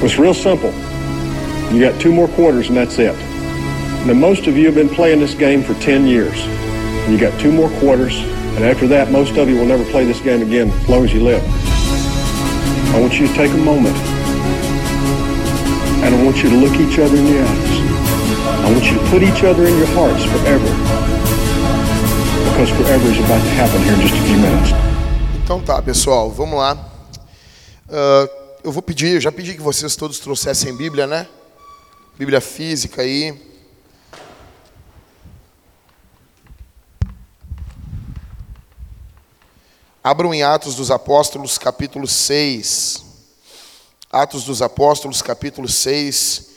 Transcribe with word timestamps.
It's 0.00 0.18
real 0.18 0.34
simple. 0.34 0.72
You 1.72 1.80
got 1.80 2.00
two 2.00 2.12
more 2.12 2.28
quarters 2.28 2.68
and 2.68 2.76
that's 2.76 2.98
it. 2.98 3.14
Now, 4.06 4.14
most 4.14 4.46
of 4.46 4.56
you 4.56 4.64
have 4.66 4.74
been 4.74 4.88
playing 4.88 5.20
this 5.20 5.34
game 5.34 5.62
for 5.62 5.74
10 5.74 6.06
years. 6.06 6.46
You 7.10 7.18
got 7.18 7.38
two 7.40 7.50
more 7.50 7.68
quarters, 7.80 8.16
and 8.56 8.64
after 8.64 8.86
that, 8.88 9.10
most 9.10 9.36
of 9.36 9.48
you 9.48 9.56
will 9.56 9.66
never 9.66 9.84
play 9.90 10.04
this 10.04 10.20
game 10.20 10.40
again 10.40 10.70
as 10.70 10.88
long 10.88 11.04
as 11.04 11.12
you 11.12 11.20
live. 11.20 11.42
I 12.94 13.00
want 13.00 13.18
you 13.18 13.26
to 13.26 13.34
take 13.34 13.50
a 13.50 13.56
moment, 13.56 13.96
and 16.04 16.14
I 16.14 16.22
want 16.24 16.42
you 16.42 16.50
to 16.50 16.56
look 16.56 16.78
each 16.78 16.98
other 16.98 17.16
in 17.16 17.24
the 17.24 17.40
eyes. 17.40 17.80
I 18.64 18.72
want 18.72 18.84
you 18.84 18.98
to 18.98 19.04
put 19.10 19.22
each 19.22 19.42
other 19.42 19.66
in 19.66 19.76
your 19.76 19.88
hearts 19.96 20.24
forever, 20.24 20.70
because 22.52 22.70
forever 22.76 23.08
is 23.08 23.18
about 23.18 23.42
to 23.42 23.50
happen 23.56 23.82
here 23.82 23.94
in 23.94 24.00
just 24.00 24.14
a 24.14 24.22
few 24.28 24.36
minutes. 24.38 24.72
Então 25.42 25.60
tá, 25.60 25.82
pessoal, 25.82 26.30
vamos 26.30 26.58
lá. 26.58 26.76
Ah, 27.90 28.26
eu 28.68 28.72
vou 28.72 28.82
pedir, 28.82 29.14
eu 29.14 29.20
já 29.20 29.32
pedi 29.32 29.54
que 29.54 29.62
vocês 29.62 29.96
todos 29.96 30.18
trouxessem 30.18 30.76
Bíblia, 30.76 31.06
né? 31.06 31.26
Bíblia 32.18 32.38
física 32.38 33.00
aí. 33.00 33.34
Abram 40.04 40.34
em 40.34 40.42
Atos 40.42 40.74
dos 40.74 40.90
Apóstolos, 40.90 41.56
capítulo 41.56 42.06
6. 42.06 43.04
Atos 44.12 44.44
dos 44.44 44.60
Apóstolos, 44.60 45.22
capítulo 45.22 45.66
6. 45.66 46.50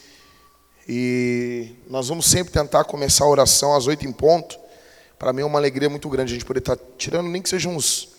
E 0.90 1.78
nós 1.90 2.10
vamos 2.10 2.26
sempre 2.26 2.52
tentar 2.52 2.84
começar 2.84 3.24
a 3.24 3.30
oração 3.30 3.74
às 3.74 3.88
oito 3.88 4.06
em 4.06 4.12
ponto. 4.12 4.60
Para 5.18 5.32
mim 5.32 5.44
é 5.44 5.46
uma 5.46 5.60
alegria 5.60 5.90
muito 5.90 6.10
grande 6.10 6.34
a 6.34 6.36
gente 6.36 6.46
poder 6.46 6.60
estar 6.60 6.78
tirando, 6.98 7.30
nem 7.30 7.42
que 7.42 7.48
sejam 7.48 7.74
uns, 7.74 8.10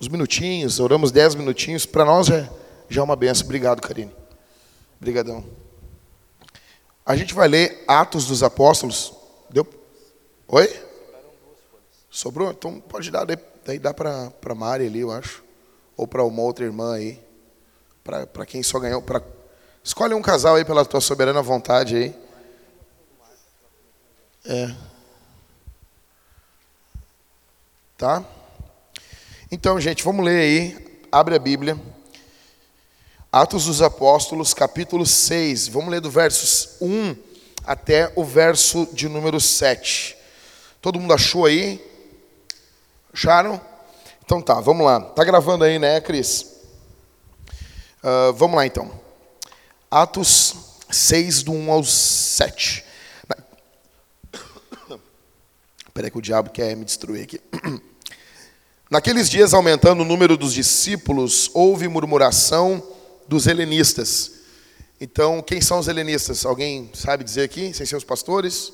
uns 0.00 0.08
minutinhos, 0.08 0.80
oramos 0.80 1.12
dez 1.12 1.34
minutinhos. 1.34 1.84
Para 1.84 2.06
nós 2.06 2.28
já, 2.28 2.48
já 2.88 3.00
é 3.00 3.04
uma 3.04 3.16
benção. 3.16 3.44
Obrigado, 3.44 3.80
Karine. 3.80 4.14
Obrigadão. 4.96 5.44
A 7.04 7.16
gente 7.16 7.34
vai 7.34 7.48
ler 7.48 7.84
Atos 7.86 8.26
dos 8.26 8.42
Apóstolos. 8.42 9.14
Deu? 9.50 9.66
Oi? 10.46 10.82
Sobrou? 12.10 12.50
Então 12.50 12.80
pode 12.80 13.10
dar, 13.10 13.24
daí, 13.24 13.78
dá 13.78 13.94
para 13.94 14.32
a 14.44 14.54
Mari 14.54 14.86
ali, 14.86 15.00
eu 15.00 15.10
acho. 15.10 15.42
Ou 15.96 16.06
para 16.06 16.22
uma 16.24 16.42
outra 16.42 16.64
irmã 16.64 16.94
aí. 16.94 17.18
Para 18.04 18.46
quem 18.46 18.62
só 18.62 18.78
ganhou. 18.78 19.00
Pra... 19.02 19.22
Escolhe 19.82 20.14
um 20.14 20.22
casal 20.22 20.56
aí 20.56 20.64
pela 20.64 20.84
tua 20.84 21.00
soberana 21.00 21.42
vontade 21.42 21.96
aí. 21.96 22.14
É. 24.44 24.74
Tá? 27.96 28.24
Então, 29.50 29.80
gente, 29.80 30.04
vamos 30.04 30.24
ler 30.24 30.40
aí. 30.40 31.02
Abre 31.10 31.34
a 31.34 31.38
Bíblia. 31.38 31.76
Atos 33.40 33.66
dos 33.66 33.80
Apóstolos, 33.80 34.52
capítulo 34.52 35.06
6. 35.06 35.68
Vamos 35.68 35.90
ler 35.90 36.00
do 36.00 36.10
versos 36.10 36.70
1 36.80 37.14
até 37.64 38.12
o 38.16 38.24
verso 38.24 38.88
de 38.92 39.08
número 39.08 39.40
7. 39.40 40.16
Todo 40.82 40.98
mundo 40.98 41.14
achou 41.14 41.46
aí? 41.46 41.80
Acharam? 43.14 43.60
Então 44.24 44.42
tá, 44.42 44.54
vamos 44.54 44.84
lá. 44.84 45.00
Tá 45.00 45.22
gravando 45.22 45.62
aí, 45.62 45.78
né, 45.78 46.00
Cris? 46.00 46.46
Uh, 48.02 48.32
vamos 48.34 48.56
lá 48.56 48.66
então. 48.66 48.90
Atos 49.88 50.56
6, 50.90 51.44
do 51.44 51.52
1 51.52 51.70
ao 51.70 51.84
7. 51.84 52.84
Espera 55.86 56.10
que 56.10 56.18
o 56.18 56.22
diabo 56.22 56.50
quer 56.50 56.74
me 56.74 56.84
destruir 56.84 57.22
aqui. 57.22 57.40
Naqueles 58.90 59.30
dias, 59.30 59.54
aumentando 59.54 60.00
o 60.00 60.04
número 60.04 60.36
dos 60.36 60.52
discípulos, 60.52 61.52
houve 61.54 61.86
murmuração 61.86 62.97
dos 63.28 63.46
helenistas. 63.46 64.32
Então, 65.00 65.40
quem 65.42 65.60
são 65.60 65.78
os 65.78 65.86
helenistas? 65.86 66.44
Alguém 66.44 66.90
sabe 66.94 67.22
dizer 67.22 67.42
aqui, 67.42 67.72
sem 67.72 67.86
ser 67.86 67.94
os 67.94 68.02
pastores? 68.02 68.72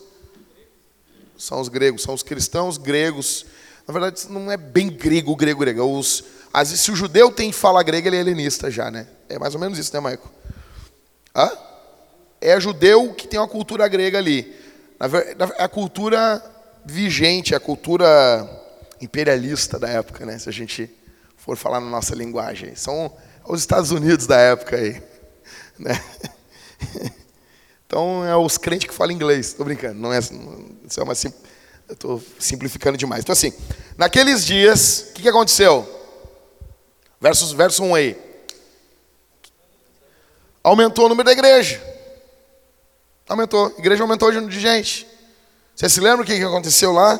São 1.37 1.61
os 1.61 1.69
gregos, 1.69 2.03
são 2.03 2.15
os 2.15 2.23
cristãos 2.23 2.79
gregos. 2.79 3.45
Na 3.87 3.93
verdade, 3.93 4.27
não 4.31 4.51
é 4.51 4.57
bem 4.57 4.89
grego, 4.89 5.37
grego, 5.37 5.61
grego. 5.61 5.81
É 5.81 5.83
os, 5.83 6.25
se 6.65 6.91
o 6.91 6.97
judeu 6.97 7.31
tem 7.31 7.53
fala 7.53 7.83
grega, 7.83 8.09
ele 8.09 8.17
é 8.17 8.21
helenista 8.21 8.71
já, 8.71 8.91
né? 8.91 9.07
É 9.29 9.39
mais 9.39 9.55
ou 9.55 9.61
menos 9.61 9.79
isso, 9.79 9.93
né, 9.93 10.01
Maico? 10.01 10.31
Hã? 11.35 11.51
É 12.41 12.59
judeu 12.61 13.13
que 13.13 13.27
tem 13.27 13.39
uma 13.39 13.49
cultura 13.49 13.87
grega 13.89 14.17
ali. 14.17 14.55
É 15.59 15.63
a 15.65 15.69
cultura 15.69 16.43
vigente, 16.85 17.55
a 17.55 17.61
cultura 17.61 18.09
imperialista 19.01 19.79
da 19.79 19.89
época, 19.89 20.25
né? 20.25 20.39
Se 20.39 20.49
a 20.49 20.53
gente 20.53 20.91
for 21.37 21.57
falar 21.57 21.81
na 21.81 21.91
nossa 21.91 22.15
linguagem. 22.15 22.75
São 22.75 23.13
os 23.47 23.61
Estados 23.61 23.91
Unidos 23.91 24.27
da 24.27 24.37
época 24.39 24.77
aí. 24.77 25.03
Né? 25.79 26.01
Então, 27.87 28.25
é 28.25 28.37
os 28.37 28.59
crentes 28.59 28.89
que 28.89 28.95
falam 28.95 29.15
inglês. 29.15 29.49
Estou 29.49 29.65
brincando. 29.65 30.01
Não 30.01 30.13
é, 30.13 30.19
isso 30.19 31.01
é 31.01 31.03
uma 31.03 31.15
sim, 31.15 31.33
eu 31.89 31.93
estou 31.95 32.23
simplificando 32.39 32.99
demais. 32.99 33.23
Então, 33.23 33.33
assim, 33.33 33.53
naqueles 33.97 34.45
dias, 34.45 35.07
o 35.11 35.13
que, 35.13 35.23
que 35.23 35.29
aconteceu? 35.29 35.89
Versos, 37.21 37.53
verso 37.53 37.85
1 37.85 37.95
aí. 37.95 38.19
Aumentou 40.63 41.07
o 41.07 41.09
número 41.09 41.27
da 41.27 41.33
igreja. 41.33 41.81
Aumentou. 43.29 43.73
A 43.77 43.79
igreja 43.79 44.03
aumentou 44.03 44.31
de 44.33 44.61
gente. 44.61 45.07
Você 45.77 45.89
se 45.89 46.01
lembra 46.01 46.23
o 46.23 46.27
que, 46.27 46.37
que 46.37 46.45
aconteceu 46.45 46.91
lá? 46.91 47.19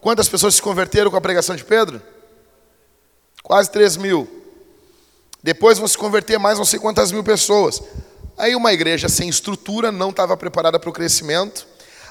Quantas 0.00 0.28
pessoas 0.28 0.54
se 0.54 0.62
converteram 0.62 1.10
com 1.10 1.16
a 1.16 1.20
pregação 1.20 1.54
de 1.54 1.64
Pedro? 1.64 2.02
Quase 3.42 3.70
3 3.70 3.96
mil. 3.96 4.39
Depois 5.42 5.78
vão 5.78 5.88
se 5.88 5.96
converter 5.96 6.38
mais 6.38 6.58
não 6.58 6.64
sei 6.64 6.78
quantas 6.78 7.10
mil 7.12 7.24
pessoas. 7.24 7.82
Aí 8.36 8.54
uma 8.54 8.72
igreja 8.72 9.08
sem 9.08 9.28
estrutura, 9.28 9.90
não 9.92 10.10
estava 10.10 10.36
preparada 10.36 10.78
para 10.78 10.88
o 10.88 10.92
crescimento, 10.92 11.66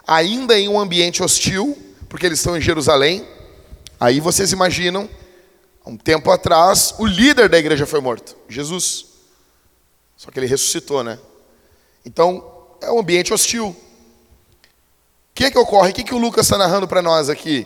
ainda 0.06 0.58
em 0.58 0.68
um 0.68 0.80
ambiente 0.80 1.24
hostil, 1.24 1.78
porque 2.08 2.26
eles 2.26 2.40
estão 2.40 2.58
em 2.58 2.62
Jerusalém. 2.62 3.26
Aí 4.00 4.20
vocês 4.20 4.52
imaginam, 4.52 5.10
um 5.86 5.98
tempo 5.98 6.30
atrás, 6.32 6.94
o 7.00 7.06
líder 7.06 7.50
da 7.50 7.58
igreja 7.58 7.86
foi 7.86 8.00
morto, 8.00 8.36
Jesus. 8.48 9.06
Só 10.16 10.30
que 10.30 10.40
ele 10.40 10.48
ressuscitou, 10.48 11.04
né? 11.04 11.18
Então, 12.06 12.44
é 12.82 12.92
um 12.92 13.00
ambiente 13.00 13.34
hostil. 13.34 13.68
O 13.68 13.76
que, 15.34 15.50
que 15.50 15.58
ocorre? 15.58 15.92
O 15.92 15.94
que, 15.94 16.04
que 16.04 16.14
o 16.14 16.18
Lucas 16.18 16.46
está 16.46 16.58
narrando 16.58 16.88
para 16.88 17.02
nós 17.02 17.30
aqui? 17.30 17.66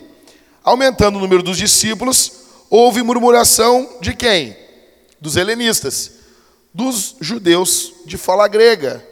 Aumentando 0.62 1.18
o 1.18 1.20
número 1.20 1.42
dos 1.42 1.58
discípulos, 1.58 2.32
houve 2.70 3.02
murmuração 3.02 3.98
de 4.00 4.14
quem? 4.14 4.63
Dos 5.24 5.36
helenistas, 5.36 6.10
dos 6.74 7.16
judeus 7.18 7.94
de 8.04 8.18
fala 8.18 8.46
grega, 8.46 9.02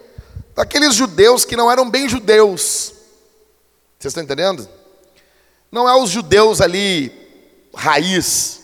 daqueles 0.55 0.95
judeus 0.95 1.43
que 1.47 1.57
não 1.57 1.73
eram 1.73 1.89
bem 1.89 2.07
judeus. 2.07 2.93
Vocês 3.99 4.11
estão 4.11 4.23
entendendo? 4.23 4.69
Não 5.71 5.89
é 5.89 5.97
os 5.97 6.11
judeus 6.11 6.61
ali, 6.61 7.11
raiz, 7.75 8.61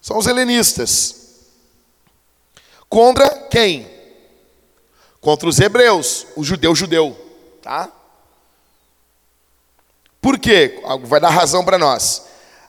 são 0.00 0.16
os 0.16 0.26
helenistas. 0.26 1.14
Contra 2.88 3.28
quem? 3.28 3.86
Contra 5.20 5.46
os 5.46 5.60
hebreus, 5.60 6.26
o 6.34 6.42
judeu 6.42 6.74
judeu, 6.74 7.14
tá? 7.60 7.92
Por 10.22 10.38
quê? 10.38 10.82
Vai 11.02 11.20
dar 11.20 11.28
razão 11.28 11.62
para 11.66 11.76
nós. 11.76 12.22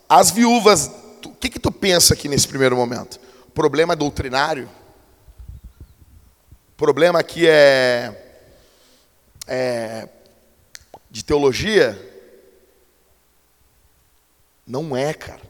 As 0.10 0.30
viúvas, 0.30 0.92
o 1.24 1.30
que, 1.30 1.50
que 1.50 1.58
tu 1.58 1.72
pensa 1.72 2.16
aqui 2.16 2.28
nesse 2.28 2.50
primeiro 2.50 2.76
momento? 2.76 3.29
Problema 3.60 3.94
doutrinário? 3.94 4.70
Problema 6.78 7.20
aqui 7.20 7.46
é, 7.46 8.10
é 9.46 10.08
de 11.12 11.26
teologia? 11.26 11.94
Não 14.66 14.96
é, 14.96 15.14
cara. 15.14 15.42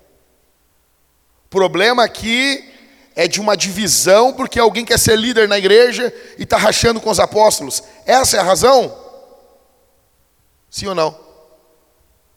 Problema 1.52 2.03
aqui 2.03 2.74
é 3.16 3.28
de 3.28 3.40
uma 3.40 3.56
divisão 3.56 4.34
porque 4.34 4.59
alguém 4.59 4.84
quer 4.84 4.98
ser 4.98 5.16
líder 5.16 5.48
na 5.48 5.59
igreja 5.59 6.12
e 6.36 6.42
está 6.42 6.57
rachando 6.57 7.00
com 7.00 7.12
os 7.12 7.19
apóstolos. 7.19 7.84
Essa 8.07 8.38
é 8.38 8.39
a 8.39 8.44
razão? 8.44 8.98
Sim 10.68 10.88
ou 10.88 10.95
não? 10.95 11.16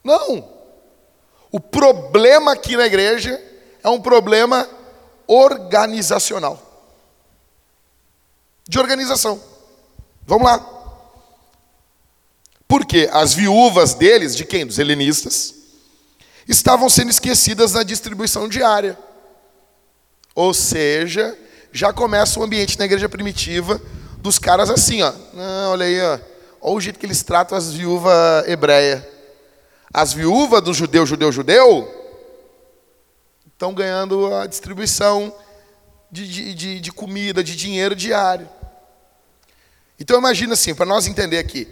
Não. 0.05 0.53
O 1.51 1.59
problema 1.59 2.53
aqui 2.53 2.77
na 2.77 2.85
igreja 2.85 3.43
é 3.83 3.89
um 3.89 4.03
problema 4.03 4.69
organizacional. 5.27 6.61
De 8.69 8.79
organização. 8.79 9.41
Vamos 10.27 10.45
lá. 10.45 10.67
Porque 12.69 13.09
as 13.13 13.35
viúvas 13.35 13.95
deles, 13.95 14.35
de 14.35 14.45
quem? 14.45 14.65
Dos 14.65 14.79
helenistas, 14.79 15.55
estavam 16.49 16.89
sendo 16.89 17.11
esquecidas 17.11 17.73
na 17.73 17.83
distribuição 17.83 18.49
diária. 18.49 18.99
Ou 20.35 20.55
seja, 20.55 21.37
já 21.71 21.93
começa 21.93 22.41
o 22.41 22.43
ambiente 22.43 22.79
na 22.79 22.85
igreja 22.85 23.09
primitiva 23.09 23.81
dos 24.19 24.39
caras 24.39 24.71
assim, 24.71 25.03
ó. 25.03 25.13
Não, 25.35 25.73
olha 25.73 25.85
aí, 25.85 26.01
ó. 26.01 26.19
Olha 26.61 26.77
o 26.77 26.81
jeito 26.81 26.99
que 26.99 27.05
eles 27.05 27.23
tratam 27.23 27.59
as 27.59 27.73
viúvas 27.73 28.49
hebreias. 28.49 29.03
As 29.93 30.13
viúvas 30.13 30.63
do 30.63 30.73
judeu, 30.73 31.05
judeu, 31.05 31.33
judeu, 31.33 32.02
estão 33.63 33.73
ganhando 33.73 34.35
a 34.35 34.45
distribuição 34.45 35.33
de, 36.11 36.53
de, 36.53 36.81
de, 36.81 36.93
comida, 36.93 37.45
de 37.45 37.55
dinheiro 37.55 37.95
diário. 37.95 38.49
Então 40.01 40.19
imagina 40.19 40.55
assim, 40.55 40.75
para 40.75 40.85
nós 40.85 41.07
entender 41.07 41.39
aqui, 41.39 41.69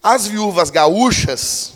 as 0.00 0.24
viúvas 0.28 0.70
gaúchas 0.70 1.72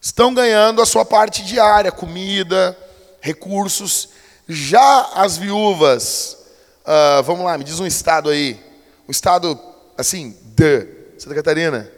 estão 0.00 0.32
ganhando 0.32 0.80
a 0.80 0.86
sua 0.86 1.04
parte 1.04 1.44
diária, 1.44 1.92
comida, 1.92 2.74
recursos. 3.20 4.08
Já 4.48 5.10
as 5.14 5.36
viúvas, 5.36 6.38
uh, 6.80 7.22
vamos 7.22 7.44
lá, 7.44 7.58
me 7.58 7.64
diz 7.64 7.80
um 7.80 7.86
estado 7.86 8.30
aí, 8.30 8.58
um 9.06 9.10
estado 9.10 9.60
assim, 9.98 10.34
de 10.42 10.86
Santa 11.18 11.34
Catarina. 11.34 11.92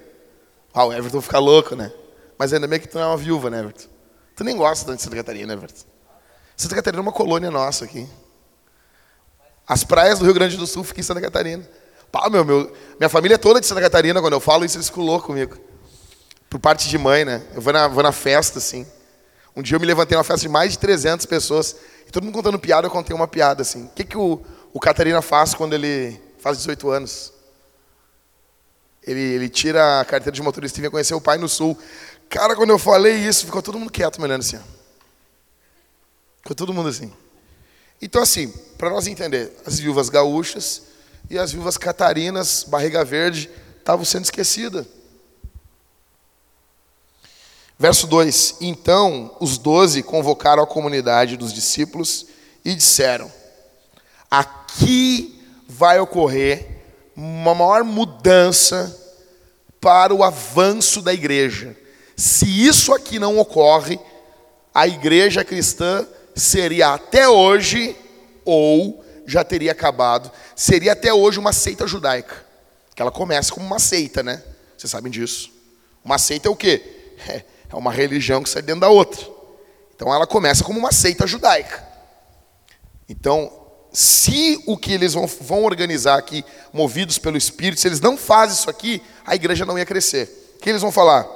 Ah, 0.74 0.84
o 0.86 0.92
Everton 0.92 1.20
fica 1.20 1.38
louco, 1.38 1.76
né? 1.76 1.92
Mas 2.36 2.52
ainda 2.52 2.66
bem 2.66 2.80
que 2.80 2.88
tu 2.88 2.98
não 2.98 3.04
é 3.04 3.06
uma 3.06 3.16
viúva, 3.16 3.48
né, 3.50 3.60
Everton? 3.60 3.86
Tu 4.34 4.42
nem 4.42 4.56
gosta 4.56 4.96
de 4.96 5.00
Santa 5.00 5.14
Catarina, 5.14 5.52
Everton. 5.52 5.91
Santa 6.56 6.74
Catarina 6.74 7.00
é 7.00 7.04
uma 7.04 7.12
colônia 7.12 7.50
nossa 7.50 7.84
aqui. 7.84 8.08
As 9.66 9.84
praias 9.84 10.18
do 10.18 10.24
Rio 10.24 10.34
Grande 10.34 10.56
do 10.56 10.66
Sul 10.66 10.84
ficam 10.84 11.00
em 11.00 11.04
Santa 11.04 11.20
Catarina. 11.20 11.68
Pá, 12.10 12.28
meu, 12.28 12.44
meu, 12.44 12.70
minha 12.98 13.08
família 13.08 13.36
é 13.36 13.38
toda 13.38 13.60
de 13.60 13.66
Santa 13.66 13.80
Catarina, 13.80 14.20
quando 14.20 14.34
eu 14.34 14.40
falo 14.40 14.64
isso, 14.64 14.76
eles 14.76 14.88
ficam 14.88 15.02
loucos 15.02 15.26
comigo. 15.26 15.56
Por 16.50 16.60
parte 16.60 16.88
de 16.88 16.98
mãe, 16.98 17.24
né? 17.24 17.42
Eu 17.54 17.62
vou 17.62 17.72
na, 17.72 17.88
vou 17.88 18.02
na 18.02 18.12
festa, 18.12 18.58
assim. 18.58 18.86
Um 19.56 19.62
dia 19.62 19.76
eu 19.76 19.80
me 19.80 19.86
levantei 19.86 20.16
numa 20.16 20.24
festa 20.24 20.42
de 20.42 20.48
mais 20.48 20.72
de 20.72 20.78
300 20.78 21.24
pessoas, 21.26 21.76
e 22.06 22.10
todo 22.10 22.24
mundo 22.24 22.34
contando 22.34 22.58
piada, 22.58 22.86
eu 22.86 22.90
contei 22.90 23.16
uma 23.16 23.26
piada, 23.26 23.62
assim. 23.62 23.84
O 23.84 23.88
que, 23.88 24.04
que 24.04 24.18
o, 24.18 24.42
o 24.72 24.80
Catarina 24.80 25.22
faz 25.22 25.54
quando 25.54 25.72
ele 25.72 26.20
faz 26.38 26.58
18 26.58 26.90
anos? 26.90 27.32
Ele, 29.02 29.20
ele 29.20 29.48
tira 29.48 30.00
a 30.00 30.04
carteira 30.04 30.32
de 30.32 30.42
motorista 30.42 30.78
e 30.78 30.82
vem 30.82 30.90
conhecer 30.90 31.14
o 31.14 31.20
pai 31.20 31.38
no 31.38 31.48
sul. 31.48 31.78
Cara, 32.28 32.54
quando 32.54 32.70
eu 32.70 32.78
falei 32.78 33.14
isso, 33.14 33.46
ficou 33.46 33.62
todo 33.62 33.78
mundo 33.78 33.90
quieto 33.90 34.18
me 34.18 34.24
olhando 34.24 34.40
assim. 34.40 34.60
Ficou 36.42 36.56
todo 36.56 36.74
mundo 36.74 36.88
assim. 36.88 37.12
Então, 38.00 38.20
assim, 38.20 38.52
para 38.76 38.90
nós 38.90 39.06
entender, 39.06 39.52
as 39.64 39.78
viúvas 39.78 40.08
gaúchas 40.08 40.82
e 41.30 41.38
as 41.38 41.52
viúvas 41.52 41.78
catarinas, 41.78 42.64
barriga 42.64 43.04
verde, 43.04 43.48
estavam 43.78 44.04
sendo 44.04 44.24
esquecidas. 44.24 44.86
Verso 47.78 48.06
2: 48.06 48.56
Então 48.60 49.36
os 49.40 49.58
doze 49.58 50.02
convocaram 50.02 50.62
a 50.62 50.66
comunidade 50.66 51.36
dos 51.36 51.52
discípulos 51.52 52.26
e 52.64 52.74
disseram: 52.74 53.30
Aqui 54.30 55.40
vai 55.68 55.98
ocorrer 55.98 56.82
uma 57.16 57.54
maior 57.54 57.84
mudança 57.84 58.98
para 59.80 60.14
o 60.14 60.22
avanço 60.22 61.02
da 61.02 61.12
igreja. 61.12 61.76
Se 62.16 62.46
isso 62.46 62.92
aqui 62.92 63.18
não 63.18 63.38
ocorre, 63.38 63.98
a 64.72 64.86
igreja 64.86 65.44
cristã 65.44 66.06
seria 66.34 66.94
até 66.94 67.28
hoje, 67.28 67.96
ou 68.44 69.04
já 69.26 69.44
teria 69.44 69.72
acabado, 69.72 70.30
seria 70.56 70.92
até 70.92 71.12
hoje 71.12 71.38
uma 71.38 71.52
seita 71.52 71.86
judaica. 71.86 72.44
Que 72.94 73.02
ela 73.02 73.10
começa 73.10 73.52
como 73.52 73.66
uma 73.66 73.78
seita, 73.78 74.22
né? 74.22 74.42
Vocês 74.76 74.90
sabem 74.90 75.10
disso. 75.10 75.50
Uma 76.04 76.18
seita 76.18 76.48
é 76.48 76.50
o 76.50 76.56
quê? 76.56 76.82
É, 77.28 77.44
é 77.70 77.76
uma 77.76 77.92
religião 77.92 78.42
que 78.42 78.50
sai 78.50 78.62
dentro 78.62 78.80
da 78.80 78.88
outra. 78.88 79.24
Então 79.94 80.12
ela 80.12 80.26
começa 80.26 80.64
como 80.64 80.78
uma 80.78 80.92
seita 80.92 81.26
judaica. 81.26 81.86
Então, 83.08 83.52
se 83.92 84.62
o 84.66 84.76
que 84.76 84.92
eles 84.92 85.12
vão, 85.14 85.26
vão 85.26 85.64
organizar 85.64 86.18
aqui, 86.18 86.44
movidos 86.72 87.18
pelo 87.18 87.36
Espírito, 87.36 87.80
se 87.80 87.86
eles 87.86 88.00
não 88.00 88.16
fazem 88.16 88.56
isso 88.56 88.70
aqui, 88.70 89.02
a 89.24 89.34
igreja 89.34 89.64
não 89.64 89.78
ia 89.78 89.86
crescer. 89.86 90.54
O 90.56 90.58
que 90.58 90.70
eles 90.70 90.82
vão 90.82 90.90
falar? 90.90 91.26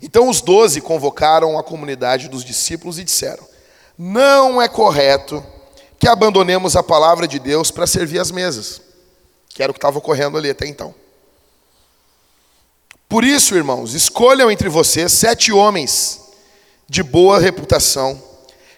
Então 0.00 0.28
os 0.28 0.40
doze 0.40 0.80
convocaram 0.80 1.58
a 1.58 1.64
comunidade 1.64 2.28
dos 2.28 2.44
discípulos 2.44 2.98
e 2.98 3.04
disseram: 3.04 3.44
Não 3.98 4.62
é 4.62 4.68
correto 4.68 5.44
que 5.98 6.06
abandonemos 6.06 6.76
a 6.76 6.82
palavra 6.82 7.26
de 7.26 7.40
Deus 7.40 7.72
para 7.72 7.86
servir 7.86 8.20
as 8.20 8.30
mesas, 8.30 8.80
que 9.48 9.60
era 9.60 9.72
o 9.72 9.74
que 9.74 9.78
estava 9.78 9.98
ocorrendo 9.98 10.38
ali 10.38 10.48
até 10.48 10.66
então. 10.66 10.94
Por 13.08 13.24
isso, 13.24 13.56
irmãos, 13.56 13.94
escolham 13.94 14.50
entre 14.50 14.68
vocês 14.68 15.10
sete 15.12 15.50
homens 15.50 16.20
de 16.88 17.02
boa 17.02 17.40
reputação, 17.40 18.22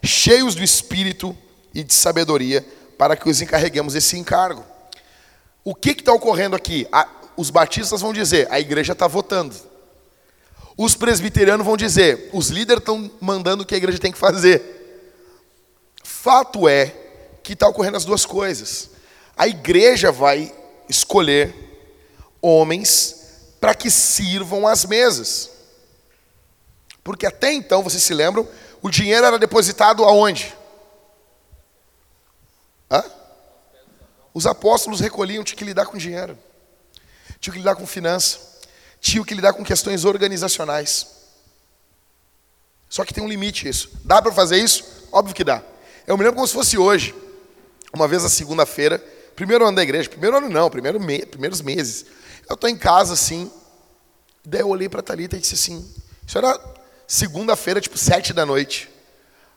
cheios 0.03 0.55
do 0.55 0.63
espírito 0.63 1.37
e 1.75 1.85
de 1.85 1.93
sabedoria, 1.93 2.67
para 2.97 3.15
que 3.15 3.29
os 3.29 3.43
encarreguemos 3.43 3.95
esse 3.95 4.17
encargo. 4.17 4.65
O 5.63 5.75
que 5.75 5.91
está 5.91 6.13
ocorrendo 6.13 6.57
aqui? 6.57 6.89
A, 6.91 7.07
os 7.37 7.51
batistas 7.51 8.01
vão 8.01 8.13
dizer, 8.13 8.49
a 8.51 8.59
igreja 8.59 8.93
está 8.93 9.07
votando. 9.07 9.55
Os 10.77 10.95
presbiterianos 10.95 11.67
vão 11.67 11.77
dizer, 11.77 12.31
os 12.33 12.49
líderes 12.49 12.81
estão 12.81 13.11
mandando 13.21 13.65
o 13.65 13.67
que 13.67 13.75
a 13.75 13.79
igreja 13.79 13.99
tem 13.99 14.13
que 14.13 14.19
fazer. 14.19 14.80
Fato 16.23 16.69
é 16.69 16.95
que 17.43 17.55
está 17.55 17.67
ocorrendo 17.67 17.97
as 17.97 18.05
duas 18.05 18.27
coisas. 18.27 18.91
A 19.35 19.49
igreja 19.49 20.13
vai 20.13 20.55
escolher 20.87 21.55
homens 22.43 23.41
para 23.59 23.75
que 23.75 23.91
sirvam 23.91 24.69
as 24.69 24.85
mesas. 24.85 25.49
Porque 27.03 27.25
até 27.25 27.55
então, 27.55 27.83
vocês 27.83 28.03
se 28.03 28.13
lembram, 28.13 28.47
o 28.83 28.91
dinheiro 28.91 29.25
era 29.25 29.39
depositado 29.39 30.05
aonde? 30.05 30.55
Hã? 32.91 33.03
Os 34.35 34.47
apóstolos 34.47 35.01
recolhiam, 35.01 35.43
tinham 35.43 35.57
que 35.57 35.65
lidar 35.65 35.87
com 35.87 35.97
dinheiro, 35.97 36.39
tinham 37.41 37.55
que 37.55 37.61
lidar 37.61 37.77
com 37.77 37.87
finança, 37.87 38.39
tinham 39.01 39.25
que 39.25 39.33
lidar 39.33 39.55
com 39.55 39.65
questões 39.65 40.05
organizacionais. 40.05 41.07
Só 42.91 43.07
que 43.07 43.15
tem 43.15 43.25
um 43.25 43.29
limite 43.29 43.67
isso. 43.67 43.91
Dá 44.05 44.21
para 44.21 44.33
fazer 44.33 44.59
isso? 44.59 44.85
Óbvio 45.11 45.35
que 45.35 45.45
dá. 45.45 45.70
Eu 46.11 46.19
me 46.19 46.25
lembro 46.25 46.35
como 46.39 46.47
se 46.49 46.53
fosse 46.53 46.77
hoje, 46.77 47.15
uma 47.93 48.09
vez 48.09 48.25
na 48.25 48.29
segunda-feira, 48.29 48.99
primeiro 49.37 49.65
ano 49.65 49.77
da 49.77 49.83
igreja, 49.85 50.11
primeiro 50.11 50.39
ano 50.39 50.49
não, 50.49 50.69
primeiro 50.69 50.99
me, 50.99 51.25
primeiros 51.25 51.62
meses. 51.62 52.05
Eu 52.49 52.55
estou 52.55 52.69
em 52.69 52.77
casa 52.77 53.12
assim, 53.12 53.49
daí 54.45 54.61
eu 54.61 54.69
olhei 54.69 54.89
para 54.89 54.99
a 54.99 55.03
Thalita 55.05 55.37
e 55.37 55.39
disse 55.39 55.55
assim, 55.55 55.89
isso 56.27 56.37
era 56.37 56.59
segunda-feira, 57.07 57.81
tipo 57.81 57.97
sete 57.97 58.33
da 58.33 58.45
noite. 58.45 58.91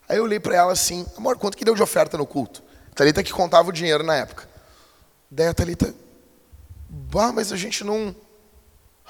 Aí 0.08 0.18
eu 0.18 0.26
olhei 0.26 0.40
para 0.40 0.56
ela 0.56 0.72
assim, 0.72 1.04
amor, 1.18 1.40
quanto 1.40 1.58
que 1.58 1.66
deu 1.66 1.74
de 1.74 1.82
oferta 1.82 2.20
no 2.20 2.28
culto? 2.28 2.62
A 2.92 2.94
Thalita 2.98 3.24
que 3.24 3.34
contava 3.34 3.70
o 3.70 3.74
dinheiro 3.74 4.04
na 4.04 4.16
época. 4.16 4.48
Daí 5.32 5.48
a 5.48 5.56
Thalita, 5.56 5.92
bah, 6.88 7.32
mas 7.34 7.52
a 7.52 7.58
gente 7.58 7.84
não, 7.84 8.16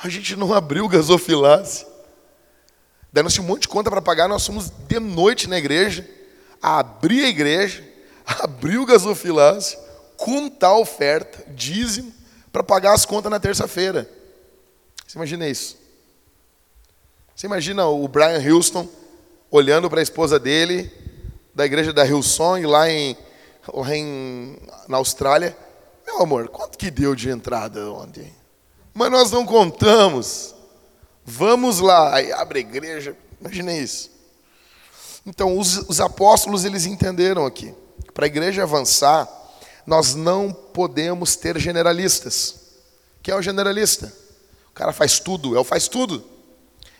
a 0.02 0.08
gente 0.08 0.34
não 0.38 0.54
abriu 0.54 0.88
gasofilasse. 0.88 1.86
Daí 3.12 3.22
nós 3.22 3.34
tínhamos 3.34 3.50
um 3.50 3.54
monte 3.54 3.64
de 3.64 3.68
conta 3.68 3.92
para 3.92 4.02
pagar, 4.02 4.30
nós 4.30 4.48
fomos 4.48 4.70
de 4.70 4.98
noite 4.98 5.50
na 5.50 5.58
igreja, 5.58 6.10
abrir 6.64 7.26
a 7.26 7.28
igreja, 7.28 7.84
abrir 8.26 8.78
o 8.78 8.86
gasofilasse, 8.86 9.78
contar 10.16 10.70
a 10.70 10.78
oferta, 10.78 11.44
dízimo, 11.52 12.14
para 12.52 12.64
pagar 12.64 12.94
as 12.94 13.06
contas 13.06 13.30
na 13.30 13.40
terça-feira. 13.40 14.10
Você 15.06 15.18
imagina 15.18 15.48
isso? 15.48 15.78
Você 17.36 17.48
imagina 17.48 17.86
o 17.88 18.08
Brian 18.08 18.40
Houston 18.40 18.88
olhando 19.52 19.90
para 19.90 20.00
a 20.00 20.04
esposa 20.04 20.40
dele, 20.40 20.90
da 21.54 21.66
igreja 21.66 21.92
da 21.92 22.06
Hillsong, 22.06 22.66
lá, 22.66 22.90
em, 22.90 23.18
lá 23.74 23.96
em, 23.96 24.58
na 24.88 24.98
Austrália. 24.98 25.58
Meu 26.06 26.22
amor, 26.22 26.48
quanto 26.48 26.78
que 26.78 26.90
deu 26.90 27.14
de 27.14 27.30
entrada 27.30 27.92
ontem? 27.92 28.34
Mas 28.94 29.12
nós 29.12 29.32
não 29.32 29.46
contamos. 29.46 30.56
Vamos 31.26 31.80
lá, 31.80 32.16
aí 32.16 32.32
abre 32.32 32.60
a 32.60 32.62
igreja. 32.62 33.18
Imagina 33.42 33.74
isso. 33.74 34.13
Então, 35.26 35.58
os, 35.58 35.78
os 35.90 36.02
apóstolos, 36.02 36.66
eles 36.66 36.86
entenderam 36.86 37.46
aqui. 37.46 37.74
Para 38.14 38.26
a 38.26 38.28
igreja 38.28 38.64
avançar, 38.64 39.28
nós 39.86 40.16
não 40.16 40.52
podemos 40.52 41.36
ter 41.36 41.58
generalistas. 41.60 42.56
Quem 43.22 43.34
é 43.34 43.38
o 43.38 43.42
generalista? 43.42 44.12
O 44.70 44.74
cara 44.74 44.92
faz 44.92 45.20
tudo, 45.20 45.56
é 45.56 45.60
o 45.60 45.64
faz 45.64 45.88
tudo. 45.88 46.24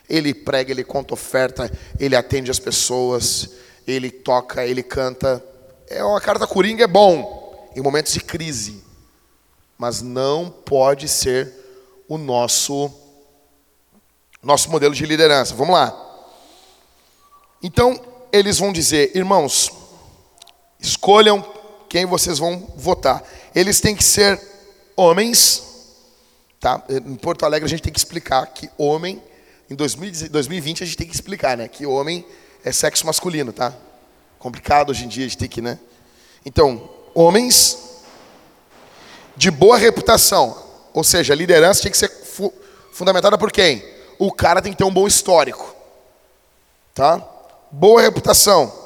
Ele 0.08 0.32
prega, 0.32 0.70
ele 0.70 0.84
conta 0.84 1.14
oferta, 1.14 1.70
ele 1.98 2.16
atende 2.16 2.50
as 2.50 2.58
pessoas, 2.58 3.50
ele 3.86 4.10
toca, 4.10 4.66
ele 4.66 4.82
canta. 4.82 5.42
É 5.88 6.02
uma 6.02 6.20
carta 6.20 6.46
coringa 6.46 6.84
é 6.84 6.86
bom 6.86 7.70
em 7.76 7.80
momentos 7.80 8.12
de 8.12 8.20
crise, 8.20 8.82
mas 9.76 10.00
não 10.00 10.48
pode 10.48 11.08
ser 11.08 11.52
o 12.08 12.16
nosso 12.16 12.92
nosso 14.42 14.70
modelo 14.70 14.94
de 14.94 15.06
liderança. 15.06 15.54
Vamos 15.54 15.74
lá. 15.74 16.00
Então, 17.62 17.98
eles 18.34 18.58
vão 18.58 18.72
dizer, 18.72 19.12
irmãos, 19.14 19.70
escolham 20.80 21.44
quem 21.88 22.04
vocês 22.04 22.38
vão 22.38 22.72
votar. 22.76 23.22
Eles 23.54 23.80
têm 23.80 23.94
que 23.94 24.02
ser 24.02 24.40
homens, 24.96 25.62
tá? 26.58 26.82
Em 26.88 27.14
Porto 27.14 27.46
Alegre 27.46 27.66
a 27.66 27.68
gente 27.68 27.82
tem 27.82 27.92
que 27.92 27.98
explicar 27.98 28.44
que 28.46 28.68
homem, 28.76 29.22
em 29.70 29.76
2020 29.76 30.82
a 30.82 30.86
gente 30.86 30.96
tem 30.96 31.06
que 31.06 31.14
explicar, 31.14 31.56
né? 31.56 31.68
Que 31.68 31.86
homem 31.86 32.26
é 32.64 32.72
sexo 32.72 33.06
masculino, 33.06 33.52
tá? 33.52 33.72
Complicado 34.36 34.90
hoje 34.90 35.04
em 35.04 35.08
dia 35.08 35.26
a 35.26 35.28
gente 35.28 35.38
tem 35.38 35.48
que, 35.48 35.62
né? 35.62 35.78
Então, 36.44 36.90
homens 37.14 37.78
de 39.36 39.48
boa 39.48 39.78
reputação, 39.78 40.60
ou 40.92 41.04
seja, 41.04 41.32
a 41.32 41.36
liderança 41.36 41.82
tem 41.82 41.92
que 41.92 41.98
ser 41.98 42.08
fu 42.08 42.52
fundamentada 42.92 43.38
por 43.38 43.52
quem? 43.52 43.84
O 44.18 44.32
cara 44.32 44.60
tem 44.60 44.72
que 44.72 44.78
ter 44.78 44.84
um 44.84 44.92
bom 44.92 45.06
histórico, 45.06 45.74
tá? 46.92 47.30
Boa 47.70 48.00
reputação. 48.02 48.84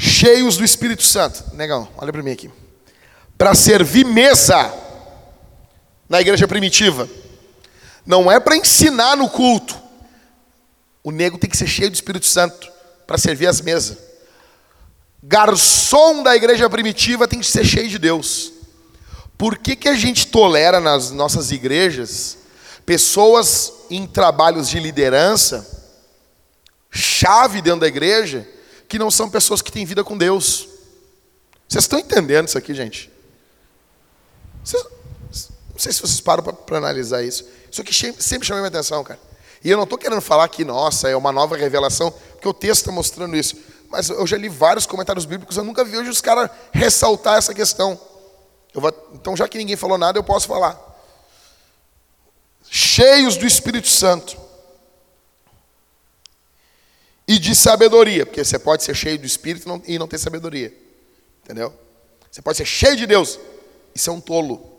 cheios 0.00 0.56
do 0.56 0.64
Espírito 0.64 1.02
Santo. 1.02 1.44
Negão, 1.54 1.88
olha 1.96 2.12
para 2.12 2.22
mim 2.22 2.32
aqui. 2.32 2.50
para 3.38 3.54
servir 3.54 4.04
mesa 4.04 4.70
na 6.06 6.20
igreja 6.20 6.46
primitiva. 6.46 7.08
Não 8.04 8.30
é 8.30 8.38
para 8.38 8.56
ensinar 8.56 9.16
no 9.16 9.30
culto. 9.30 9.74
O 11.02 11.10
nego 11.10 11.38
tem 11.38 11.48
que 11.48 11.56
ser 11.56 11.66
cheio 11.66 11.90
do 11.90 11.94
Espírito 11.94 12.26
Santo 12.26 12.70
para 13.06 13.16
servir 13.16 13.46
as 13.46 13.62
mesas. 13.62 13.96
Garçom 15.22 16.22
da 16.22 16.36
igreja 16.36 16.68
primitiva 16.68 17.26
tem 17.26 17.40
que 17.40 17.46
ser 17.46 17.64
cheio 17.64 17.88
de 17.88 17.98
Deus. 17.98 18.52
Por 19.38 19.56
que, 19.56 19.74
que 19.74 19.88
a 19.88 19.94
gente 19.94 20.26
tolera 20.26 20.80
nas 20.80 21.10
nossas 21.10 21.50
igrejas 21.50 22.36
pessoas 22.84 23.72
em 23.90 24.06
trabalhos 24.06 24.68
de 24.68 24.78
liderança, 24.78 25.66
chave 26.90 27.60
dentro 27.60 27.80
da 27.80 27.88
igreja, 27.88 28.48
que 28.88 28.98
não 28.98 29.10
são 29.10 29.28
pessoas 29.28 29.60
que 29.60 29.70
têm 29.70 29.84
vida 29.84 30.04
com 30.04 30.16
Deus? 30.16 30.68
Vocês 31.68 31.84
estão 31.84 31.98
entendendo 31.98 32.48
isso 32.48 32.56
aqui, 32.58 32.72
gente? 32.72 33.10
Vocês, 34.64 34.82
não 35.72 35.78
sei 35.78 35.92
se 35.92 36.00
vocês 36.00 36.20
param 36.20 36.42
para 36.42 36.78
analisar 36.78 37.22
isso. 37.22 37.44
Isso 37.70 37.80
aqui 37.80 37.94
sempre 37.94 38.46
chamou 38.46 38.62
minha 38.62 38.68
atenção, 38.68 39.04
cara. 39.04 39.20
E 39.62 39.70
eu 39.70 39.76
não 39.76 39.84
estou 39.84 39.98
querendo 39.98 40.20
falar 40.20 40.48
que, 40.48 40.64
nossa, 40.64 41.08
é 41.08 41.16
uma 41.16 41.30
nova 41.30 41.56
revelação, 41.56 42.10
porque 42.10 42.48
o 42.48 42.54
texto 42.54 42.80
está 42.80 42.92
mostrando 42.92 43.36
isso. 43.36 43.56
Mas 43.88 44.08
eu 44.08 44.26
já 44.26 44.36
li 44.36 44.48
vários 44.48 44.86
comentários 44.86 45.24
bíblicos, 45.24 45.56
eu 45.56 45.64
nunca 45.64 45.84
vi 45.84 45.96
hoje 45.96 46.08
os 46.08 46.20
caras 46.20 46.50
ressaltar 46.72 47.36
essa 47.36 47.52
questão. 47.52 48.00
Vou, 48.72 49.10
então, 49.12 49.36
já 49.36 49.48
que 49.48 49.58
ninguém 49.58 49.76
falou 49.76 49.98
nada, 49.98 50.18
eu 50.18 50.24
posso 50.24 50.46
falar. 50.46 50.89
Cheios 52.72 53.36
do 53.36 53.44
Espírito 53.44 53.88
Santo 53.88 54.38
e 57.26 57.36
de 57.36 57.52
sabedoria, 57.52 58.24
porque 58.24 58.44
você 58.44 58.60
pode 58.60 58.84
ser 58.84 58.94
cheio 58.94 59.18
do 59.18 59.26
Espírito 59.26 59.82
e 59.88 59.98
não 59.98 60.06
ter 60.06 60.18
sabedoria, 60.18 60.72
entendeu? 61.42 61.74
Você 62.30 62.40
pode 62.40 62.58
ser 62.58 62.64
cheio 62.64 62.94
de 62.94 63.08
Deus 63.08 63.40
e 63.92 63.98
ser 63.98 64.10
um 64.10 64.20
tolo. 64.20 64.70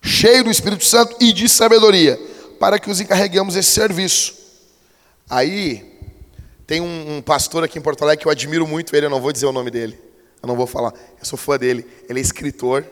Cheio 0.00 0.44
do 0.44 0.50
Espírito 0.50 0.84
Santo 0.84 1.16
e 1.20 1.32
de 1.32 1.48
sabedoria 1.48 2.16
para 2.60 2.78
que 2.78 2.88
os 2.88 3.00
encarreguemos 3.00 3.56
esse 3.56 3.72
serviço. 3.72 4.36
Aí, 5.28 5.92
tem 6.68 6.80
um, 6.80 7.16
um, 7.16 7.20
pastor 7.20 7.64
aqui 7.64 7.80
em 7.80 7.82
Porto 7.82 8.02
Alegre 8.02 8.22
que 8.22 8.28
eu 8.28 8.32
admiro 8.32 8.64
muito 8.64 8.94
ele, 8.94 9.06
eu 9.06 9.10
não 9.10 9.20
vou 9.20 9.32
dizer 9.32 9.46
o 9.46 9.52
nome 9.52 9.72
dele, 9.72 9.98
eu 10.40 10.46
não 10.46 10.54
vou 10.54 10.68
falar, 10.68 10.94
eu 11.18 11.24
sou 11.24 11.36
fã 11.36 11.58
dele. 11.58 11.84
Ele 12.08 12.20
é 12.20 12.22
escritor 12.22 12.86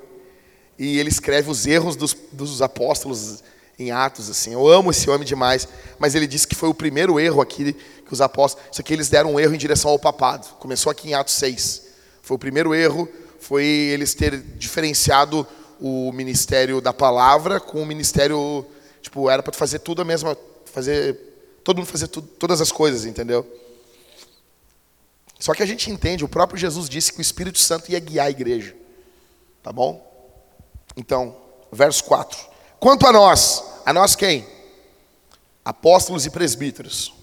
e 0.77 0.99
ele 0.99 1.11
escreve 1.11 1.49
os 1.49 1.65
erros 1.65 1.95
dos, 1.95 2.17
dos 2.33 2.61
apóstolos 2.61 3.45
em 3.79 3.91
Atos, 3.91 4.31
assim. 4.31 4.53
Eu 4.53 4.67
amo 4.67 4.91
esse 4.91 5.09
homem 5.09 5.27
demais, 5.27 5.69
mas 5.99 6.15
ele 6.15 6.27
disse 6.27 6.47
que 6.47 6.55
foi 6.55 6.69
o 6.69 6.75
primeiro 6.75 7.19
erro 7.19 7.41
aqui 7.41 7.73
que 7.73 8.13
os 8.13 8.21
apóstolos, 8.21 8.69
isso 8.71 8.81
aqui 8.81 8.93
eles 8.93 9.09
deram 9.09 9.35
um 9.35 9.41
erro 9.41 9.55
em 9.55 9.59
direção 9.59 9.91
ao 9.91 9.99
papado. 9.99 10.47
Começou 10.59 10.91
aqui 10.91 11.09
em 11.09 11.15
Atos 11.15 11.35
6. 11.35 11.83
Foi 12.23 12.37
o 12.37 12.39
primeiro 12.39 12.75
erro, 12.75 13.09
foi 13.41 13.65
eles 13.65 14.15
ter 14.15 14.39
diferenciado 14.39 15.47
o 15.81 16.13
ministério 16.13 16.81
da 16.81 16.93
palavra 16.93 17.59
com 17.59 17.83
o 17.83 17.87
ministério 17.87 18.67
Tipo, 19.05 19.29
era 19.29 19.43
para 19.43 19.53
fazer 19.53 19.81
tudo 19.81 20.01
a 20.01 20.05
mesma, 20.05 20.35
fazer 20.65 21.15
todo 21.63 21.77
mundo 21.77 21.87
fazer 21.87 22.09
tudo, 22.09 22.27
todas 22.27 22.59
as 22.63 22.73
coisas, 22.73 23.05
entendeu? 23.05 23.47
Só 25.39 25.53
que 25.53 25.63
a 25.63 25.67
gente 25.67 25.91
entende, 25.91 26.25
o 26.25 26.29
próprio 26.29 26.59
Jesus 26.59 26.89
disse 26.89 27.13
que 27.13 27.19
o 27.19 27.21
Espírito 27.21 27.59
Santo 27.59 27.93
ia 27.93 28.01
guiar 28.01 28.29
a 28.29 28.31
igreja. 28.31 28.75
Tá 29.63 29.71
bom? 29.71 30.03
Então, 30.97 31.37
verso 31.71 32.03
4. 32.05 32.54
Quanto 32.85 33.07
a 33.07 33.13
nós, 33.13 33.65
a 33.87 33.95
nós 33.95 34.15
quem? 34.15 34.47
Apóstolos 35.65 36.27
e 36.27 36.31
presbíteros. 36.31 37.15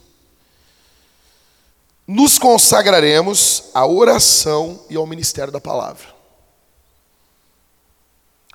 Nos 2.08 2.40
consagraremos 2.40 3.66
à 3.72 3.86
oração 3.86 4.84
e 4.90 4.96
ao 4.96 5.06
ministério 5.06 5.54
da 5.54 5.62
palavra. 5.62 6.16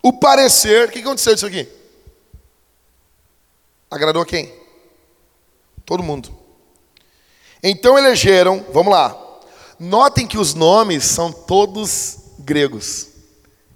O 0.02 0.14
parecer, 0.14 0.88
o 0.88 0.90
que 0.90 0.98
aconteceu 0.98 1.34
disso 1.34 1.46
aqui? 1.46 1.68
Agradou 3.88 4.22
a 4.22 4.26
quem? 4.26 4.52
Todo 5.84 6.02
mundo. 6.02 6.36
Então 7.62 7.96
elegeram, 7.96 8.66
vamos 8.72 8.92
lá. 8.92 9.16
Notem 9.78 10.26
que 10.26 10.38
os 10.38 10.54
nomes 10.54 11.04
são 11.04 11.30
todos 11.30 12.18
gregos. 12.40 13.10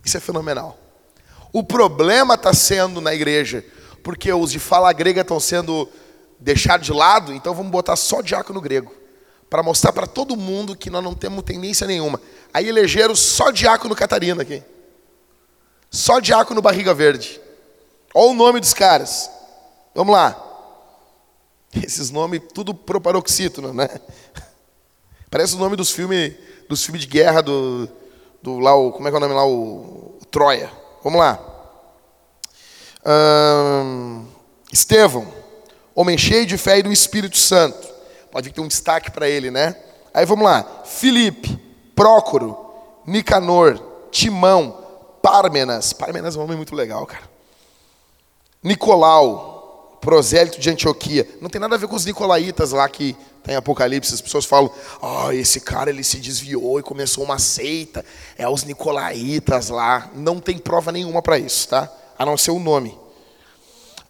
Isso 0.05 0.17
é 0.17 0.21
fenomenal. 0.21 0.80
O 1.53 1.63
problema 1.63 2.35
está 2.35 2.53
sendo 2.53 3.01
na 3.01 3.15
igreja, 3.15 3.65
porque 4.03 4.33
os 4.33 4.51
de 4.51 4.59
fala 4.59 4.93
grega 4.93 5.23
estão 5.23 5.41
sendo 5.41 5.89
deixados 6.39 6.87
de 6.87 6.93
lado, 6.93 7.33
então 7.33 7.55
vamos 7.55 7.71
botar 7.71 7.97
só 7.97 8.21
diácono 8.23 8.61
grego, 8.61 8.93
para 9.49 9.63
mostrar 9.63 9.93
para 9.93 10.07
todo 10.07 10.37
mundo 10.37 10.77
que 10.77 10.91
nós 10.91 11.03
não 11.03 11.15
temos 11.15 11.43
tendência 11.45 11.87
nenhuma. 11.87 12.21
Aí 12.53 12.69
elegeram 12.69 13.15
só 13.15 13.51
diácono 13.51 13.95
Catarina 13.95 14.43
aqui. 14.43 14.63
Só 15.91 16.21
diácono 16.21 16.63
Barriga 16.63 16.95
Verde. 16.95 17.41
Olha 18.15 18.31
o 18.31 18.35
nome 18.35 18.61
dos 18.61 18.73
caras. 18.73 19.29
Vamos 19.95 20.13
lá. 20.13 20.47
Esses 21.75 22.11
nomes, 22.11 22.41
tudo 22.55 22.73
proparoxítono, 22.73 23.73
né? 23.73 23.89
Parece 25.31 25.55
o 25.55 25.59
nome 25.59 25.77
dos 25.77 25.91
filmes 25.91 26.35
dos 26.69 26.85
filmes 26.85 27.03
de 27.03 27.09
guerra 27.09 27.41
do, 27.41 27.89
do 28.41 28.61
lá 28.61 28.73
o, 28.77 28.93
como 28.93 29.09
é 29.09 29.11
que 29.11 29.15
é 29.17 29.19
o 29.19 29.21
nome 29.21 29.35
lá 29.35 29.45
o, 29.45 30.19
o 30.21 30.27
Troia. 30.31 30.71
Vamos 31.03 31.19
lá. 31.19 31.39
Estevão, 34.73 35.27
homem 35.95 36.19
cheio 36.19 36.47
de 36.47 36.59
fé 36.59 36.79
e 36.79 36.83
do 36.83 36.93
Espírito 36.93 37.39
Santo. 37.39 37.89
Pode 38.31 38.51
ter 38.51 38.61
um 38.61 38.69
destaque 38.69 39.11
para 39.11 39.29
ele, 39.29 39.51
né? 39.51 39.75
Aí 40.13 40.25
vamos 40.25 40.45
lá. 40.45 40.83
Filipe, 40.85 41.57
Prócoro, 41.95 42.57
Nicanor, 43.07 43.81
Timão, 44.11 44.77
Pármenas. 45.23 45.93
Pármenas 45.93 46.37
é 46.37 46.39
um 46.39 46.43
nome 46.43 46.57
muito 46.57 46.75
legal, 46.75 47.07
cara. 47.07 47.29
Nicolau, 48.63 49.99
prosélito 50.01 50.61
de 50.61 50.71
Antioquia. 50.71 51.29
Não 51.41 51.49
tem 51.49 51.61
nada 51.61 51.75
a 51.75 51.79
ver 51.79 51.89
com 51.89 51.97
os 51.97 52.05
nicolaítas 52.05 52.73
lá 52.73 52.89
que 52.89 53.17
tem 53.43 53.57
Apocalipse. 53.57 54.15
As 54.15 54.21
pessoas 54.21 54.45
falam, 54.45 54.71
ah, 55.01 55.27
oh, 55.27 55.33
esse 55.33 55.61
cara 55.61 55.91
ele 55.91 56.05
se 56.05 56.19
desviou 56.19 56.79
e 56.79 56.83
começou 56.83 57.25
uma 57.25 57.39
seita. 57.39 58.05
É 58.37 58.49
os 58.49 58.65
nicolaítas 58.65 59.69
lá. 59.69 60.11
Não 60.15 60.41
tem 60.41 60.59
prova 60.59 60.93
nenhuma 60.93 61.23
para 61.23 61.39
isso, 61.39 61.69
tá? 61.69 61.91
A 62.19 62.27
não 62.27 62.37
ser 62.37 62.51
o 62.51 62.59
nome. 62.59 62.99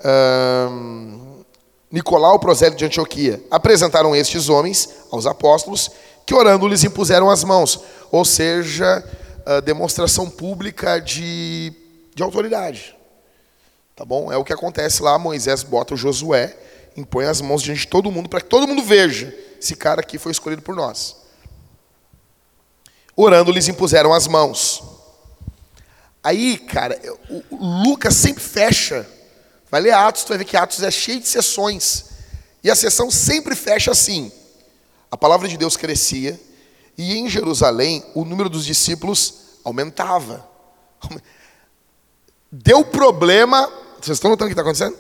Um, 0.05 1.43
Nicolau, 1.91 2.39
prosélito 2.39 2.79
de 2.79 2.85
Antioquia. 2.85 3.43
Apresentaram 3.51 4.15
estes 4.15 4.49
homens 4.49 4.89
aos 5.11 5.27
apóstolos, 5.27 5.91
que 6.25 6.35
orando 6.35 6.69
lhes 6.69 6.85
impuseram 6.85 7.29
as 7.29 7.45
mãos. 7.45 7.81
Ou 8.11 8.25
seja, 8.25 9.05
demonstração 9.65 10.29
pública 10.29 11.01
de, 11.01 11.73
de 12.15 12.23
autoridade. 12.23 12.97
Tá 13.97 14.05
bom? 14.05 14.33
É 14.33 14.37
o 14.37 14.45
que 14.45 14.53
acontece 14.53 15.03
lá, 15.03 15.19
Moisés 15.19 15.63
bota 15.63 15.95
o 15.95 15.97
Josué, 15.97 16.57
impõe 16.97 17.26
as 17.26 17.40
mãos 17.40 17.62
diante 17.62 17.80
de 17.80 17.87
todo 17.87 18.11
mundo, 18.11 18.28
para 18.28 18.40
que 18.40 18.49
todo 18.49 18.66
mundo 18.66 18.82
veja, 18.82 19.35
esse 19.61 19.76
cara 19.76 20.00
aqui 20.00 20.18
foi 20.18 20.32
escolhido 20.32 20.62
por 20.62 20.75
nós. 20.75 21.16
Orando, 23.16 23.52
lhes 23.52 23.68
impuseram 23.68 24.12
as 24.12 24.26
mãos. 24.26 24.82
Aí, 26.23 26.59
cara, 26.59 27.00
o 27.50 27.82
Lucas 27.82 28.14
sempre 28.14 28.42
fecha. 28.42 29.09
Vai 29.70 29.80
ler 29.80 29.92
Atos, 29.92 30.25
tu 30.25 30.28
vai 30.28 30.38
ver 30.38 30.44
que 30.44 30.56
Atos 30.56 30.82
é 30.82 30.90
cheio 30.90 31.20
de 31.20 31.28
sessões. 31.28 32.06
E 32.62 32.70
a 32.70 32.75
sessão 32.75 33.11
sempre 33.11 33.54
fecha 33.54 33.90
assim. 33.90 34.32
A 35.11 35.16
palavra 35.16 35.49
de 35.49 35.56
Deus 35.56 35.76
crescia, 35.76 36.40
e 36.97 37.16
em 37.16 37.28
Jerusalém 37.28 38.04
o 38.14 38.25
número 38.25 38.49
dos 38.49 38.64
discípulos 38.64 39.35
aumentava. 39.64 40.49
Deu 42.52 42.85
problema 42.85 43.70
vocês 44.00 44.16
estão 44.16 44.30
notando 44.30 44.47
o 44.47 44.49
que 44.49 44.59
está 44.59 44.62
acontecendo? 44.62 44.97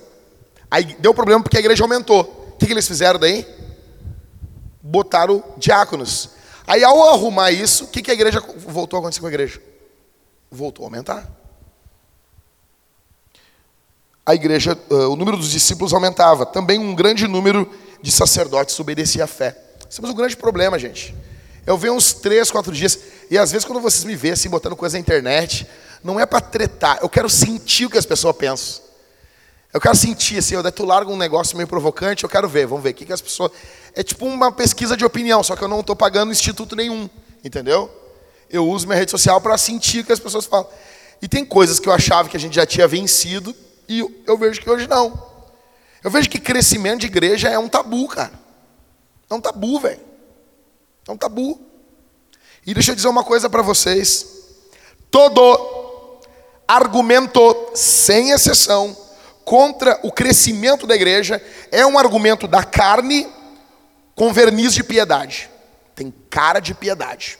Aí 0.70 0.96
deu 1.00 1.12
problema 1.12 1.42
porque 1.42 1.56
a 1.56 1.60
igreja 1.60 1.82
aumentou. 1.82 2.52
O 2.54 2.56
que, 2.58 2.66
que 2.66 2.72
eles 2.72 2.86
fizeram 2.86 3.18
daí? 3.18 3.46
Botaram 4.80 5.42
diáconos. 5.56 6.30
Aí 6.66 6.84
ao 6.84 7.12
arrumar 7.12 7.50
isso, 7.50 7.84
o 7.84 7.88
que, 7.88 8.02
que 8.02 8.10
a 8.10 8.14
igreja 8.14 8.40
voltou 8.58 8.96
a 8.96 9.00
acontecer 9.00 9.20
com 9.20 9.26
a 9.26 9.30
igreja? 9.30 9.60
Voltou 10.50 10.84
a 10.84 10.86
aumentar. 10.86 11.28
A 14.24 14.34
igreja, 14.34 14.78
uh, 14.88 15.10
o 15.10 15.16
número 15.16 15.36
dos 15.36 15.50
discípulos 15.50 15.92
aumentava. 15.92 16.46
Também 16.46 16.78
um 16.78 16.94
grande 16.94 17.26
número 17.26 17.68
de 18.00 18.12
sacerdotes 18.12 18.78
obedecia 18.78 19.24
à 19.24 19.26
fé. 19.26 19.56
Temos 19.94 20.10
um 20.10 20.14
grande 20.14 20.36
problema, 20.36 20.78
gente. 20.78 21.14
Eu 21.66 21.76
venho 21.76 21.94
uns 21.94 22.12
três, 22.12 22.50
quatro 22.50 22.72
dias, 22.72 22.98
e 23.30 23.36
às 23.36 23.50
vezes 23.50 23.64
quando 23.64 23.80
vocês 23.80 24.04
me 24.04 24.14
veem 24.14 24.32
assim, 24.32 24.48
botando 24.48 24.76
coisa 24.76 24.96
na 24.96 25.00
internet, 25.00 25.66
não 26.02 26.18
é 26.18 26.24
para 26.24 26.40
tretar, 26.40 26.98
eu 27.02 27.08
quero 27.08 27.28
sentir 27.28 27.86
o 27.86 27.90
que 27.90 27.98
as 27.98 28.06
pessoas 28.06 28.36
pensam. 28.36 28.89
Eu 29.72 29.80
quero 29.80 29.96
sentir 29.96 30.38
assim, 30.38 30.56
eu 30.56 30.72
tu 30.72 30.84
larga 30.84 31.10
um 31.12 31.16
negócio 31.16 31.56
meio 31.56 31.68
provocante, 31.68 32.24
eu 32.24 32.30
quero 32.30 32.48
ver, 32.48 32.66
vamos 32.66 32.82
ver 32.82 32.90
o 32.90 32.94
que, 32.94 33.06
que 33.06 33.12
as 33.12 33.20
pessoas. 33.20 33.52
É 33.94 34.02
tipo 34.02 34.26
uma 34.26 34.50
pesquisa 34.50 34.96
de 34.96 35.04
opinião, 35.04 35.42
só 35.44 35.54
que 35.54 35.62
eu 35.62 35.68
não 35.68 35.80
estou 35.80 35.94
pagando 35.94 36.32
instituto 36.32 36.74
nenhum, 36.74 37.08
entendeu? 37.44 37.88
Eu 38.48 38.68
uso 38.68 38.86
minha 38.86 38.98
rede 38.98 39.12
social 39.12 39.40
para 39.40 39.56
sentir 39.56 40.00
o 40.00 40.04
que 40.04 40.12
as 40.12 40.18
pessoas 40.18 40.44
falam. 40.44 40.66
E 41.22 41.28
tem 41.28 41.44
coisas 41.44 41.78
que 41.78 41.88
eu 41.88 41.92
achava 41.92 42.28
que 42.28 42.36
a 42.36 42.40
gente 42.40 42.56
já 42.56 42.66
tinha 42.66 42.88
vencido 42.88 43.54
e 43.88 44.00
eu 44.26 44.36
vejo 44.36 44.60
que 44.60 44.68
hoje 44.68 44.88
não. 44.88 45.30
Eu 46.02 46.10
vejo 46.10 46.28
que 46.28 46.40
crescimento 46.40 47.00
de 47.00 47.06
igreja 47.06 47.48
é 47.48 47.58
um 47.58 47.68
tabu, 47.68 48.08
cara. 48.08 48.32
É 49.28 49.34
um 49.34 49.40
tabu, 49.40 49.78
velho. 49.78 50.00
É 51.06 51.12
um 51.12 51.16
tabu. 51.16 51.60
E 52.66 52.74
deixa 52.74 52.90
eu 52.90 52.96
dizer 52.96 53.08
uma 53.08 53.22
coisa 53.22 53.48
para 53.48 53.62
vocês. 53.62 54.26
Todo 55.10 56.20
argumento 56.66 57.70
sem 57.74 58.30
exceção 58.30 58.96
contra 59.50 59.98
o 60.04 60.12
crescimento 60.12 60.86
da 60.86 60.94
igreja 60.94 61.42
é 61.72 61.84
um 61.84 61.98
argumento 61.98 62.46
da 62.46 62.62
carne 62.62 63.26
com 64.14 64.32
verniz 64.32 64.72
de 64.72 64.84
piedade. 64.84 65.50
Tem 65.92 66.14
cara 66.30 66.60
de 66.60 66.72
piedade. 66.72 67.36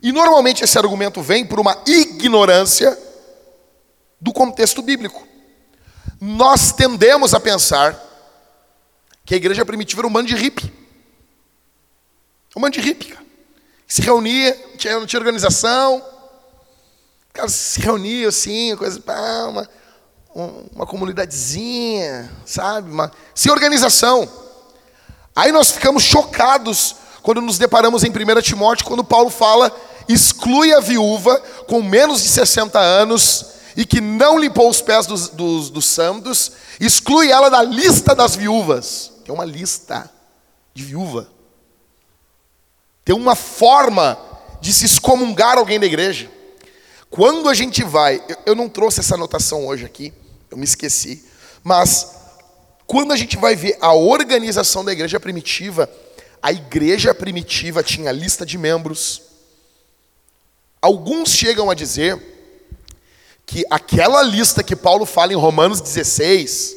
E 0.00 0.10
normalmente 0.10 0.64
esse 0.64 0.78
argumento 0.78 1.20
vem 1.20 1.44
por 1.44 1.60
uma 1.60 1.76
ignorância 1.86 2.98
do 4.18 4.32
contexto 4.32 4.80
bíblico. 4.80 5.28
Nós 6.18 6.72
tendemos 6.72 7.34
a 7.34 7.40
pensar 7.40 8.02
que 9.26 9.34
a 9.34 9.36
igreja 9.36 9.66
primitiva 9.66 10.00
era 10.00 10.08
um 10.08 10.12
bando 10.12 10.28
de 10.28 10.34
hippie. 10.34 10.72
Um 12.56 12.60
bando 12.62 12.72
de 12.72 12.80
hippie, 12.80 13.08
cara. 13.08 13.26
Se 13.86 14.00
reunia, 14.00 14.58
tinha, 14.78 14.98
não 14.98 15.04
tinha 15.04 15.20
organização. 15.20 16.02
Cara, 17.34 17.50
se 17.50 17.82
reunia 17.82 18.28
assim, 18.28 18.74
coisa, 18.76 18.98
uma, 19.46 19.68
uma 20.34 20.86
comunidadezinha, 20.86 22.30
sabe? 22.46 22.90
Uma, 22.90 23.10
sem 23.34 23.50
organização. 23.50 24.28
Aí 25.34 25.52
nós 25.52 25.70
ficamos 25.70 26.02
chocados 26.02 26.96
quando 27.22 27.40
nos 27.40 27.58
deparamos 27.58 28.04
em 28.04 28.10
1 28.10 28.40
Timóteo, 28.42 28.86
quando 28.86 29.04
Paulo 29.04 29.30
fala 29.30 29.74
exclui 30.12 30.72
a 30.72 30.80
viúva 30.80 31.40
com 31.66 31.82
menos 31.82 32.22
de 32.22 32.28
60 32.28 32.78
anos 32.78 33.46
e 33.76 33.86
que 33.86 34.00
não 34.00 34.38
limpou 34.38 34.68
os 34.68 34.82
pés 34.82 35.06
dos, 35.06 35.28
dos, 35.28 35.70
dos 35.70 35.86
santos, 35.86 36.52
exclui 36.80 37.30
ela 37.30 37.48
da 37.48 37.62
lista 37.62 38.14
das 38.14 38.34
viúvas. 38.34 39.12
Tem 39.24 39.32
uma 39.32 39.44
lista 39.44 40.10
de 40.74 40.82
viúva. 40.82 41.28
Tem 43.04 43.14
uma 43.14 43.36
forma 43.36 44.18
de 44.60 44.72
se 44.72 44.84
excomungar 44.84 45.56
alguém 45.56 45.78
da 45.78 45.86
igreja. 45.86 46.30
Quando 47.10 47.48
a 47.48 47.54
gente 47.54 47.82
vai, 47.82 48.22
eu, 48.28 48.36
eu 48.46 48.54
não 48.54 48.68
trouxe 48.68 49.00
essa 49.00 49.16
anotação 49.16 49.66
hoje 49.66 49.84
aqui, 49.84 50.12
eu 50.50 50.56
me 50.56 50.64
esqueci, 50.64 51.24
mas 51.62 52.14
quando 52.86 53.12
a 53.12 53.16
gente 53.16 53.36
vai 53.36 53.54
ver 53.54 53.76
a 53.80 53.92
organização 53.92 54.84
da 54.84 54.92
igreja 54.92 55.20
primitiva, 55.20 55.90
a 56.40 56.52
igreja 56.52 57.12
primitiva 57.12 57.82
tinha 57.82 58.10
lista 58.12 58.46
de 58.46 58.56
membros, 58.56 59.30
Alguns 60.80 61.30
chegam 61.30 61.68
a 61.68 61.74
dizer 61.74 62.18
que 63.44 63.64
aquela 63.70 64.22
lista 64.22 64.62
que 64.62 64.74
Paulo 64.74 65.04
fala 65.04 65.32
em 65.32 65.36
Romanos 65.36 65.80
16, 65.80 66.76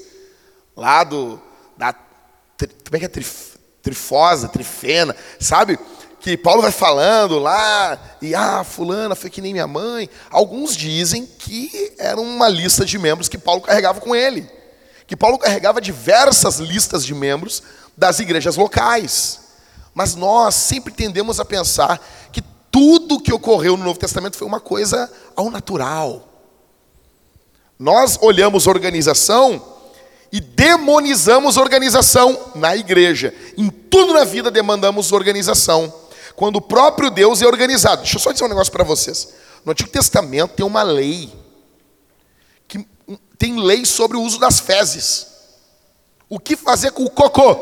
lá 0.75 1.04
do 1.04 1.40
da 1.78 1.94
como 1.94 2.96
é 2.96 3.00
que 3.00 3.06
é 3.06 3.10
trif, 3.10 3.58
trifosa, 3.82 4.50
trifena, 4.50 5.16
sabe? 5.40 5.80
Que 6.24 6.38
Paulo 6.38 6.62
vai 6.62 6.72
falando 6.72 7.38
lá, 7.38 8.00
e 8.22 8.34
ah, 8.34 8.63
fulana 8.63 9.13
foi 9.13 9.30
que 9.30 9.42
nem 9.42 9.51
minha 9.51 9.68
mãe. 9.68 10.10
Alguns 10.32 10.74
dizem 10.74 11.25
que 11.25 11.94
era 11.98 12.18
uma 12.18 12.48
lista 12.48 12.86
de 12.86 12.98
membros 12.98 13.27
que 13.27 13.38
Paulo 13.38 13.60
carregava 13.60 14.00
com 14.00 14.15
ele. 14.15 14.50
Que 15.06 15.18
Paulo 15.18 15.38
carregava 15.38 15.82
diversas 15.82 16.60
listas 16.60 17.06
de 17.06 17.13
membros 17.13 17.62
das 17.98 18.20
igrejas 18.20 18.56
locais. 18.56 19.42
Mas 19.94 20.15
nós 20.15 20.56
sempre 20.56 20.94
tendemos 20.94 21.42
a 21.42 21.46
pensar 21.46 22.01
que 22.32 22.42
tudo 22.72 23.20
que 23.20 23.34
ocorreu 23.34 23.75
no 23.75 23.84
Novo 23.84 24.00
Testamento 24.00 24.38
foi 24.38 24.48
uma 24.48 24.62
coisa 24.62 25.12
ao 25.36 25.51
natural. 25.51 26.25
Nós 27.77 28.18
olhamos 28.22 28.65
organização 28.65 29.62
e 30.32 30.39
demonizamos 30.39 31.58
organização 31.58 32.53
na 32.56 32.77
igreja. 32.77 33.34
Em 33.58 33.70
tudo 33.70 34.13
na 34.13 34.24
vida 34.24 34.50
demandamos 34.50 35.12
organização. 35.12 35.94
Quando 36.36 36.58
o 36.58 36.62
próprio 36.62 37.10
Deus 37.10 37.42
é 37.42 37.48
organizado. 37.48 38.02
Deixa 38.02 38.18
eu 38.18 38.22
só 38.22 38.32
dizer 38.32 38.44
um 38.46 38.50
negócio 38.50 38.72
para 38.72 38.84
vocês. 38.84 39.34
No 39.63 39.72
Antigo 39.72 39.90
Testamento 39.90 40.56
tem 40.56 40.66
uma 40.66 40.84
lei. 40.84 41.32
Que 42.68 42.88
tem 43.38 43.60
lei 43.60 43.86
sobre 43.86 44.17
o 44.17 44.22
uso 44.22 44.39
das 44.39 44.60
fezes. 44.60 45.28
O 46.30 46.39
que 46.39 46.56
fazer 46.56 46.91
com 46.91 47.04
o 47.04 47.10
cocô? 47.10 47.56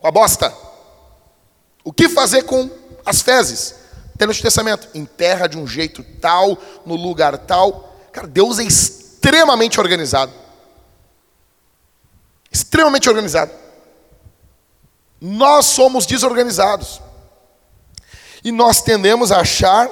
Com 0.00 0.06
a 0.06 0.10
bosta? 0.10 0.54
O 1.82 1.92
que 1.92 2.08
fazer 2.08 2.44
com 2.44 2.70
as 3.04 3.20
fezes? 3.20 3.74
Tem 4.16 4.28
no 4.28 4.34
Testamento, 4.34 4.88
enterra 4.94 5.48
de 5.48 5.58
um 5.58 5.66
jeito 5.66 6.04
tal, 6.20 6.56
no 6.86 6.94
lugar 6.94 7.36
tal. 7.38 7.98
Cara, 8.12 8.28
Deus 8.28 8.60
é 8.60 8.64
extremamente 8.64 9.80
organizado. 9.80 10.32
Extremamente 12.50 13.08
organizado. 13.08 13.50
Nós 15.20 15.66
somos 15.66 16.06
desorganizados. 16.06 17.00
E 18.44 18.52
nós 18.52 18.82
tendemos 18.82 19.32
a 19.32 19.40
achar, 19.40 19.88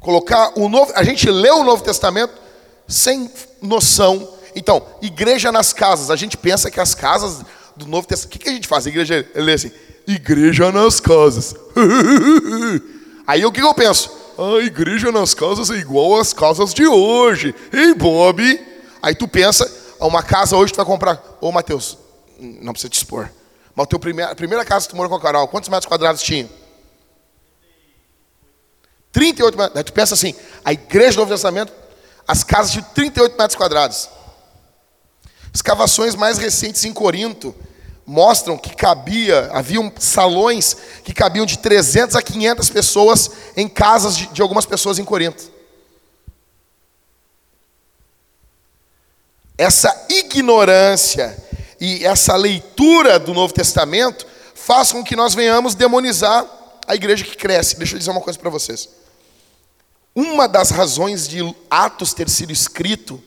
colocar 0.00 0.52
o 0.56 0.68
novo, 0.68 0.92
a 0.96 1.04
gente 1.04 1.30
lê 1.30 1.50
o 1.50 1.62
Novo 1.62 1.84
Testamento 1.84 2.34
sem 2.88 3.30
noção. 3.62 4.28
Então, 4.56 4.84
igreja 5.00 5.52
nas 5.52 5.72
casas, 5.72 6.10
a 6.10 6.16
gente 6.16 6.36
pensa 6.36 6.68
que 6.68 6.80
as 6.80 6.96
casas 6.96 7.42
do 7.76 7.86
Novo 7.86 8.08
Testamento, 8.08 8.34
o 8.34 8.38
que, 8.40 8.48
a 8.48 8.52
gente 8.52 8.66
faz? 8.66 8.86
A 8.86 8.90
igreja 8.90 9.24
lê 9.36 9.52
assim, 9.52 9.70
igreja 10.04 10.72
nas 10.72 10.98
casas. 10.98 11.54
Aí 13.24 13.46
o 13.46 13.52
que 13.52 13.62
eu 13.62 13.72
penso? 13.72 14.10
A 14.36 14.58
igreja 14.64 15.12
nas 15.12 15.32
casas 15.32 15.70
é 15.70 15.76
igual 15.76 16.18
às 16.18 16.32
casas 16.32 16.74
de 16.74 16.86
hoje. 16.86 17.54
Ei, 17.72 17.94
Bob? 17.94 18.42
Aí 19.00 19.14
tu 19.14 19.28
pensa, 19.28 19.70
uma 20.00 20.24
casa 20.24 20.56
hoje 20.56 20.72
tu 20.72 20.76
vai 20.76 20.84
comprar. 20.84 21.22
Ô, 21.40 21.52
Mateus, 21.52 21.96
não 22.40 22.72
precisa 22.72 22.90
te 22.90 22.96
expor. 22.96 23.30
Mas 23.76 23.86
a 23.90 23.98
primeira, 23.98 24.32
a 24.32 24.34
primeira 24.34 24.64
casa 24.64 24.86
que 24.86 24.92
tu 24.92 24.96
morou 24.96 25.08
com 25.08 25.16
a 25.16 25.20
Carol, 25.20 25.46
quantos 25.46 25.68
metros 25.68 25.86
quadrados 25.86 26.20
tinha? 26.20 26.48
38 29.12 29.56
metros. 29.56 29.76
Aí 29.76 29.84
tu 29.84 29.92
pensa 29.92 30.14
assim, 30.14 30.34
a 30.64 30.72
igreja 30.72 31.12
do 31.12 31.20
Novo 31.20 31.32
Testamento, 31.32 31.72
as 32.26 32.42
casas 32.42 32.72
de 32.72 32.82
38 32.82 33.36
metros 33.36 33.54
quadrados. 33.54 34.08
Escavações 35.54 36.14
mais 36.14 36.38
recentes 36.38 36.84
em 36.84 36.92
Corinto, 36.92 37.54
mostram 38.06 38.56
que 38.58 38.74
cabia, 38.74 39.50
haviam 39.52 39.92
salões 39.98 40.76
que 41.04 41.12
cabiam 41.12 41.46
de 41.46 41.58
300 41.58 42.16
a 42.16 42.22
500 42.22 42.70
pessoas 42.70 43.30
em 43.56 43.68
casas 43.68 44.16
de, 44.16 44.26
de 44.28 44.42
algumas 44.42 44.66
pessoas 44.66 44.98
em 44.98 45.04
Corinto. 45.04 45.52
Essa 49.56 50.06
ignorância 50.08 51.36
e 51.78 52.04
essa 52.04 52.34
leitura 52.34 53.18
do 53.18 53.34
Novo 53.34 53.52
Testamento 53.52 54.26
faz 54.54 54.90
com 54.90 55.04
que 55.04 55.14
nós 55.14 55.34
venhamos 55.34 55.74
demonizar 55.74 56.46
a 56.86 56.94
igreja 56.94 57.24
que 57.24 57.36
cresce. 57.36 57.76
Deixa 57.76 57.94
eu 57.94 57.98
dizer 57.98 58.10
uma 58.10 58.20
coisa 58.20 58.38
para 58.38 58.50
vocês. 58.50 58.88
Uma 60.14 60.46
das 60.46 60.70
razões 60.70 61.26
de 61.26 61.40
Atos 61.70 62.12
ter 62.12 62.28
sido 62.28 62.52
escrito 62.52 63.22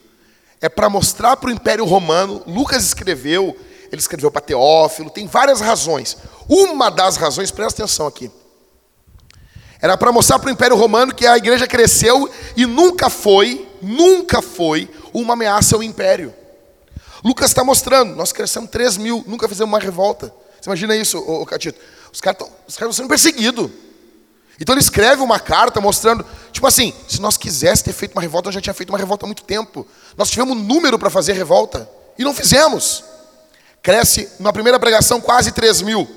é 0.62 0.70
para 0.70 0.90
mostrar 0.90 1.38
para 1.38 1.50
o 1.50 1.54
Império 1.54 1.86
Romano, 1.86 2.44
Lucas 2.46 2.84
escreveu 2.84 3.56
ele 3.92 4.02
escreveu 4.02 4.32
para 4.32 4.42
Teófilo, 4.42 5.10
tem 5.10 5.28
várias 5.28 5.62
razões. 5.62 6.18
Uma 6.48 6.90
das 6.90 7.18
razões, 7.18 7.52
presta 7.52 7.84
atenção 7.84 8.08
aqui, 8.08 8.32
era 9.82 9.98
para 9.98 10.12
mostrar 10.12 10.40
para 10.40 10.48
o 10.48 10.52
Império 10.52 10.76
Romano 10.76 11.14
que 11.14 11.28
a 11.28 11.38
igreja 11.38 11.68
cresceu 11.68 12.30
e 12.56 12.66
nunca 12.66 13.10
foi, 13.10 13.68
nunca 13.82 14.42
foi 14.42 14.90
uma 15.14 15.34
ameaça 15.34 15.76
ao 15.76 15.84
império. 15.84 16.34
Lucas 17.24 17.52
está 17.52 17.64
mostrando, 17.64 18.16
nós 18.16 18.32
crescemos 18.32 18.70
3 18.70 18.98
mil, 18.98 19.24
nunca 19.28 19.48
fizemos 19.48 19.72
uma 19.72 19.80
revolta. 19.80 20.34
Você 20.60 20.70
imagina 20.70 20.96
isso, 20.96 21.18
ô, 21.18 21.46
Catito? 21.46 21.80
Os 22.12 22.22
caras 22.22 22.42
estão 22.68 22.94
sendo 22.94 23.10
perseguidos. 23.10 23.70
Então 24.60 24.74
ele 24.74 24.82
escreve 24.82 25.22
uma 25.22 25.40
carta 25.40 25.82
mostrando, 25.82 26.26
tipo 26.52 26.66
assim, 26.66 26.94
se 27.08 27.22
nós 27.22 27.38
quiséssemos 27.38 27.82
ter 27.82 27.94
feito 27.94 28.14
uma 28.14 28.22
revolta, 28.22 28.48
nós 28.48 28.56
já 28.56 28.62
tinha 28.62 28.74
feito 28.74 28.90
uma 28.90 28.98
revolta 28.98 29.26
há 29.26 29.28
muito 29.28 29.44
tempo. 29.44 29.86
Nós 30.18 30.30
tivemos 30.30 30.58
número 30.58 30.98
para 30.98 31.10
fazer 31.10 31.34
revolta 31.34 31.90
e 32.18 32.24
não 32.24 32.34
fizemos. 32.34 33.04
Cresce 33.82 34.30
na 34.40 34.54
primeira 34.54 34.80
pregação 34.80 35.20
quase 35.20 35.52
3 35.52 35.82
mil. 35.82 36.08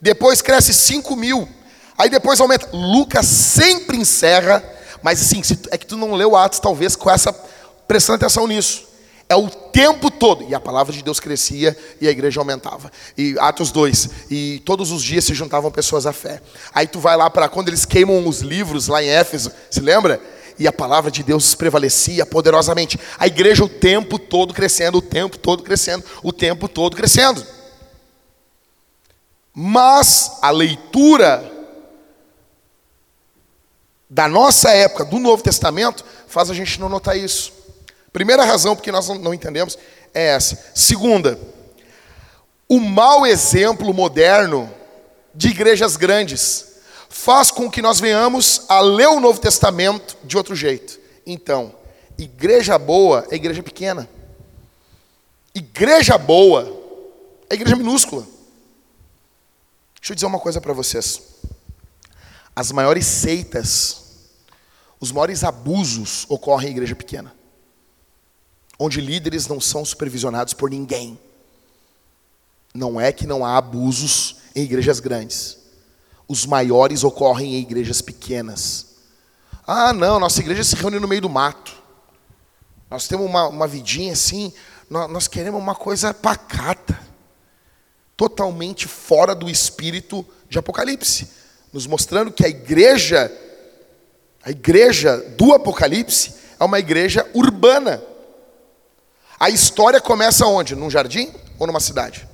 Depois 0.00 0.40
cresce 0.40 0.72
5 0.72 1.16
mil. 1.16 1.48
Aí 1.98 2.08
depois 2.08 2.40
aumenta. 2.40 2.68
Lucas 2.72 3.26
sempre 3.26 3.96
encerra, 3.96 4.62
mas 5.02 5.20
assim, 5.20 5.42
é 5.70 5.78
que 5.78 5.86
tu 5.86 5.96
não 5.96 6.14
leu 6.14 6.36
Atos, 6.36 6.60
talvez, 6.60 6.96
com 6.96 7.10
essa. 7.10 7.32
prestando 7.86 8.16
atenção 8.16 8.46
nisso. 8.46 8.93
É 9.28 9.34
o 9.34 9.48
tempo 9.48 10.10
todo. 10.10 10.44
E 10.48 10.54
a 10.54 10.60
palavra 10.60 10.92
de 10.92 11.02
Deus 11.02 11.18
crescia 11.18 11.76
e 12.00 12.06
a 12.06 12.10
igreja 12.10 12.40
aumentava. 12.40 12.90
E 13.16 13.36
Atos 13.38 13.70
2. 13.70 14.10
E 14.30 14.62
todos 14.64 14.90
os 14.90 15.02
dias 15.02 15.24
se 15.24 15.34
juntavam 15.34 15.70
pessoas 15.70 16.06
à 16.06 16.12
fé. 16.12 16.40
Aí 16.74 16.86
tu 16.86 17.00
vai 17.00 17.16
lá 17.16 17.30
para 17.30 17.48
quando 17.48 17.68
eles 17.68 17.84
queimam 17.84 18.26
os 18.26 18.40
livros 18.40 18.88
lá 18.88 19.02
em 19.02 19.08
Éfeso. 19.08 19.52
Se 19.70 19.80
lembra? 19.80 20.20
e 20.58 20.68
a 20.68 20.72
palavra 20.72 21.10
de 21.10 21.22
Deus 21.22 21.54
prevalecia 21.54 22.24
poderosamente. 22.24 22.98
A 23.18 23.26
igreja 23.26 23.64
o 23.64 23.68
tempo 23.68 24.18
todo 24.18 24.54
crescendo, 24.54 24.98
o 24.98 25.02
tempo 25.02 25.38
todo 25.38 25.62
crescendo, 25.62 26.04
o 26.22 26.32
tempo 26.32 26.68
todo 26.68 26.96
crescendo. 26.96 27.44
Mas 29.52 30.38
a 30.42 30.50
leitura 30.50 31.50
da 34.08 34.28
nossa 34.28 34.70
época, 34.70 35.04
do 35.04 35.18
Novo 35.18 35.42
Testamento, 35.42 36.04
faz 36.26 36.50
a 36.50 36.54
gente 36.54 36.78
não 36.80 36.88
notar 36.88 37.16
isso. 37.16 37.52
Primeira 38.14 38.44
razão 38.44 38.76
porque 38.76 38.92
nós 38.92 39.08
não 39.08 39.34
entendemos 39.34 39.76
é 40.14 40.28
essa. 40.28 40.70
Segunda, 40.72 41.36
o 42.68 42.78
mau 42.78 43.26
exemplo 43.26 43.92
moderno 43.92 44.72
de 45.34 45.48
igrejas 45.48 45.96
grandes 45.96 46.76
faz 47.08 47.50
com 47.50 47.68
que 47.68 47.82
nós 47.82 47.98
venhamos 47.98 48.66
a 48.68 48.78
ler 48.78 49.08
o 49.08 49.18
Novo 49.18 49.40
Testamento 49.40 50.16
de 50.22 50.36
outro 50.36 50.54
jeito. 50.54 51.00
Então, 51.26 51.74
igreja 52.16 52.78
boa 52.78 53.26
é 53.32 53.34
igreja 53.34 53.64
pequena. 53.64 54.08
Igreja 55.52 56.16
boa 56.16 56.72
é 57.50 57.54
igreja 57.56 57.74
minúscula. 57.74 58.24
Deixa 60.00 60.12
eu 60.12 60.14
dizer 60.14 60.26
uma 60.26 60.38
coisa 60.38 60.60
para 60.60 60.72
vocês. 60.72 61.20
As 62.54 62.70
maiores 62.70 63.06
seitas, 63.06 64.02
os 65.00 65.10
maiores 65.10 65.42
abusos 65.42 66.26
ocorrem 66.28 66.68
em 66.68 66.72
igreja 66.74 66.94
pequena, 66.94 67.34
onde 68.84 69.00
líderes 69.00 69.46
não 69.46 69.60
são 69.60 69.84
supervisionados 69.84 70.52
por 70.52 70.70
ninguém. 70.70 71.18
Não 72.74 73.00
é 73.00 73.12
que 73.12 73.26
não 73.26 73.44
há 73.44 73.56
abusos 73.56 74.36
em 74.54 74.62
igrejas 74.62 75.00
grandes. 75.00 75.58
Os 76.28 76.44
maiores 76.44 77.04
ocorrem 77.04 77.54
em 77.54 77.60
igrejas 77.60 78.02
pequenas. 78.02 78.94
Ah, 79.66 79.92
não, 79.92 80.20
nossa 80.20 80.40
igreja 80.40 80.62
se 80.62 80.76
reúne 80.76 80.98
no 80.98 81.08
meio 81.08 81.22
do 81.22 81.28
mato. 81.30 81.72
Nós 82.90 83.08
temos 83.08 83.26
uma, 83.26 83.48
uma 83.48 83.66
vidinha 83.66 84.12
assim, 84.12 84.52
nós, 84.90 85.10
nós 85.10 85.28
queremos 85.28 85.60
uma 85.60 85.74
coisa 85.74 86.12
pacata, 86.12 86.98
totalmente 88.16 88.86
fora 88.86 89.34
do 89.34 89.48
espírito 89.48 90.24
de 90.48 90.58
Apocalipse, 90.58 91.28
nos 91.72 91.86
mostrando 91.86 92.30
que 92.30 92.44
a 92.44 92.48
igreja, 92.48 93.32
a 94.42 94.50
igreja 94.50 95.16
do 95.36 95.54
Apocalipse, 95.54 96.34
é 96.60 96.64
uma 96.64 96.78
igreja 96.78 97.28
urbana. 97.34 98.02
A 99.38 99.50
história 99.50 100.00
começa 100.00 100.46
onde? 100.46 100.74
Num 100.74 100.90
jardim 100.90 101.32
ou 101.58 101.66
numa 101.66 101.80
cidade? 101.80 102.28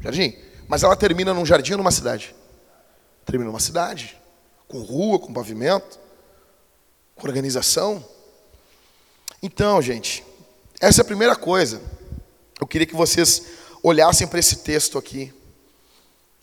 Jardim. 0.00 0.36
Mas 0.66 0.82
ela 0.82 0.96
termina 0.96 1.32
num 1.32 1.46
jardim 1.46 1.72
ou 1.72 1.78
numa 1.78 1.90
cidade? 1.90 2.34
Termina 3.24 3.50
numa 3.50 3.60
cidade. 3.60 4.16
Com 4.66 4.80
rua, 4.80 5.18
com 5.18 5.32
pavimento, 5.32 5.98
com 7.14 7.26
organização. 7.26 8.04
Então, 9.42 9.80
gente, 9.80 10.24
essa 10.80 11.00
é 11.00 11.02
a 11.02 11.06
primeira 11.06 11.34
coisa. 11.34 11.80
Eu 12.60 12.66
queria 12.66 12.86
que 12.86 12.94
vocês 12.94 13.42
olhassem 13.82 14.26
para 14.26 14.38
esse 14.38 14.56
texto 14.56 14.98
aqui 14.98 15.32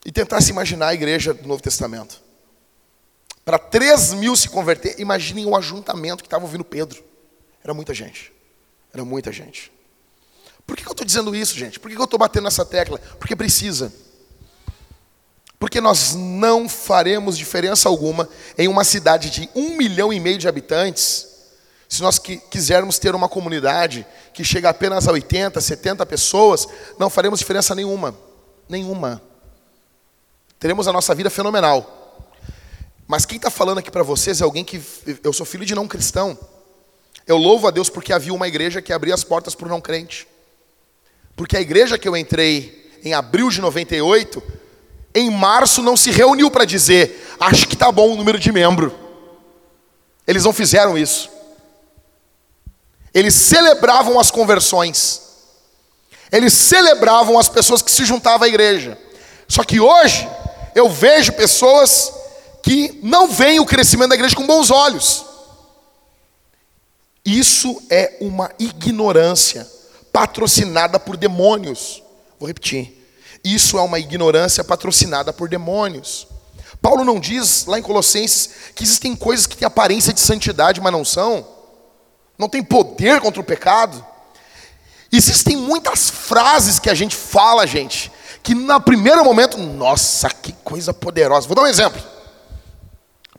e 0.06 0.12
tentassem 0.12 0.52
imaginar 0.52 0.88
a 0.88 0.94
igreja 0.94 1.34
do 1.34 1.48
Novo 1.48 1.62
Testamento. 1.62 2.22
Para 3.44 3.60
3 3.60 4.14
mil 4.14 4.36
se 4.36 4.50
converter, 4.50 5.00
imaginem 5.00 5.46
o 5.46 5.56
ajuntamento 5.56 6.24
que 6.24 6.28
estava 6.28 6.46
ouvindo 6.46 6.64
Pedro. 6.64 7.04
Era 7.66 7.74
muita 7.74 7.96
gente. 7.96 8.32
Era 8.94 9.04
muita 9.04 9.32
gente. 9.32 9.72
Por 10.68 10.78
que 10.78 10.88
eu 10.88 10.92
estou 10.92 11.04
dizendo 11.04 11.36
isso, 11.36 11.58
gente? 11.58 11.80
Por 11.80 11.90
que 11.90 11.98
eu 11.98 12.04
estou 12.04 12.20
batendo 12.20 12.44
nessa 12.44 12.64
tecla? 12.64 13.00
Porque 13.20 13.36
precisa. 13.36 13.92
Porque 15.58 15.82
nós 15.82 16.14
não 16.14 16.70
faremos 16.70 17.36
diferença 17.36 17.90
alguma 17.90 18.30
em 18.56 18.68
uma 18.68 18.84
cidade 18.84 19.32
de 19.32 19.50
um 19.56 19.76
milhão 19.76 20.14
e 20.14 20.20
meio 20.20 20.38
de 20.38 20.48
habitantes, 20.48 21.28
se 21.90 22.04
nós 22.04 22.20
quisermos 22.20 23.00
ter 23.00 23.16
uma 23.16 23.28
comunidade 23.28 24.06
que 24.32 24.44
chega 24.44 24.70
apenas 24.70 25.08
a 25.08 25.12
80, 25.12 25.60
70 25.60 26.06
pessoas, 26.06 26.68
não 27.00 27.10
faremos 27.10 27.40
diferença 27.40 27.74
nenhuma. 27.74 28.16
Nenhuma. 28.70 29.20
Teremos 30.60 30.88
a 30.88 30.94
nossa 30.94 31.16
vida 31.16 31.32
fenomenal. 31.32 32.28
Mas 33.08 33.26
quem 33.26 33.38
está 33.38 33.50
falando 33.50 33.80
aqui 33.80 33.90
para 33.90 34.04
vocês 34.04 34.40
é 34.40 34.44
alguém 34.44 34.64
que. 34.64 34.80
Eu 35.24 35.34
sou 35.34 35.48
filho 35.48 35.66
de 35.66 35.74
não 35.74 35.88
cristão. 35.88 36.38
Eu 37.28 37.38
louvo 37.38 37.68
a 37.68 37.72
Deus 37.72 37.90
porque 37.90 38.14
havia 38.14 38.34
uma 38.34 38.48
igreja 38.48 38.82
que 38.82 38.94
abria 38.94 39.14
as 39.14 39.24
portas 39.24 39.56
para 39.56 39.66
o 39.66 39.70
não 39.70 39.82
crente. 39.82 40.28
Porque 41.36 41.58
a 41.58 41.62
igreja 41.62 41.98
que 41.98 42.08
eu 42.08 42.16
entrei 42.16 43.00
em 43.04 43.14
abril 43.14 43.50
de 43.50 43.62
98, 43.62 44.42
em 45.14 45.30
março 45.30 45.82
não 45.82 45.98
se 45.98 46.12
reuniu 46.12 46.50
para 46.52 46.66
dizer, 46.66 47.36
acho 47.40 47.68
que 47.68 47.74
está 47.74 47.92
bom 47.92 48.12
o 48.12 48.16
número 48.16 48.40
de 48.40 48.52
membro. 48.52 48.94
Eles 50.28 50.44
não 50.44 50.54
fizeram 50.54 50.98
isso. 50.98 51.30
Eles 53.14 53.34
celebravam 53.34 54.20
as 54.20 54.30
conversões. 54.30 55.22
Eles 56.32 56.54
celebravam 56.54 57.40
as 57.40 57.48
pessoas 57.48 57.82
que 57.82 57.92
se 57.92 58.06
juntavam 58.06 58.46
à 58.46 58.48
igreja. 58.48 58.98
Só 59.48 59.64
que 59.64 59.80
hoje 59.80 60.28
eu 60.74 60.90
vejo 60.90 61.32
pessoas 61.34 62.12
que 62.62 63.00
não 63.02 63.28
veem 63.28 63.60
o 63.60 63.66
crescimento 63.66 64.10
da 64.10 64.16
igreja 64.16 64.36
com 64.36 64.46
bons 64.46 64.70
olhos. 64.70 65.25
Isso 67.26 67.82
é 67.90 68.18
uma 68.22 68.52
ignorância 68.60 69.68
patrocinada 70.14 71.00
por 71.00 71.18
demônios. 71.18 72.04
Vou 72.40 72.48
repetir. 72.48 72.94
Isso 73.44 73.78
é 73.78 73.82
uma 73.82 74.00
ignorância 74.00 74.64
patrocinada 74.64 75.34
por 75.34 75.50
demônios. 75.50 76.28
Paulo 76.82 77.04
não 77.04 77.20
diz 77.20 77.66
lá 77.66 77.80
em 77.80 77.82
Colossenses 77.82 78.50
que 78.76 78.84
existem 78.84 79.16
coisas 79.16 79.48
que 79.48 79.58
têm 79.58 79.66
aparência 79.66 80.14
de 80.14 80.20
santidade, 80.20 80.80
mas 80.80 80.92
não 80.92 81.04
são. 81.04 81.48
Não 82.38 82.48
tem 82.48 82.64
poder 82.64 83.20
contra 83.22 83.42
o 83.42 83.44
pecado. 83.44 84.06
Existem 85.12 85.58
muitas 85.58 86.10
frases 86.10 86.80
que 86.80 86.90
a 86.90 86.94
gente 86.94 87.16
fala, 87.16 87.66
gente, 87.66 88.12
que 88.44 88.54
no 88.54 88.80
primeiro 88.82 89.24
momento, 89.24 89.58
nossa, 89.58 90.30
que 90.30 90.52
coisa 90.52 90.94
poderosa. 90.94 91.48
Vou 91.48 91.56
dar 91.56 91.64
um 91.64 91.68
exemplo. 91.68 92.02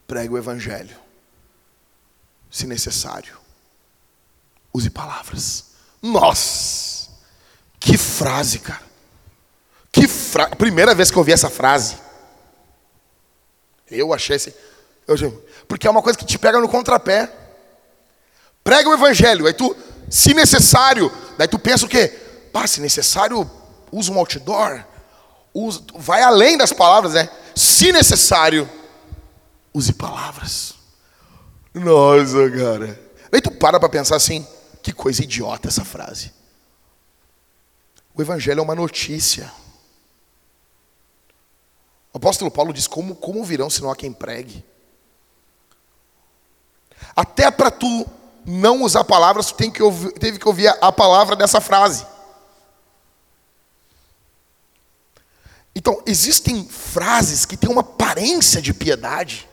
Pregue 0.07 0.35
o 0.35 0.39
evangelho, 0.39 0.97
se 2.51 2.67
necessário. 2.67 3.46
Use 4.77 4.91
palavras. 4.91 5.65
Nossa, 6.03 7.09
que 7.81 7.97
frase, 7.97 8.59
cara. 8.59 8.83
Que 9.91 10.07
frase. 10.07 10.55
Primeira 10.57 10.95
vez 10.95 11.11
que 11.11 11.17
eu 11.17 11.21
ouvi 11.21 11.33
essa 11.33 11.49
frase. 11.49 11.97
Eu 13.91 14.13
achei 14.13 14.37
assim. 14.37 14.53
Eu, 15.09 15.17
porque 15.67 15.87
é 15.87 15.91
uma 15.91 16.03
coisa 16.03 16.19
que 16.19 16.27
te 16.27 16.39
pega 16.39 16.61
no 16.61 16.69
contrapé. 16.69 17.33
Prega 18.63 18.87
o 18.87 18.93
evangelho. 18.93 19.47
Aí 19.47 19.55
tu, 19.55 19.75
se 20.11 20.35
necessário, 20.35 21.11
daí 21.39 21.49
tu 21.49 21.59
pensa 21.59 21.87
o 21.87 21.89
quê? 21.89 22.09
Pá, 22.53 22.67
se 22.67 22.83
necessário, 22.83 23.51
usa 23.91 24.13
um 24.13 24.19
outdoor. 24.19 24.85
Usa, 25.55 25.81
vai 25.95 26.23
além 26.23 26.59
das 26.59 26.75
palavras, 26.75 27.15
né? 27.15 27.31
Se 27.55 27.93
necessário, 27.93 28.69
use 29.73 29.95
palavras. 29.95 30.75
Nossa, 31.73 32.51
cara. 32.51 33.01
Aí 33.33 33.41
tu 33.41 33.51
para 33.51 33.81
para 33.81 33.89
pensar 33.89 34.17
assim. 34.17 34.47
Que 34.87 34.93
coisa 34.93 35.25
idiota 35.25 35.67
essa 35.67 35.85
frase. 35.85 36.33
O 38.15 38.23
Evangelho 38.23 38.61
é 38.61 38.63
uma 38.63 38.77
notícia. 38.77 39.53
O 42.13 42.19
apóstolo 42.19 42.53
Paulo 42.53 42.73
diz: 42.73 42.87
Como, 42.87 43.17
como 43.17 43.43
virão 43.43 43.69
se 43.69 43.83
não 43.83 43.91
há 43.91 43.97
quem 43.97 44.13
pregue? 44.13 44.65
Até 47.17 47.51
para 47.51 47.69
tu 47.69 48.07
não 48.45 48.85
usar 48.85 49.03
palavras, 49.03 49.47
tu 49.47 49.55
tem 49.55 49.73
que 49.73 49.83
ouvir, 49.83 50.13
teve 50.13 50.39
que 50.39 50.47
ouvir 50.47 50.69
a, 50.69 50.75
a 50.83 50.93
palavra 50.93 51.35
dessa 51.35 51.61
frase. 51.61 52.07
Então, 55.75 56.01
existem 56.07 56.65
frases 56.69 57.45
que 57.45 57.57
têm 57.57 57.69
uma 57.69 57.81
aparência 57.81 58.63
de 58.63 58.73
piedade, 58.73 59.49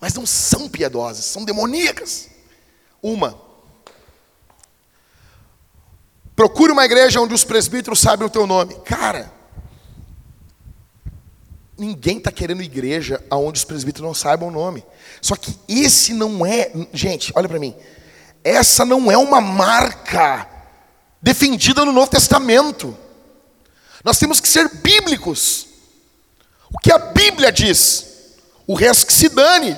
mas 0.00 0.14
não 0.14 0.24
são 0.24 0.66
piedosas, 0.66 1.26
são 1.26 1.44
demoníacas. 1.44 2.30
Uma, 3.02 3.51
Procure 6.34 6.72
uma 6.72 6.84
igreja 6.84 7.20
onde 7.20 7.34
os 7.34 7.44
presbíteros 7.44 8.00
sabem 8.00 8.26
o 8.26 8.30
teu 8.30 8.46
nome. 8.46 8.74
Cara, 8.84 9.30
ninguém 11.76 12.18
está 12.18 12.30
querendo 12.30 12.62
igreja 12.62 13.22
onde 13.30 13.58
os 13.58 13.64
presbíteros 13.64 14.06
não 14.06 14.14
saibam 14.14 14.48
o 14.48 14.52
nome. 14.52 14.84
Só 15.20 15.36
que 15.36 15.54
esse 15.68 16.14
não 16.14 16.44
é, 16.44 16.70
gente, 16.92 17.32
olha 17.34 17.48
para 17.48 17.58
mim. 17.58 17.74
Essa 18.42 18.84
não 18.84 19.10
é 19.10 19.16
uma 19.16 19.40
marca 19.40 20.48
defendida 21.20 21.84
no 21.84 21.92
Novo 21.92 22.10
Testamento. 22.10 22.96
Nós 24.02 24.18
temos 24.18 24.40
que 24.40 24.48
ser 24.48 24.68
bíblicos. 24.68 25.66
O 26.72 26.78
que 26.78 26.90
a 26.90 26.98
Bíblia 26.98 27.52
diz, 27.52 28.06
o 28.66 28.74
resto 28.74 29.06
que 29.06 29.12
se 29.12 29.28
dane. 29.28 29.76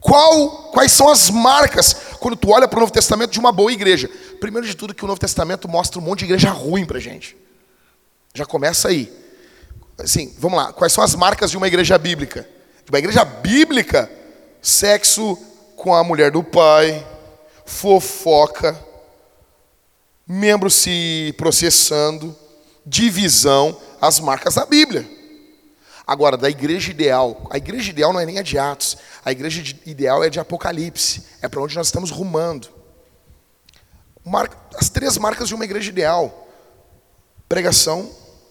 Qual, 0.00 0.70
quais 0.70 0.92
são 0.92 1.08
as 1.08 1.30
marcas 1.30 1.96
quando 2.24 2.36
tu 2.36 2.48
olha 2.48 2.66
para 2.66 2.78
o 2.78 2.80
Novo 2.80 2.90
Testamento 2.90 3.32
de 3.32 3.38
uma 3.38 3.52
boa 3.52 3.70
igreja? 3.70 4.08
Primeiro 4.40 4.66
de 4.66 4.74
tudo 4.74 4.94
que 4.94 5.04
o 5.04 5.06
Novo 5.06 5.20
Testamento 5.20 5.68
mostra 5.68 6.00
um 6.00 6.02
monte 6.02 6.20
de 6.20 6.24
igreja 6.24 6.48
ruim 6.48 6.86
para 6.86 6.98
gente. 6.98 7.36
Já 8.32 8.46
começa 8.46 8.88
aí. 8.88 9.12
Assim, 9.98 10.34
vamos 10.38 10.56
lá. 10.56 10.72
Quais 10.72 10.90
são 10.90 11.04
as 11.04 11.14
marcas 11.14 11.50
de 11.50 11.58
uma 11.58 11.66
igreja 11.66 11.98
bíblica? 11.98 12.48
De 12.82 12.90
uma 12.90 12.98
igreja 12.98 13.26
bíblica, 13.26 14.10
sexo 14.62 15.36
com 15.76 15.94
a 15.94 16.02
mulher 16.02 16.30
do 16.30 16.42
pai, 16.42 17.06
fofoca, 17.66 18.74
membros 20.26 20.72
se 20.72 21.34
processando, 21.36 22.34
divisão, 22.86 23.78
as 24.00 24.18
marcas 24.18 24.54
da 24.54 24.64
Bíblia. 24.64 25.06
Agora, 26.06 26.36
da 26.36 26.50
igreja 26.50 26.90
ideal, 26.90 27.46
a 27.50 27.56
igreja 27.56 27.90
ideal 27.90 28.12
não 28.12 28.20
é 28.20 28.26
nem 28.26 28.38
a 28.38 28.42
de 28.42 28.58
Atos, 28.58 28.98
a 29.24 29.32
igreja 29.32 29.62
ideal 29.86 30.22
é 30.22 30.28
de 30.28 30.38
Apocalipse, 30.38 31.24
é 31.40 31.48
para 31.48 31.62
onde 31.62 31.74
nós 31.74 31.86
estamos 31.86 32.10
rumando. 32.10 32.68
As 34.76 34.90
três 34.90 35.16
marcas 35.16 35.48
de 35.48 35.54
uma 35.54 35.64
igreja 35.64 35.88
ideal: 35.88 36.48
pregação 37.48 38.10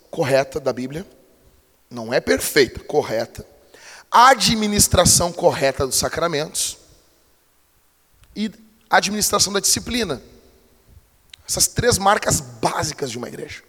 correta 0.09 0.59
da 0.59 0.73
Bíblia, 0.73 1.05
não 1.89 2.11
é 2.13 2.19
perfeita, 2.19 2.79
correta. 2.79 3.45
Administração 4.11 5.31
correta 5.31 5.85
dos 5.85 5.95
sacramentos. 5.95 6.77
e 8.35 8.51
administração 8.89 9.51
da 9.53 9.59
disciplina. 9.59 10.21
Essas 11.47 11.67
três 11.67 11.97
marcas 11.97 12.39
básicas 12.39 13.11
de 13.11 13.17
uma 13.17 13.27
igreja. 13.27 13.63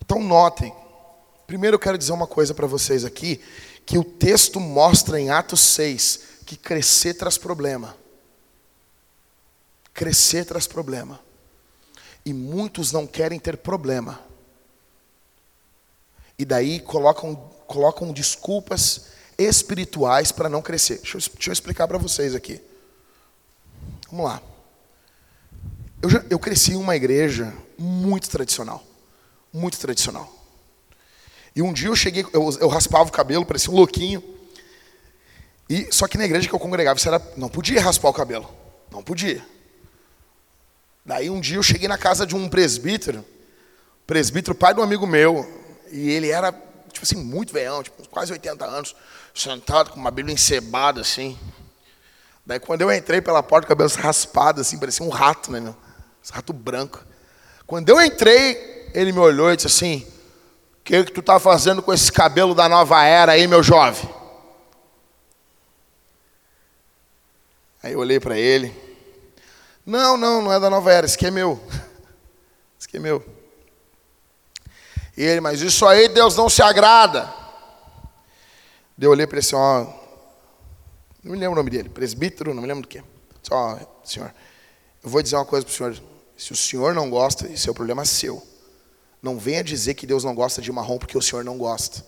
Então 0.00 0.20
notem, 0.20 0.72
primeiro 1.52 1.74
eu 1.74 1.78
quero 1.78 1.98
dizer 1.98 2.12
uma 2.12 2.26
coisa 2.26 2.54
para 2.54 2.66
vocês 2.66 3.04
aqui, 3.04 3.38
que 3.84 3.98
o 3.98 4.02
texto 4.02 4.58
mostra 4.58 5.20
em 5.20 5.28
Atos 5.28 5.60
6 5.60 6.20
que 6.46 6.56
crescer 6.56 7.12
traz 7.12 7.36
problema. 7.36 7.94
Crescer 9.92 10.46
traz 10.46 10.66
problema. 10.66 11.20
E 12.24 12.32
muitos 12.32 12.90
não 12.90 13.06
querem 13.06 13.38
ter 13.38 13.58
problema. 13.58 14.18
E 16.38 16.46
daí 16.46 16.80
colocam, 16.80 17.36
colocam 17.66 18.14
desculpas 18.14 19.08
espirituais 19.36 20.32
para 20.32 20.48
não 20.48 20.62
crescer. 20.62 21.00
Deixa 21.02 21.18
eu, 21.18 21.20
deixa 21.34 21.50
eu 21.50 21.52
explicar 21.52 21.86
para 21.86 21.98
vocês 21.98 22.34
aqui. 22.34 22.62
Vamos 24.10 24.24
lá. 24.24 24.42
Eu, 26.00 26.08
já, 26.08 26.24
eu 26.30 26.38
cresci 26.38 26.72
em 26.72 26.76
uma 26.76 26.96
igreja 26.96 27.52
muito 27.76 28.30
tradicional. 28.30 28.82
Muito 29.52 29.78
tradicional. 29.78 30.41
E 31.54 31.62
um 31.62 31.72
dia 31.72 31.88
eu 31.88 31.96
cheguei, 31.96 32.24
eu, 32.32 32.50
eu 32.60 32.68
raspava 32.68 33.08
o 33.08 33.12
cabelo, 33.12 33.44
parecia 33.44 33.70
um 33.70 33.76
louquinho. 33.76 34.22
E 35.68 35.88
só 35.92 36.06
que 36.06 36.18
na 36.18 36.24
igreja 36.24 36.48
que 36.48 36.54
eu 36.54 36.58
congregava, 36.58 36.98
isso 36.98 37.08
era, 37.08 37.20
não 37.36 37.48
podia 37.48 37.80
raspar 37.80 38.08
o 38.08 38.12
cabelo. 38.12 38.48
Não 38.90 39.02
podia. 39.02 39.44
Daí 41.04 41.28
um 41.28 41.40
dia 41.40 41.56
eu 41.56 41.62
cheguei 41.62 41.88
na 41.88 41.98
casa 41.98 42.26
de 42.26 42.36
um 42.36 42.48
presbítero, 42.48 43.24
presbítero, 44.06 44.54
pai 44.54 44.72
de 44.72 44.80
um 44.80 44.82
amigo 44.82 45.06
meu, 45.06 45.46
e 45.90 46.10
ele 46.10 46.30
era, 46.30 46.52
tipo 46.52 47.02
assim, 47.02 47.16
muito 47.16 47.52
velhão, 47.52 47.82
tipo, 47.82 48.06
quase 48.08 48.32
80 48.32 48.64
anos, 48.64 48.94
sentado 49.34 49.90
com 49.90 49.98
uma 49.98 50.10
Bíblia 50.10 50.34
encebada, 50.34 51.00
assim. 51.00 51.38
Daí 52.46 52.60
quando 52.60 52.82
eu 52.82 52.92
entrei 52.92 53.20
pela 53.20 53.42
porta, 53.42 53.66
cabelo 53.66 53.90
raspado, 53.90 54.60
assim, 54.60 54.78
parecia 54.78 55.04
um 55.04 55.08
rato, 55.08 55.50
né, 55.50 55.60
meu? 55.60 55.76
Esse 56.22 56.32
rato 56.32 56.52
branco. 56.52 57.04
Quando 57.66 57.88
eu 57.88 58.00
entrei, 58.00 58.90
ele 58.94 59.12
me 59.12 59.18
olhou 59.18 59.52
e 59.52 59.56
disse 59.56 59.68
assim, 59.68 60.06
o 60.82 60.84
que, 60.84 61.04
que 61.04 61.12
tu 61.12 61.20
está 61.20 61.38
fazendo 61.38 61.80
com 61.80 61.94
esse 61.94 62.10
cabelo 62.10 62.56
da 62.56 62.68
nova 62.68 63.04
era 63.04 63.32
aí, 63.32 63.46
meu 63.46 63.62
jovem? 63.62 64.10
Aí 67.80 67.92
eu 67.92 68.00
olhei 68.00 68.18
para 68.18 68.36
ele, 68.36 68.74
não, 69.86 70.16
não, 70.16 70.42
não 70.42 70.52
é 70.52 70.58
da 70.58 70.68
nova 70.68 70.92
era, 70.92 71.06
isso 71.06 71.14
aqui 71.14 71.26
é 71.26 71.30
meu. 71.30 71.62
Isso 72.76 72.88
aqui 72.88 72.96
é 72.96 73.00
meu. 73.00 73.24
E 75.16 75.22
ele, 75.22 75.40
mas 75.40 75.60
isso 75.60 75.86
aí 75.86 76.08
Deus 76.08 76.36
não 76.36 76.48
se 76.48 76.60
agrada. 76.60 77.32
Daí 78.98 79.06
eu 79.06 79.10
olhei 79.12 79.24
para 79.24 79.36
ele 79.38 79.46
assim, 79.46 79.54
ó, 79.54 79.86
não 81.22 81.30
me 81.30 81.38
lembro 81.38 81.52
o 81.52 81.56
nome 81.56 81.70
dele, 81.70 81.88
presbítero, 81.88 82.52
não 82.52 82.60
me 82.60 82.66
lembro 82.66 82.82
do 82.82 82.88
que. 82.88 83.00
Só, 83.40 83.78
senhor, 84.02 84.34
eu 85.00 85.08
vou 85.08 85.22
dizer 85.22 85.36
uma 85.36 85.44
coisa 85.44 85.64
para 85.64 85.72
o 85.72 85.76
senhor. 85.76 86.02
Se 86.36 86.50
o 86.50 86.56
senhor 86.56 86.92
não 86.92 87.08
gosta, 87.08 87.46
isso 87.46 87.68
é 87.68 87.70
o 87.70 87.74
problema 87.74 88.04
seu. 88.04 88.44
Não 89.22 89.38
venha 89.38 89.62
dizer 89.62 89.94
que 89.94 90.06
Deus 90.06 90.24
não 90.24 90.34
gosta 90.34 90.60
de 90.60 90.72
marrom 90.72 90.98
porque 90.98 91.16
o 91.16 91.22
senhor 91.22 91.44
não 91.44 91.56
gosta. 91.56 92.04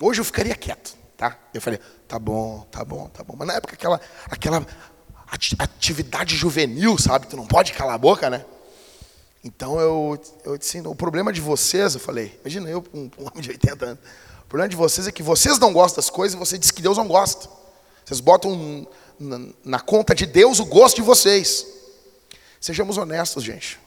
Hoje 0.00 0.20
eu 0.20 0.24
ficaria 0.24 0.54
quieto, 0.54 0.94
tá? 1.16 1.38
Eu 1.54 1.62
falei, 1.62 1.80
tá 2.06 2.18
bom, 2.18 2.66
tá 2.70 2.84
bom, 2.84 3.08
tá 3.08 3.24
bom. 3.24 3.34
Mas 3.38 3.48
na 3.48 3.54
época 3.54 3.74
aquela, 3.74 4.00
aquela 4.26 4.66
atividade 5.26 6.36
juvenil, 6.36 6.98
sabe? 6.98 7.26
Tu 7.26 7.36
não 7.36 7.46
pode 7.46 7.72
calar 7.72 7.94
a 7.94 7.98
boca, 7.98 8.28
né? 8.28 8.44
Então 9.42 9.80
eu, 9.80 10.20
eu 10.44 10.58
disse, 10.58 10.80
o 10.80 10.94
problema 10.94 11.32
de 11.32 11.40
vocês, 11.40 11.94
eu 11.94 12.00
falei, 12.00 12.38
imagina 12.42 12.68
eu, 12.68 12.84
um, 12.92 13.10
um 13.18 13.26
homem 13.26 13.40
de 13.40 13.50
80 13.50 13.84
anos, 13.86 13.98
o 14.42 14.46
problema 14.46 14.68
de 14.68 14.76
vocês 14.76 15.06
é 15.06 15.12
que 15.12 15.22
vocês 15.22 15.58
não 15.58 15.72
gostam 15.72 15.96
das 15.96 16.10
coisas 16.10 16.34
e 16.34 16.38
você 16.38 16.58
diz 16.58 16.70
que 16.70 16.82
Deus 16.82 16.98
não 16.98 17.08
gosta. 17.08 17.48
Vocês 18.04 18.20
botam 18.20 18.86
na, 19.18 19.40
na 19.64 19.80
conta 19.80 20.14
de 20.14 20.26
Deus 20.26 20.58
o 20.58 20.66
gosto 20.66 20.96
de 20.96 21.02
vocês. 21.02 21.66
Sejamos 22.60 22.98
honestos, 22.98 23.42
gente. 23.42 23.78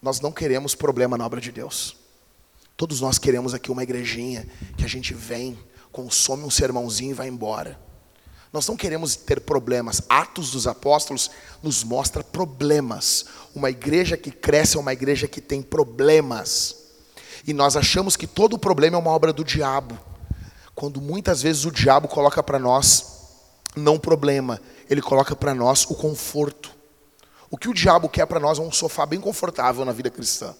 Nós 0.00 0.20
não 0.20 0.32
queremos 0.32 0.74
problema 0.74 1.18
na 1.18 1.26
obra 1.26 1.40
de 1.40 1.50
Deus. 1.50 1.96
Todos 2.76 3.00
nós 3.00 3.18
queremos 3.18 3.54
aqui 3.54 3.70
uma 3.70 3.82
igrejinha 3.82 4.46
que 4.76 4.84
a 4.84 4.88
gente 4.88 5.12
vem, 5.12 5.58
consome 5.90 6.44
um 6.44 6.50
sermãozinho 6.50 7.10
e 7.10 7.14
vai 7.14 7.28
embora. 7.28 7.78
Nós 8.52 8.66
não 8.66 8.76
queremos 8.76 9.16
ter 9.16 9.40
problemas. 9.40 10.02
Atos 10.08 10.52
dos 10.52 10.66
Apóstolos 10.66 11.30
nos 11.62 11.84
mostra 11.84 12.22
problemas. 12.22 13.26
Uma 13.54 13.70
igreja 13.70 14.16
que 14.16 14.30
cresce 14.30 14.76
é 14.76 14.80
uma 14.80 14.92
igreja 14.92 15.28
que 15.28 15.40
tem 15.40 15.60
problemas. 15.60 16.76
E 17.46 17.52
nós 17.52 17.76
achamos 17.76 18.16
que 18.16 18.26
todo 18.26 18.58
problema 18.58 18.96
é 18.96 19.00
uma 19.00 19.10
obra 19.10 19.32
do 19.32 19.44
diabo. 19.44 19.98
Quando 20.74 21.00
muitas 21.00 21.42
vezes 21.42 21.64
o 21.64 21.72
diabo 21.72 22.06
coloca 22.06 22.42
para 22.42 22.58
nós 22.58 23.18
não 23.76 23.98
problema, 23.98 24.60
ele 24.88 25.02
coloca 25.02 25.34
para 25.34 25.54
nós 25.54 25.84
o 25.84 25.94
conforto. 25.94 26.77
O 27.50 27.56
que 27.56 27.68
o 27.68 27.74
diabo 27.74 28.08
quer 28.08 28.26
para 28.26 28.40
nós 28.40 28.58
é 28.58 28.62
um 28.62 28.70
sofá 28.70 29.06
bem 29.06 29.20
confortável 29.20 29.84
na 29.84 29.92
vida 29.92 30.10
cristã. 30.10 30.54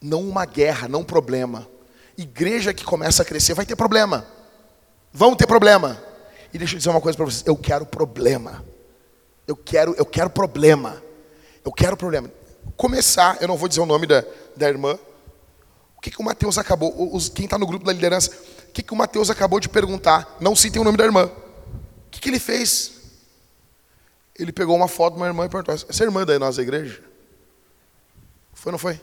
Não 0.00 0.22
uma 0.22 0.44
guerra, 0.44 0.88
não 0.88 1.00
um 1.00 1.04
problema. 1.04 1.66
Igreja 2.16 2.74
que 2.74 2.84
começa 2.84 3.22
a 3.22 3.24
crescer 3.24 3.54
vai 3.54 3.64
ter 3.64 3.74
problema. 3.74 4.26
Vão 5.12 5.34
ter 5.34 5.46
problema. 5.46 6.02
E 6.52 6.58
deixa 6.58 6.74
eu 6.74 6.78
dizer 6.78 6.90
uma 6.90 7.00
coisa 7.00 7.16
para 7.16 7.24
vocês, 7.24 7.44
eu 7.46 7.56
quero 7.56 7.86
problema. 7.86 8.64
Eu 9.46 9.56
quero, 9.56 9.94
eu 9.96 10.04
quero 10.04 10.30
problema. 10.30 11.02
Eu 11.64 11.72
quero 11.72 11.96
problema. 11.96 12.30
Começar, 12.76 13.38
eu 13.40 13.48
não 13.48 13.56
vou 13.56 13.68
dizer 13.68 13.80
o 13.80 13.86
nome 13.86 14.06
da, 14.06 14.24
da 14.56 14.68
irmã. 14.68 14.98
O 15.96 16.00
que, 16.00 16.10
que 16.10 16.20
o 16.20 16.24
Mateus 16.24 16.58
acabou, 16.58 17.14
os, 17.14 17.30
quem 17.30 17.46
está 17.46 17.56
no 17.56 17.66
grupo 17.66 17.86
da 17.86 17.92
liderança, 17.92 18.30
o 18.68 18.72
que, 18.72 18.82
que 18.82 18.92
o 18.92 18.96
Mateus 18.96 19.30
acabou 19.30 19.58
de 19.58 19.68
perguntar? 19.68 20.36
Não 20.40 20.54
citem 20.54 20.82
o 20.82 20.84
nome 20.84 20.98
da 20.98 21.04
irmã. 21.04 21.24
O 21.24 22.10
que, 22.10 22.20
que 22.20 22.28
ele 22.28 22.38
fez? 22.38 22.93
Ele 24.38 24.52
pegou 24.52 24.74
uma 24.76 24.88
foto 24.88 25.14
de 25.14 25.20
uma 25.20 25.26
irmã 25.26 25.46
e 25.46 25.48
perguntou: 25.48 25.74
Essa 25.74 26.02
é 26.02 26.06
irmã 26.06 26.24
da 26.24 26.38
nossa 26.38 26.60
igreja? 26.60 27.02
Foi 28.52 28.70
ou 28.70 28.72
não 28.72 28.78
foi? 28.78 28.94
O 28.94 29.00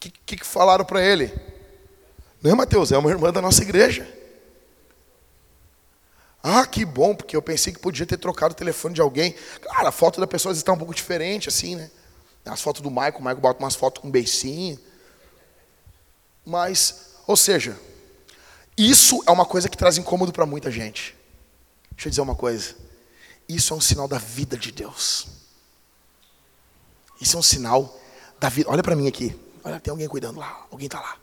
que, 0.00 0.10
que, 0.10 0.36
que 0.38 0.46
falaram 0.46 0.84
para 0.84 1.04
ele? 1.04 1.32
Não 2.42 2.50
é 2.50 2.54
Mateus, 2.54 2.90
é 2.90 2.98
uma 2.98 3.10
irmã 3.10 3.32
da 3.32 3.42
nossa 3.42 3.62
igreja. 3.62 4.08
Ah, 6.42 6.66
que 6.66 6.84
bom, 6.86 7.14
porque 7.14 7.36
eu 7.36 7.42
pensei 7.42 7.72
que 7.72 7.78
podia 7.78 8.06
ter 8.06 8.16
trocado 8.16 8.52
o 8.54 8.56
telefone 8.56 8.94
de 8.94 9.00
alguém. 9.00 9.34
Claro, 9.60 9.86
a 9.86 9.92
foto 9.92 10.18
da 10.18 10.26
pessoa 10.26 10.52
está 10.52 10.72
um 10.72 10.78
pouco 10.78 10.94
diferente, 10.94 11.48
assim, 11.48 11.76
né? 11.76 11.90
As 12.46 12.62
fotos 12.62 12.80
do 12.80 12.90
Michael, 12.90 13.16
o 13.16 13.20
Michael 13.20 13.40
bota 13.40 13.62
umas 13.62 13.74
fotos 13.74 14.00
com 14.00 14.10
beicinho. 14.10 14.78
Mas, 16.44 17.12
ou 17.26 17.36
seja, 17.36 17.78
isso 18.76 19.22
é 19.26 19.30
uma 19.30 19.44
coisa 19.44 19.68
que 19.68 19.76
traz 19.76 19.98
incômodo 19.98 20.32
para 20.32 20.46
muita 20.46 20.70
gente. 20.70 21.14
Deixa 21.92 22.08
eu 22.08 22.10
dizer 22.10 22.22
uma 22.22 22.34
coisa. 22.34 22.74
Isso 23.54 23.74
é 23.74 23.76
um 23.76 23.80
sinal 23.80 24.06
da 24.06 24.18
vida 24.18 24.56
de 24.56 24.70
Deus. 24.70 25.26
Isso 27.20 27.36
é 27.36 27.40
um 27.40 27.42
sinal 27.42 27.98
da 28.38 28.48
vida. 28.48 28.70
Olha 28.70 28.82
para 28.82 28.94
mim 28.94 29.08
aqui. 29.08 29.36
Olha, 29.64 29.80
tem 29.80 29.90
alguém 29.90 30.06
cuidando 30.06 30.38
lá. 30.38 30.66
Alguém 30.70 30.86
está 30.86 31.00
lá. 31.00 31.16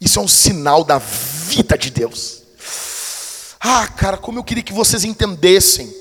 Isso 0.00 0.18
é 0.18 0.22
um 0.22 0.28
sinal 0.28 0.82
da 0.82 0.96
vida 0.98 1.76
de 1.76 1.90
Deus. 1.90 2.42
Ah, 3.60 3.86
cara, 3.86 4.16
como 4.16 4.38
eu 4.38 4.44
queria 4.44 4.62
que 4.62 4.72
vocês 4.72 5.04
entendessem 5.04 5.94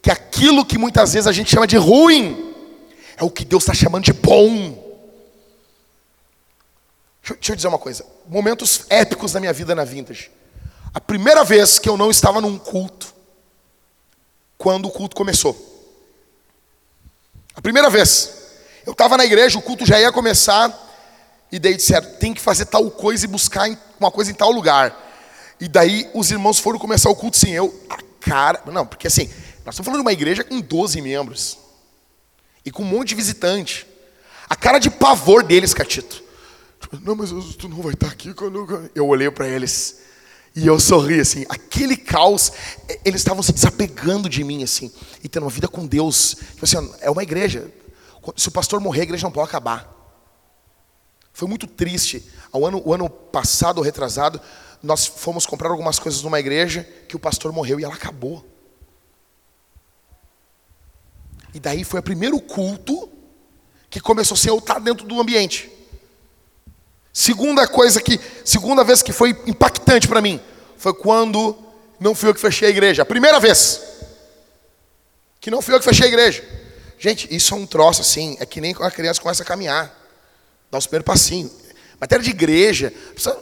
que 0.00 0.12
aquilo 0.12 0.64
que 0.64 0.78
muitas 0.78 1.12
vezes 1.12 1.26
a 1.26 1.32
gente 1.32 1.50
chama 1.50 1.66
de 1.66 1.76
ruim 1.76 2.54
é 3.16 3.24
o 3.24 3.30
que 3.30 3.44
Deus 3.44 3.64
está 3.64 3.74
chamando 3.74 4.04
de 4.04 4.12
bom. 4.12 4.86
Deixa, 7.22 7.52
eu 7.52 7.56
dizer 7.56 7.68
uma 7.68 7.78
coisa. 7.78 8.06
Momentos 8.28 8.86
épicos 8.88 9.32
da 9.32 9.40
minha 9.40 9.52
vida 9.52 9.74
na 9.74 9.84
Vintage. 9.84 10.30
A 10.94 11.00
primeira 11.00 11.42
vez 11.42 11.80
que 11.80 11.88
eu 11.88 11.96
não 11.96 12.10
estava 12.10 12.40
num 12.40 12.56
culto, 12.56 13.17
quando 14.58 14.86
o 14.86 14.90
culto 14.90 15.16
começou. 15.16 15.56
A 17.54 17.62
primeira 17.62 17.88
vez. 17.88 18.36
Eu 18.84 18.92
estava 18.92 19.16
na 19.16 19.24
igreja, 19.24 19.58
o 19.58 19.62
culto 19.62 19.86
já 19.86 20.00
ia 20.00 20.10
começar, 20.10 20.72
e 21.52 21.58
daí 21.58 21.76
disseram: 21.76 22.10
tem 22.14 22.34
que 22.34 22.40
fazer 22.40 22.66
tal 22.66 22.90
coisa 22.90 23.24
e 23.24 23.28
buscar 23.28 23.68
uma 23.98 24.10
coisa 24.10 24.30
em 24.30 24.34
tal 24.34 24.50
lugar. 24.50 25.06
E 25.60 25.68
daí 25.68 26.08
os 26.14 26.30
irmãos 26.30 26.58
foram 26.58 26.78
começar 26.78 27.10
o 27.10 27.16
culto 27.16 27.36
sim. 27.36 27.50
Eu, 27.50 27.74
a 27.88 27.98
cara. 28.20 28.62
Não, 28.66 28.86
porque 28.86 29.06
assim, 29.06 29.26
nós 29.64 29.74
estamos 29.74 29.86
falando 29.86 30.00
de 30.00 30.06
uma 30.06 30.12
igreja 30.12 30.44
com 30.44 30.60
12 30.60 31.00
membros. 31.00 31.58
E 32.64 32.70
com 32.70 32.82
um 32.82 32.86
monte 32.86 33.08
de 33.08 33.14
visitante. 33.14 33.86
A 34.48 34.56
cara 34.56 34.78
de 34.78 34.90
pavor 34.90 35.42
deles, 35.42 35.74
Catito. 35.74 36.22
Tipo, 36.80 36.98
não, 37.00 37.14
mas 37.14 37.30
tu 37.56 37.68
não 37.68 37.82
vai 37.82 37.92
estar 37.92 38.08
aqui 38.08 38.32
quando. 38.32 38.90
Eu 38.94 39.06
olhei 39.06 39.30
para 39.30 39.48
eles. 39.48 40.00
E 40.54 40.66
eu 40.66 40.80
sorri 40.80 41.20
assim, 41.20 41.44
aquele 41.48 41.96
caos, 41.96 42.52
eles 43.04 43.20
estavam 43.20 43.42
se 43.42 43.52
desapegando 43.52 44.28
de 44.28 44.42
mim 44.42 44.62
assim, 44.64 44.92
e 45.22 45.28
tendo 45.28 45.44
uma 45.44 45.50
vida 45.50 45.68
com 45.68 45.86
Deus. 45.86 46.36
Tipo 46.54 46.64
assim, 46.64 46.92
é 47.00 47.10
uma 47.10 47.22
igreja. 47.22 47.70
Se 48.36 48.48
o 48.48 48.50
pastor 48.50 48.80
morrer, 48.80 49.00
a 49.00 49.04
igreja 49.04 49.24
não 49.24 49.32
pode 49.32 49.48
acabar. 49.48 49.94
Foi 51.32 51.46
muito 51.46 51.66
triste. 51.66 52.28
O 52.52 52.66
ano, 52.66 52.82
o 52.84 52.92
ano 52.92 53.08
passado, 53.08 53.80
retrasado, 53.80 54.40
nós 54.82 55.06
fomos 55.06 55.46
comprar 55.46 55.70
algumas 55.70 55.98
coisas 55.98 56.22
numa 56.22 56.40
igreja 56.40 56.82
que 57.08 57.14
o 57.14 57.18
pastor 57.20 57.52
morreu 57.52 57.78
e 57.78 57.84
ela 57.84 57.94
acabou. 57.94 58.44
E 61.54 61.60
daí 61.60 61.84
foi 61.84 62.00
o 62.00 62.02
primeiro 62.02 62.40
culto 62.40 63.08
que 63.88 64.00
começou 64.00 64.34
a 64.34 64.38
ser 64.38 64.50
eu 64.50 64.58
estar 64.58 64.78
dentro 64.80 65.06
do 65.06 65.20
ambiente. 65.20 65.70
Segunda 67.18 67.66
coisa 67.66 68.00
que, 68.00 68.20
segunda 68.44 68.84
vez 68.84 69.02
que 69.02 69.12
foi 69.12 69.30
impactante 69.44 70.06
para 70.06 70.22
mim, 70.22 70.40
foi 70.76 70.94
quando 70.94 71.58
não 71.98 72.14
fui 72.14 72.28
eu 72.28 72.34
que 72.34 72.40
fechei 72.40 72.68
a 72.68 72.70
igreja. 72.70 73.02
A 73.02 73.04
primeira 73.04 73.40
vez. 73.40 73.82
que 75.40 75.50
não 75.50 75.60
fui 75.60 75.74
eu 75.74 75.80
que 75.80 75.84
fechei 75.84 76.06
a 76.06 76.08
igreja. 76.08 76.44
Gente, 76.96 77.26
isso 77.34 77.52
é 77.52 77.56
um 77.56 77.66
troço 77.66 78.02
assim, 78.02 78.36
é 78.38 78.46
que 78.46 78.60
nem 78.60 78.72
a 78.78 78.88
criança 78.88 79.20
começa 79.20 79.42
a 79.42 79.46
caminhar, 79.46 79.92
dá 80.70 80.78
os 80.78 80.86
primeiros 80.86 81.06
passinhos. 81.06 81.50
Matéria 82.00 82.22
de 82.22 82.30
igreja, 82.30 82.92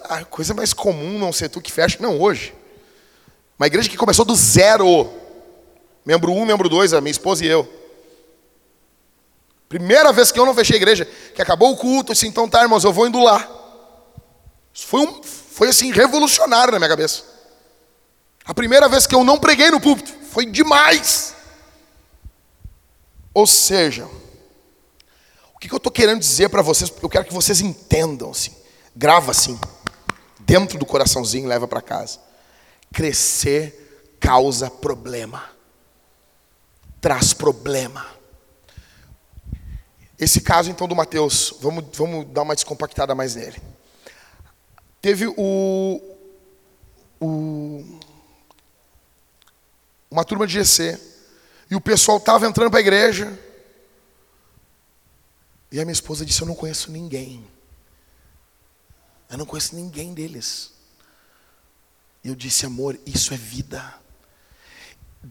a 0.05 0.25
coisa 0.25 0.55
mais 0.55 0.73
comum 0.73 1.19
não 1.19 1.31
ser 1.31 1.51
tu 1.51 1.61
que 1.61 1.71
fecha, 1.71 1.99
não 2.01 2.19
hoje. 2.19 2.55
Uma 3.59 3.67
igreja 3.67 3.91
que 3.91 3.97
começou 3.99 4.25
do 4.25 4.35
zero. 4.35 5.13
Membro 6.03 6.33
um, 6.33 6.47
membro 6.47 6.71
dois, 6.71 6.95
a 6.95 7.01
minha 7.03 7.13
esposa 7.13 7.45
e 7.45 7.49
eu. 7.49 7.71
Primeira 9.69 10.15
vez 10.15 10.33
que 10.33 10.41
eu 10.41 10.47
não 10.47 10.55
fechei 10.55 10.77
a 10.77 10.81
igreja, 10.81 11.07
que 11.35 11.43
acabou 11.43 11.73
o 11.73 11.77
culto, 11.77 12.13
assim, 12.13 12.29
então 12.29 12.49
tá, 12.49 12.63
irmãos, 12.63 12.83
eu 12.83 12.93
vou 12.95 13.07
indo 13.07 13.23
lá. 13.23 13.65
Isso 14.77 14.89
foi, 14.89 15.01
um, 15.01 15.23
foi 15.23 15.69
assim, 15.71 15.91
revolucionário 15.91 16.71
na 16.71 16.79
minha 16.79 16.91
cabeça. 16.91 17.25
A 18.45 18.53
primeira 18.53 18.91
vez 18.91 19.07
que 19.07 19.15
eu 19.15 19.25
não 19.25 19.39
preguei 19.39 19.71
no 19.71 19.81
púlpito, 19.81 20.13
foi 20.31 20.45
demais. 20.45 21.35
Ou 23.33 23.47
seja, 23.47 24.07
o 25.55 25.59
que 25.59 25.73
eu 25.73 25.79
estou 25.79 25.91
querendo 25.91 26.21
dizer 26.21 26.51
para 26.51 26.61
vocês, 26.61 26.93
eu 27.03 27.09
quero 27.09 27.25
que 27.25 27.33
vocês 27.33 27.63
entendam 27.63 28.31
assim, 28.31 28.55
grava 28.95 29.31
assim, 29.31 29.59
dentro 30.41 30.79
do 30.79 30.85
coraçãozinho, 30.85 31.49
leva 31.49 31.67
para 31.67 31.81
casa. 31.81 32.21
Crescer 32.93 34.15
causa 34.21 34.69
problema, 34.69 35.43
traz 37.01 37.33
problema. 37.33 38.07
Esse 40.19 40.43
caso 40.43 40.71
então 40.71 40.87
do 40.87 40.95
Mateus, 40.95 41.55
vamos, 41.63 41.85
vamos 41.95 42.27
dar 42.27 42.43
uma 42.43 42.55
descompactada 42.55 43.15
mais 43.15 43.35
nele. 43.35 43.61
Teve 45.01 45.27
o, 45.27 46.01
o 47.21 48.01
uma 50.11 50.25
turma 50.25 50.47
de 50.47 50.55
GC, 50.55 50.99
e 51.71 51.77
o 51.77 51.81
pessoal 51.81 52.19
estava 52.19 52.47
entrando 52.47 52.71
para 52.71 52.79
a 52.79 52.81
igreja, 52.81 53.39
e 55.71 55.81
a 55.81 55.85
minha 55.85 55.93
esposa 55.93 56.25
disse: 56.25 56.43
Eu 56.43 56.47
não 56.47 56.55
conheço 56.55 56.91
ninguém, 56.91 57.47
eu 59.29 59.39
não 59.39 59.47
conheço 59.47 59.75
ninguém 59.75 60.15
deles. 60.15 60.73
E 62.25 62.29
eu 62.29 62.35
disse: 62.35 62.67
Amor, 62.67 62.99
isso 63.05 63.35
é 63.35 63.37
vida. 63.37 63.95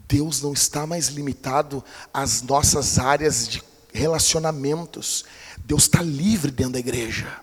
Deus 0.08 0.42
não 0.42 0.52
está 0.52 0.86
mais 0.86 1.08
limitado 1.08 1.82
às 2.12 2.42
nossas 2.42 2.98
áreas 2.98 3.48
de 3.48 3.62
relacionamentos. 3.92 5.24
Deus 5.64 5.84
está 5.84 6.02
livre 6.02 6.50
dentro 6.50 6.74
da 6.74 6.78
igreja. 6.78 7.40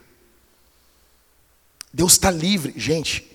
Deus 1.94 2.14
está 2.14 2.32
livre. 2.32 2.74
Gente, 2.76 3.30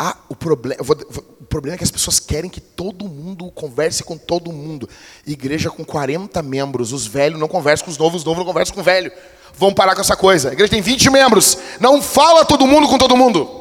ah, 0.00 0.16
o, 0.28 0.36
problema, 0.36 0.80
o 0.80 1.44
problema 1.44 1.74
é 1.74 1.78
que 1.78 1.84
as 1.84 1.90
pessoas 1.90 2.20
querem 2.20 2.48
que 2.48 2.60
todo 2.60 3.08
mundo 3.08 3.50
converse 3.50 4.04
com 4.04 4.16
todo 4.16 4.52
mundo. 4.52 4.88
Igreja 5.26 5.70
com 5.70 5.84
40 5.84 6.40
membros, 6.40 6.92
os 6.92 7.06
velhos 7.06 7.38
não 7.38 7.48
conversam 7.48 7.84
com 7.84 7.90
os 7.90 7.98
novos, 7.98 8.20
os 8.20 8.24
novos 8.24 8.38
não 8.38 8.46
conversam 8.46 8.74
com 8.74 8.80
o 8.80 8.84
velho. 8.84 9.12
Vamos 9.54 9.74
parar 9.74 9.94
com 9.96 10.00
essa 10.00 10.16
coisa. 10.16 10.50
A 10.50 10.52
igreja 10.52 10.70
tem 10.70 10.80
20 10.80 11.10
membros, 11.10 11.58
não 11.80 12.00
fala 12.00 12.44
todo 12.44 12.66
mundo 12.66 12.86
com 12.86 12.96
todo 12.96 13.16
mundo. 13.16 13.58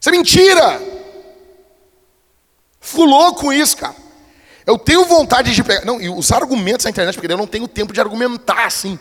Isso 0.00 0.08
é 0.08 0.12
mentira. 0.12 0.80
Fulou 2.80 3.34
com 3.34 3.52
isso, 3.52 3.76
cara. 3.76 3.94
Eu 4.66 4.78
tenho 4.78 5.04
vontade 5.04 5.54
de 5.54 5.62
pegar. 5.62 5.84
Não, 5.84 6.00
e 6.00 6.08
os 6.08 6.32
argumentos 6.32 6.84
na 6.84 6.90
internet, 6.90 7.14
porque 7.14 7.30
eu 7.30 7.36
não 7.36 7.46
tenho 7.46 7.68
tempo 7.68 7.92
de 7.92 8.00
argumentar 8.00 8.66
assim. 8.66 8.98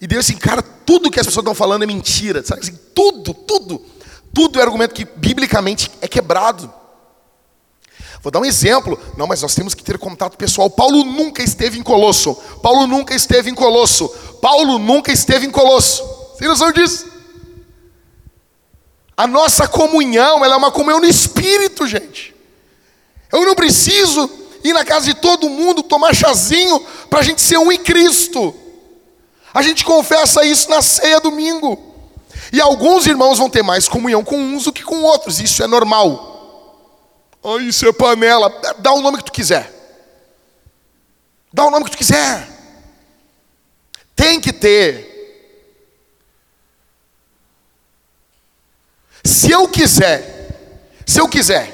E 0.00 0.06
Deus 0.06 0.24
assim, 0.26 0.36
cara, 0.36 0.62
tudo 0.62 1.10
que 1.10 1.20
as 1.20 1.26
pessoas 1.26 1.42
estão 1.42 1.54
falando 1.54 1.82
é 1.82 1.86
mentira. 1.86 2.44
Sabe 2.44 2.62
assim, 2.62 2.78
tudo, 2.94 3.32
tudo. 3.32 3.80
Tudo 4.32 4.58
é 4.58 4.62
argumento 4.62 4.94
que 4.94 5.04
biblicamente 5.04 5.90
é 6.00 6.08
quebrado. 6.08 6.72
Vou 8.20 8.32
dar 8.32 8.40
um 8.40 8.44
exemplo. 8.44 8.98
Não, 9.16 9.26
mas 9.26 9.42
nós 9.42 9.54
temos 9.54 9.74
que 9.74 9.84
ter 9.84 9.98
contato 9.98 10.36
pessoal. 10.36 10.70
Paulo 10.70 11.04
nunca 11.04 11.42
esteve 11.42 11.78
em 11.78 11.82
Colosso. 11.82 12.34
Paulo 12.62 12.86
nunca 12.86 13.14
esteve 13.14 13.50
em 13.50 13.54
Colosso. 13.54 14.08
Paulo 14.40 14.78
nunca 14.78 15.12
esteve 15.12 15.46
em 15.46 15.50
Colosso. 15.50 16.02
Você 16.32 16.48
noção 16.48 16.72
disso? 16.72 17.06
A 19.16 19.26
nossa 19.26 19.68
comunhão, 19.68 20.44
ela 20.44 20.54
é 20.54 20.58
uma 20.58 20.72
comunhão 20.72 21.00
no 21.00 21.06
espírito, 21.06 21.86
gente. 21.86 22.34
Eu 23.30 23.44
não 23.44 23.54
preciso 23.54 24.28
ir 24.64 24.72
na 24.72 24.84
casa 24.84 25.06
de 25.06 25.14
todo 25.14 25.48
mundo 25.50 25.82
tomar 25.82 26.14
chazinho 26.14 26.80
para 27.10 27.20
a 27.20 27.22
gente 27.22 27.40
ser 27.42 27.58
um 27.58 27.70
em 27.70 27.78
Cristo. 27.78 28.54
A 29.54 29.62
gente 29.62 29.84
confessa 29.84 30.44
isso 30.44 30.68
na 30.68 30.82
ceia 30.82 31.20
domingo. 31.20 31.94
E 32.52 32.60
alguns 32.60 33.06
irmãos 33.06 33.38
vão 33.38 33.48
ter 33.48 33.62
mais 33.62 33.86
comunhão 33.86 34.24
com 34.24 34.36
uns 34.36 34.64
do 34.64 34.72
que 34.72 34.82
com 34.82 35.02
outros, 35.02 35.38
isso 35.38 35.62
é 35.62 35.68
normal. 35.68 36.32
Ah, 37.42 37.62
isso 37.62 37.86
é 37.86 37.92
panela. 37.92 38.52
Dá 38.78 38.92
o 38.92 39.00
nome 39.00 39.18
que 39.18 39.24
tu 39.24 39.32
quiser. 39.32 39.72
Dá 41.52 41.64
o 41.64 41.70
nome 41.70 41.84
que 41.84 41.92
tu 41.92 41.98
quiser. 41.98 42.48
Tem 44.16 44.40
que 44.40 44.52
ter. 44.52 45.12
Se 49.22 49.50
eu 49.50 49.68
quiser, 49.68 51.00
se 51.06 51.20
eu 51.20 51.28
quiser, 51.28 51.72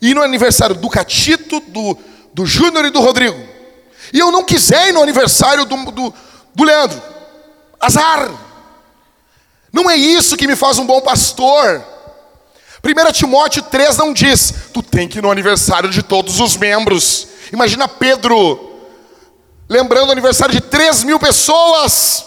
ir 0.00 0.14
no 0.14 0.22
aniversário 0.22 0.74
do 0.74 0.88
Catito, 0.88 1.60
do, 1.60 1.98
do 2.32 2.46
Júnior 2.46 2.86
e 2.86 2.90
do 2.90 3.00
Rodrigo, 3.00 3.38
e 4.12 4.18
eu 4.18 4.32
não 4.32 4.42
quiser 4.42 4.88
ir 4.88 4.92
no 4.92 5.02
aniversário 5.02 5.64
do, 5.64 5.76
do, 5.92 6.14
do 6.54 6.64
Leandro, 6.64 7.02
azar. 7.80 8.30
Não 9.72 9.90
é 9.90 9.96
isso 9.96 10.36
que 10.36 10.46
me 10.46 10.54
faz 10.54 10.78
um 10.78 10.86
bom 10.86 11.00
pastor. 11.00 11.84
1 12.84 13.12
Timóteo 13.12 13.62
3 13.62 13.96
não 13.96 14.12
diz, 14.12 14.54
tu 14.72 14.82
tem 14.82 15.08
que 15.08 15.18
ir 15.18 15.22
no 15.22 15.30
aniversário 15.30 15.88
de 15.88 16.02
todos 16.02 16.38
os 16.38 16.56
membros. 16.56 17.28
Imagina 17.52 17.88
Pedro, 17.88 18.78
lembrando 19.68 20.10
o 20.10 20.12
aniversário 20.12 20.54
de 20.54 20.60
3 20.60 21.04
mil 21.04 21.18
pessoas. 21.18 22.24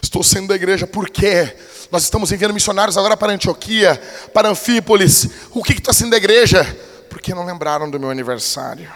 Estou 0.00 0.22
saindo 0.22 0.48
da 0.48 0.54
igreja 0.54 0.86
porque 0.86 1.56
nós 1.90 2.04
estamos 2.04 2.30
enviando 2.30 2.54
missionários 2.54 2.96
agora 2.96 3.16
para 3.16 3.32
Antioquia, 3.32 4.00
para 4.32 4.48
Anfípolis. 4.48 5.28
O 5.50 5.62
que, 5.62 5.72
está 5.72 5.92
saindo 5.92 6.12
da 6.12 6.16
igreja? 6.16 6.64
Porque 7.08 7.34
não 7.34 7.44
lembraram 7.44 7.90
do 7.90 7.98
meu 7.98 8.10
aniversário. 8.10 8.90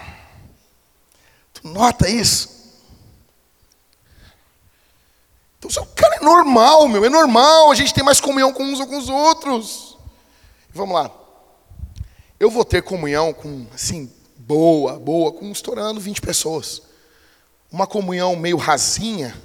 Nota 1.65 2.07
isso? 2.07 2.47
Então, 5.57 5.87
cara, 5.95 6.17
é 6.17 6.19
normal, 6.19 6.87
meu, 6.87 7.03
é 7.03 7.09
normal. 7.09 7.71
A 7.71 7.75
gente 7.75 7.91
tem 7.91 8.03
mais 8.03 8.21
comunhão 8.21 8.53
com 8.53 8.63
uns 8.63 8.79
ou 8.79 8.85
com 8.85 8.97
os 8.99 9.09
outros. 9.09 9.97
Vamos 10.71 10.93
lá. 10.93 11.11
Eu 12.39 12.51
vou 12.51 12.63
ter 12.63 12.83
comunhão 12.83 13.33
com, 13.33 13.65
assim, 13.73 14.11
boa, 14.37 14.99
boa, 14.99 15.31
com 15.31 15.51
estourando 15.51 15.99
20 15.99 16.21
pessoas. 16.21 16.83
Uma 17.71 17.87
comunhão 17.87 18.35
meio 18.35 18.57
rasinha, 18.57 19.35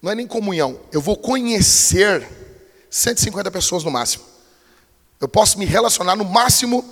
não 0.00 0.10
é 0.10 0.14
nem 0.14 0.26
comunhão. 0.26 0.80
Eu 0.90 1.02
vou 1.02 1.18
conhecer 1.18 2.26
150 2.88 3.50
pessoas 3.50 3.84
no 3.84 3.90
máximo. 3.90 4.24
Eu 5.20 5.28
posso 5.28 5.58
me 5.58 5.66
relacionar 5.66 6.16
no 6.16 6.24
máximo 6.24 6.82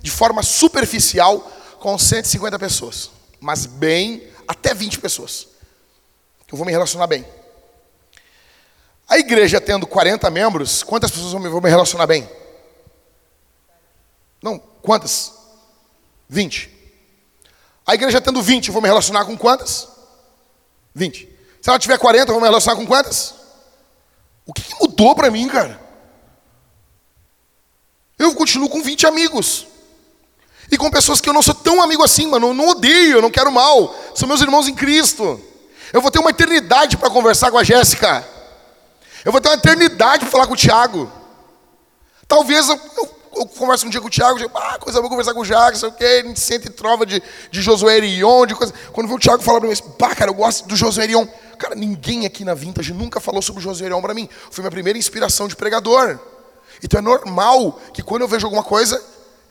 de 0.00 0.10
forma 0.10 0.42
superficial 0.42 1.40
com 1.80 1.98
150 1.98 2.58
pessoas, 2.58 3.10
mas 3.40 3.66
bem 3.66 4.28
até 4.46 4.74
20 4.74 4.98
pessoas. 4.98 5.48
Eu 6.50 6.56
vou 6.56 6.66
me 6.66 6.72
relacionar 6.72 7.06
bem. 7.06 7.26
A 9.08 9.18
igreja 9.18 9.60
tendo 9.60 9.86
40 9.86 10.30
membros, 10.30 10.82
quantas 10.82 11.10
pessoas 11.10 11.32
vão 11.32 11.40
me 11.60 11.68
relacionar 11.68 12.06
bem? 12.06 12.28
Não, 14.42 14.58
quantas? 14.58 15.32
20. 16.28 16.70
A 17.86 17.94
igreja 17.94 18.20
tendo 18.20 18.42
20, 18.42 18.68
eu 18.68 18.72
vou 18.72 18.82
me 18.82 18.88
relacionar 18.88 19.24
com 19.24 19.36
quantas? 19.36 19.88
20. 20.94 21.28
Se 21.60 21.70
ela 21.70 21.78
tiver 21.78 21.98
40, 21.98 22.30
eu 22.30 22.34
vou 22.34 22.40
me 22.40 22.48
relacionar 22.48 22.76
com 22.76 22.86
quantas? 22.86 23.34
O 24.44 24.52
que, 24.52 24.62
que 24.62 24.74
mudou 24.80 25.14
para 25.14 25.30
mim, 25.30 25.48
cara? 25.48 25.80
Eu 28.18 28.34
continuo 28.34 28.68
com 28.68 28.82
20 28.82 29.06
amigos. 29.06 29.66
E 30.70 30.76
com 30.76 30.90
pessoas 30.90 31.20
que 31.20 31.28
eu 31.28 31.32
não 31.32 31.42
sou 31.42 31.54
tão 31.54 31.82
amigo 31.82 32.04
assim, 32.04 32.26
mano. 32.26 32.48
Eu 32.48 32.54
não 32.54 32.68
odeio, 32.68 33.16
eu 33.16 33.22
não 33.22 33.30
quero 33.30 33.50
mal. 33.50 33.94
São 34.14 34.28
meus 34.28 34.40
irmãos 34.40 34.68
em 34.68 34.74
Cristo. 34.74 35.40
Eu 35.92 36.02
vou 36.02 36.10
ter 36.10 36.18
uma 36.18 36.30
eternidade 36.30 36.96
para 36.96 37.08
conversar 37.08 37.50
com 37.50 37.58
a 37.58 37.64
Jéssica. 37.64 38.26
Eu 39.24 39.32
vou 39.32 39.40
ter 39.40 39.48
uma 39.48 39.54
eternidade 39.54 40.20
para 40.20 40.30
falar 40.30 40.46
com 40.46 40.52
o 40.52 40.56
Tiago. 40.56 41.10
Talvez 42.26 42.68
eu, 42.68 42.78
eu, 42.96 43.18
eu 43.36 43.46
converse 43.46 43.86
um 43.86 43.90
dia 43.90 44.00
com 44.00 44.06
o 44.06 44.10
Tiago, 44.10 44.38
digo, 44.38 44.50
ah, 44.54 44.78
coisa 44.78 45.00
boa 45.00 45.08
conversar 45.08 45.32
com 45.32 45.40
o 45.40 45.46
Tiago, 45.46 45.76
sei 45.76 45.88
o 45.88 45.92
quê, 45.92 46.22
a 46.22 46.26
gente 46.26 46.38
sente 46.38 46.68
trova 46.68 47.06
de, 47.06 47.22
de 47.50 47.62
Josué 47.62 47.96
Erion, 47.96 48.44
de 48.44 48.54
coisa. 48.54 48.72
Quando 48.92 49.10
o 49.10 49.18
Tiago 49.18 49.42
fala 49.42 49.60
para 49.60 49.70
mim, 49.70 49.76
pá, 49.98 50.14
cara, 50.14 50.30
eu 50.30 50.34
gosto 50.34 50.68
do 50.68 50.76
Josué 50.76 51.04
Erion. 51.04 51.26
Cara, 51.58 51.74
ninguém 51.74 52.26
aqui 52.26 52.44
na 52.44 52.52
Vintage 52.52 52.92
nunca 52.92 53.18
falou 53.18 53.40
sobre 53.40 53.60
o 53.60 53.62
Josué 53.62 53.86
Erion 53.86 54.02
para 54.02 54.12
mim. 54.12 54.28
Foi 54.50 54.62
minha 54.62 54.70
primeira 54.70 54.98
inspiração 54.98 55.48
de 55.48 55.56
pregador. 55.56 56.18
Então 56.82 56.98
é 56.98 57.02
normal 57.02 57.80
que 57.92 58.02
quando 58.02 58.22
eu 58.22 58.28
vejo 58.28 58.46
alguma 58.46 58.62
coisa, 58.62 59.02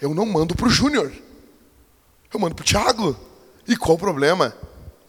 eu 0.02 0.14
não 0.14 0.26
mando 0.26 0.56
para 0.56 0.68
o 0.68 0.70
Júnior. 0.70 1.12
Eu 2.34 2.40
mando 2.40 2.56
para 2.56 2.64
o 2.64 2.66
Tiago. 2.66 3.18
E 3.68 3.76
qual 3.76 3.96
o 3.96 4.00
problema? 4.00 4.56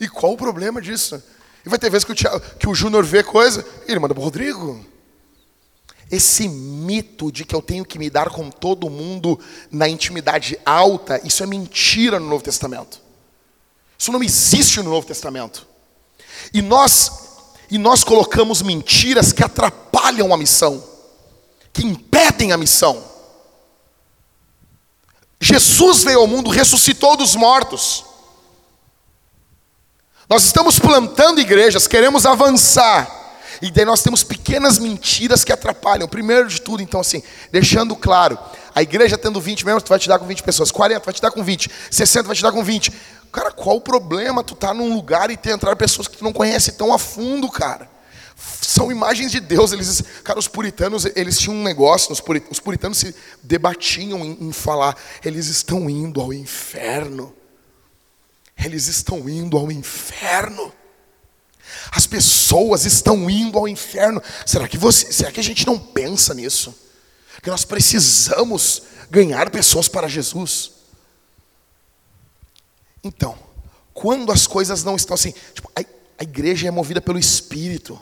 E 0.01 0.09
qual 0.09 0.33
o 0.33 0.37
problema 0.37 0.81
disso? 0.81 1.23
E 1.65 1.69
vai 1.69 1.79
ter 1.79 1.91
vezes 1.91 2.05
que 2.05 2.13
o, 2.13 2.41
que 2.59 2.69
o 2.69 2.75
Júnior 2.75 3.05
vê 3.05 3.23
coisa 3.23 3.65
e 3.87 3.91
ele 3.91 4.01
manda 4.01 4.15
para 4.15 4.21
o 4.21 4.25
Rodrigo. 4.25 4.85
Esse 6.11 6.49
mito 6.49 7.31
de 7.31 7.45
que 7.45 7.55
eu 7.55 7.61
tenho 7.61 7.85
que 7.85 7.99
me 7.99 8.09
dar 8.09 8.31
com 8.31 8.51
todo 8.51 8.89
mundo 8.89 9.39
na 9.71 9.89
intimidade 9.89 10.59
alta, 10.65 11.21
isso 11.25 11.43
é 11.43 11.47
mentira 11.47 12.19
no 12.19 12.27
Novo 12.27 12.43
Testamento. 12.43 13.01
Isso 13.99 14.11
não 14.11 14.23
existe 14.23 14.79
no 14.79 14.91
Novo 14.91 15.07
Testamento. 15.07 15.67
E 16.55 16.63
nós 16.63 17.29
e 17.71 17.77
nós 17.77 18.03
colocamos 18.03 18.63
mentiras 18.63 19.33
que 19.33 19.45
atrapalham 19.45 20.33
a 20.33 20.39
missão, 20.39 20.83
que 21.73 21.85
impedem 21.85 22.53
a 22.53 22.57
missão. 22.57 23.05
Jesus 25.41 26.03
veio 26.03 26.21
ao 26.21 26.27
mundo, 26.27 26.51
ressuscitou 26.51 27.17
dos 27.17 27.37
mortos. 27.37 28.05
Nós 30.29 30.45
estamos 30.45 30.79
plantando 30.79 31.41
igrejas, 31.41 31.87
queremos 31.87 32.27
avançar. 32.27 33.17
E 33.63 33.71
daí 33.71 33.85
nós 33.85 34.03
temos 34.03 34.23
pequenas 34.23 34.79
mentiras 34.79 35.43
que 35.43 35.53
atrapalham. 35.53 36.07
Primeiro 36.07 36.49
de 36.49 36.61
tudo, 36.61 36.83
então, 36.83 37.01
assim, 37.01 37.23
deixando 37.51 37.97
claro: 37.97 38.39
a 38.75 38.83
igreja 38.83 39.17
tendo 39.17 39.41
20 39.41 39.65
membros, 39.65 39.83
tu 39.83 39.89
vai 39.89 39.99
te 39.99 40.09
dar 40.09 40.19
com 40.19 40.27
20 40.27 40.43
pessoas, 40.43 40.71
40 40.71 41.05
vai 41.05 41.15
te 41.15 41.23
dar 41.23 41.31
com 41.31 41.43
20, 41.43 41.71
60 41.91 42.27
vai 42.27 42.37
te 42.37 42.43
dar 42.43 42.53
com 42.53 42.63
20. 42.63 42.93
Cara, 43.33 43.51
qual 43.51 43.77
o 43.77 43.81
problema 43.81 44.45
tu 44.45 44.55
tá 44.55 44.73
num 44.73 44.95
lugar 44.95 45.31
e 45.31 45.37
ter 45.37 45.51
entrar 45.51 45.75
pessoas 45.77 46.09
que 46.09 46.17
tu 46.17 46.25
não 46.25 46.33
conhece 46.33 46.73
tão 46.73 46.93
a 46.93 46.99
fundo, 46.99 47.51
cara? 47.51 47.89
São 48.39 48.93
imagens 48.93 49.33
de 49.33 49.41
Deus. 49.41 49.73
Eles, 49.73 50.03
cara, 50.23 50.39
os 50.39 50.47
puritanos, 50.47 51.05
eles 51.17 51.39
tinham 51.39 51.57
um 51.57 51.63
negócio, 51.63 52.13
os 52.13 52.21
puritanos, 52.21 52.59
os 52.59 52.61
puritanos 52.61 52.99
se 52.99 53.15
debatiam 53.43 54.25
em, 54.25 54.49
em 54.49 54.53
falar, 54.53 54.97
eles 55.25 55.47
estão 55.49 55.91
indo 55.91 56.21
ao 56.21 56.33
inferno. 56.33 57.35
Eles 58.57 58.87
estão 58.87 59.29
indo 59.29 59.57
ao 59.57 59.71
inferno. 59.71 60.73
As 61.91 62.07
pessoas 62.07 62.85
estão 62.85 63.29
indo 63.29 63.59
ao 63.59 63.69
inferno. 63.69 64.23
Será 64.47 64.67
que 64.67 64.79
você, 64.79 65.13
será 65.13 65.31
que 65.31 65.41
a 65.41 65.45
gente 65.45 65.67
não 65.67 65.79
pensa 65.79 66.35
nisso? 66.35 66.75
Que 67.43 67.51
nós 67.51 67.65
precisamos 67.65 68.83
ganhar 69.11 69.51
pessoas 69.51 69.89
para 69.89 70.09
Jesus. 70.09 70.73
Então, 73.03 73.39
quando 73.95 74.33
as 74.33 74.47
coisas 74.47 74.83
não 74.83 74.97
estão 74.97 75.15
assim, 75.15 75.33
tipo, 75.55 75.71
a, 75.75 75.81
a 76.19 76.23
igreja 76.23 76.69
é 76.69 76.71
movida 76.71 77.01
pelo 77.01 77.19
Espírito. 77.19 78.01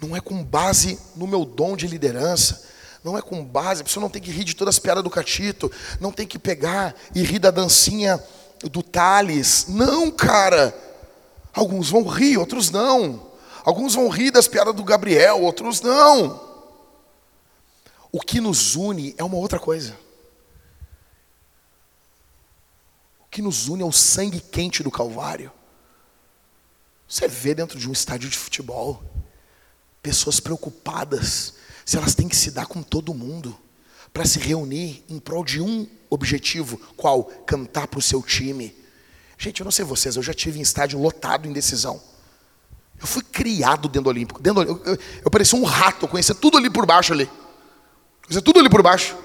Não 0.00 0.16
é 0.16 0.20
com 0.20 0.42
base 0.42 0.98
no 1.14 1.26
meu 1.26 1.44
dom 1.44 1.76
de 1.76 1.86
liderança. 1.86 2.68
Não 3.04 3.16
é 3.16 3.22
com 3.22 3.44
base, 3.44 3.80
a 3.80 3.84
pessoa 3.84 4.02
não 4.02 4.10
tem 4.10 4.20
que 4.20 4.30
rir 4.30 4.44
de 4.44 4.54
todas 4.54 4.74
as 4.74 4.78
piadas 4.78 5.02
do 5.02 5.08
Catito, 5.08 5.72
não 5.98 6.12
tem 6.12 6.26
que 6.26 6.38
pegar 6.38 6.94
e 7.14 7.22
rir 7.22 7.38
da 7.38 7.50
dancinha 7.50 8.22
do 8.70 8.82
Thales. 8.82 9.66
Não, 9.68 10.10
cara. 10.10 10.74
Alguns 11.52 11.90
vão 11.90 12.06
rir, 12.06 12.36
outros 12.36 12.70
não. 12.70 13.30
Alguns 13.64 13.94
vão 13.94 14.08
rir 14.08 14.30
das 14.30 14.46
piadas 14.46 14.74
do 14.74 14.84
Gabriel, 14.84 15.42
outros 15.42 15.80
não. 15.80 16.48
O 18.12 18.20
que 18.20 18.40
nos 18.40 18.74
une 18.76 19.14
é 19.16 19.24
uma 19.24 19.36
outra 19.36 19.58
coisa. 19.58 19.96
O 23.20 23.28
que 23.30 23.40
nos 23.40 23.68
une 23.68 23.82
é 23.82 23.86
o 23.86 23.92
sangue 23.92 24.40
quente 24.40 24.82
do 24.82 24.90
Calvário. 24.90 25.52
Você 27.08 27.26
vê 27.28 27.54
dentro 27.54 27.78
de 27.78 27.88
um 27.88 27.92
estádio 27.92 28.28
de 28.28 28.36
futebol 28.36 29.02
pessoas 30.02 30.40
preocupadas 30.40 31.54
se 31.84 31.96
elas 31.96 32.14
têm 32.14 32.28
que 32.28 32.36
se 32.36 32.50
dar 32.50 32.66
com 32.66 32.82
todo 32.82 33.12
mundo 33.12 33.56
para 34.12 34.24
se 34.24 34.38
reunir 34.38 35.04
em 35.08 35.18
prol 35.18 35.44
de 35.44 35.60
um 35.60 35.86
objetivo, 36.08 36.80
qual? 36.96 37.24
Cantar 37.46 37.86
para 37.86 37.98
o 37.98 38.02
seu 38.02 38.22
time. 38.22 38.74
Gente, 39.38 39.60
eu 39.60 39.64
não 39.64 39.70
sei 39.70 39.84
vocês, 39.84 40.16
eu 40.16 40.22
já 40.22 40.34
tive 40.34 40.58
em 40.58 40.62
estádio 40.62 41.00
lotado 41.00 41.48
em 41.48 41.52
decisão. 41.52 42.00
Eu 43.00 43.06
fui 43.06 43.22
criado 43.22 43.88
dentro 43.88 44.02
do 44.02 44.10
Olímpico. 44.10 44.42
Dentro 44.42 44.64
do, 44.64 44.70
eu, 44.70 44.92
eu, 44.92 44.98
eu, 45.24 45.30
parecia 45.30 45.58
um 45.58 45.64
rato, 45.64 46.04
eu 46.04 46.08
conhecia 46.08 46.34
tudo 46.34 46.58
ali 46.58 46.68
por 46.68 46.84
baixo 46.84 47.12
ali. 47.12 47.30
Conhecia 48.22 48.42
tudo 48.42 48.60
ali 48.60 48.68
por 48.68 48.82
baixo. 48.82 49.16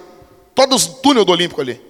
Todos 0.54 0.86
os 0.86 1.02
túneis 1.02 1.26
do 1.26 1.32
Olímpico 1.32 1.60
ali. 1.60 1.82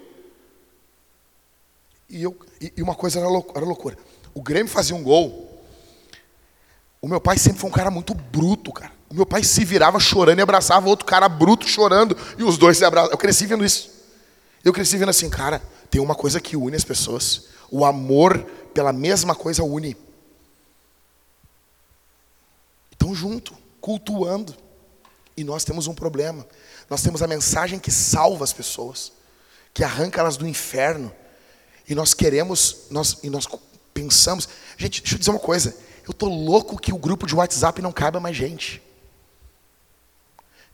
E, 2.10 2.24
eu, 2.24 2.36
e, 2.60 2.74
e 2.78 2.82
uma 2.82 2.96
coisa 2.96 3.20
era, 3.20 3.30
lou, 3.30 3.46
era 3.56 3.66
loucura. 3.66 3.98
O 4.34 4.42
Grêmio 4.42 4.72
fazia 4.72 4.96
um 4.96 5.04
gol. 5.04 5.45
O 7.06 7.08
meu 7.08 7.22
pai 7.22 7.38
sempre 7.38 7.60
foi 7.60 7.70
um 7.70 7.74
cara 7.74 7.92
muito 7.92 8.16
bruto, 8.16 8.74
cara. 8.74 8.92
O 9.08 9.14
meu 9.14 9.28
pai 9.28 9.44
se 9.44 9.64
virava 9.64 10.00
chorando 10.00 10.40
e 10.40 10.42
abraçava 10.42 10.90
outro 10.90 11.06
cara 11.06 11.30
bruto 11.30 11.68
chorando. 11.68 12.18
E 12.36 12.44
os 12.44 12.58
dois 12.58 12.80
se 12.80 12.84
abraçavam. 12.84 13.14
Eu 13.14 13.18
cresci 13.20 13.46
vendo 13.46 13.64
isso. 13.64 13.92
Eu 14.64 14.74
cresci 14.74 14.98
vendo 14.98 15.10
assim, 15.10 15.30
cara, 15.30 15.62
tem 15.92 16.02
uma 16.02 16.16
coisa 16.16 16.42
que 16.42 16.58
une 16.58 16.76
as 16.76 16.84
pessoas. 16.84 17.44
O 17.70 17.86
amor 17.86 18.40
pela 18.74 18.92
mesma 18.92 19.36
coisa 19.36 19.64
une. 19.64 19.96
Estão 22.92 23.14
junto, 23.14 23.56
cultuando. 23.80 24.56
E 25.38 25.44
nós 25.44 25.64
temos 25.64 25.86
um 25.86 25.94
problema. 25.94 26.44
Nós 26.90 27.04
temos 27.04 27.22
a 27.22 27.28
mensagem 27.28 27.78
que 27.78 27.92
salva 27.92 28.44
as 28.44 28.52
pessoas, 28.52 29.12
que 29.76 29.84
arranca 29.84 30.22
elas 30.22 30.38
do 30.38 30.48
inferno. 30.48 31.14
E 31.88 31.94
nós 31.94 32.16
queremos, 32.16 32.88
nós, 32.90 33.20
e 33.22 33.30
nós 33.30 33.48
pensamos. 33.94 34.50
Gente, 34.76 35.02
deixa 35.02 35.14
eu 35.14 35.20
dizer 35.20 35.30
uma 35.30 35.40
coisa. 35.40 35.85
Eu 36.08 36.14
tô 36.14 36.28
louco 36.28 36.78
que 36.78 36.94
o 36.94 36.98
grupo 36.98 37.26
de 37.26 37.36
WhatsApp 37.36 37.82
não 37.82 37.92
caiba 37.92 38.20
mais 38.20 38.36
gente 38.36 38.82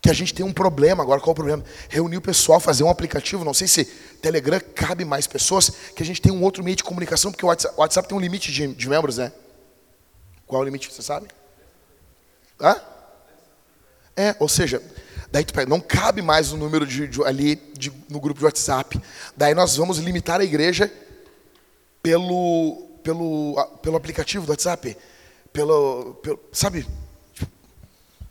que 0.02 0.10
a 0.10 0.14
gente 0.14 0.34
tem 0.34 0.44
um 0.44 0.52
problema 0.52 1.04
agora. 1.04 1.22
Qual 1.22 1.30
é 1.30 1.34
o 1.34 1.36
problema? 1.36 1.64
Reunir 1.88 2.18
o 2.18 2.22
pessoal, 2.22 2.60
fazer 2.60 2.84
um 2.84 2.90
aplicativo. 2.90 3.46
Não 3.46 3.54
sei 3.54 3.68
se 3.68 3.86
Telegram 3.86 4.60
cabe 4.74 5.06
mais 5.06 5.28
pessoas, 5.28 5.70
que 5.96 6.02
a 6.02 6.06
gente 6.06 6.20
tem 6.20 6.32
um 6.32 6.42
outro 6.42 6.64
meio 6.64 6.76
de 6.76 6.84
comunicação, 6.84 7.32
porque 7.32 7.46
o 7.46 7.50
WhatsApp, 7.50 7.76
WhatsApp 7.78 8.10
tem 8.10 8.18
um 8.18 8.22
limite 8.22 8.52
de, 8.52 8.68
de, 8.68 8.90
membros, 8.90 9.18
né? 9.18 9.32
Qual 10.48 10.60
é 10.60 10.64
o 10.64 10.66
limite, 10.66 10.92
você 10.92 11.04
sabe? 11.04 11.28
Hã? 12.60 12.82
É, 14.18 14.36
ou 14.40 14.50
seja, 14.50 14.82
daí 15.32 15.46
tu 15.46 15.54
pega, 15.54 15.70
não 15.70 15.80
cabe 15.80 16.22
mais 16.22 16.52
o 16.52 16.58
número 16.58 16.86
de, 16.86 17.08
de 17.08 17.24
ali 17.24 17.56
de, 17.78 17.94
no 18.10 18.20
grupo 18.20 18.40
de 18.40 18.46
WhatsApp. 18.46 19.00
Daí 19.38 19.54
nós 19.54 19.78
vamos 19.78 20.00
limitar 20.00 20.42
a 20.42 20.44
igreja 20.44 20.92
pelo, 22.02 22.88
pelo, 23.04 23.56
pelo 23.84 23.98
aplicativo 23.98 24.48
do 24.48 24.50
WhatsApp. 24.50 24.98
Pelo, 25.54 26.16
pelo 26.16 26.40
sabe? 26.52 26.88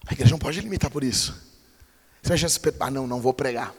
A 0.06 0.12
igreja 0.12 0.30
não 0.32 0.38
pode 0.38 0.60
limitar 0.60 0.90
por 0.90 1.04
isso. 1.04 1.50
Você 2.22 2.36
já 2.36 2.48
se 2.48 2.60
ah, 2.80 2.90
não, 2.90 3.06
não 3.06 3.20
vou 3.20 3.32
pregar. 3.32 3.74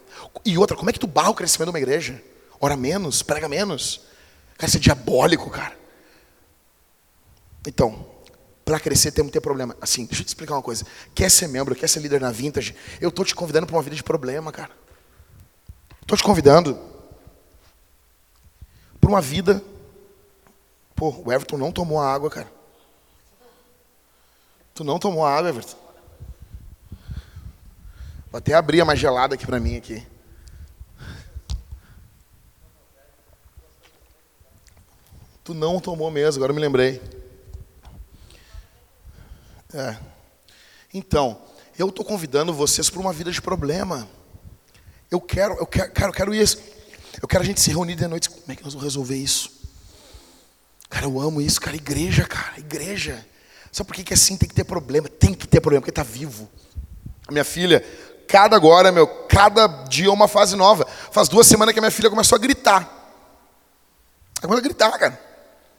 E 0.46 0.58
outra, 0.58 0.76
como 0.76 0.90
é 0.90 0.94
que 0.94 1.00
tu 1.00 1.08
barra 1.08 1.30
o 1.30 1.36
crescimento 1.36 1.68
de 1.68 1.72
uma 1.72 1.80
igreja? 1.80 2.22
Ora 2.60 2.76
menos, 2.76 3.22
prega 3.22 3.48
menos. 3.48 4.02
Cara, 4.58 4.68
isso 4.68 4.78
é 4.78 4.80
diabólico, 4.80 5.50
cara. 5.50 5.78
Então, 7.68 8.06
para 8.64 8.80
crescer 8.80 9.12
temos 9.12 9.30
que 9.30 9.34
ter 9.34 9.42
problema. 9.42 9.76
Assim, 9.82 10.06
deixa 10.06 10.22
eu 10.22 10.26
te 10.26 10.30
explicar 10.30 10.56
uma 10.56 10.62
coisa. 10.62 10.86
Quer 11.14 11.30
ser 11.30 11.48
membro, 11.48 11.76
quer 11.76 11.88
ser 11.88 12.00
líder 12.00 12.22
na 12.22 12.32
Vintage? 12.32 12.76
Eu 13.00 13.10
estou 13.10 13.26
te 13.26 13.36
convidando 13.36 13.68
para 13.68 13.76
uma 13.76 13.82
vida 13.82 13.96
de 13.96 14.04
problema, 14.04 14.52
cara. 14.52 14.72
Estou 16.02 16.18
te 16.18 16.24
convidando 16.24 16.80
para 19.00 19.10
uma 19.10 19.22
vida. 19.22 19.64
Pô, 20.96 21.10
o 21.26 21.32
Everton 21.32 21.58
não 21.58 21.72
tomou 21.72 22.00
a 22.00 22.12
água, 22.12 22.30
cara. 22.30 22.61
Tu 24.74 24.84
não 24.84 24.98
tomou 24.98 25.26
água, 25.26 25.50
Everton. 25.50 25.78
Vou 28.32 28.38
até 28.38 28.54
abrir 28.54 28.82
a 28.82 28.86
mais 28.86 29.00
gelada 29.00 29.36
aqui 29.36 29.46
para 29.46 29.60
mim 29.60 29.76
aqui. 29.76 30.06
Tu 35.44 35.54
não 35.54 35.80
tomou 35.80 36.10
mesmo, 36.10 36.40
agora 36.40 36.54
me 36.54 36.62
lembrei. 36.62 37.02
É. 39.74 39.98
Então, 40.94 41.42
eu 41.78 41.90
estou 41.90 42.06
convidando 42.06 42.54
vocês 42.54 42.90
para 42.90 43.02
uma 43.02 43.12
vida 43.12 43.32
de 43.32 43.42
problema. 43.42 44.08
Eu 45.10 45.20
quero, 45.20 45.56
eu 45.56 45.66
quero, 45.66 45.92
cara, 45.92 46.10
eu 46.10 46.14
quero 46.14 46.34
isso. 46.34 46.58
Eu 47.22 47.28
quero 47.28 47.44
a 47.44 47.46
gente 47.46 47.60
se 47.60 47.70
reunir 47.70 47.96
de 47.96 48.08
noite. 48.08 48.30
Como 48.30 48.50
é 48.50 48.56
que 48.56 48.64
nós 48.64 48.74
vamos 48.74 48.86
resolver 48.86 49.18
isso? 49.18 49.52
Cara, 50.90 51.06
eu 51.06 51.20
amo 51.20 51.42
isso, 51.42 51.60
cara. 51.60 51.76
Igreja, 51.76 52.26
cara, 52.26 52.60
igreja. 52.60 53.26
Sabe 53.72 53.88
por 53.88 53.96
que, 53.96 54.04
que 54.04 54.14
assim 54.14 54.36
tem 54.36 54.50
que 54.50 54.56
ter 54.56 54.64
problema? 54.64 55.08
Tem 55.08 55.34
que 55.34 55.48
ter 55.48 55.62
problema, 55.62 55.82
porque 55.82 55.92
está 55.92 56.04
vivo. 56.04 56.50
A 57.28 57.32
minha 57.32 57.46
filha, 57.46 57.84
cada 58.28 58.56
agora, 58.56 58.92
meu, 58.92 59.08
cada 59.08 59.68
dia 59.88 60.08
é 60.08 60.12
uma 60.12 60.28
fase 60.28 60.56
nova. 60.56 60.86
Faz 61.12 61.30
duas 61.30 61.48
semanas 61.48 61.74
que 61.74 61.80
a 61.80 61.82
minha 61.82 61.92
filha 61.92 62.10
começou 62.10 62.36
a 62.36 62.40
gritar. 62.40 63.02
Começa 64.42 64.60
a 64.60 64.64
gritar, 64.64 64.92
cara. 64.98 65.20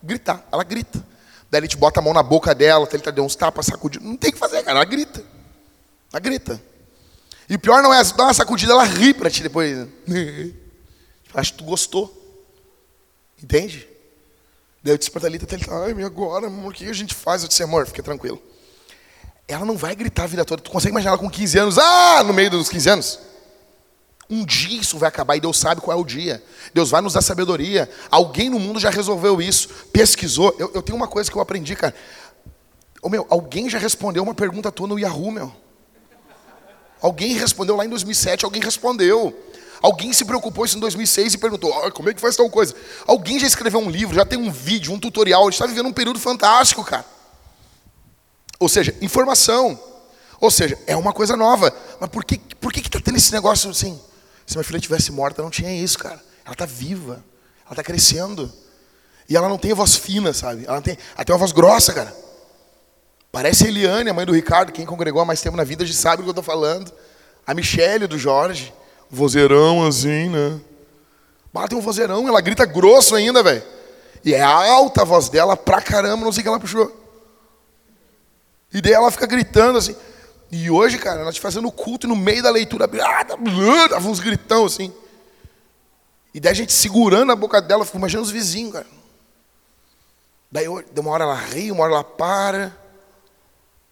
Gritar. 0.03 0.47
Ela 0.51 0.65
grita. 0.65 1.05
Daí 1.51 1.59
a 1.59 1.63
gente 1.63 1.77
bota 1.77 2.01
a 2.01 2.03
mão 2.03 2.15
na 2.15 2.23
boca 2.23 2.55
dela, 2.55 2.89
ele 2.91 3.03
tá 3.03 3.11
dando 3.11 3.27
uns 3.27 3.37
tapas, 3.37 3.67
sacudindo. 3.67 4.05
Não 4.05 4.17
tem 4.17 4.31
o 4.31 4.33
que 4.33 4.39
fazer, 4.39 4.63
cara. 4.63 4.79
Ela 4.79 4.85
grita. 4.85 5.23
Ela 6.11 6.21
grita. 6.21 6.63
E 7.49 7.57
o 7.57 7.59
pior 7.59 7.83
não 7.83 7.93
é 7.93 8.03
dar 8.03 8.25
uma 8.25 8.33
sacudida, 8.33 8.73
ela 8.73 8.85
ri 8.85 9.13
pra 9.13 9.29
ti 9.29 9.43
depois. 9.43 9.87
Acho 11.35 11.53
que 11.53 11.59
tu 11.59 11.65
gostou. 11.65 12.19
Entende? 13.43 13.87
Daí 14.83 14.95
eu 14.95 14.99
disse 14.99 15.11
pra 15.11 15.21
Thalita, 15.21 15.47
Thalita, 15.47 15.73
ai, 15.75 16.03
agora, 16.03 16.47
amor, 16.47 16.73
o 16.73 16.75
que 16.75 16.89
a 16.89 16.93
gente 16.93 17.15
faz? 17.15 17.43
Eu 17.43 17.49
disse, 17.49 17.63
amor, 17.63 17.87
fica 17.87 18.03
tranquilo 18.03 18.43
ela 19.53 19.65
não 19.65 19.77
vai 19.77 19.95
gritar 19.95 20.25
a 20.25 20.27
vida 20.27 20.45
toda. 20.45 20.63
Tu 20.63 20.71
consegue 20.71 20.93
imaginar 20.93 21.13
ela 21.13 21.19
com 21.19 21.31
15 21.31 21.59
anos, 21.59 21.79
ah, 21.79 22.23
no 22.25 22.33
meio 22.33 22.51
dos 22.51 22.69
15 22.69 22.91
anos? 22.91 23.19
Um 24.31 24.45
dia 24.45 24.81
isso 24.81 24.97
vai 24.99 25.09
acabar 25.09 25.37
e 25.37 25.41
Deus 25.41 25.59
sabe 25.59 25.81
qual 25.81 25.97
é 25.97 26.01
o 26.01 26.05
dia. 26.05 26.43
Deus 26.73 26.91
vai 26.91 27.03
nos 27.03 27.13
dar 27.13 27.23
sabedoria. 27.23 27.91
Alguém 28.11 28.49
no 28.49 28.59
mundo 28.59 28.81
já 28.81 28.89
resolveu 28.89 29.43
isso, 29.43 29.69
pesquisou. 29.93 30.55
Eu, 30.59 30.71
eu 30.75 30.83
tenho 30.83 30.97
uma 30.97 31.09
coisa 31.09 31.31
que 31.31 31.37
eu 31.37 31.43
aprendi, 31.43 31.77
cara. 31.77 31.95
Ô, 33.03 33.09
meu, 33.09 33.27
alguém 33.29 33.69
já 33.69 33.79
respondeu 33.79 34.23
uma 34.23 34.35
pergunta 34.35 34.73
tua 34.73 34.87
no 34.87 34.99
Yahoo, 34.99 35.31
meu. 35.31 35.53
Alguém 37.01 37.35
respondeu 37.35 37.77
lá 37.77 37.85
em 37.85 37.89
2007, 37.89 38.45
alguém 38.45 38.63
respondeu. 38.63 39.37
Alguém 39.83 40.13
se 40.13 40.25
preocupou 40.25 40.65
isso 40.65 40.77
em 40.77 40.81
2006 40.81 41.35
e 41.35 41.39
perguntou: 41.39 41.71
oh, 41.71 41.91
como 41.91 42.09
é 42.09 42.15
que 42.15 42.21
faz 42.21 42.37
tal 42.37 42.49
coisa? 42.49 42.75
Alguém 43.05 43.41
já 43.41 43.47
escreveu 43.49 43.81
um 43.81 43.91
livro, 43.91 44.15
já 44.15 44.25
tem 44.25 44.39
um 44.39 44.51
vídeo, 44.51 44.93
um 44.93 44.99
tutorial. 44.99 45.43
A 45.43 45.45
gente 45.47 45.55
está 45.55 45.67
vivendo 45.67 45.87
um 45.89 45.93
período 45.93 46.21
fantástico, 46.21 46.85
cara. 46.85 47.05
Ou 48.61 48.69
seja, 48.69 48.95
informação. 49.03 49.79
Ou 50.41 50.51
seja, 50.51 50.79
é 50.87 50.97
uma 50.97 51.13
coisa 51.13 51.37
nova. 51.37 51.75
Mas 52.01 52.09
por 52.11 52.25
que 52.25 52.39
por 52.61 52.73
que 52.73 52.81
está 52.81 53.01
tendo 53.01 53.17
esse 53.17 53.33
negócio 53.33 53.71
assim? 53.71 54.01
Se 54.47 54.55
minha 54.55 54.65
filha 54.65 54.79
tivesse 54.79 55.11
morta, 55.11 55.43
não 55.43 55.51
tinha 55.51 55.75
isso, 55.75 55.99
cara. 55.99 56.23
Ela 56.45 56.53
está 56.53 56.65
viva. 56.65 57.25
Ela 57.65 57.73
está 57.73 57.83
crescendo. 57.83 58.53
E 59.29 59.37
ela 59.37 59.49
não 59.49 59.59
tem 59.59 59.73
voz 59.75 59.97
fina, 59.97 60.33
sabe? 60.33 60.65
Ela 60.65 60.81
tem, 60.81 60.97
tem 60.97 61.33
uma 61.33 61.39
voz 61.39 61.51
grossa, 61.51 61.93
cara. 61.93 62.15
Parece 63.33 63.65
a 63.65 63.69
Eliane, 63.69 64.11
a 64.11 64.15
mãe 64.15 64.27
do 64.27 64.33
Ricardo. 64.33 64.71
Quem 64.73 64.87
congregou 64.87 65.23
há 65.23 65.25
mais 65.25 65.41
tempo 65.41 65.57
na 65.57 65.65
vida 65.65 65.85
já 65.85 65.95
sabe 65.95 66.21
o 66.21 66.25
que 66.25 66.29
eu 66.29 66.33
estou 66.33 66.45
falando. 66.45 66.93
A 67.45 67.53
Michelle 67.53 68.07
do 68.07 68.19
Jorge. 68.19 68.73
Vozeirão 69.13 69.87
assim, 69.87 70.31
né? 70.31 70.59
Ela 71.55 71.69
tem 71.69 71.77
um 71.77 71.83
vozeirão, 71.83 72.27
ela 72.27 72.41
grita 72.41 72.65
grosso 72.65 73.15
ainda, 73.15 73.43
velho. 73.43 73.63
E 74.25 74.33
é 74.33 74.41
alta 74.41 75.03
a 75.03 75.05
voz 75.05 75.29
dela 75.29 75.55
pra 75.55 75.83
caramba, 75.83 76.25
não 76.25 76.33
sei 76.33 76.41
o 76.41 76.45
que 76.45 76.49
ela 76.49 76.59
puxou. 76.59 76.91
E 78.73 78.81
daí 78.81 78.95
ela 78.95 79.11
fica 79.11 79.27
gritando 79.27 79.79
assim. 79.79 79.95
E 80.51 80.71
hoje, 80.71 80.97
cara, 80.97 81.25
nós 81.25 81.37
fazendo 81.37 81.71
culto 81.71 82.07
e 82.07 82.09
no 82.09 82.17
meio 82.17 82.43
da 82.43 82.51
leitura, 82.51 82.89
tá, 82.89 83.37
dava 83.91 84.09
uns 84.09 84.19
gritão 84.19 84.65
assim. 84.65 84.91
E 86.33 86.41
daí 86.41 86.53
a 86.53 86.55
gente 86.55 86.73
segurando 86.73 87.33
a 87.33 87.37
boca 87.37 87.61
dela, 87.61 87.85
fica 87.85 87.99
imaginando 87.99 88.25
os 88.25 88.33
vizinhos, 88.33 88.73
cara. 88.73 88.87
Daí 90.51 90.67
uma 90.69 91.11
hora 91.11 91.25
ela 91.25 91.35
ri, 91.35 91.71
uma 91.71 91.85
hora 91.85 91.93
ela 91.93 92.05
para. 92.05 92.75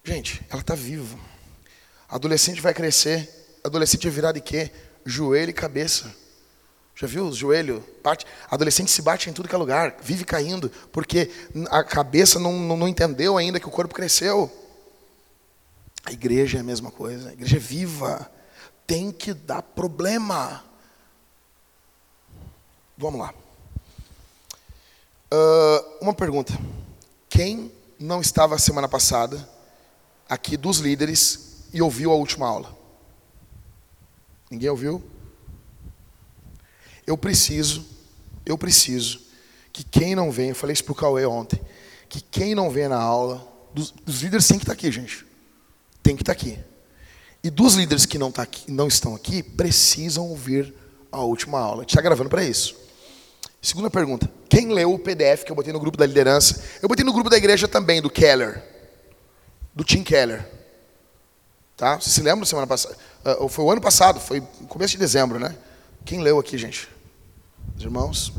Gente, 0.03 0.41
ela 0.49 0.63
está 0.63 0.75
viva. 0.75 1.19
Adolescente 2.09 2.63
vai 2.63 2.73
crescer. 2.73 3.29
Adolescente 3.63 4.05
vai 4.05 4.13
virar 4.13 4.33
de 4.33 4.41
quê? 4.41 4.71
Joelho 5.05 5.51
e 5.51 5.55
cabeça. 5.55 6.15
Já 6.95 7.07
viu 7.07 7.27
os 7.27 7.37
joelhos? 7.37 7.83
Bate. 8.05 8.27
Adolescente 8.51 8.91
se 8.91 9.01
bate 9.01 9.31
em 9.31 9.33
tudo 9.33 9.49
que 9.49 9.55
é 9.55 9.59
lugar, 9.59 9.97
vive 10.03 10.25
caindo, 10.25 10.71
porque 10.93 11.31
a 11.71 11.83
cabeça 11.83 12.39
não, 12.39 12.53
não, 12.53 12.77
não 12.77 12.89
entendeu 12.89 13.39
ainda 13.39 13.59
que 13.59 13.67
o 13.67 13.71
corpo 13.71 13.95
cresceu. 13.95 14.53
A 16.05 16.13
igreja 16.13 16.59
é 16.59 16.61
a 16.61 16.65
mesma 16.65 16.91
coisa, 16.91 17.31
a 17.31 17.33
igreja 17.33 17.57
é 17.57 17.61
viva, 17.61 18.31
tem 18.87 19.11
que 19.11 19.33
dar 19.33 19.63
problema. 19.63 20.63
Vamos 22.99 23.21
lá. 23.21 23.35
Uh, 25.33 26.03
uma 26.03 26.13
pergunta. 26.13 26.53
Quem 27.31 27.73
não 27.99 28.21
estava 28.21 28.59
semana 28.59 28.89
passada 28.89 29.49
aqui 30.29 30.57
dos 30.57 30.79
líderes 30.79 31.65
e 31.73 31.81
ouviu 31.81 32.13
a 32.13 32.17
última 32.17 32.47
aula? 32.47 32.80
Ninguém 34.51 34.69
ouviu? 34.69 35.01
Eu 37.07 37.17
preciso, 37.17 37.87
eu 38.45 38.59
preciso 38.59 39.21
que 39.73 39.85
quem 39.85 40.17
não 40.17 40.33
vem, 40.33 40.49
eu 40.49 40.55
falei 40.57 40.75
isso 40.75 40.85
para 40.85 40.93
o 40.93 40.97
Cauê 40.97 41.25
ontem, 41.25 41.61
que 42.09 42.21
quem 42.21 42.55
não 42.55 42.69
vem 42.69 42.89
na 42.89 43.01
aula, 43.01 43.47
dos, 43.73 43.93
dos 43.93 44.23
líderes 44.23 44.49
tem 44.49 44.59
que 44.59 44.65
estar 44.65 44.75
tá 44.75 44.79
aqui, 44.79 44.91
gente. 44.91 45.25
Tem 46.03 46.17
que 46.17 46.23
estar 46.23 46.35
tá 46.35 46.41
aqui. 46.41 46.59
E 47.45 47.49
dos 47.49 47.75
líderes 47.75 48.05
que 48.05 48.19
não, 48.19 48.33
tá 48.33 48.43
aqui, 48.43 48.71
não 48.71 48.89
estão 48.89 49.15
aqui, 49.15 49.43
precisam 49.43 50.29
ouvir 50.29 50.75
a 51.13 51.21
última 51.21 51.61
aula. 51.61 51.79
A 51.79 51.83
gente 51.83 51.91
está 51.91 52.03
gravando 52.03 52.29
para 52.29 52.45
isso. 52.45 52.77
Segunda 53.63 53.89
pergunta. 53.89 54.29
Quem 54.49 54.73
leu 54.73 54.93
o 54.93 54.99
PDF 54.99 55.45
que 55.45 55.53
eu 55.53 55.57
botei 55.57 55.73
no 55.73 55.79
grupo 55.79 55.97
da 55.97 56.07
liderança? 56.07 56.63
Eu 56.83 56.89
botei 56.89 57.05
no 57.05 57.13
grupo 57.13 57.31
da 57.31 57.37
igreja 57.37 57.69
também, 57.69 58.03
do 58.03 58.11
Keller. 58.11 58.63
Do 59.75 59.85
Tim 59.85 60.03
Keller. 60.03 60.60
Tá? 61.81 61.99
Você 61.99 62.11
se 62.11 62.21
lembra 62.21 62.45
semana 62.45 62.67
passada? 62.67 62.95
Uh, 63.41 63.49
foi 63.49 63.65
o 63.65 63.71
ano 63.71 63.81
passado, 63.81 64.21
foi 64.21 64.43
começo 64.69 64.93
de 64.93 64.99
dezembro, 64.99 65.39
né? 65.39 65.57
Quem 66.05 66.21
leu 66.21 66.39
aqui, 66.39 66.59
gente? 66.59 66.87
Os 67.75 67.83
irmãos? 67.83 68.35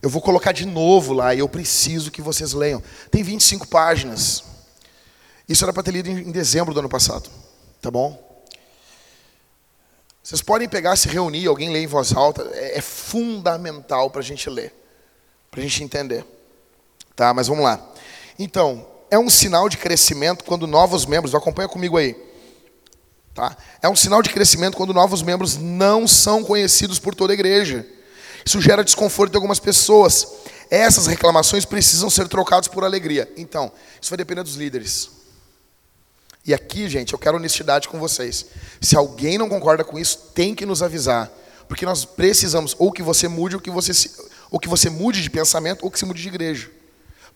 Eu 0.00 0.08
vou 0.08 0.22
colocar 0.22 0.52
de 0.52 0.64
novo 0.64 1.12
lá 1.14 1.34
e 1.34 1.40
eu 1.40 1.48
preciso 1.48 2.12
que 2.12 2.22
vocês 2.22 2.52
leiam. 2.52 2.80
Tem 3.10 3.24
25 3.24 3.66
páginas. 3.66 4.44
Isso 5.48 5.64
era 5.64 5.72
para 5.72 5.82
ter 5.82 5.90
lido 5.90 6.08
em 6.08 6.30
dezembro 6.30 6.72
do 6.72 6.78
ano 6.78 6.88
passado. 6.88 7.28
Tá 7.82 7.90
bom? 7.90 8.46
Vocês 10.22 10.40
podem 10.40 10.68
pegar, 10.68 10.94
se 10.94 11.08
reunir, 11.08 11.48
alguém 11.48 11.72
ler 11.72 11.82
em 11.82 11.88
voz 11.88 12.14
alta. 12.14 12.48
É, 12.52 12.78
é 12.78 12.80
fundamental 12.80 14.10
para 14.10 14.20
a 14.20 14.24
gente 14.24 14.48
ler. 14.48 14.72
Para 15.50 15.58
a 15.58 15.62
gente 15.64 15.82
entender. 15.82 16.24
Tá, 17.16 17.34
mas 17.34 17.48
vamos 17.48 17.64
lá. 17.64 17.84
Então, 18.38 18.86
é 19.10 19.18
um 19.18 19.28
sinal 19.28 19.68
de 19.68 19.76
crescimento 19.76 20.44
quando 20.44 20.68
novos 20.68 21.04
membros, 21.04 21.34
acompanha 21.34 21.68
comigo 21.68 21.96
aí 21.96 22.32
Tá? 23.34 23.56
É 23.82 23.88
um 23.88 23.96
sinal 23.96 24.22
de 24.22 24.30
crescimento 24.30 24.76
quando 24.76 24.94
novos 24.94 25.20
membros 25.20 25.56
não 25.56 26.06
são 26.06 26.44
conhecidos 26.44 27.00
por 27.00 27.16
toda 27.16 27.32
a 27.32 27.34
igreja. 27.34 27.84
Isso 28.46 28.60
gera 28.60 28.84
desconforto 28.84 29.32
de 29.32 29.36
algumas 29.36 29.58
pessoas. 29.58 30.28
Essas 30.70 31.08
reclamações 31.08 31.64
precisam 31.64 32.08
ser 32.08 32.28
trocadas 32.28 32.68
por 32.68 32.84
alegria. 32.84 33.30
Então, 33.36 33.72
isso 34.00 34.10
vai 34.10 34.16
depender 34.16 34.44
dos 34.44 34.54
líderes. 34.54 35.10
E 36.46 36.54
aqui, 36.54 36.88
gente, 36.88 37.12
eu 37.12 37.18
quero 37.18 37.36
honestidade 37.36 37.88
com 37.88 37.98
vocês. 37.98 38.46
Se 38.80 38.96
alguém 38.96 39.36
não 39.36 39.48
concorda 39.48 39.82
com 39.82 39.98
isso, 39.98 40.30
tem 40.32 40.54
que 40.54 40.64
nos 40.64 40.82
avisar. 40.82 41.28
Porque 41.66 41.84
nós 41.84 42.04
precisamos 42.04 42.76
ou 42.78 42.92
que 42.92 43.02
você 43.02 43.26
mude, 43.26 43.56
ou 43.56 43.60
que 43.60 43.70
você, 43.70 43.92
se, 43.92 44.12
ou 44.48 44.60
que 44.60 44.68
você 44.68 44.88
mude 44.88 45.22
de 45.22 45.30
pensamento, 45.30 45.84
ou 45.84 45.90
que 45.90 45.98
se 45.98 46.04
mude 46.04 46.22
de 46.22 46.28
igreja. 46.28 46.70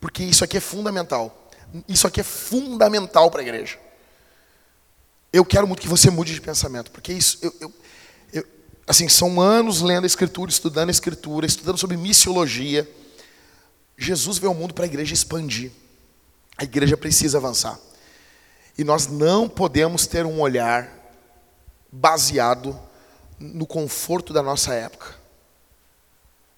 Porque 0.01 0.23
isso 0.23 0.45
aqui 0.45 0.59
é 0.59 0.61
fundamental. 0.61 1.51
Isso 1.89 2.07
aqui 2.07 2.21
é 2.21 2.25
fundamental 2.25 3.31
para 3.31 3.41
a 3.41 3.43
igreja 3.43 3.88
eu 5.33 5.45
quero 5.45 5.67
muito 5.67 5.81
que 5.81 5.89
você 5.89 6.11
mude 6.11 6.35
de 6.35 6.41
pensamento, 6.41 6.91
porque 6.91 7.13
isso, 7.13 7.39
eu, 7.43 7.55
eu, 7.61 7.75
eu, 8.33 8.45
assim, 8.87 9.09
são 9.09 9.41
anos 9.41 9.83
lendo 9.83 10.05
a 10.05 10.07
Escritura, 10.07 10.51
estudando 10.51 10.89
a 10.89 10.93
Escritura, 10.93 11.47
estudando 11.47 11.79
sobre 11.79 11.97
missiologia. 11.97 12.89
Jesus 13.97 14.39
veio 14.39 14.51
ao 14.51 14.55
mundo 14.55 14.73
para 14.73 14.85
a 14.85 14.89
igreja 14.89 15.13
expandir. 15.13 15.71
A 16.57 16.65
igreja 16.65 16.97
precisa 16.97 17.39
avançar. 17.39 17.79
E 18.77 18.85
nós 18.85 19.07
não 19.07 19.49
podemos 19.49 20.07
ter 20.07 20.25
um 20.25 20.41
olhar 20.41 20.89
baseado 21.91 22.79
no 23.39 23.67
conforto 23.67 24.33
da 24.33 24.43
nossa 24.43 24.75
época. 24.75 25.17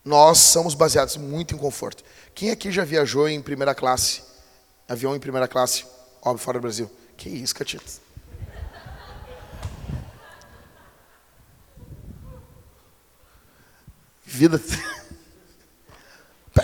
Nós 0.04 0.38
somos 0.38 0.74
baseados 0.74 1.16
muito 1.16 1.54
em 1.54 1.58
conforto. 1.58 2.02
Quem 2.34 2.50
aqui 2.50 2.70
já 2.70 2.84
viajou 2.84 3.28
em 3.28 3.40
primeira 3.42 3.74
classe? 3.74 4.22
Avião 4.88 5.14
em 5.14 5.20
primeira 5.20 5.46
classe, 5.46 5.84
óbvio, 6.22 6.44
fora 6.44 6.58
do 6.58 6.62
Brasil. 6.62 6.90
Que 7.16 7.28
isso, 7.28 7.54
Catito? 7.54 8.09
Vida. 14.30 14.60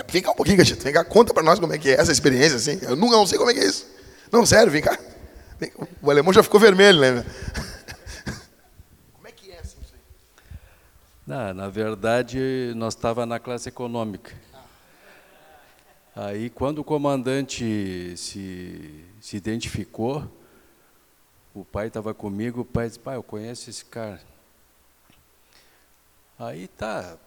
Vem 0.08 0.22
cá 0.22 0.30
um 0.30 0.34
pouquinho, 0.34 0.56
Gatito. 0.56 0.84
Vem 0.84 0.92
cá, 0.92 1.04
conta 1.04 1.34
para 1.34 1.42
nós 1.42 1.58
como 1.58 1.72
é 1.72 1.78
que 1.78 1.90
é 1.90 2.00
essa 2.00 2.12
experiência, 2.12 2.56
assim. 2.56 2.78
Eu 2.80 2.94
não, 2.94 3.10
não 3.10 3.26
sei 3.26 3.36
como 3.36 3.50
é 3.50 3.54
que 3.54 3.60
é 3.60 3.66
isso. 3.66 3.90
Não, 4.30 4.46
sério, 4.46 4.70
vem 4.70 4.80
cá. 4.80 4.96
Vem, 5.58 5.72
o 6.00 6.10
alemão 6.10 6.32
já 6.32 6.44
ficou 6.44 6.60
vermelho, 6.60 7.00
né? 7.00 7.26
Como 9.12 9.26
é 9.26 9.32
que 9.32 9.50
é 9.50 9.58
assim 9.58 9.78
isso 9.82 9.94
aí? 9.94 10.00
Não, 11.26 11.54
na 11.54 11.68
verdade, 11.68 12.72
nós 12.76 12.94
estávamos 12.94 13.30
na 13.30 13.40
classe 13.40 13.68
econômica. 13.68 14.32
Aí, 16.14 16.48
quando 16.50 16.78
o 16.78 16.84
comandante 16.84 18.14
se, 18.16 19.04
se 19.20 19.36
identificou, 19.36 20.24
o 21.52 21.64
pai 21.64 21.88
estava 21.88 22.14
comigo, 22.14 22.60
o 22.60 22.64
pai 22.64 22.86
disse, 22.86 23.00
pai, 23.00 23.16
eu 23.16 23.24
conheço 23.24 23.68
esse 23.68 23.84
cara. 23.84 24.20
Aí 26.38 26.68
tá, 26.68 27.18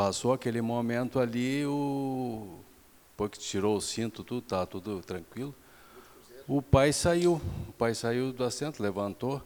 Passou 0.00 0.32
aquele 0.32 0.62
momento 0.62 1.20
ali, 1.20 1.62
o 1.66 2.58
depois 3.10 3.32
que 3.32 3.38
tirou 3.38 3.76
o 3.76 3.82
cinto, 3.82 4.24
tudo 4.24 4.40
tá 4.40 4.64
tudo 4.64 5.02
tranquilo. 5.02 5.54
O 6.48 6.62
pai 6.62 6.90
saiu, 6.90 7.38
o 7.68 7.72
pai 7.72 7.94
saiu 7.94 8.32
do 8.32 8.42
assento, 8.42 8.82
levantou 8.82 9.42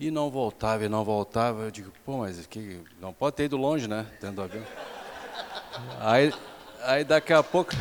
e 0.00 0.10
não 0.10 0.30
voltava, 0.30 0.86
e 0.86 0.88
não 0.88 1.04
voltava. 1.04 1.64
Eu 1.64 1.70
digo, 1.70 1.92
pô, 2.02 2.20
mas 2.20 2.46
que 2.46 2.80
não 2.98 3.12
pode 3.12 3.36
ter 3.36 3.44
ido 3.44 3.58
longe, 3.58 3.86
né? 3.86 4.06
Dentro 4.22 4.36
do 4.36 4.42
avião. 4.44 4.64
Aí, 6.00 6.32
aí 6.80 7.04
daqui 7.04 7.34
a 7.34 7.42
pouco, 7.42 7.72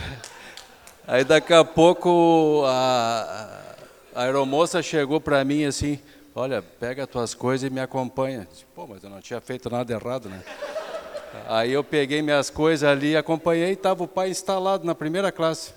aí 1.08 1.24
daqui 1.24 1.54
a 1.54 1.64
pouco 1.64 2.64
a, 2.66 3.62
a 4.14 4.24
aeromoça 4.24 4.84
chegou 4.84 5.22
para 5.22 5.41
mim 5.45 5.64
assim, 5.64 6.01
olha, 6.36 6.62
pega 6.62 7.04
as 7.04 7.10
tuas 7.10 7.34
coisas 7.34 7.66
e 7.66 7.74
me 7.74 7.80
acompanha. 7.80 8.45
Disse, 8.51 8.66
pô, 8.76 8.86
mas 8.88 9.01
eu 9.06 9.10
não 9.10 9.22
tinha 9.22 9.39
feito 9.39 9.70
nada 9.70 9.93
errado, 9.93 10.28
né? 10.28 10.43
Aí 11.47 11.71
eu 11.71 11.84
peguei 11.84 12.21
minhas 12.21 12.49
coisas 12.49 12.88
ali, 12.88 13.17
acompanhei 13.17 13.69
e 13.69 13.73
estava 13.73 14.03
o 14.03 14.07
pai 14.07 14.29
instalado 14.29 14.86
na 14.86 14.93
primeira 14.93 15.31
classe. 15.31 15.73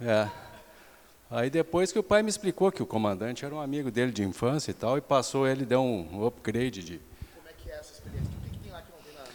É. 0.00 0.28
Aí 1.30 1.50
depois 1.50 1.92
que 1.92 1.98
o 1.98 2.02
pai 2.02 2.22
me 2.22 2.28
explicou 2.28 2.72
que 2.72 2.82
o 2.82 2.86
comandante 2.86 3.44
era 3.44 3.54
um 3.54 3.60
amigo 3.60 3.90
dele 3.90 4.10
de 4.10 4.22
infância 4.22 4.70
e 4.70 4.74
tal, 4.74 4.96
e 4.96 5.00
passou 5.00 5.46
ele, 5.46 5.64
deu 5.64 5.82
um 5.82 6.26
upgrade 6.26 6.82
de. 6.82 7.00
Como 7.36 7.48
é 7.48 7.52
que 7.52 7.70
é 7.70 7.74
essa 7.74 7.92
experiência? 7.92 8.32
O 8.38 8.50
que, 8.50 8.58
tem 8.58 8.72
lá 8.72 8.82
que 8.82 8.90
não 8.90 8.98
tem 8.98 9.14
nada 9.14 9.30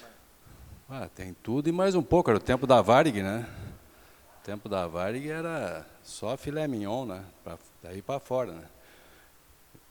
Ah, 0.90 1.10
tem 1.16 1.36
tudo 1.44 1.70
e 1.70 1.72
mais 1.72 1.96
um 1.96 2.04
pouco. 2.04 2.30
Era 2.30 2.38
o 2.38 2.42
tempo 2.42 2.66
da 2.66 2.82
Varig, 2.82 3.22
né? 3.22 3.48
O 4.42 4.46
tempo 4.46 4.68
da 4.68 4.88
Varig 4.88 5.30
era 5.30 5.86
só 6.04 6.36
filé 6.36 6.68
mignon, 6.68 7.06
né? 7.06 7.24
Pra, 7.44 7.58
daí 7.82 8.02
para 8.02 8.20
fora, 8.20 8.52
né? 8.52 8.64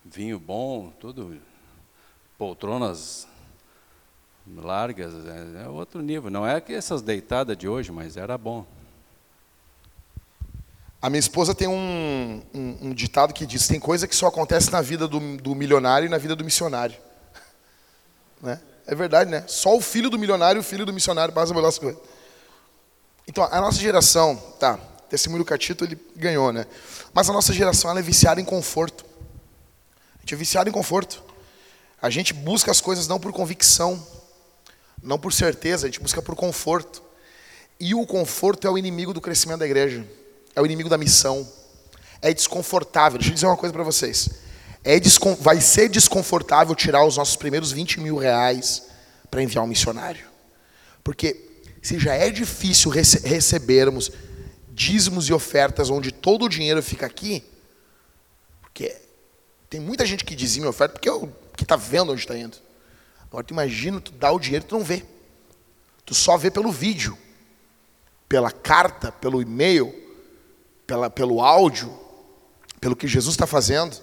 vinho 0.04 0.38
bom, 0.38 0.92
tudo, 1.00 1.40
poltronas 2.36 3.28
largas, 4.56 5.12
é, 5.26 5.64
é 5.64 5.68
outro 5.68 6.00
nível. 6.00 6.30
Não 6.30 6.46
é 6.46 6.60
que 6.60 6.72
essas 6.72 7.02
deitadas 7.02 7.56
de 7.56 7.68
hoje, 7.68 7.92
mas 7.92 8.16
era 8.16 8.36
bom. 8.36 8.66
A 11.00 11.10
minha 11.10 11.20
esposa 11.20 11.54
tem 11.54 11.66
um, 11.66 12.42
um, 12.54 12.78
um, 12.82 12.94
ditado 12.94 13.34
que 13.34 13.44
diz: 13.44 13.66
tem 13.66 13.80
coisa 13.80 14.06
que 14.06 14.14
só 14.14 14.28
acontece 14.28 14.70
na 14.70 14.80
vida 14.80 15.08
do, 15.08 15.36
do 15.36 15.54
milionário 15.54 16.06
e 16.06 16.08
na 16.08 16.18
vida 16.18 16.36
do 16.36 16.44
missionário. 16.44 16.96
Né? 18.42 18.60
É 18.88 18.94
verdade, 18.96 19.30
né? 19.30 19.44
Só 19.46 19.76
o 19.76 19.80
filho 19.80 20.10
do 20.10 20.18
milionário 20.18 20.58
e 20.58 20.60
o 20.60 20.64
filho 20.64 20.84
do 20.84 20.92
missionário 20.92 21.32
passam 21.32 21.54
pelas 21.54 21.78
coisas. 21.78 22.02
Então, 23.28 23.44
a 23.44 23.60
nossa 23.60 23.78
geração, 23.78 24.34
tá, 24.58 24.76
testemunho 25.08 25.44
do 25.44 25.46
Catito, 25.46 25.84
ele 25.84 25.96
ganhou, 26.16 26.52
né? 26.52 26.66
Mas 27.14 27.30
a 27.30 27.32
nossa 27.32 27.52
geração, 27.52 27.88
ela 27.88 28.00
é 28.00 28.02
viciada 28.02 28.40
em 28.40 28.44
conforto. 28.44 29.04
A 30.16 30.20
gente 30.22 30.34
é 30.34 30.36
viciado 30.36 30.68
em 30.68 30.72
conforto. 30.72 31.22
A 32.00 32.10
gente 32.10 32.34
busca 32.34 32.72
as 32.72 32.80
coisas 32.80 33.06
não 33.06 33.20
por 33.20 33.32
convicção, 33.32 34.04
não 35.02 35.18
por 35.18 35.32
certeza, 35.32 35.86
a 35.86 35.90
gente 35.90 36.00
busca 36.00 36.22
por 36.22 36.34
conforto. 36.34 37.02
E 37.80 37.94
o 37.94 38.06
conforto 38.06 38.66
é 38.66 38.70
o 38.70 38.78
inimigo 38.78 39.12
do 39.12 39.20
crescimento 39.20 39.60
da 39.60 39.66
igreja 39.66 40.06
é 40.54 40.60
o 40.60 40.66
inimigo 40.66 40.88
da 40.88 40.98
missão. 40.98 41.48
É 42.20 42.32
desconfortável. 42.32 43.18
Deixa 43.18 43.30
eu 43.30 43.34
dizer 43.34 43.46
uma 43.46 43.56
coisa 43.56 43.72
para 43.72 43.82
vocês. 43.82 44.28
É 44.84 44.98
descon... 45.00 45.34
Vai 45.34 45.60
ser 45.60 45.88
desconfortável 45.88 46.74
tirar 46.74 47.04
os 47.04 47.16
nossos 47.16 47.36
primeiros 47.36 47.72
20 47.72 48.00
mil 48.00 48.16
reais 48.16 48.82
para 49.30 49.42
enviar 49.42 49.64
um 49.64 49.68
missionário. 49.68 50.26
Porque 51.02 51.50
se 51.80 51.98
já 51.98 52.14
é 52.14 52.30
difícil 52.30 52.90
rece... 52.90 53.26
recebermos 53.26 54.12
dízimos 54.68 55.28
e 55.28 55.32
ofertas 55.32 55.90
onde 55.90 56.12
todo 56.12 56.46
o 56.46 56.48
dinheiro 56.48 56.82
fica 56.82 57.04
aqui, 57.04 57.44
porque 58.62 58.96
tem 59.68 59.78
muita 59.78 60.06
gente 60.06 60.24
que 60.24 60.34
dizima 60.34 60.64
e 60.64 60.68
oferta 60.68 60.98
porque 60.98 61.10
que 61.56 61.62
está 61.62 61.76
vendo 61.76 62.12
onde 62.12 62.22
está 62.22 62.36
indo. 62.36 62.56
Agora 63.32 63.46
tu 63.46 63.54
imagina, 63.54 63.98
tu 63.98 64.12
dá 64.12 64.30
o 64.30 64.38
dinheiro 64.38 64.66
e 64.66 64.68
tu 64.68 64.76
não 64.76 64.84
vê. 64.84 65.02
Tu 66.04 66.14
só 66.14 66.36
vê 66.36 66.50
pelo 66.50 66.70
vídeo, 66.70 67.16
pela 68.28 68.50
carta, 68.50 69.10
pelo 69.10 69.40
e-mail, 69.40 69.90
pela, 70.86 71.08
pelo 71.08 71.40
áudio, 71.40 71.98
pelo 72.78 72.94
que 72.94 73.08
Jesus 73.08 73.32
está 73.32 73.46
fazendo. 73.46 73.96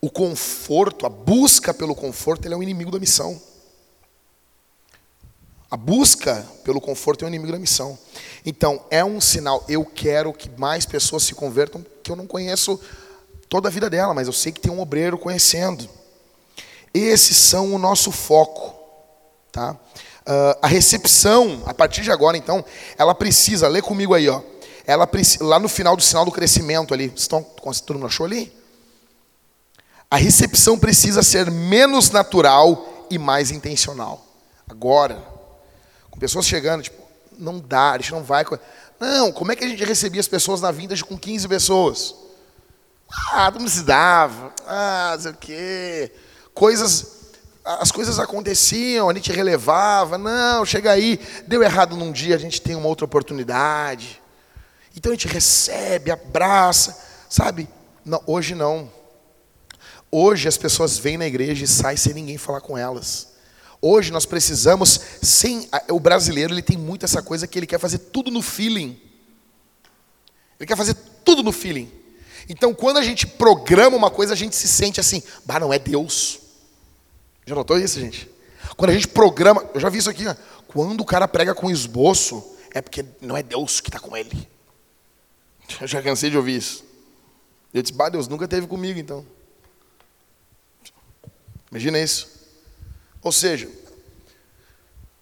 O 0.00 0.10
conforto, 0.10 1.04
a 1.04 1.10
busca 1.10 1.74
pelo 1.74 1.94
conforto, 1.94 2.46
ele 2.46 2.54
é 2.54 2.56
o 2.56 2.62
inimigo 2.62 2.90
da 2.90 2.98
missão. 2.98 3.38
A 5.70 5.76
busca 5.76 6.46
pelo 6.64 6.80
conforto 6.80 7.26
é 7.26 7.26
o 7.26 7.28
inimigo 7.28 7.52
da 7.52 7.58
missão. 7.58 7.98
Então, 8.46 8.86
é 8.90 9.04
um 9.04 9.20
sinal. 9.20 9.62
Eu 9.68 9.84
quero 9.84 10.32
que 10.32 10.48
mais 10.58 10.86
pessoas 10.86 11.24
se 11.24 11.34
convertam, 11.34 11.84
que 12.02 12.10
eu 12.10 12.16
não 12.16 12.26
conheço 12.26 12.80
toda 13.50 13.68
a 13.68 13.70
vida 13.70 13.90
dela, 13.90 14.14
mas 14.14 14.26
eu 14.26 14.32
sei 14.32 14.50
que 14.50 14.60
tem 14.62 14.72
um 14.72 14.80
obreiro 14.80 15.18
conhecendo. 15.18 15.86
Esses 16.94 17.36
são 17.36 17.74
o 17.74 17.78
nosso 17.78 18.10
foco. 18.10 18.74
Tá? 19.50 19.72
Uh, 19.72 20.58
a 20.62 20.66
recepção, 20.66 21.62
a 21.66 21.74
partir 21.74 22.02
de 22.02 22.10
agora, 22.10 22.36
então, 22.36 22.64
ela 22.96 23.14
precisa, 23.14 23.68
lê 23.68 23.82
comigo 23.82 24.14
aí, 24.14 24.28
ó 24.28 24.40
ela 24.86 25.08
lá 25.40 25.58
no 25.58 25.68
final 25.68 25.96
do 25.96 26.02
sinal 26.02 26.24
do 26.24 26.32
crescimento 26.32 26.92
ali, 26.92 27.12
estão, 27.14 27.42
todo 27.42 27.94
mundo 27.94 28.06
achou 28.06 28.26
ali? 28.26 28.52
A 30.10 30.16
recepção 30.16 30.78
precisa 30.78 31.22
ser 31.22 31.50
menos 31.50 32.10
natural 32.10 33.06
e 33.10 33.18
mais 33.18 33.50
intencional. 33.50 34.24
Agora, 34.68 35.22
com 36.10 36.18
pessoas 36.18 36.46
chegando, 36.46 36.82
tipo, 36.82 37.00
não 37.38 37.58
dá, 37.58 37.92
a 37.92 37.98
gente 37.98 38.12
não 38.12 38.22
vai. 38.22 38.44
Não, 39.00 39.32
como 39.32 39.52
é 39.52 39.56
que 39.56 39.64
a 39.64 39.68
gente 39.68 39.84
recebia 39.84 40.20
as 40.20 40.28
pessoas 40.28 40.60
na 40.60 40.70
vinda 40.70 40.94
com 41.02 41.16
15 41.16 41.48
pessoas? 41.48 42.14
Ah, 43.32 43.50
não 43.50 43.68
se 43.68 43.82
dava. 43.82 44.52
Ah, 44.66 45.12
não 45.14 45.22
sei 45.22 45.30
o 45.30 45.36
quê. 45.36 46.12
Coisas, 46.54 47.22
as 47.64 47.90
coisas 47.90 48.18
aconteciam, 48.18 49.08
a 49.08 49.14
gente 49.14 49.32
relevava. 49.32 50.18
Não, 50.18 50.64
chega 50.64 50.90
aí, 50.90 51.18
deu 51.46 51.62
errado 51.62 51.96
num 51.96 52.12
dia, 52.12 52.34
a 52.34 52.38
gente 52.38 52.60
tem 52.60 52.74
uma 52.74 52.88
outra 52.88 53.04
oportunidade. 53.04 54.20
Então 54.96 55.12
a 55.12 55.14
gente 55.14 55.28
recebe, 55.28 56.10
abraça, 56.10 56.98
sabe? 57.28 57.68
Não, 58.04 58.22
hoje 58.26 58.54
não. 58.54 58.90
Hoje 60.10 60.46
as 60.46 60.58
pessoas 60.58 60.98
vêm 60.98 61.16
na 61.16 61.26
igreja 61.26 61.64
e 61.64 61.68
saem 61.68 61.96
sem 61.96 62.12
ninguém 62.12 62.36
falar 62.36 62.60
com 62.60 62.76
elas. 62.76 63.28
Hoje 63.80 64.12
nós 64.12 64.26
precisamos, 64.26 65.00
sem 65.22 65.68
o 65.88 65.98
brasileiro 65.98 66.52
ele 66.52 66.62
tem 66.62 66.76
muito 66.76 67.04
essa 67.04 67.22
coisa 67.22 67.46
que 67.46 67.58
ele 67.58 67.66
quer 67.66 67.80
fazer 67.80 67.98
tudo 67.98 68.30
no 68.30 68.42
feeling. 68.42 69.00
Ele 70.60 70.66
quer 70.66 70.76
fazer 70.76 70.94
tudo 71.24 71.42
no 71.42 71.50
feeling. 71.50 71.90
Então 72.48 72.74
quando 72.74 72.98
a 72.98 73.02
gente 73.02 73.26
programa 73.26 73.96
uma 73.96 74.10
coisa, 74.10 74.34
a 74.34 74.36
gente 74.36 74.54
se 74.54 74.68
sente 74.68 75.00
assim, 75.00 75.22
bah, 75.46 75.58
não 75.58 75.72
é 75.72 75.78
Deus. 75.78 76.41
Já 77.46 77.54
notou 77.54 77.78
isso, 77.78 78.00
gente? 78.00 78.30
Quando 78.76 78.90
a 78.90 78.94
gente 78.94 79.08
programa, 79.08 79.64
eu 79.74 79.80
já 79.80 79.88
vi 79.88 79.98
isso 79.98 80.10
aqui, 80.10 80.26
ó, 80.26 80.34
quando 80.68 81.00
o 81.00 81.04
cara 81.04 81.26
prega 81.26 81.54
com 81.54 81.70
esboço, 81.70 82.56
é 82.72 82.80
porque 82.80 83.04
não 83.20 83.36
é 83.36 83.42
Deus 83.42 83.80
que 83.80 83.88
está 83.88 83.98
com 83.98 84.16
ele. 84.16 84.48
Eu 85.80 85.86
já 85.86 86.02
cansei 86.02 86.30
de 86.30 86.36
ouvir 86.36 86.56
isso. 86.56 86.84
Eu 87.72 87.82
disse, 87.82 87.94
bah, 87.94 88.08
Deus 88.08 88.28
nunca 88.28 88.46
teve 88.46 88.66
comigo 88.66 88.98
então. 88.98 89.24
Imagina 91.70 91.98
isso. 91.98 92.28
Ou 93.22 93.32
seja, 93.32 93.70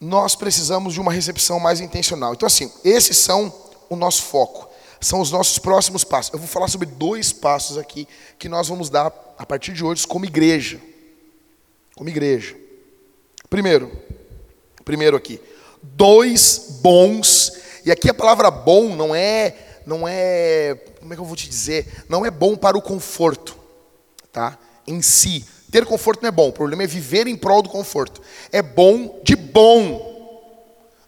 nós 0.00 0.34
precisamos 0.34 0.94
de 0.94 1.00
uma 1.00 1.12
recepção 1.12 1.60
mais 1.60 1.80
intencional. 1.80 2.32
Então, 2.32 2.46
assim, 2.46 2.72
esses 2.82 3.16
são 3.18 3.54
o 3.88 3.94
nosso 3.94 4.22
foco, 4.22 4.68
são 5.00 5.20
os 5.20 5.30
nossos 5.30 5.58
próximos 5.58 6.02
passos. 6.02 6.32
Eu 6.32 6.38
vou 6.38 6.48
falar 6.48 6.68
sobre 6.68 6.86
dois 6.86 7.32
passos 7.32 7.78
aqui 7.78 8.08
que 8.38 8.48
nós 8.48 8.66
vamos 8.66 8.90
dar 8.90 9.06
a 9.38 9.46
partir 9.46 9.72
de 9.72 9.84
hoje 9.84 10.06
como 10.06 10.24
igreja. 10.24 10.80
Como 12.00 12.08
igreja. 12.08 12.56
Primeiro, 13.50 13.92
primeiro 14.86 15.18
aqui, 15.18 15.38
dois 15.82 16.78
bons, 16.80 17.52
e 17.84 17.90
aqui 17.90 18.08
a 18.08 18.14
palavra 18.14 18.50
bom 18.50 18.96
não 18.96 19.14
é 19.14 19.54
não 19.84 20.08
é, 20.08 20.78
como 20.98 21.12
é 21.12 21.14
que 21.14 21.20
eu 21.20 21.26
vou 21.26 21.36
te 21.36 21.46
dizer, 21.46 21.86
não 22.08 22.24
é 22.24 22.30
bom 22.30 22.56
para 22.56 22.78
o 22.78 22.80
conforto, 22.80 23.54
tá? 24.32 24.56
Em 24.86 25.02
si, 25.02 25.44
ter 25.70 25.84
conforto 25.84 26.22
não 26.22 26.28
é 26.28 26.32
bom, 26.32 26.48
o 26.48 26.52
problema 26.54 26.84
é 26.84 26.86
viver 26.86 27.26
em 27.26 27.36
prol 27.36 27.60
do 27.60 27.68
conforto. 27.68 28.22
É 28.50 28.62
bom 28.62 29.20
de 29.22 29.36
bom. 29.36 30.40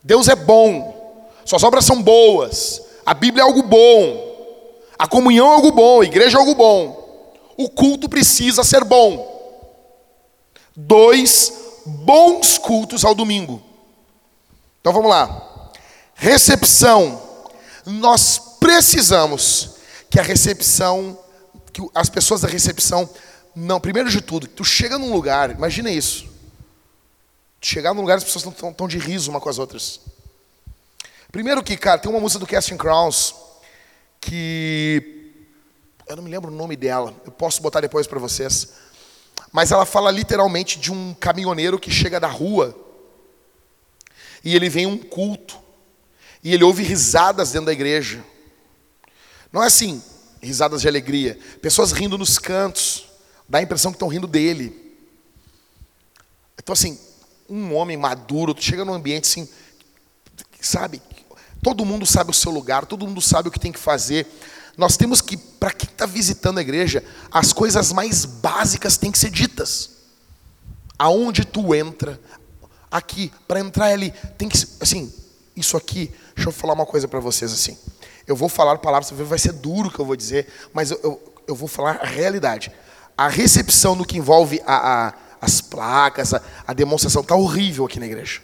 Deus 0.04 0.28
é 0.28 0.36
bom. 0.36 1.26
Suas 1.46 1.62
obras 1.62 1.86
são 1.86 2.02
boas. 2.02 2.82
A 3.06 3.14
Bíblia 3.14 3.44
é 3.44 3.46
algo 3.46 3.62
bom. 3.62 4.76
A 4.98 5.08
comunhão 5.08 5.52
é 5.52 5.54
algo 5.54 5.72
bom, 5.72 6.02
a 6.02 6.04
igreja 6.04 6.36
é 6.36 6.40
algo 6.40 6.54
bom. 6.54 7.32
O 7.56 7.70
culto 7.70 8.10
precisa 8.10 8.62
ser 8.62 8.84
bom. 8.84 9.31
Dois 10.76 11.52
bons 11.84 12.58
cultos 12.58 13.04
ao 13.04 13.14
domingo. 13.14 13.62
Então 14.80 14.92
vamos 14.92 15.10
lá. 15.10 15.70
Recepção. 16.14 17.20
Nós 17.84 18.38
precisamos 18.60 19.76
que 20.08 20.20
a 20.20 20.22
recepção, 20.22 21.18
que 21.72 21.82
as 21.94 22.08
pessoas 22.08 22.42
da 22.42 22.48
recepção, 22.48 23.08
não, 23.54 23.80
primeiro 23.80 24.08
de 24.08 24.20
tudo, 24.20 24.46
tu 24.46 24.64
chega 24.64 24.98
num 24.98 25.12
lugar, 25.12 25.50
imagina 25.50 25.90
isso. 25.90 26.26
Chegar 27.60 27.94
num 27.94 28.00
lugar 28.00 28.18
as 28.18 28.24
pessoas 28.24 28.44
estão 28.44 28.72
tão 28.72 28.88
de 28.88 28.98
riso 28.98 29.30
uma 29.30 29.40
com 29.40 29.48
as 29.48 29.58
outras. 29.58 30.00
Primeiro 31.30 31.62
que, 31.62 31.76
cara, 31.76 31.98
tem 31.98 32.10
uma 32.10 32.20
música 32.20 32.38
do 32.40 32.46
Casting 32.46 32.76
Crowns 32.76 33.34
que 34.20 35.32
eu 36.06 36.16
não 36.16 36.22
me 36.22 36.30
lembro 36.30 36.50
o 36.50 36.54
nome 36.54 36.76
dela. 36.76 37.14
Eu 37.24 37.32
posso 37.32 37.62
botar 37.62 37.80
depois 37.80 38.06
para 38.06 38.18
vocês. 38.18 38.68
Mas 39.52 39.70
ela 39.70 39.84
fala 39.84 40.10
literalmente 40.10 40.78
de 40.78 40.90
um 40.90 41.14
caminhoneiro 41.14 41.78
que 41.78 41.90
chega 41.90 42.18
da 42.18 42.28
rua 42.28 42.74
e 44.42 44.56
ele 44.56 44.68
vem 44.68 44.86
um 44.86 44.96
culto 44.96 45.60
e 46.42 46.54
ele 46.54 46.64
ouve 46.64 46.82
risadas 46.82 47.52
dentro 47.52 47.66
da 47.66 47.72
igreja. 47.72 48.24
Não 49.52 49.62
é 49.62 49.66
assim, 49.66 50.02
risadas 50.42 50.80
de 50.80 50.88
alegria. 50.88 51.38
Pessoas 51.60 51.92
rindo 51.92 52.16
nos 52.16 52.38
cantos. 52.38 53.06
Dá 53.48 53.58
a 53.58 53.62
impressão 53.62 53.92
que 53.92 53.96
estão 53.96 54.08
rindo 54.08 54.26
dele. 54.26 54.96
Então, 56.58 56.72
assim, 56.72 56.98
um 57.48 57.74
homem 57.74 57.96
maduro, 57.96 58.54
tu 58.54 58.62
chega 58.62 58.84
num 58.84 58.94
ambiente 58.94 59.24
assim, 59.24 59.48
sabe? 60.60 61.02
Todo 61.62 61.84
mundo 61.84 62.06
sabe 62.06 62.30
o 62.30 62.34
seu 62.34 62.50
lugar, 62.50 62.86
todo 62.86 63.06
mundo 63.06 63.20
sabe 63.20 63.48
o 63.48 63.52
que 63.52 63.60
tem 63.60 63.70
que 63.70 63.78
fazer. 63.78 64.26
Nós 64.76 64.96
temos 64.96 65.20
que, 65.20 65.36
para 65.36 65.70
quem 65.70 65.88
está 65.88 66.06
visitando 66.06 66.58
a 66.58 66.62
igreja, 66.62 67.04
as 67.30 67.52
coisas 67.52 67.92
mais 67.92 68.24
básicas 68.24 68.96
têm 68.96 69.12
que 69.12 69.18
ser 69.18 69.30
ditas. 69.30 69.90
Aonde 70.98 71.44
tu 71.44 71.74
entra, 71.74 72.18
aqui, 72.92 73.32
para 73.48 73.60
entrar 73.60 73.86
ali, 73.86 74.12
tem 74.36 74.48
que, 74.48 74.58
assim, 74.80 75.12
isso 75.56 75.76
aqui, 75.76 76.12
deixa 76.34 76.50
eu 76.50 76.52
falar 76.52 76.74
uma 76.74 76.86
coisa 76.86 77.08
para 77.08 77.20
vocês 77.20 77.52
assim. 77.52 77.76
Eu 78.26 78.36
vou 78.36 78.48
falar 78.48 78.78
palavras, 78.78 79.10
vai 79.10 79.38
ser 79.38 79.52
duro 79.52 79.88
o 79.88 79.90
que 79.90 79.98
eu 79.98 80.04
vou 80.04 80.14
dizer, 80.14 80.46
mas 80.72 80.90
eu, 80.90 81.00
eu, 81.02 81.34
eu, 81.48 81.54
vou 81.54 81.66
falar 81.66 81.98
a 82.02 82.06
realidade. 82.06 82.70
A 83.16 83.28
recepção 83.28 83.94
no 83.94 84.04
que 84.04 84.16
envolve 84.16 84.62
a, 84.66 85.08
a, 85.08 85.14
as 85.40 85.60
placas, 85.60 86.34
a, 86.34 86.42
a 86.66 86.72
demonstração, 86.72 87.22
está 87.22 87.34
horrível 87.34 87.84
aqui 87.84 87.98
na 87.98 88.06
igreja. 88.06 88.40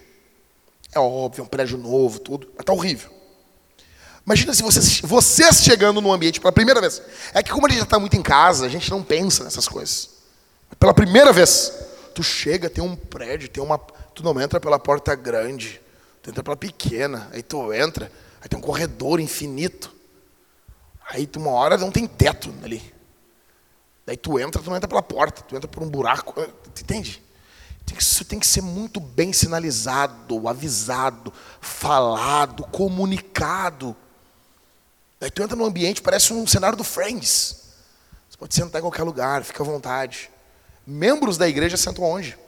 É 0.93 0.99
óbvio, 0.99 1.43
é 1.43 1.45
um 1.45 1.49
prédio 1.49 1.79
novo, 1.79 2.19
tudo, 2.19 2.49
está 2.59 2.73
horrível. 2.73 3.11
Imagina 4.29 4.53
se 4.53 4.63
vocês, 4.63 5.01
vocês 5.01 5.63
chegando 5.63 6.03
no 6.03 6.13
ambiente 6.13 6.39
pela 6.39 6.53
primeira 6.53 6.83
vez. 6.83 7.01
É 7.33 7.43
que 7.43 7.51
como 7.51 7.67
a 7.67 7.71
gente 7.71 7.79
já 7.79 7.85
está 7.85 7.99
muito 7.99 8.15
em 8.15 8.21
casa, 8.21 8.67
a 8.67 8.69
gente 8.69 8.91
não 8.91 9.03
pensa 9.03 9.43
nessas 9.43 9.67
coisas. 9.67 10.11
Pela 10.79 10.93
primeira 10.93 11.33
vez, 11.33 11.73
tu 12.15 12.23
chega, 12.23 12.69
tem 12.69 12.85
um 12.85 12.95
prédio, 12.95 13.49
tem 13.49 13.63
uma. 13.63 13.79
Tu 13.79 14.23
não 14.23 14.39
entra 14.39 14.61
pela 14.61 14.79
porta 14.79 15.15
grande, 15.15 15.81
tu 16.23 16.29
entra 16.29 16.43
pela 16.43 16.59
pequena. 16.59 17.27
Aí 17.33 17.43
tu 17.43 17.73
entra, 17.73 18.13
aí 18.43 18.51
tem 18.51 18.59
um 18.59 18.61
corredor 18.61 19.19
infinito. 19.19 19.91
Aí 21.09 21.27
tu, 21.27 21.41
uma 21.41 21.53
hora 21.53 21.79
não 21.79 21.91
tem 21.91 22.07
teto 22.07 22.53
ali. 22.63 22.83
Daí 24.05 24.19
tu 24.19 24.39
entra, 24.39 24.61
tu 24.61 24.69
não 24.69 24.77
entra 24.77 24.89
pela 24.89 25.03
porta, 25.03 25.41
tu 25.41 25.57
entra 25.57 25.67
por 25.67 25.83
um 25.83 25.89
buraco. 25.89 26.35
Tu 26.75 26.83
entende? 26.83 27.23
Isso 27.99 28.27
tem 28.27 28.39
que 28.39 28.47
ser 28.47 28.61
muito 28.61 29.01
bem 29.01 29.33
sinalizado, 29.33 30.47
avisado, 30.47 31.33
falado, 31.63 32.65
comunicado. 32.65 33.97
Daí 35.21 35.31
tu 35.31 35.43
entra 35.43 35.57
no 35.57 35.65
ambiente, 35.65 36.01
parece 36.01 36.33
um 36.33 36.47
cenário 36.47 36.77
do 36.77 36.85
Friends. 36.85 37.57
Você 38.29 38.37
pode 38.37 38.55
sentar 38.55 38.81
em 38.81 38.83
qualquer 38.83 39.03
lugar, 39.03 39.43
fica 39.45 39.63
à 39.63 39.67
vontade. 39.67 40.31
Membros 40.87 41.37
da 41.37 41.49
igreja 41.49 41.77
sentam 41.77 42.05
onde? 42.05 42.39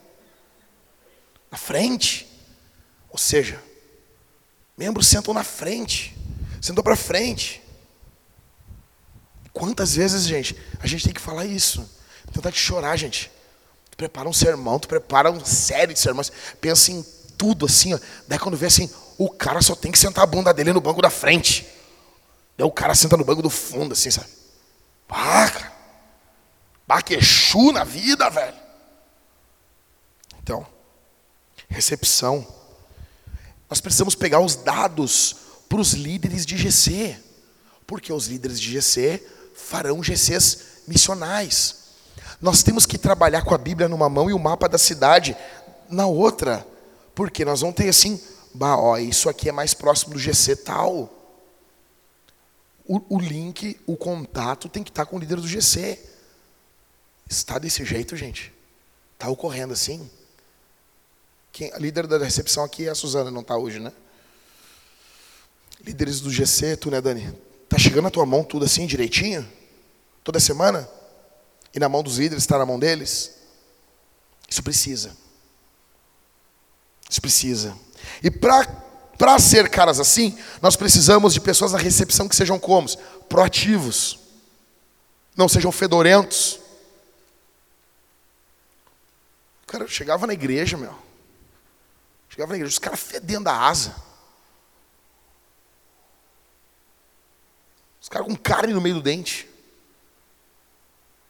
Na 1.51 1.57
frente. 1.57 2.27
Ou 3.09 3.17
seja, 3.17 3.61
membros 4.77 5.07
sentam 5.07 5.33
na 5.33 5.43
frente. 5.43 6.17
Sentam 6.61 6.83
para 6.83 6.95
frente. 6.95 7.61
Quantas 9.51 9.95
vezes, 9.95 10.23
gente, 10.23 10.57
a 10.79 10.87
gente 10.87 11.03
tem 11.03 11.13
que 11.13 11.19
falar 11.19 11.45
isso? 11.45 11.87
Tentar 12.31 12.51
de 12.51 12.57
chorar, 12.57 12.95
gente. 12.95 13.29
Tu 13.89 13.97
prepara 13.97 14.29
um 14.29 14.33
sermão, 14.33 14.79
tu 14.79 14.87
prepara 14.87 15.29
uma 15.29 15.43
série 15.43 15.93
de 15.93 15.99
sermões, 15.99 16.31
pensa 16.61 16.91
em 16.91 17.05
tudo 17.37 17.65
assim, 17.65 17.93
ó. 17.93 17.99
Daí 18.27 18.39
quando 18.39 18.55
vê 18.55 18.67
assim, 18.67 18.89
o 19.17 19.29
cara 19.29 19.61
só 19.61 19.75
tem 19.75 19.91
que 19.91 19.99
sentar 19.99 20.23
a 20.23 20.27
bunda 20.27 20.53
dele 20.53 20.71
no 20.71 20.79
banco 20.79 21.01
da 21.01 21.09
frente. 21.09 21.67
Daí 22.61 22.67
o 22.67 22.71
cara 22.71 22.93
senta 22.93 23.17
no 23.17 23.25
banco 23.25 23.41
do 23.41 23.49
fundo, 23.49 23.93
assim, 23.93 24.11
sabe? 24.11 24.27
Baquechu 26.85 27.71
na 27.71 27.83
vida, 27.83 28.29
velho. 28.29 28.55
Então, 30.43 30.67
recepção. 31.67 32.45
Nós 33.67 33.81
precisamos 33.81 34.13
pegar 34.13 34.41
os 34.41 34.55
dados 34.57 35.37
para 35.67 35.81
os 35.81 35.93
líderes 35.93 36.45
de 36.45 36.55
GC. 36.55 37.17
Porque 37.87 38.13
os 38.13 38.27
líderes 38.27 38.61
de 38.61 38.79
GC 38.79 39.27
farão 39.55 40.03
GCs 40.03 40.83
missionais. 40.87 41.77
Nós 42.39 42.61
temos 42.61 42.85
que 42.85 42.99
trabalhar 42.99 43.41
com 43.41 43.55
a 43.55 43.57
Bíblia 43.57 43.89
numa 43.89 44.07
mão 44.07 44.29
e 44.29 44.33
o 44.33 44.39
mapa 44.39 44.69
da 44.69 44.77
cidade 44.77 45.35
na 45.89 46.05
outra. 46.05 46.63
Porque 47.15 47.43
nós 47.43 47.61
vamos 47.61 47.75
ter 47.75 47.89
assim, 47.89 48.21
bah, 48.53 48.77
ó, 48.77 48.99
isso 48.99 49.29
aqui 49.29 49.49
é 49.49 49.51
mais 49.51 49.73
próximo 49.73 50.13
do 50.13 50.19
GC 50.19 50.57
tal. 50.57 51.20
O, 52.91 53.15
o 53.15 53.19
link, 53.21 53.79
o 53.87 53.95
contato 53.95 54.67
tem 54.67 54.83
que 54.83 54.89
estar 54.89 55.05
com 55.05 55.15
o 55.15 55.19
líder 55.19 55.37
do 55.37 55.47
GC. 55.47 55.97
Está 57.29 57.57
desse 57.57 57.85
jeito, 57.85 58.17
gente? 58.17 58.53
Está 59.13 59.29
ocorrendo 59.29 59.71
assim? 59.71 60.11
Quem, 61.53 61.71
a 61.71 61.77
líder 61.77 62.05
da 62.05 62.17
recepção 62.17 62.65
aqui 62.65 62.87
é 62.87 62.89
a 62.89 62.95
Suzana, 62.95 63.31
não 63.31 63.39
está 63.39 63.55
hoje, 63.55 63.79
né? 63.79 63.93
Líderes 65.85 66.19
do 66.19 66.29
GC, 66.29 66.75
tu, 66.75 66.91
né, 66.91 66.99
Dani? 66.99 67.33
Tá 67.69 67.77
chegando 67.77 68.03
na 68.03 68.11
tua 68.11 68.25
mão 68.25 68.43
tudo 68.43 68.65
assim, 68.65 68.85
direitinho? 68.85 69.49
Toda 70.21 70.37
semana? 70.41 70.85
E 71.73 71.79
na 71.79 71.87
mão 71.87 72.03
dos 72.03 72.17
líderes, 72.17 72.43
está 72.43 72.57
na 72.57 72.65
mão 72.65 72.77
deles? 72.77 73.37
Isso 74.49 74.61
precisa. 74.61 75.15
Isso 77.09 77.21
precisa. 77.21 77.73
E 78.21 78.29
para 78.29 78.65
ser 79.39 79.69
caras 79.69 79.99
assim, 79.99 80.37
nós 80.61 80.75
precisamos 80.75 81.33
de 81.33 81.41
pessoas 81.41 81.73
na 81.73 81.77
recepção 81.77 82.27
que 82.27 82.35
sejam 82.35 82.59
como? 82.59 82.87
Proativos. 83.27 84.19
Não 85.35 85.47
sejam 85.47 85.71
fedorentos. 85.71 86.59
O 89.63 89.67
cara 89.67 89.87
chegava 89.87 90.27
na 90.27 90.33
igreja, 90.33 90.77
meu. 90.77 90.93
Chegava 92.29 92.51
na 92.51 92.57
igreja, 92.57 92.73
os 92.73 92.79
caras 92.79 92.99
fedendo 92.99 93.47
a 93.47 93.67
asa. 93.67 93.95
Os 98.01 98.09
caras 98.09 98.27
com 98.27 98.35
carne 98.35 98.73
no 98.73 98.81
meio 98.81 98.95
do 98.95 99.01
dente. 99.01 99.47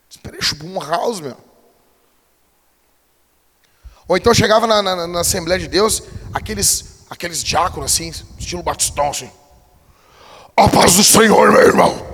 Espera 0.10 0.42
chupou 0.42 0.70
um 0.70 0.80
house, 0.80 1.20
meu. 1.20 1.38
Ou 4.08 4.18
então 4.18 4.34
chegava 4.34 4.68
na, 4.68 4.82
na, 4.82 5.08
na, 5.08 5.20
Assembleia 5.22 5.58
de 5.58 5.70
Deus, 5.70 6.04
aqueles, 6.34 6.91
aqueles 7.12 7.44
diáconos 7.44 7.92
assim, 7.92 8.10
estilo 8.40 8.64
batistão 8.64 9.10
assim. 9.10 9.30
A 10.56 10.70
paz 10.70 10.96
do 10.96 11.04
Senhor, 11.04 11.52
meu 11.52 11.62
irmão. 11.62 12.08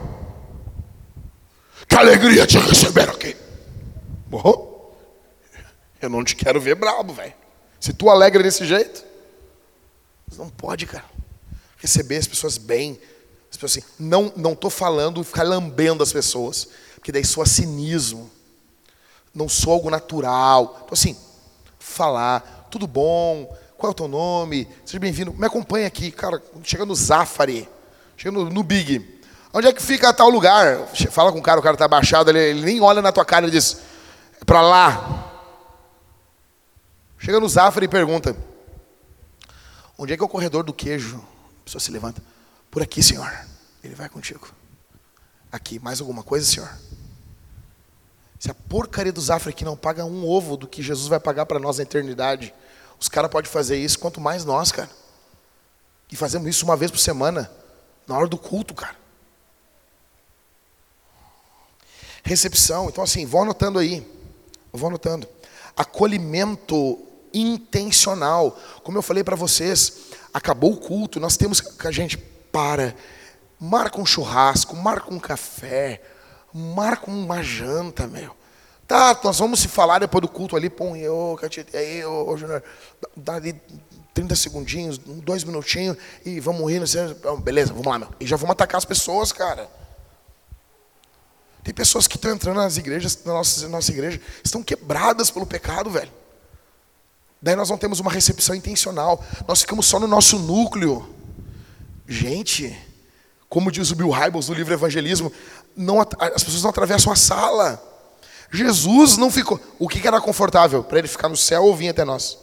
Que 1.87 1.95
alegria 1.95 2.47
te 2.47 2.57
receber 2.57 3.07
aqui. 3.07 3.37
Bom, 4.25 4.91
eu 6.01 6.09
não 6.09 6.23
te 6.23 6.35
quero 6.35 6.59
ver 6.59 6.73
brabo, 6.73 7.13
velho. 7.13 7.33
Se 7.79 7.93
tu 7.93 8.09
alegra 8.09 8.41
desse 8.41 8.65
jeito, 8.65 9.05
não 10.35 10.49
pode, 10.49 10.87
cara. 10.87 11.05
Receber 11.77 12.17
as 12.17 12.27
pessoas 12.27 12.57
bem. 12.57 12.99
As 13.51 13.55
pessoas 13.55 13.77
assim, 13.77 13.93
não 13.99 14.33
não 14.35 14.55
tô 14.55 14.69
falando 14.69 15.23
ficar 15.23 15.43
lambendo 15.43 16.01
as 16.01 16.11
pessoas 16.11 16.69
que 17.03 17.11
daí 17.11 17.23
soa 17.23 17.45
cinismo. 17.45 18.31
Não 19.31 19.47
sou 19.47 19.73
algo 19.73 19.91
natural. 19.91 20.81
Então, 20.83 20.93
assim, 20.93 21.15
falar, 21.77 22.67
tudo 22.71 22.87
bom, 22.87 23.55
qual 23.77 23.89
é 23.89 23.91
o 23.91 23.95
teu 23.95 24.07
nome? 24.07 24.67
Seja 24.83 24.99
bem-vindo. 24.99 25.31
Me 25.33 25.45
acompanha 25.45 25.85
aqui, 25.85 26.11
cara. 26.11 26.41
Chega 26.63 26.83
no 26.85 26.95
Zafari, 26.95 27.69
chega 28.17 28.31
no, 28.31 28.49
no, 28.49 28.63
Big. 28.63 29.21
Onde 29.53 29.67
é 29.67 29.73
que 29.73 29.81
fica 29.81 30.11
tal 30.11 30.29
lugar? 30.29 30.87
Fala 31.11 31.31
com 31.31 31.37
o 31.37 31.43
cara, 31.43 31.59
o 31.59 31.63
cara 31.63 31.75
está 31.75 31.85
abaixado, 31.85 32.31
ele, 32.31 32.39
ele, 32.39 32.61
nem 32.61 32.81
olha 32.81 33.01
na 33.01 33.11
tua 33.11 33.23
cara 33.23 33.47
e 33.47 33.51
diz: 33.51 33.79
é 34.41 34.43
para 34.43 34.61
lá. 34.61 35.31
Chega 37.19 37.39
no 37.39 37.47
Zafari 37.47 37.85
e 37.85 37.89
pergunta: 37.89 38.35
onde 39.95 40.13
é 40.13 40.17
que 40.17 40.23
é 40.23 40.25
o 40.25 40.29
corredor 40.29 40.63
do 40.63 40.73
queijo? 40.73 41.23
A 41.61 41.65
pessoa 41.65 41.79
se 41.79 41.91
levanta: 41.91 42.21
por 42.71 42.81
aqui, 42.81 43.03
senhor. 43.03 43.31
Ele 43.83 43.93
vai 43.93 44.09
contigo. 44.09 44.49
Aqui, 45.51 45.77
mais 45.79 46.01
alguma 46.01 46.23
coisa, 46.23 46.45
senhor? 46.45 46.69
Se 48.39 48.49
a 48.49 48.55
porcaria 48.55 49.11
do 49.11 49.21
Zafra 49.21 49.51
aqui 49.51 49.63
não 49.63 49.77
paga 49.77 50.03
um 50.03 50.25
ovo 50.25 50.57
do 50.57 50.67
que 50.67 50.81
Jesus 50.81 51.07
vai 51.07 51.19
pagar 51.19 51.45
para 51.45 51.59
nós 51.59 51.77
na 51.77 51.83
eternidade, 51.83 52.53
os 52.99 53.07
caras 53.09 53.29
podem 53.29 53.49
fazer 53.49 53.77
isso, 53.77 53.99
quanto 53.99 54.19
mais 54.19 54.43
nós, 54.43 54.71
cara. 54.71 54.89
E 56.11 56.15
fazemos 56.15 56.47
isso 56.47 56.65
uma 56.65 56.75
vez 56.75 56.89
por 56.89 56.99
semana, 56.99 57.51
na 58.07 58.17
hora 58.17 58.27
do 58.27 58.37
culto, 58.37 58.73
cara. 58.73 58.95
Recepção, 62.23 62.89
então 62.89 63.03
assim, 63.03 63.25
vou 63.25 63.41
anotando 63.41 63.79
aí, 63.79 64.05
vou 64.71 64.89
anotando. 64.89 65.27
Acolhimento 65.75 67.07
intencional. 67.33 68.57
Como 68.83 68.97
eu 68.97 69.01
falei 69.01 69.23
para 69.23 69.35
vocês, 69.35 70.11
acabou 70.33 70.73
o 70.73 70.77
culto, 70.77 71.19
nós 71.19 71.37
temos 71.37 71.61
que 71.61 71.87
a 71.87 71.91
gente 71.91 72.17
para, 72.17 72.95
marca 73.59 73.99
um 73.99 74.05
churrasco, 74.05 74.75
marca 74.75 75.13
um 75.13 75.19
café, 75.19 76.01
marca 76.53 77.09
uma 77.09 77.43
janta, 77.43 78.07
meu. 78.07 78.36
Tá, 78.87 79.19
nós 79.21 79.37
vamos 79.37 79.59
se 79.59 79.67
falar 79.67 79.99
depois 79.99 80.21
do 80.21 80.29
culto 80.29 80.55
ali, 80.55 80.69
põe 80.69 81.01
eu, 81.01 81.37
aí, 81.73 82.05
ô, 82.05 82.29
ô 82.29 82.37
Júnior, 82.37 82.63
dá 83.17 83.35
ali 83.35 83.53
30 84.13 84.33
segundinhos, 84.35 84.97
dois 84.97 85.43
minutinhos, 85.43 85.97
e 86.25 86.39
vamos 86.39 86.71
rir, 86.71 86.81
não 87.23 87.41
beleza, 87.41 87.73
vamos 87.73 87.85
lá, 87.85 87.99
meu. 87.99 88.09
E 88.17 88.25
já 88.25 88.37
vamos 88.37 88.53
atacar 88.53 88.77
as 88.77 88.85
pessoas, 88.85 89.33
cara. 89.33 89.69
Tem 91.65 91.73
pessoas 91.73 92.07
que 92.07 92.15
estão 92.15 92.31
entrando 92.31 92.55
nas 92.55 92.77
igrejas, 92.77 93.25
na 93.25 93.33
nossa, 93.33 93.63
na 93.63 93.69
nossa 93.69 93.91
igreja, 93.91 94.21
estão 94.41 94.63
quebradas 94.63 95.29
pelo 95.29 95.45
pecado, 95.45 95.89
velho. 95.89 96.11
Daí 97.41 97.57
nós 97.57 97.69
não 97.69 97.77
temos 97.77 97.99
uma 97.99 98.09
recepção 98.09 98.55
intencional, 98.55 99.21
nós 99.45 99.61
ficamos 99.61 99.85
só 99.85 99.99
no 99.99 100.07
nosso 100.07 100.39
núcleo. 100.39 101.13
Gente, 102.07 102.73
como 103.49 103.69
diz 103.69 103.91
o 103.91 103.95
Bill 103.97 104.11
Hybels 104.11 104.47
no 104.47 104.55
livro 104.55 104.73
Evangelismo, 104.73 105.29
não, 105.75 105.99
as 105.99 106.41
pessoas 106.41 106.63
não 106.63 106.69
atravessam 106.69 107.11
a 107.11 107.17
sala. 107.17 107.96
Jesus 108.51 109.17
não 109.17 109.29
ficou. 109.29 109.59
O 109.77 109.87
que, 109.87 110.05
era 110.07 110.21
confortável? 110.21 110.83
Para 110.83 110.99
ele 110.99 111.07
ficar 111.07 111.29
no 111.29 111.37
céu 111.37 111.63
ou 111.63 111.75
vir 111.75 111.89
até 111.89 112.05
nós? 112.05 112.37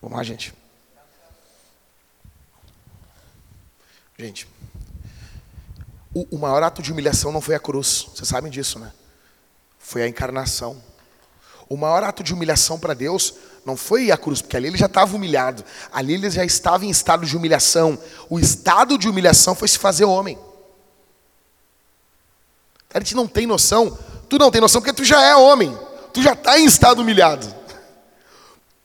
Vamos 0.00 0.16
lá, 0.16 0.22
gente. 0.22 0.54
Gente, 4.18 4.46
o, 6.14 6.36
o 6.36 6.38
maior 6.38 6.62
ato 6.62 6.82
de 6.82 6.92
humilhação 6.92 7.32
não 7.32 7.40
foi 7.40 7.54
a 7.54 7.60
cruz. 7.60 8.06
Vocês 8.14 8.28
sabem 8.28 8.50
disso, 8.50 8.78
né? 8.78 8.92
Foi 9.78 10.02
a 10.02 10.08
encarnação. 10.08 10.80
O 11.68 11.76
maior 11.76 12.02
ato 12.02 12.22
de 12.22 12.34
humilhação 12.34 12.78
para 12.78 12.94
Deus 12.94 13.34
não 13.64 13.76
foi 13.76 14.10
a 14.10 14.16
cruz, 14.16 14.42
porque 14.42 14.56
ali 14.56 14.68
ele 14.68 14.76
já 14.76 14.86
estava 14.86 15.14
humilhado. 15.14 15.64
Ali 15.92 16.14
ele 16.14 16.30
já 16.30 16.44
estava 16.44 16.84
em 16.84 16.90
estado 16.90 17.24
de 17.24 17.36
humilhação. 17.36 17.98
O 18.28 18.38
estado 18.38 18.98
de 18.98 19.08
humilhação 19.08 19.54
foi 19.54 19.68
se 19.68 19.78
fazer 19.78 20.04
homem. 20.04 20.38
A 22.92 22.98
gente 22.98 23.14
não 23.14 23.26
tem 23.26 23.46
noção. 23.46 23.96
Tu 24.28 24.38
não 24.38 24.50
tem 24.50 24.60
noção 24.60 24.80
porque 24.80 24.92
tu 24.92 25.04
já 25.04 25.22
é 25.22 25.34
homem. 25.34 25.76
Tu 26.12 26.22
já 26.22 26.32
está 26.32 26.58
em 26.58 26.64
estado 26.64 27.02
humilhado. 27.02 27.46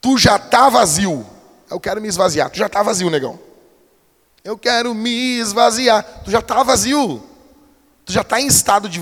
Tu 0.00 0.16
já 0.18 0.36
está 0.36 0.68
vazio. 0.68 1.26
Eu 1.68 1.80
quero 1.80 2.00
me 2.00 2.08
esvaziar. 2.08 2.50
Tu 2.50 2.58
já 2.58 2.66
está 2.66 2.82
vazio, 2.82 3.10
negão. 3.10 3.38
Eu 4.44 4.56
quero 4.56 4.94
me 4.94 5.38
esvaziar. 5.38 6.04
Tu 6.24 6.30
já 6.30 6.38
está 6.38 6.62
vazio. 6.62 7.22
Tu 8.04 8.12
já 8.12 8.20
está 8.20 8.40
em 8.40 8.46
estado 8.46 8.88
de. 8.88 9.00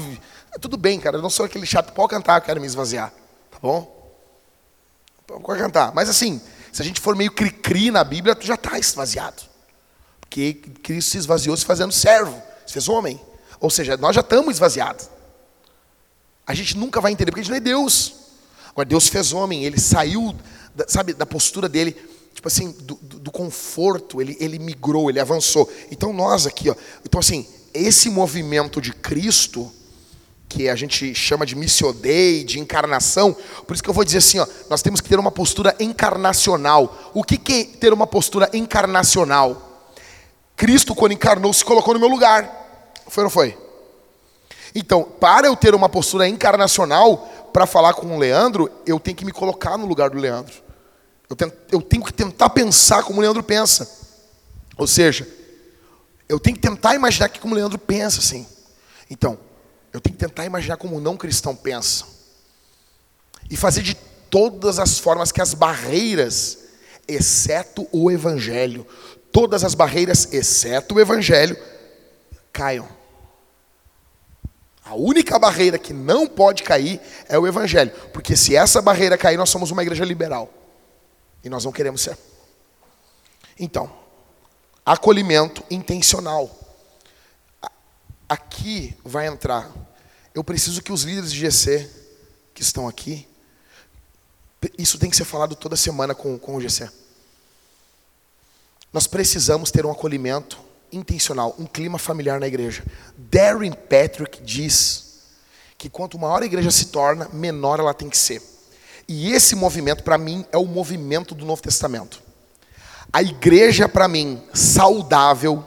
Tudo 0.61 0.77
bem, 0.77 0.99
cara. 0.99 1.19
Eu 1.19 1.23
não 1.23 1.29
sou 1.29 1.45
aquele 1.45 1.67
chato. 1.67 1.93
Pode 1.93 2.09
cantar, 2.09 2.39
eu 2.39 2.43
quero 2.43 2.61
me 2.61 2.67
esvaziar. 2.67 3.13
Tá 3.51 3.59
bom? 3.61 3.95
Pode 5.27 5.61
cantar. 5.61 5.93
Mas 5.95 6.09
assim, 6.09 6.41
se 6.73 6.81
a 6.81 6.85
gente 6.85 7.01
for 7.01 7.15
meio 7.15 7.31
cri-cri 7.31 7.91
na 7.91 8.03
Bíblia, 8.03 8.35
tu 8.35 8.47
já 8.47 8.55
está 8.55 8.79
esvaziado. 8.79 9.43
Porque 10.21 10.55
Cristo 10.83 11.11
se 11.11 11.19
esvaziou 11.19 11.57
se 11.57 11.67
fazendo 11.67 11.93
servo. 11.93 12.43
Se 12.67 12.73
fez 12.73 12.89
homem. 12.89 13.21
Ou 13.65 13.71
seja, 13.71 13.97
nós 13.97 14.15
já 14.15 14.21
estamos 14.21 14.57
esvaziados. 14.57 15.09
A 16.47 16.53
gente 16.53 16.77
nunca 16.77 17.01
vai 17.01 17.13
entender, 17.13 17.31
porque 17.31 17.41
a 17.41 17.45
gente 17.45 17.51
não 17.51 17.57
é 17.57 17.61
Deus. 17.61 18.13
Agora, 18.69 18.85
Deus 18.85 19.09
fez 19.09 19.33
homem, 19.33 19.65
ele 19.65 19.81
saiu, 19.81 20.37
sabe, 20.87 21.15
da 21.15 21.25
postura 21.25 21.67
dele, 21.67 21.97
tipo 22.35 22.47
assim, 22.47 22.73
do, 22.73 22.97
do, 22.97 23.19
do 23.21 23.31
conforto, 23.31 24.21
ele, 24.21 24.37
ele 24.39 24.59
migrou, 24.59 25.09
ele 25.09 25.19
avançou. 25.19 25.73
Então, 25.91 26.13
nós 26.13 26.47
aqui, 26.47 26.69
ó, 26.69 26.75
então 27.07 27.19
assim, 27.19 27.49
esse 27.73 28.11
movimento 28.11 28.83
de 28.83 28.93
Cristo, 28.93 29.73
que 30.47 30.69
a 30.69 30.77
gente 30.77 31.15
chama 31.15 31.47
de 31.47 31.57
missiodei, 31.57 32.45
de 32.45 32.61
encarnação, 32.61 33.35
por 33.67 33.73
isso 33.73 33.83
que 33.83 33.89
eu 33.89 33.95
vou 33.95 34.05
dizer 34.05 34.19
assim, 34.19 34.41
ó, 34.41 34.47
nós 34.69 34.83
temos 34.83 35.01
que 35.01 35.09
ter 35.09 35.19
uma 35.19 35.33
postura 35.33 35.75
encarnacional. 35.81 37.13
O 37.15 37.25
que, 37.25 37.39
que 37.39 37.53
é 37.55 37.65
ter 37.65 37.95
uma 37.95 38.07
postura 38.07 38.51
encarnacional? 38.53 39.89
Cristo, 40.55 40.95
quando 40.95 41.13
encarnou, 41.13 41.51
se 41.55 41.65
colocou 41.65 41.95
no 41.95 42.01
meu 42.01 42.11
lugar. 42.11 42.64
Foi 43.09 43.23
ou 43.23 43.27
não 43.27 43.31
foi? 43.31 43.59
Então, 44.75 45.05
para 45.05 45.47
eu 45.47 45.55
ter 45.55 45.75
uma 45.75 45.89
postura 45.89 46.29
encarnacional, 46.29 47.51
para 47.53 47.67
falar 47.67 47.95
com 47.95 48.17
o 48.17 48.19
Leandro, 48.19 48.69
eu 48.85 48.99
tenho 48.99 49.17
que 49.17 49.25
me 49.25 49.31
colocar 49.31 49.79
no 49.79 49.87
lugar 49.87 50.11
do 50.11 50.19
Leandro. 50.19 50.55
Eu, 51.31 51.37
eu 51.71 51.81
tenho 51.81 52.05
que 52.05 52.13
tentar 52.13 52.51
pensar 52.51 53.05
como 53.05 53.21
o 53.21 53.23
Leandro 53.23 53.43
pensa. 53.43 53.89
Ou 54.77 54.87
seja, 54.87 55.27
eu 56.29 56.41
tenho 56.41 56.57
que 56.57 56.63
tentar 56.63 56.97
imaginar 56.97 57.29
que 57.29 57.39
como 57.39 57.55
o 57.55 57.57
Leandro 57.57 57.79
pensa, 57.79 58.19
assim. 58.19 58.47
Então, 59.09 59.39
eu 59.93 60.01
tenho 60.01 60.17
que 60.17 60.25
tentar 60.25 60.45
imaginar 60.45 60.77
como 60.77 60.97
o 60.97 61.01
não 61.01 61.17
cristão 61.17 61.55
pensa. 61.55 62.05
E 63.49 63.57
fazer 63.57 63.83
de 63.83 63.95
todas 64.29 64.81
as 64.81 64.99
formas 64.99 65.31
que 65.31 65.41
as 65.41 65.55
barreiras, 65.55 66.59
exceto 67.07 67.87
o 67.93 68.11
evangelho, 68.11 68.85
todas 69.31 69.63
as 69.63 69.75
barreiras, 69.75 70.33
exceto 70.33 70.97
o 70.97 71.01
evangelho, 71.01 71.57
caiam. 72.55 72.89
A 74.85 74.95
única 74.95 75.39
barreira 75.39 75.79
que 75.79 75.93
não 75.93 76.27
pode 76.27 76.63
cair 76.63 77.01
é 77.29 77.39
o 77.39 77.47
Evangelho. 77.47 77.91
Porque 78.13 78.37
se 78.37 78.55
essa 78.55 78.81
barreira 78.81 79.19
cair, 79.19 79.37
nós 79.37 79.51
somos 79.51 79.71
uma 79.71 79.83
igreja 79.83 80.05
liberal. 80.05 80.49
E 81.43 81.49
nós 81.49 81.65
não 81.65 81.73
queremos 81.73 82.03
ser. 82.03 82.17
Então, 83.59 83.93
acolhimento 84.87 85.65
intencional. 85.71 86.51
Aqui 88.29 88.97
vai 89.05 89.27
entrar. 89.27 89.71
Eu 90.35 90.45
preciso 90.45 90.83
que 90.83 90.93
os 90.93 91.03
líderes 91.03 91.33
de 91.33 91.41
GC 91.41 91.91
que 92.55 92.63
estão 92.63 92.87
aqui, 92.87 93.27
isso 94.79 94.99
tem 94.99 95.11
que 95.11 95.17
ser 95.17 95.25
falado 95.25 95.57
toda 95.57 95.77
semana 95.77 96.15
com, 96.15 96.39
com 96.39 96.57
o 96.57 96.61
GC. 96.61 96.89
Nós 98.93 99.07
precisamos 99.07 99.71
ter 99.71 99.85
um 99.85 99.91
acolhimento 99.91 100.64
intencional, 100.95 101.55
um 101.59 101.67
clima 101.67 101.99
familiar 101.99 102.39
na 102.39 102.47
igreja. 102.47 102.85
Darren 103.17 103.73
Patrick 103.73 104.43
diz 104.43 105.23
que 105.77 105.91
quanto 105.91 106.19
maior 106.19 106.43
a 106.43 106.47
igreja 106.47 106.71
se 106.71 106.87
torna, 106.87 107.29
menor 107.33 107.79
ela 107.81 107.93
tem 107.93 108.09
que 108.09 108.17
ser. 108.17 108.43
E 109.07 109.33
esse 109.33 109.55
movimento, 109.55 110.03
para 110.03 110.17
mim, 110.17 110.45
é 110.51 110.57
o 110.57 110.65
movimento 110.65 111.35
do 111.35 111.45
Novo 111.45 111.61
Testamento. 111.61 112.23
A 113.13 113.23
igreja, 113.23 113.89
para 113.89 114.09
mim, 114.09 114.43
saudável, 114.53 115.65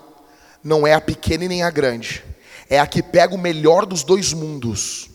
não 0.64 0.88
é 0.88 0.94
a 0.94 1.02
pequena 1.02 1.46
e 1.46 1.48
nem 1.48 1.64
a 1.64 1.70
grande. 1.70 2.24
É 2.70 2.80
a 2.80 2.88
que 2.88 3.02
pega 3.02 3.36
o 3.36 3.38
melhor 3.38 3.86
dos 3.86 4.04
dois 4.04 4.34
mundos. 4.34 5.10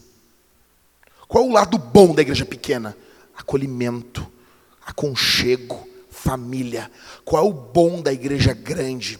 Qual 1.26 1.44
é 1.44 1.46
o 1.46 1.52
lado 1.52 1.78
bom 1.78 2.14
da 2.14 2.22
igreja 2.22 2.44
pequena? 2.44 2.96
Acolhimento, 3.36 4.26
aconchego, 4.86 5.86
família. 6.10 6.90
Qual 7.24 7.44
é 7.44 7.48
o 7.48 7.52
bom 7.52 8.00
da 8.00 8.12
igreja 8.12 8.54
grande? 8.54 9.18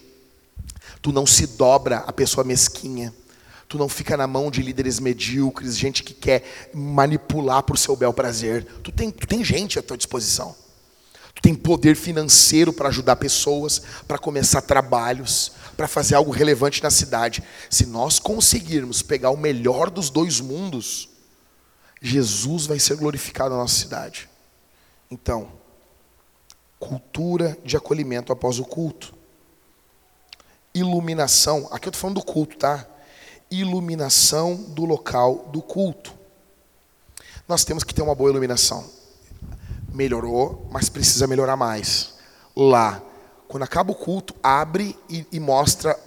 Tu 1.03 1.11
não 1.11 1.25
se 1.25 1.45
dobra 1.45 1.97
a 2.07 2.13
pessoa 2.13 2.45
mesquinha. 2.45 3.13
Tu 3.67 3.77
não 3.77 3.89
fica 3.89 4.15
na 4.15 4.25
mão 4.25 4.49
de 4.49 4.61
líderes 4.61 5.01
medíocres, 5.01 5.77
gente 5.77 6.01
que 6.01 6.13
quer 6.13 6.69
manipular 6.73 7.61
para 7.61 7.75
o 7.75 7.77
seu 7.77 7.93
bel 7.93 8.13
prazer. 8.13 8.63
Tu 8.81 8.89
tem, 8.89 9.11
tu 9.11 9.27
tem 9.27 9.43
gente 9.43 9.77
à 9.77 9.83
tua 9.83 9.97
disposição. 9.97 10.55
Tu 11.35 11.41
tem 11.41 11.53
poder 11.53 11.97
financeiro 11.97 12.71
para 12.71 12.87
ajudar 12.87 13.17
pessoas, 13.17 13.81
para 14.07 14.17
começar 14.17 14.61
trabalhos, 14.61 15.51
para 15.75 15.89
fazer 15.89 16.15
algo 16.15 16.31
relevante 16.31 16.81
na 16.81 16.89
cidade. 16.89 17.43
Se 17.69 17.85
nós 17.85 18.17
conseguirmos 18.17 19.01
pegar 19.01 19.31
o 19.31 19.37
melhor 19.37 19.89
dos 19.89 20.09
dois 20.09 20.39
mundos, 20.39 21.09
Jesus 22.01 22.65
vai 22.65 22.79
ser 22.79 22.95
glorificado 22.95 23.49
na 23.49 23.57
nossa 23.57 23.75
cidade. 23.75 24.29
Então, 25.11 25.51
cultura 26.79 27.57
de 27.65 27.75
acolhimento 27.75 28.31
após 28.31 28.57
o 28.57 28.63
culto 28.63 29.21
iluminação. 30.73 31.67
Aqui 31.71 31.87
eu 31.87 31.91
estou 31.91 32.01
falando 32.01 32.15
do 32.15 32.25
culto, 32.25 32.57
tá? 32.57 32.85
Iluminação 33.51 34.55
do 34.55 34.85
local 34.85 35.49
do 35.51 35.61
culto. 35.61 36.13
Nós 37.47 37.63
temos 37.63 37.83
que 37.83 37.93
ter 37.93 38.01
uma 38.01 38.15
boa 38.15 38.29
iluminação. 38.29 38.83
Melhorou, 39.93 40.67
mas 40.71 40.89
precisa 40.89 41.27
melhorar 41.27 41.55
mais. 41.55 42.13
Lá, 42.55 43.01
quando 43.47 43.63
acaba 43.63 43.91
o 43.91 43.95
culto, 43.95 44.33
abre 44.41 44.97
e, 45.09 45.25
e 45.31 45.39
mostra. 45.39 45.99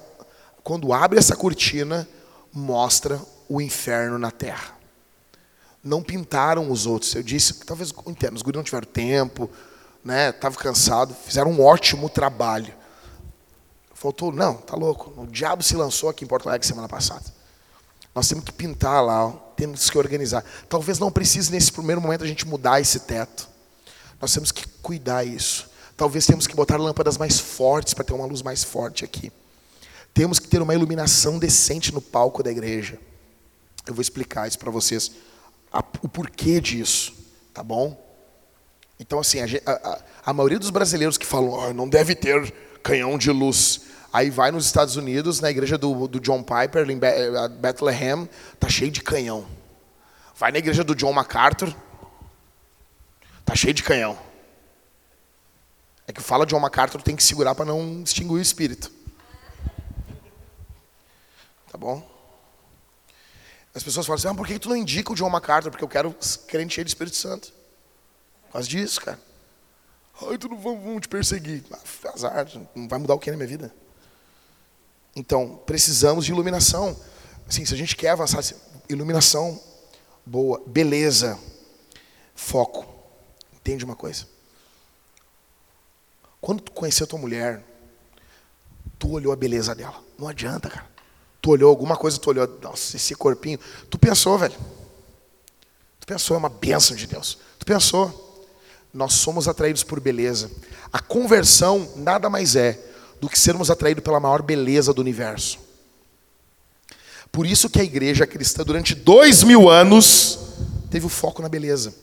Quando 0.64 0.92
abre 0.92 1.18
essa 1.18 1.36
cortina, 1.36 2.08
mostra 2.52 3.20
o 3.48 3.60
inferno 3.60 4.18
na 4.18 4.32
terra. 4.32 4.74
Não 5.84 6.02
pintaram 6.02 6.68
os 6.70 6.86
outros. 6.86 7.14
Eu 7.14 7.22
disse 7.22 7.54
talvez 7.64 7.94
entendo, 8.06 8.34
os 8.34 8.42
guris 8.42 8.56
não 8.56 8.64
tiveram 8.64 8.88
tempo, 8.88 9.48
né? 10.04 10.30
Estavam 10.30 10.58
cansados, 10.58 11.16
fizeram 11.24 11.52
um 11.52 11.62
ótimo 11.62 12.08
trabalho 12.08 12.74
Faltou, 13.96 14.30
não, 14.30 14.54
tá 14.54 14.76
louco. 14.76 15.22
O 15.22 15.26
diabo 15.26 15.62
se 15.62 15.74
lançou 15.74 16.10
aqui 16.10 16.22
em 16.22 16.28
Porto 16.28 16.46
Alegre 16.46 16.66
semana 16.66 16.86
passada. 16.86 17.24
Nós 18.14 18.28
temos 18.28 18.44
que 18.44 18.52
pintar 18.52 19.02
lá, 19.02 19.26
ó, 19.26 19.30
temos 19.56 19.88
que 19.88 19.96
organizar. 19.96 20.44
Talvez 20.68 20.98
não 20.98 21.10
precise 21.10 21.50
nesse 21.50 21.72
primeiro 21.72 21.98
momento 21.98 22.22
a 22.22 22.26
gente 22.26 22.46
mudar 22.46 22.78
esse 22.78 23.00
teto. 23.00 23.48
Nós 24.20 24.34
temos 24.34 24.52
que 24.52 24.68
cuidar 24.82 25.24
isso. 25.24 25.70
Talvez 25.96 26.26
temos 26.26 26.46
que 26.46 26.54
botar 26.54 26.76
lâmpadas 26.76 27.16
mais 27.16 27.40
fortes 27.40 27.94
para 27.94 28.04
ter 28.04 28.12
uma 28.12 28.26
luz 28.26 28.42
mais 28.42 28.62
forte 28.62 29.02
aqui. 29.02 29.32
Temos 30.12 30.38
que 30.38 30.46
ter 30.46 30.60
uma 30.60 30.74
iluminação 30.74 31.38
decente 31.38 31.92
no 31.92 32.02
palco 32.02 32.42
da 32.42 32.50
igreja. 32.50 32.98
Eu 33.86 33.94
vou 33.94 34.02
explicar 34.02 34.46
isso 34.46 34.58
para 34.58 34.70
vocês, 34.70 35.10
a, 35.72 35.78
o 36.02 36.08
porquê 36.08 36.60
disso, 36.60 37.14
tá 37.54 37.62
bom? 37.62 37.98
Então, 39.00 39.18
assim, 39.18 39.38
a, 39.40 39.46
a, 39.66 40.00
a 40.26 40.32
maioria 40.34 40.58
dos 40.58 40.70
brasileiros 40.70 41.16
que 41.16 41.24
falam, 41.24 41.50
oh, 41.50 41.72
não 41.72 41.88
deve 41.88 42.14
ter 42.14 42.52
canhão 42.86 43.18
de 43.18 43.32
luz. 43.32 43.80
Aí 44.12 44.30
vai 44.30 44.52
nos 44.52 44.64
Estados 44.64 44.94
Unidos, 44.94 45.40
na 45.40 45.50
igreja 45.50 45.76
do, 45.76 46.06
do 46.06 46.20
John 46.20 46.42
Piper, 46.42 46.88
em 46.88 46.98
eh, 47.02 47.48
Bethlehem, 47.48 48.28
tá 48.60 48.68
cheio 48.68 48.92
de 48.92 49.02
canhão. 49.02 49.44
Vai 50.36 50.52
na 50.52 50.58
igreja 50.58 50.84
do 50.84 50.94
John 50.94 51.12
MacArthur, 51.12 51.74
tá 53.44 53.56
cheio 53.56 53.74
de 53.74 53.82
canhão. 53.82 54.16
É 56.06 56.12
que 56.12 56.22
fala 56.22 56.46
John 56.46 56.60
MacArthur 56.60 57.02
tem 57.02 57.16
que 57.16 57.24
segurar 57.24 57.56
para 57.56 57.64
não 57.64 58.02
extinguir 58.02 58.34
o 58.34 58.40
espírito. 58.40 58.92
Tá 61.70 61.76
bom? 61.76 62.08
As 63.74 63.82
pessoas 63.82 64.06
falam 64.06 64.18
assim, 64.18 64.28
ah, 64.28 64.34
por 64.34 64.46
que 64.46 64.58
tu 64.58 64.68
não 64.68 64.76
indica 64.76 65.12
o 65.12 65.16
John 65.16 65.28
MacArthur? 65.28 65.70
Porque 65.70 65.84
eu 65.84 65.88
quero 65.88 66.14
crente 66.46 66.74
cheio 66.74 66.84
de 66.84 66.90
Espírito 66.90 67.16
Santo. 67.16 67.52
Faz 68.50 68.68
disso, 68.68 69.00
cara. 69.00 69.25
Ai, 70.22 70.38
tu 70.38 70.48
não 70.48 70.58
vão 70.58 70.98
te 71.00 71.08
perseguir. 71.08 71.64
Ah, 71.70 72.12
azar, 72.14 72.46
não 72.74 72.88
vai 72.88 72.98
mudar 72.98 73.14
o 73.14 73.18
que 73.18 73.30
na 73.30 73.36
minha 73.36 73.48
vida? 73.48 73.74
Então, 75.14 75.60
precisamos 75.66 76.24
de 76.24 76.32
iluminação. 76.32 76.96
Assim, 77.48 77.64
se 77.64 77.74
a 77.74 77.76
gente 77.76 77.94
quer 77.96 78.10
avançar, 78.10 78.42
iluminação 78.88 79.60
boa, 80.24 80.62
beleza, 80.66 81.38
foco. 82.34 82.86
Entende 83.54 83.84
uma 83.84 83.96
coisa? 83.96 84.26
Quando 86.40 86.60
tu 86.60 86.72
conheceu 86.72 87.06
tua 87.06 87.18
mulher, 87.18 87.62
tu 88.98 89.10
olhou 89.12 89.32
a 89.32 89.36
beleza 89.36 89.74
dela. 89.74 90.02
Não 90.18 90.28
adianta, 90.28 90.68
cara. 90.68 90.86
Tu 91.40 91.50
olhou 91.50 91.70
alguma 91.70 91.96
coisa, 91.96 92.18
tu 92.18 92.30
olhou, 92.30 92.46
nossa, 92.60 92.96
esse 92.96 93.14
corpinho. 93.14 93.58
Tu 93.90 93.98
pensou, 93.98 94.38
velho. 94.38 94.54
Tu 96.00 96.06
pensou, 96.06 96.34
é 96.34 96.38
uma 96.38 96.48
bênção 96.48 96.96
de 96.96 97.06
Deus. 97.06 97.38
Tu 97.58 97.66
pensou. 97.66 98.25
Nós 98.92 99.14
somos 99.14 99.46
atraídos 99.48 99.82
por 99.82 100.00
beleza. 100.00 100.50
A 100.92 101.00
conversão 101.00 101.88
nada 101.96 102.30
mais 102.30 102.56
é 102.56 102.80
do 103.20 103.28
que 103.28 103.38
sermos 103.38 103.70
atraídos 103.70 104.02
pela 104.02 104.20
maior 104.20 104.42
beleza 104.42 104.92
do 104.92 105.00
universo. 105.00 105.58
Por 107.30 107.46
isso 107.46 107.68
que 107.68 107.80
a 107.80 107.84
igreja 107.84 108.26
cristã, 108.26 108.62
durante 108.64 108.94
dois 108.94 109.42
mil 109.42 109.68
anos, 109.68 110.38
teve 110.90 111.04
o 111.06 111.10
foco 111.10 111.42
na 111.42 111.48
beleza. 111.48 111.94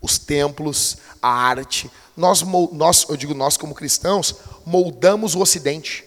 Os 0.00 0.18
templos, 0.18 0.96
a 1.22 1.28
arte. 1.28 1.90
Nós, 2.16 2.42
nós, 2.72 3.06
eu 3.08 3.16
digo 3.16 3.34
nós 3.34 3.56
como 3.56 3.74
cristãos, 3.74 4.34
moldamos 4.66 5.34
o 5.34 5.40
Ocidente. 5.40 6.04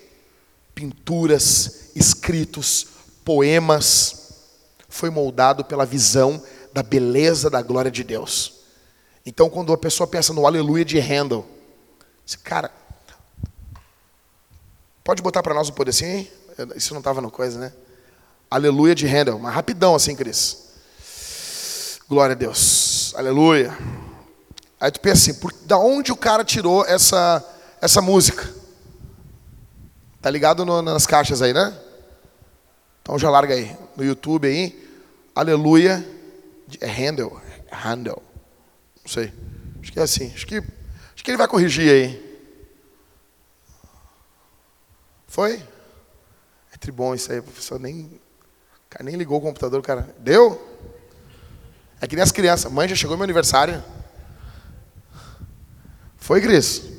pinturas, 0.75 1.89
escritos, 1.95 2.87
poemas, 3.25 4.33
foi 4.87 5.09
moldado 5.09 5.65
pela 5.65 5.85
visão 5.85 6.41
da 6.73 6.83
beleza 6.83 7.49
da 7.49 7.61
glória 7.61 7.89
de 7.89 8.03
Deus. 8.03 8.56
Então, 9.27 9.49
quando 9.49 9.73
a 9.73 9.77
pessoa 9.77 10.07
pensa 10.07 10.31
no 10.31 10.47
Aleluia 10.47 10.85
de 10.85 10.97
Handel, 11.01 11.45
cara, 12.45 12.71
pode 15.03 15.21
botar 15.21 15.43
para 15.43 15.53
nós 15.53 15.67
o 15.67 15.73
poder 15.73 15.89
assim? 15.89 16.29
Isso 16.77 16.93
não 16.93 17.01
estava 17.01 17.19
no 17.19 17.29
coisa, 17.29 17.59
né? 17.59 17.73
Aleluia 18.49 18.95
de 18.95 19.05
Handel, 19.05 19.37
mas 19.37 19.53
rapidão 19.53 19.93
assim, 19.95 20.15
Cris. 20.15 21.99
Glória 22.07 22.35
a 22.35 22.37
Deus, 22.37 23.13
aleluia. 23.17 23.77
Aí 24.79 24.89
tu 24.91 25.01
pensa 25.01 25.29
assim, 25.29 25.41
por, 25.41 25.51
da 25.65 25.77
onde 25.77 26.09
o 26.09 26.15
cara 26.15 26.45
tirou 26.45 26.85
essa, 26.85 27.45
essa 27.81 28.01
música? 28.01 28.49
Tá 30.21 30.29
ligado 30.29 30.63
no, 30.63 30.81
nas 30.81 31.05
caixas 31.05 31.41
aí, 31.41 31.51
né? 31.51 31.77
Então 33.01 33.19
já 33.19 33.29
larga 33.29 33.55
aí, 33.55 33.75
no 33.97 34.05
YouTube 34.05 34.47
aí, 34.47 34.89
aleluia, 35.35 36.07
é 36.79 36.87
Handel, 36.87 37.41
Handel, 37.69 38.23
não 39.07 39.13
sei, 39.13 39.33
acho 39.81 39.89
que 39.93 39.99
é 40.01 40.03
assim, 40.03 40.33
acho 40.35 40.45
que, 40.45 40.57
acho 40.57 41.23
que 41.23 41.31
ele 41.31 41.37
vai 41.37 41.47
corrigir 41.47 41.89
aí. 41.89 42.41
Foi? 45.25 45.63
É 46.73 46.77
tribom 46.77 47.15
isso 47.15 47.31
aí, 47.31 47.41
professor 47.41 47.79
nem, 47.79 48.19
cara 48.89 49.05
nem 49.05 49.15
ligou 49.15 49.37
o 49.37 49.41
computador, 49.41 49.81
cara, 49.81 50.13
deu? 50.19 50.61
É 52.01 52.07
que 52.07 52.17
nem 52.17 52.23
as 52.23 52.33
crianças. 52.33 52.69
Mãe, 52.69 52.85
já 52.85 52.95
chegou 52.95 53.15
meu 53.15 53.23
aniversário? 53.23 53.81
Foi, 56.17 56.41
Cris? 56.41 56.96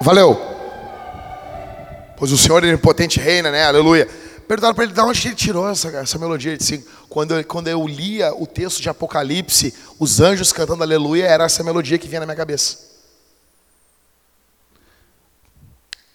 Valeu. 0.00 0.34
Pois 2.16 2.32
o 2.32 2.38
Senhor 2.38 2.64
onipotente 2.64 3.20
reina, 3.20 3.50
né? 3.50 3.64
Aleluia. 3.64 4.06
Perguntaram 4.48 4.74
para 4.74 4.84
ele 4.84 4.92
de 4.92 5.00
onde 5.00 5.28
ele 5.28 5.34
tirou 5.34 5.68
essa, 5.68 5.88
essa 5.88 6.18
melodia. 6.18 6.52
Ele 6.52 6.58
disse, 6.58 6.84
quando, 7.08 7.34
eu, 7.34 7.44
quando 7.44 7.68
eu 7.68 7.86
lia 7.86 8.34
o 8.34 8.46
texto 8.46 8.80
de 8.80 8.88
Apocalipse, 8.88 9.74
os 9.98 10.20
anjos 10.20 10.52
cantando 10.52 10.82
aleluia, 10.82 11.26
era 11.26 11.44
essa 11.44 11.62
melodia 11.62 11.98
que 11.98 12.08
vinha 12.08 12.20
na 12.20 12.26
minha 12.26 12.36
cabeça. 12.36 12.78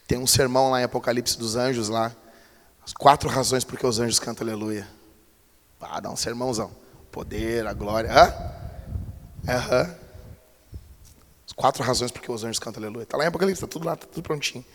Tem 0.07 0.17
um 0.17 0.27
sermão 0.27 0.71
lá 0.71 0.81
em 0.81 0.83
Apocalipse 0.83 1.37
dos 1.37 1.55
anjos 1.55 1.87
lá. 1.87 2.11
As 2.85 2.93
quatro 2.93 3.29
razões 3.29 3.63
por 3.63 3.77
que 3.77 3.85
os 3.85 3.99
anjos 3.99 4.19
cantam 4.19 4.45
aleluia. 4.45 4.87
Ah, 5.79 5.99
dá 5.99 6.09
um 6.09 6.15
sermãozão. 6.15 6.71
Poder, 7.11 7.67
a 7.67 7.73
glória. 7.73 8.09
Aham. 9.47 10.04
Quatro 11.55 11.83
razões 11.83 12.11
porque 12.11 12.31
os 12.31 12.43
anjos 12.43 12.59
cantam 12.59 12.83
aleluia. 12.83 13.03
Está 13.03 13.17
lá 13.17 13.23
em 13.23 13.27
Apocalipse, 13.27 13.63
está 13.63 13.67
tudo 13.67 13.85
lá, 13.85 13.93
está 13.93 14.05
tudo 14.07 14.21
prontinho. 14.21 14.65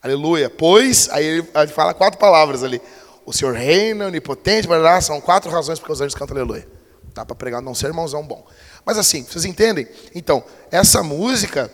Aleluia. 0.00 0.48
Pois, 0.48 1.08
aí 1.10 1.24
ele, 1.24 1.48
fala 1.74 1.92
quatro 1.92 2.18
palavras 2.18 2.62
ali. 2.62 2.80
O 3.26 3.32
Senhor 3.32 3.54
reina, 3.54 4.06
onipotente, 4.06 4.66
blá, 4.68 5.00
são 5.00 5.20
quatro 5.20 5.50
razões 5.50 5.78
porque 5.78 5.92
os 5.92 6.00
anjos 6.00 6.14
cantam 6.14 6.36
aleluia. 6.36 6.66
Dá 7.12 7.26
para 7.26 7.34
pregar 7.34 7.60
num 7.60 7.74
sermãozão 7.74 8.22
bom. 8.22 8.46
Mas 8.86 8.96
assim, 8.96 9.24
vocês 9.24 9.44
entendem? 9.44 9.88
Então, 10.14 10.44
essa 10.70 11.02
música, 11.02 11.70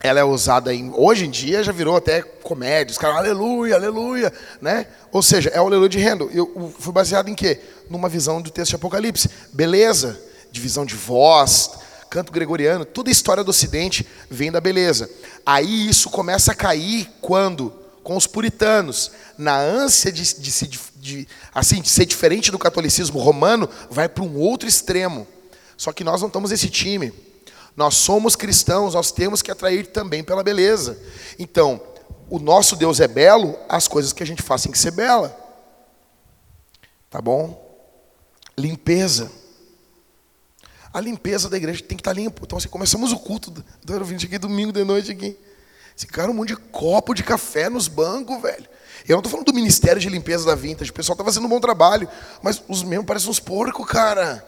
ela 0.00 0.18
é 0.18 0.24
usada 0.24 0.74
em, 0.74 0.90
hoje 0.92 1.26
em 1.26 1.30
dia, 1.30 1.62
já 1.62 1.70
virou 1.70 1.96
até 1.96 2.20
comédia. 2.20 2.90
Os 2.90 2.98
caras, 2.98 3.18
aleluia, 3.18 3.76
aleluia, 3.76 4.32
né? 4.60 4.86
Ou 5.12 5.22
seja, 5.22 5.48
é 5.50 5.60
o 5.60 5.66
aleluia 5.66 5.88
de 5.88 5.98
rendo. 5.98 6.28
Eu, 6.34 6.74
fui 6.78 6.92
baseado 6.92 7.28
em 7.28 7.34
quê? 7.34 7.60
Numa 7.88 8.08
visão 8.08 8.42
do 8.42 8.50
texto 8.50 8.70
de 8.70 8.76
Apocalipse. 8.76 9.30
Beleza, 9.52 10.20
divisão 10.50 10.84
de 10.84 10.96
voz, 10.96 11.70
canto 12.12 12.30
gregoriano, 12.30 12.84
toda 12.84 13.08
a 13.08 13.10
história 13.10 13.42
do 13.42 13.48
Ocidente 13.48 14.06
vem 14.28 14.52
da 14.52 14.60
beleza. 14.60 15.08
Aí 15.46 15.88
isso 15.88 16.10
começa 16.10 16.52
a 16.52 16.54
cair 16.54 17.10
quando? 17.22 17.72
Com 18.02 18.18
os 18.18 18.26
puritanos. 18.26 19.12
Na 19.38 19.56
ânsia 19.56 20.12
de, 20.12 20.22
de, 20.34 20.68
de, 20.68 20.80
de 20.96 21.28
assim, 21.54 21.80
de 21.80 21.88
ser 21.88 22.04
diferente 22.04 22.50
do 22.50 22.58
catolicismo 22.58 23.18
romano, 23.18 23.66
vai 23.90 24.10
para 24.10 24.22
um 24.22 24.36
outro 24.36 24.68
extremo. 24.68 25.26
Só 25.74 25.90
que 25.90 26.04
nós 26.04 26.20
não 26.20 26.26
estamos 26.26 26.50
nesse 26.50 26.68
time. 26.68 27.14
Nós 27.74 27.94
somos 27.94 28.36
cristãos, 28.36 28.92
nós 28.92 29.10
temos 29.10 29.40
que 29.40 29.50
atrair 29.50 29.86
também 29.86 30.22
pela 30.22 30.42
beleza. 30.42 31.00
Então, 31.38 31.80
o 32.28 32.38
nosso 32.38 32.76
Deus 32.76 33.00
é 33.00 33.08
belo, 33.08 33.58
as 33.70 33.88
coisas 33.88 34.12
que 34.12 34.22
a 34.22 34.26
gente 34.26 34.42
faz 34.42 34.62
têm 34.62 34.72
que 34.72 34.78
ser 34.78 34.90
bela. 34.90 35.34
Tá 37.08 37.22
bom? 37.22 37.58
Limpeza. 38.58 39.32
A 40.92 41.00
limpeza 41.00 41.48
da 41.48 41.56
igreja 41.56 41.82
tem 41.82 41.96
que 41.96 42.02
estar 42.02 42.12
limpo. 42.12 42.42
Então, 42.44 42.58
assim, 42.58 42.68
começamos 42.68 43.12
o 43.12 43.18
culto 43.18 43.50
do 43.50 43.92
Euro 43.92 44.04
20 44.04 44.26
aqui, 44.26 44.38
domingo 44.38 44.72
de 44.72 44.84
noite 44.84 45.10
aqui. 45.10 45.38
Esse 45.96 46.06
cara, 46.06 46.30
um 46.30 46.34
monte 46.34 46.48
de 46.48 46.56
copo 46.56 47.14
de 47.14 47.22
café 47.22 47.68
nos 47.68 47.88
bancos, 47.88 48.40
velho. 48.42 48.68
Eu 49.08 49.14
não 49.14 49.18
estou 49.18 49.30
falando 49.30 49.46
do 49.46 49.54
ministério 49.54 50.00
de 50.00 50.08
limpeza 50.08 50.44
da 50.44 50.54
Vintage. 50.54 50.90
O 50.90 50.94
pessoal 50.94 51.14
está 51.14 51.24
fazendo 51.24 51.46
um 51.46 51.48
bom 51.48 51.60
trabalho. 51.60 52.08
Mas 52.42 52.62
os 52.68 52.82
mesmos 52.82 53.06
parecem 53.06 53.30
uns 53.30 53.40
porcos, 53.40 53.86
cara. 53.86 54.46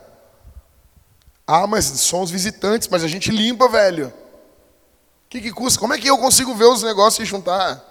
Ah, 1.46 1.66
mas 1.66 1.84
são 1.84 2.22
os 2.22 2.30
visitantes, 2.30 2.88
mas 2.88 3.02
a 3.02 3.08
gente 3.08 3.30
limpa, 3.30 3.68
velho. 3.68 4.08
O 4.08 5.28
que, 5.28 5.40
que 5.40 5.52
custa? 5.52 5.80
Como 5.80 5.92
é 5.92 5.98
que 5.98 6.08
eu 6.08 6.18
consigo 6.18 6.54
ver 6.54 6.66
os 6.66 6.82
negócios 6.82 7.26
e 7.26 7.28
juntar? 7.28 7.82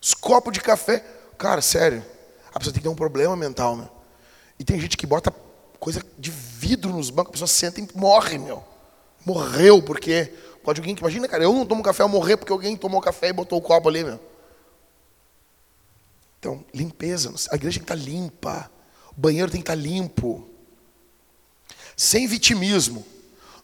Os 0.00 0.14
copos 0.14 0.52
de 0.52 0.60
café. 0.60 1.04
Cara, 1.38 1.60
sério. 1.60 2.04
A 2.52 2.58
pessoa 2.58 2.72
tem 2.72 2.80
que 2.80 2.88
ter 2.88 2.88
um 2.88 2.94
problema 2.94 3.36
mental, 3.36 3.76
meu. 3.76 3.88
E 4.58 4.64
tem 4.64 4.78
gente 4.80 4.96
que 4.96 5.06
bota 5.06 5.30
coisa 5.84 6.02
de 6.18 6.30
vidro 6.30 6.94
nos 6.94 7.10
bancos, 7.10 7.28
a 7.28 7.32
pessoa 7.32 7.46
senta 7.46 7.78
e 7.78 7.86
morre, 7.94 8.38
meu. 8.38 8.64
Morreu, 9.22 9.82
porque 9.82 10.32
pode 10.62 10.80
alguém 10.80 10.94
que 10.94 11.02
imagina, 11.02 11.28
cara, 11.28 11.44
eu 11.44 11.52
não 11.52 11.66
tomo 11.66 11.82
café, 11.82 12.02
eu 12.02 12.08
morrer 12.08 12.38
porque 12.38 12.50
alguém 12.50 12.74
tomou 12.74 13.02
café 13.02 13.28
e 13.28 13.32
botou 13.34 13.58
o 13.58 13.60
copo 13.60 13.90
ali, 13.90 14.02
meu. 14.02 14.18
Então, 16.38 16.64
limpeza, 16.72 17.34
a 17.50 17.56
igreja 17.56 17.78
tem 17.78 17.86
que 17.86 17.92
estar 17.92 18.10
limpa, 18.10 18.70
o 19.14 19.20
banheiro 19.20 19.50
tem 19.50 19.60
que 19.60 19.70
estar 19.70 19.74
limpo. 19.74 20.48
Sem 21.94 22.26
vitimismo. 22.26 23.04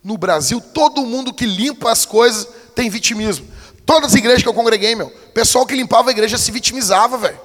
No 0.04 0.18
Brasil, 0.18 0.60
todo 0.60 1.06
mundo 1.06 1.32
que 1.32 1.46
limpa 1.46 1.90
as 1.90 2.04
coisas 2.04 2.46
tem 2.74 2.90
vitimismo. 2.90 3.48
Todas 3.86 4.12
as 4.12 4.18
igrejas 4.18 4.42
que 4.42 4.48
eu 4.48 4.54
congreguei, 4.54 4.94
meu, 4.94 5.08
pessoal 5.32 5.64
que 5.64 5.74
limpava 5.74 6.10
a 6.10 6.12
igreja 6.12 6.36
se 6.36 6.52
vitimizava, 6.52 7.16
velho. 7.16 7.40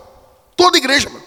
Toda 0.54 0.78
igreja, 0.78 1.10
meu. 1.10 1.25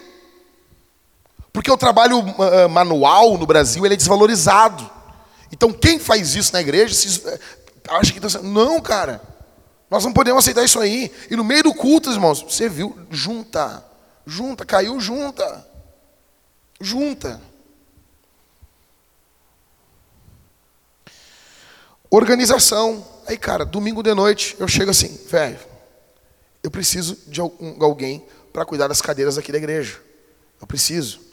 Porque 1.59 1.73
o 1.73 1.77
trabalho 1.77 2.21
uh, 2.21 2.69
manual 2.71 3.37
no 3.37 3.45
Brasil 3.45 3.85
ele 3.85 3.95
é 3.95 3.97
desvalorizado. 3.97 4.89
Então 5.51 5.73
quem 5.73 5.99
faz 5.99 6.37
isso 6.37 6.53
na 6.53 6.61
igreja 6.61 6.95
se, 6.95 7.19
uh, 7.19 7.41
acha 7.89 8.13
que 8.13 8.25
está 8.25 8.41
não, 8.41 8.81
cara. 8.81 9.21
Nós 9.91 10.05
não 10.05 10.13
podemos 10.13 10.39
aceitar 10.39 10.63
isso 10.63 10.79
aí. 10.79 11.13
E 11.29 11.35
no 11.35 11.43
meio 11.43 11.65
do 11.65 11.75
culto, 11.75 12.13
irmãos, 12.13 12.43
você 12.43 12.69
viu, 12.69 12.97
junta, 13.11 13.85
junta, 14.25 14.65
caiu 14.65 15.01
junta, 15.01 15.67
junta. 16.81 17.43
Organização. 22.09 23.05
Aí, 23.27 23.37
cara, 23.37 23.65
domingo 23.65 24.01
de 24.01 24.15
noite 24.15 24.55
eu 24.61 24.69
chego 24.69 24.93
assim, 24.93 25.09
velho, 25.27 25.59
eu 26.63 26.71
preciso 26.71 27.19
de 27.27 27.41
alguém 27.41 28.25
para 28.53 28.65
cuidar 28.65 28.87
das 28.87 29.03
cadeiras 29.03 29.37
aqui 29.37 29.51
da 29.51 29.59
igreja. 29.59 30.01
Eu 30.61 30.67
preciso. 30.69 31.27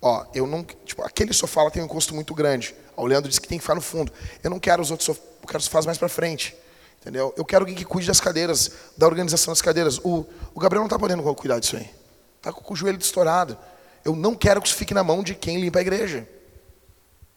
Ó, 0.00 0.24
eu 0.34 0.46
não, 0.46 0.62
tipo, 0.62 1.02
aquele 1.02 1.32
sofá 1.32 1.62
lá 1.62 1.70
tem 1.70 1.82
um 1.82 1.86
encosto 1.86 2.14
muito 2.14 2.34
grande. 2.34 2.74
O 2.96 3.06
Leandro 3.06 3.28
disse 3.28 3.40
que 3.40 3.48
tem 3.48 3.58
que 3.58 3.62
ficar 3.62 3.74
no 3.74 3.80
fundo. 3.80 4.12
Eu 4.42 4.50
não 4.50 4.58
quero 4.58 4.82
os 4.82 4.90
outros 4.90 5.06
sofás, 5.06 5.28
eu 5.42 5.48
quero 5.48 5.62
sofás 5.62 5.86
mais 5.86 5.98
para 5.98 6.08
frente. 6.08 6.56
Entendeu? 7.00 7.32
Eu 7.36 7.44
quero 7.44 7.62
alguém 7.62 7.76
que 7.76 7.84
cuide 7.84 8.08
das 8.08 8.20
cadeiras, 8.20 8.70
da 8.96 9.06
organização 9.06 9.52
das 9.52 9.62
cadeiras. 9.62 9.98
O, 9.98 10.26
o 10.54 10.60
Gabriel 10.60 10.80
não 10.80 10.86
está 10.86 10.98
podendo 10.98 11.22
cuidar 11.34 11.60
disso 11.60 11.76
aí. 11.76 11.88
Está 12.36 12.52
com 12.52 12.72
o 12.72 12.76
joelho 12.76 12.98
estourado. 12.98 13.56
Eu 14.04 14.16
não 14.16 14.34
quero 14.34 14.60
que 14.60 14.68
isso 14.68 14.76
fique 14.76 14.92
na 14.92 15.04
mão 15.04 15.22
de 15.22 15.34
quem 15.34 15.60
limpa 15.60 15.78
a 15.78 15.82
igreja. 15.82 16.28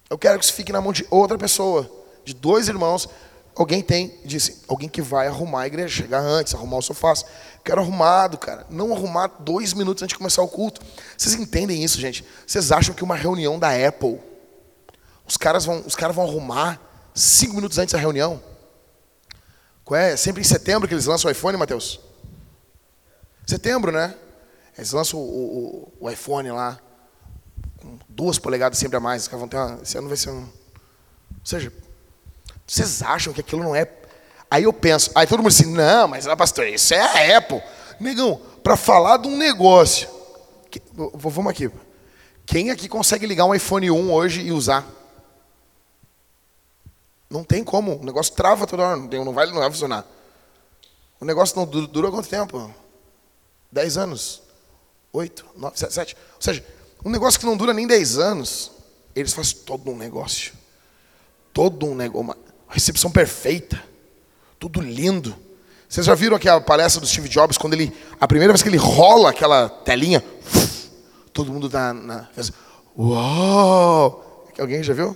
Eu 0.10 0.18
quero 0.18 0.40
que 0.40 0.46
isso 0.46 0.54
fique 0.54 0.72
na 0.72 0.82
mão 0.82 0.92
de 0.92 1.06
outra 1.10 1.38
pessoa, 1.38 1.90
de 2.26 2.34
dois 2.34 2.68
irmãos. 2.68 3.08
Alguém 3.60 3.82
tem, 3.82 4.18
disse, 4.24 4.62
alguém 4.70 4.88
que 4.88 5.02
vai 5.02 5.28
arrumar 5.28 5.64
a 5.64 5.68
igreja, 5.68 5.94
chegar 5.94 6.22
antes, 6.22 6.56
arrumar 6.56 6.78
o 6.78 6.82
sofá. 6.82 7.14
Quero 7.62 7.82
arrumado, 7.82 8.38
cara. 8.38 8.66
Não 8.70 8.94
arrumar 8.94 9.28
dois 9.38 9.74
minutos 9.74 10.02
antes 10.02 10.14
de 10.14 10.18
começar 10.18 10.42
o 10.42 10.48
culto. 10.48 10.80
Vocês 11.18 11.36
entendem 11.36 11.84
isso, 11.84 12.00
gente? 12.00 12.26
Vocês 12.48 12.72
acham 12.72 12.96
que 12.96 13.04
uma 13.04 13.18
reunião 13.18 13.60
da 13.60 13.68
Apple, 13.86 14.18
os 15.28 15.36
caras 15.36 15.66
vão, 15.66 15.84
os 15.86 15.94
caras 15.94 16.16
vão 16.16 16.24
arrumar 16.24 16.80
cinco 17.14 17.56
minutos 17.56 17.78
antes 17.78 17.92
da 17.92 18.00
reunião? 18.00 18.42
Qual 19.84 20.00
é? 20.00 20.16
Sempre 20.16 20.40
em 20.40 20.46
setembro 20.46 20.88
que 20.88 20.94
eles 20.94 21.06
lançam 21.06 21.28
o 21.28 21.32
iPhone, 21.34 21.58
Matheus? 21.58 22.00
Setembro, 23.46 23.92
né? 23.92 24.16
Eles 24.78 24.94
lançam 24.94 25.20
o, 25.20 25.92
o, 26.00 26.06
o 26.06 26.10
iPhone 26.10 26.50
lá, 26.52 26.80
com 27.76 28.00
duas 28.08 28.40
polegadas 28.40 28.80
sempre 28.80 28.96
a 28.96 29.02
mais. 29.02 29.24
Os 29.24 29.28
caras 29.28 29.42
vão 29.42 29.50
ter 29.50 29.58
uma, 29.58 29.82
esse 29.84 29.98
ano 29.98 30.08
vai 30.08 30.16
ser 30.16 30.30
um. 30.30 30.44
Ou 30.44 31.46
seja, 31.46 31.74
vocês 32.70 33.02
acham 33.02 33.34
que 33.34 33.42
aquilo 33.42 33.64
não 33.64 33.76
é. 33.76 33.92
Aí 34.50 34.64
eu 34.64 34.74
penso, 34.74 35.12
aí 35.16 35.26
todo 35.26 35.40
mundo 35.40 35.48
assim, 35.48 35.66
não, 35.66 36.08
mas 36.08 36.26
lá, 36.26 36.38
pastor, 36.38 36.68
isso 36.68 36.94
é 36.94 37.00
a 37.34 37.38
Apple. 37.38 37.62
Negão, 38.00 38.40
para 38.64 38.78
falar 38.78 39.18
de 39.18 39.28
um 39.28 39.36
negócio. 39.36 40.08
Que, 40.70 40.82
vamos 41.16 41.52
aqui. 41.52 41.70
Quem 42.46 42.70
aqui 42.70 42.88
consegue 42.88 43.26
ligar 43.26 43.46
um 43.46 43.54
iPhone 43.54 43.90
1 43.90 44.14
hoje 44.14 44.42
e 44.42 44.52
usar? 44.52 44.88
Não 47.30 47.44
tem 47.44 47.64
como. 47.64 48.00
O 48.00 48.06
negócio 48.06 48.34
trava 48.34 48.66
toda 48.66 48.84
hora. 48.84 48.98
Não 48.98 49.34
vai, 49.34 49.48
não 49.48 49.60
vai 49.60 49.70
funcionar. 49.70 50.06
O 51.20 51.26
negócio 51.26 51.56
não 51.58 51.66
dura, 51.66 51.88
dura 51.88 52.12
quanto 52.12 52.30
tempo? 52.30 52.74
Dez 53.72 53.98
anos. 53.98 54.42
Oito, 55.12 55.46
nove, 55.56 55.78
sete, 55.78 55.94
sete. 55.94 56.18
Ou 56.36 56.42
seja, 56.42 56.66
um 57.04 57.10
negócio 57.10 57.40
que 57.40 57.46
não 57.46 57.58
dura 57.58 57.74
nem 57.74 57.88
dez 57.88 58.18
anos, 58.18 58.72
eles 59.16 59.34
fazem 59.34 59.58
todo 59.58 59.92
um 59.92 59.98
negócio. 59.98 60.54
Todo 61.52 61.88
um 61.88 61.96
negócio. 61.96 62.49
Recepção 62.70 63.12
perfeita. 63.12 63.82
Tudo 64.60 64.80
lindo. 64.80 65.36
Vocês 65.88 66.06
já 66.06 66.14
viram 66.14 66.36
aquela 66.36 66.62
palestra 66.62 67.02
do 67.02 67.08
Steve 67.08 67.28
Jobs, 67.28 67.58
quando 67.58 67.74
ele. 67.74 67.92
A 68.22 68.28
primeira 68.28 68.54
vez 68.54 68.62
que 68.62 68.70
ele 68.70 68.78
rola 68.78 69.32
aquela 69.32 69.68
telinha, 69.68 70.24
todo 71.34 71.52
mundo 71.52 71.70
tá 71.70 71.94
na. 71.94 72.28
Uau! 72.98 74.46
Alguém 74.60 74.84
já 74.84 74.94
viu? 74.94 75.16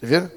Já 0.00 0.08
viram? 0.08 0.30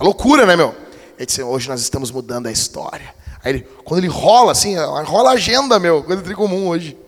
É 0.00 0.02
loucura, 0.02 0.44
né, 0.46 0.56
meu? 0.56 0.74
Ele 1.16 1.26
disse, 1.26 1.42
hoje 1.42 1.68
nós 1.68 1.80
estamos 1.80 2.10
mudando 2.10 2.46
a 2.46 2.52
história. 2.52 3.14
Aí 3.44 3.52
ele, 3.52 3.68
quando 3.84 4.00
ele 4.00 4.08
rola 4.08 4.50
assim, 4.50 4.76
rola 4.76 5.30
a 5.30 5.34
agenda, 5.34 5.78
meu, 5.78 6.02
coisa 6.02 6.22
de 6.22 6.34
comum 6.34 6.68
hoje. 6.68 6.98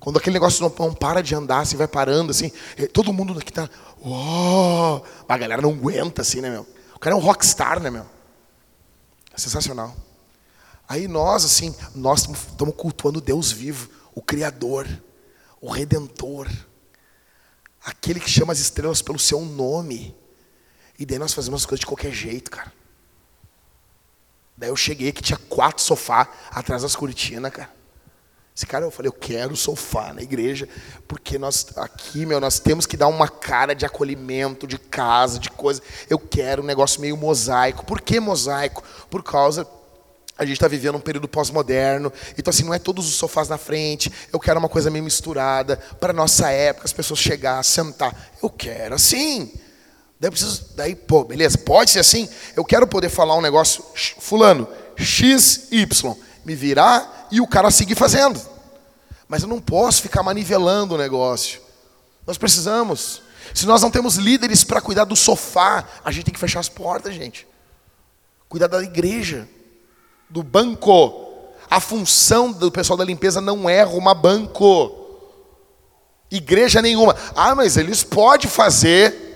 Quando 0.00 0.18
aquele 0.18 0.34
negócio 0.34 0.62
não, 0.62 0.86
não, 0.86 0.94
para 0.94 1.22
de 1.22 1.34
andar, 1.34 1.60
assim, 1.60 1.76
vai 1.76 1.86
parando, 1.86 2.30
assim, 2.30 2.50
todo 2.92 3.12
mundo 3.12 3.38
aqui 3.38 3.52
tá. 3.52 3.68
Uou! 4.04 5.04
A 5.28 5.36
galera 5.36 5.60
não 5.60 5.70
aguenta, 5.70 6.22
assim, 6.22 6.40
né, 6.40 6.50
meu? 6.50 6.66
O 6.98 7.00
cara 7.00 7.14
é 7.14 7.16
um 7.16 7.22
rockstar, 7.22 7.78
né, 7.78 7.90
meu? 7.90 8.04
É 9.32 9.38
sensacional. 9.38 9.96
Aí 10.88 11.06
nós, 11.06 11.44
assim, 11.44 11.72
nós 11.94 12.22
estamos 12.22 12.74
cultuando 12.74 13.20
Deus 13.20 13.52
vivo, 13.52 13.88
o 14.16 14.20
Criador, 14.20 14.84
o 15.60 15.70
Redentor, 15.70 16.50
aquele 17.84 18.18
que 18.18 18.28
chama 18.28 18.52
as 18.52 18.58
estrelas 18.58 19.00
pelo 19.00 19.16
seu 19.16 19.42
nome. 19.42 20.12
E 20.98 21.06
daí 21.06 21.20
nós 21.20 21.32
fazemos 21.32 21.62
as 21.62 21.66
coisas 21.66 21.78
de 21.78 21.86
qualquer 21.86 22.12
jeito, 22.12 22.50
cara. 22.50 22.72
Daí 24.56 24.68
eu 24.68 24.76
cheguei 24.76 25.12
que 25.12 25.22
tinha 25.22 25.38
quatro 25.48 25.80
sofás 25.80 26.26
atrás 26.50 26.82
das 26.82 26.96
cortinas, 26.96 27.52
cara. 27.52 27.72
Esse 28.58 28.66
cara, 28.66 28.84
eu 28.84 28.90
falei, 28.90 29.08
eu 29.08 29.12
quero 29.12 29.54
sofá 29.54 30.12
na 30.12 30.20
igreja, 30.20 30.68
porque 31.06 31.38
nós 31.38 31.64
aqui, 31.76 32.26
meu, 32.26 32.40
nós 32.40 32.58
temos 32.58 32.86
que 32.86 32.96
dar 32.96 33.06
uma 33.06 33.28
cara 33.28 33.72
de 33.72 33.86
acolhimento, 33.86 34.66
de 34.66 34.76
casa, 34.76 35.38
de 35.38 35.48
coisa. 35.48 35.80
Eu 36.10 36.18
quero 36.18 36.60
um 36.60 36.66
negócio 36.66 37.00
meio 37.00 37.16
mosaico. 37.16 37.86
Por 37.86 38.00
que 38.00 38.18
mosaico? 38.18 38.82
Por 39.08 39.22
causa 39.22 39.64
a 40.36 40.44
gente 40.44 40.54
está 40.54 40.66
vivendo 40.66 40.96
um 40.96 41.00
período 41.00 41.28
pós-moderno, 41.28 42.12
então 42.36 42.50
assim, 42.50 42.64
não 42.64 42.74
é 42.74 42.80
todos 42.80 43.08
os 43.08 43.14
sofás 43.14 43.48
na 43.48 43.58
frente, 43.58 44.12
eu 44.32 44.40
quero 44.40 44.58
uma 44.58 44.68
coisa 44.68 44.90
meio 44.90 45.04
misturada, 45.04 45.76
para 46.00 46.12
nossa 46.12 46.50
época, 46.50 46.84
as 46.84 46.92
pessoas 46.92 47.20
chegar, 47.20 47.62
sentar. 47.62 48.32
Eu 48.42 48.50
quero 48.50 48.96
assim. 48.96 49.52
Daí, 50.18 50.30
preciso, 50.32 50.70
daí, 50.74 50.96
pô, 50.96 51.22
beleza, 51.22 51.58
pode 51.58 51.92
ser 51.92 52.00
assim? 52.00 52.28
Eu 52.56 52.64
quero 52.64 52.88
poder 52.88 53.08
falar 53.08 53.36
um 53.36 53.40
negócio, 53.40 53.84
fulano, 54.18 54.66
X, 54.96 55.68
Y, 55.70 56.16
me 56.48 56.54
virar 56.54 57.28
e 57.30 57.40
o 57.40 57.46
cara 57.46 57.70
seguir 57.70 57.94
fazendo. 57.94 58.40
Mas 59.28 59.42
eu 59.42 59.48
não 59.48 59.60
posso 59.60 60.00
ficar 60.00 60.22
manivelando 60.22 60.94
o 60.94 60.98
negócio. 60.98 61.60
Nós 62.26 62.38
precisamos. 62.38 63.22
Se 63.54 63.66
nós 63.66 63.82
não 63.82 63.90
temos 63.90 64.16
líderes 64.16 64.64
para 64.64 64.80
cuidar 64.80 65.04
do 65.04 65.14
sofá, 65.14 65.84
a 66.02 66.10
gente 66.10 66.24
tem 66.24 66.34
que 66.34 66.40
fechar 66.40 66.60
as 66.60 66.68
portas, 66.68 67.14
gente. 67.14 67.46
Cuidar 68.48 68.66
da 68.66 68.82
igreja, 68.82 69.46
do 70.30 70.42
banco. 70.42 71.26
A 71.70 71.80
função 71.80 72.50
do 72.50 72.72
pessoal 72.72 72.96
da 72.96 73.04
limpeza 73.04 73.42
não 73.42 73.68
é 73.68 73.82
arrumar 73.82 74.14
banco. 74.14 74.94
Igreja 76.30 76.80
nenhuma. 76.80 77.14
Ah, 77.36 77.54
mas 77.54 77.76
eles 77.76 78.02
podem 78.02 78.48
fazer 78.48 79.28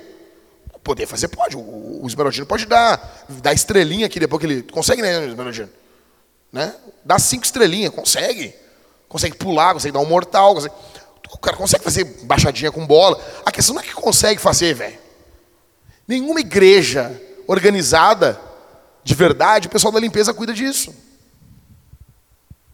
Poder 0.82 1.06
fazer 1.06 1.28
pode. 1.28 1.56
O, 1.56 2.04
Esmeraldino 2.06 2.44
pode 2.44 2.66
dar. 2.66 3.24
Dar 3.28 3.52
estrelinha 3.52 4.06
aqui 4.06 4.18
depois 4.18 4.40
que 4.40 4.46
ele. 4.46 4.62
Consegue, 4.62 5.00
né, 5.00 5.26
Esmeraldino? 5.26 5.68
Né? 6.52 6.74
Dá 7.04 7.18
cinco 7.18 7.44
estrelinhas, 7.44 7.94
consegue. 7.94 8.54
Consegue 9.08 9.36
pular, 9.36 9.72
consegue 9.72 9.92
dar 9.92 10.00
um 10.00 10.08
mortal. 10.08 10.54
Consegue... 10.54 10.74
O 11.32 11.38
cara 11.38 11.56
consegue 11.56 11.82
fazer 11.82 12.04
baixadinha 12.24 12.70
com 12.70 12.86
bola. 12.86 13.18
A 13.44 13.50
questão 13.50 13.74
não 13.74 13.82
é 13.82 13.84
que 13.84 13.94
consegue 13.94 14.40
fazer, 14.40 14.74
velho. 14.74 14.98
Nenhuma 16.06 16.40
igreja 16.40 17.18
organizada, 17.46 18.38
de 19.02 19.14
verdade, 19.14 19.66
o 19.66 19.70
pessoal 19.70 19.92
da 19.92 19.98
limpeza 19.98 20.34
cuida 20.34 20.52
disso. 20.52 20.94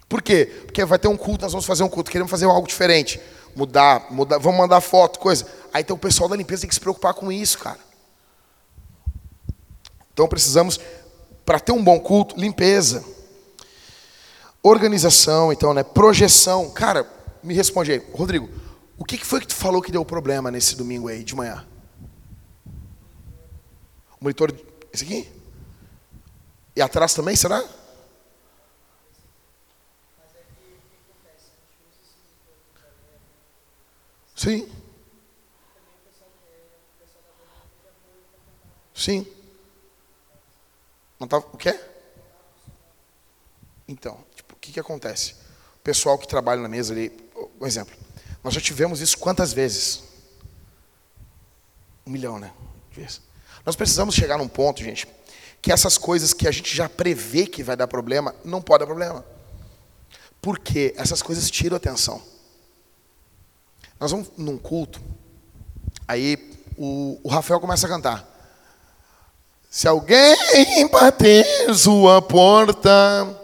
Por 0.09 0.23
quê? 0.23 0.47
Porque 0.65 0.85
vai 0.85 0.99
ter 0.99 1.09
um 1.09 1.17
culto, 1.17 1.43
nós 1.43 1.53
vamos 1.53 1.67
fazer 1.67 1.85
um 1.85 1.89
culto, 1.89 2.11
queremos 2.11 2.31
fazer 2.31 2.47
algo 2.47 2.67
diferente. 2.67 3.21
Mudar, 3.55 4.07
mudar, 4.11 4.39
vamos 4.39 4.59
mandar 4.59 4.81
foto, 4.81 5.19
coisa. 5.19 5.47
Aí 5.73 5.83
então 5.83 5.97
o 5.97 5.99
pessoal 5.99 6.29
da 6.29 6.37
limpeza 6.37 6.63
tem 6.63 6.69
que 6.69 6.75
se 6.75 6.81
preocupar 6.81 7.15
com 7.15 7.31
isso, 7.31 7.59
cara. 7.59 7.79
Então 10.13 10.27
precisamos, 10.27 10.81
para 11.45 11.61
ter 11.61 11.73
um 11.73 11.83
bom 11.83 12.01
culto, 12.01 12.35
limpeza. 12.39 13.05
Organização, 14.69 15.53
então, 15.53 15.73
né? 15.73 15.83
Projeção. 15.83 16.71
Cara, 16.71 17.09
me 17.43 17.55
responde 17.55 17.93
aí. 17.93 17.99
Rodrigo, 18.13 18.49
o 18.99 19.05
que 19.05 19.17
foi 19.25 19.41
que 19.41 19.47
tu 19.47 19.55
falou 19.55 19.81
que 19.81 19.91
deu 19.91 20.05
problema 20.05 20.51
nesse 20.51 20.77
domingo 20.77 21.09
aí, 21.09 21.25
de 21.25 21.35
manhã? 21.35 21.67
O 24.21 24.25
monitor. 24.25 24.53
Esse 24.93 25.05
aqui? 25.05 25.31
E 26.77 26.83
atrás 26.83 27.15
também, 27.15 27.35
será? 27.35 27.65
Sim. 34.37 34.69
Sim. 38.95 39.27
Não 41.19 41.27
tava, 41.27 41.47
o 41.53 41.57
quê? 41.57 41.79
Então, 43.89 44.19
tipo, 44.35 44.48
que, 44.69 44.75
que 44.75 44.81
acontece? 44.81 45.33
O 45.77 45.83
pessoal 45.83 46.19
que 46.19 46.29
trabalha 46.29 46.61
na 46.61 46.69
mesa 46.69 46.93
ali, 46.93 47.11
um 47.61 47.67
exemplo. 47.67 47.97
Nós 48.45 48.55
já 48.55 48.61
tivemos 48.61 49.01
isso 49.01 49.17
quantas 49.19 49.53
vezes? 49.53 50.03
Um 52.07 52.11
milhão, 52.11 52.39
né? 52.39 52.53
Nós 53.65 53.77
precisamos 53.77 54.15
chegar 54.15 54.37
num 54.39 54.49
ponto, 54.49 54.83
gente, 54.83 55.07
que 55.63 55.73
essas 55.73 55.97
coisas 55.97 56.33
que 56.33 56.47
a 56.47 56.51
gente 56.51 56.75
já 56.75 56.89
prevê 56.89 57.47
que 57.47 57.63
vai 57.63 57.77
dar 57.77 57.87
problema, 57.87 58.35
não 58.45 58.61
pode 58.61 58.81
dar 58.81 58.87
problema. 58.87 59.25
Porque 60.41 60.95
essas 60.97 61.23
coisas 61.23 61.51
tiram 61.51 61.77
atenção. 61.77 62.23
Nós 63.99 64.11
vamos 64.11 64.31
num 64.37 64.59
culto, 64.59 65.01
aí 66.07 66.57
o, 66.77 67.19
o 67.23 67.29
Rafael 67.29 67.61
começa 67.61 67.87
a 67.87 67.91
cantar. 67.91 68.37
Se 69.71 69.87
alguém 69.89 70.89
bater 70.91 71.45
sua 71.75 72.23
porta 72.23 73.38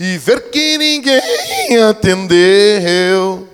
e 0.00 0.16
ver 0.16 0.50
que 0.50 0.78
ninguém 0.78 1.76
atendeu, 1.86 3.46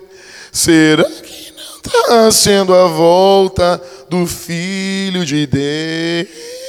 será 0.49 1.03
que 1.03 1.51
não 1.51 1.75
está 1.75 2.31
sendo 2.31 2.73
a 2.73 2.87
volta 2.87 3.77
do 4.07 4.25
Filho 4.25 5.25
de 5.25 5.45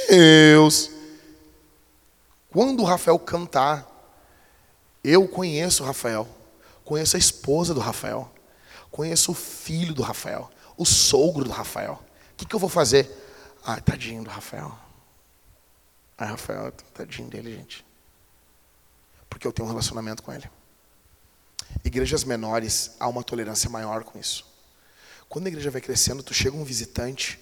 Deus? 0.09 0.91
Quando 2.51 2.81
o 2.81 2.85
Rafael 2.85 3.17
cantar, 3.19 3.87
eu 5.01 5.25
conheço 5.25 5.81
o 5.81 5.85
Rafael, 5.85 6.27
conheço 6.83 7.15
a 7.15 7.19
esposa 7.19 7.73
do 7.73 7.79
Rafael, 7.79 8.29
conheço 8.91 9.31
o 9.31 9.35
filho 9.35 9.93
do 9.93 10.01
Rafael, 10.01 10.51
o 10.75 10.85
sogro 10.85 11.45
do 11.45 11.51
Rafael. 11.51 12.03
O 12.33 12.35
que, 12.35 12.45
que 12.45 12.53
eu 12.53 12.59
vou 12.59 12.69
fazer? 12.69 13.09
Ah, 13.63 13.79
tadinho 13.79 14.25
do 14.25 14.29
Rafael. 14.29 14.77
Aí 16.17 16.27
Rafael, 16.27 16.69
tadinho 16.93 17.29
dele, 17.29 17.55
gente. 17.55 17.88
Porque 19.39 19.47
eu 19.47 19.53
tenho 19.53 19.69
um 19.69 19.71
relacionamento 19.71 20.21
com 20.21 20.33
ele. 20.33 20.51
Igrejas 21.81 22.25
menores, 22.25 22.91
há 22.99 23.07
uma 23.07 23.23
tolerância 23.23 23.69
maior 23.69 24.03
com 24.03 24.19
isso. 24.19 24.45
Quando 25.29 25.45
a 25.45 25.47
igreja 25.47 25.71
vai 25.71 25.79
crescendo, 25.79 26.21
tu 26.21 26.33
chega 26.33 26.57
um 26.57 26.63
visitante 26.65 27.39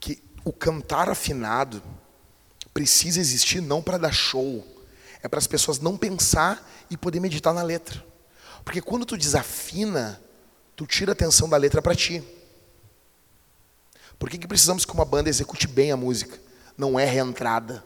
que 0.00 0.20
o 0.44 0.52
cantar 0.52 1.08
afinado 1.08 1.80
precisa 2.74 3.20
existir 3.20 3.60
não 3.60 3.80
para 3.80 3.98
dar 3.98 4.10
show, 4.10 4.66
é 5.22 5.28
para 5.28 5.38
as 5.38 5.46
pessoas 5.46 5.78
não 5.78 5.96
pensar 5.96 6.68
e 6.90 6.96
poder 6.96 7.20
meditar 7.20 7.54
na 7.54 7.62
letra. 7.62 8.04
Porque 8.64 8.82
quando 8.82 9.06
tu 9.06 9.16
desafina, 9.16 10.20
tu 10.74 10.88
tira 10.88 11.12
a 11.12 11.14
atenção 11.14 11.48
da 11.48 11.56
letra 11.56 11.80
para 11.80 11.94
ti. 11.94 12.20
Por 14.18 14.28
que, 14.28 14.38
que 14.38 14.48
precisamos 14.48 14.84
que 14.84 14.92
uma 14.92 15.04
banda 15.04 15.28
execute 15.28 15.68
bem 15.68 15.92
a 15.92 15.96
música? 15.96 16.36
Não 16.76 16.98
é 16.98 17.04
reentrada. 17.04 17.84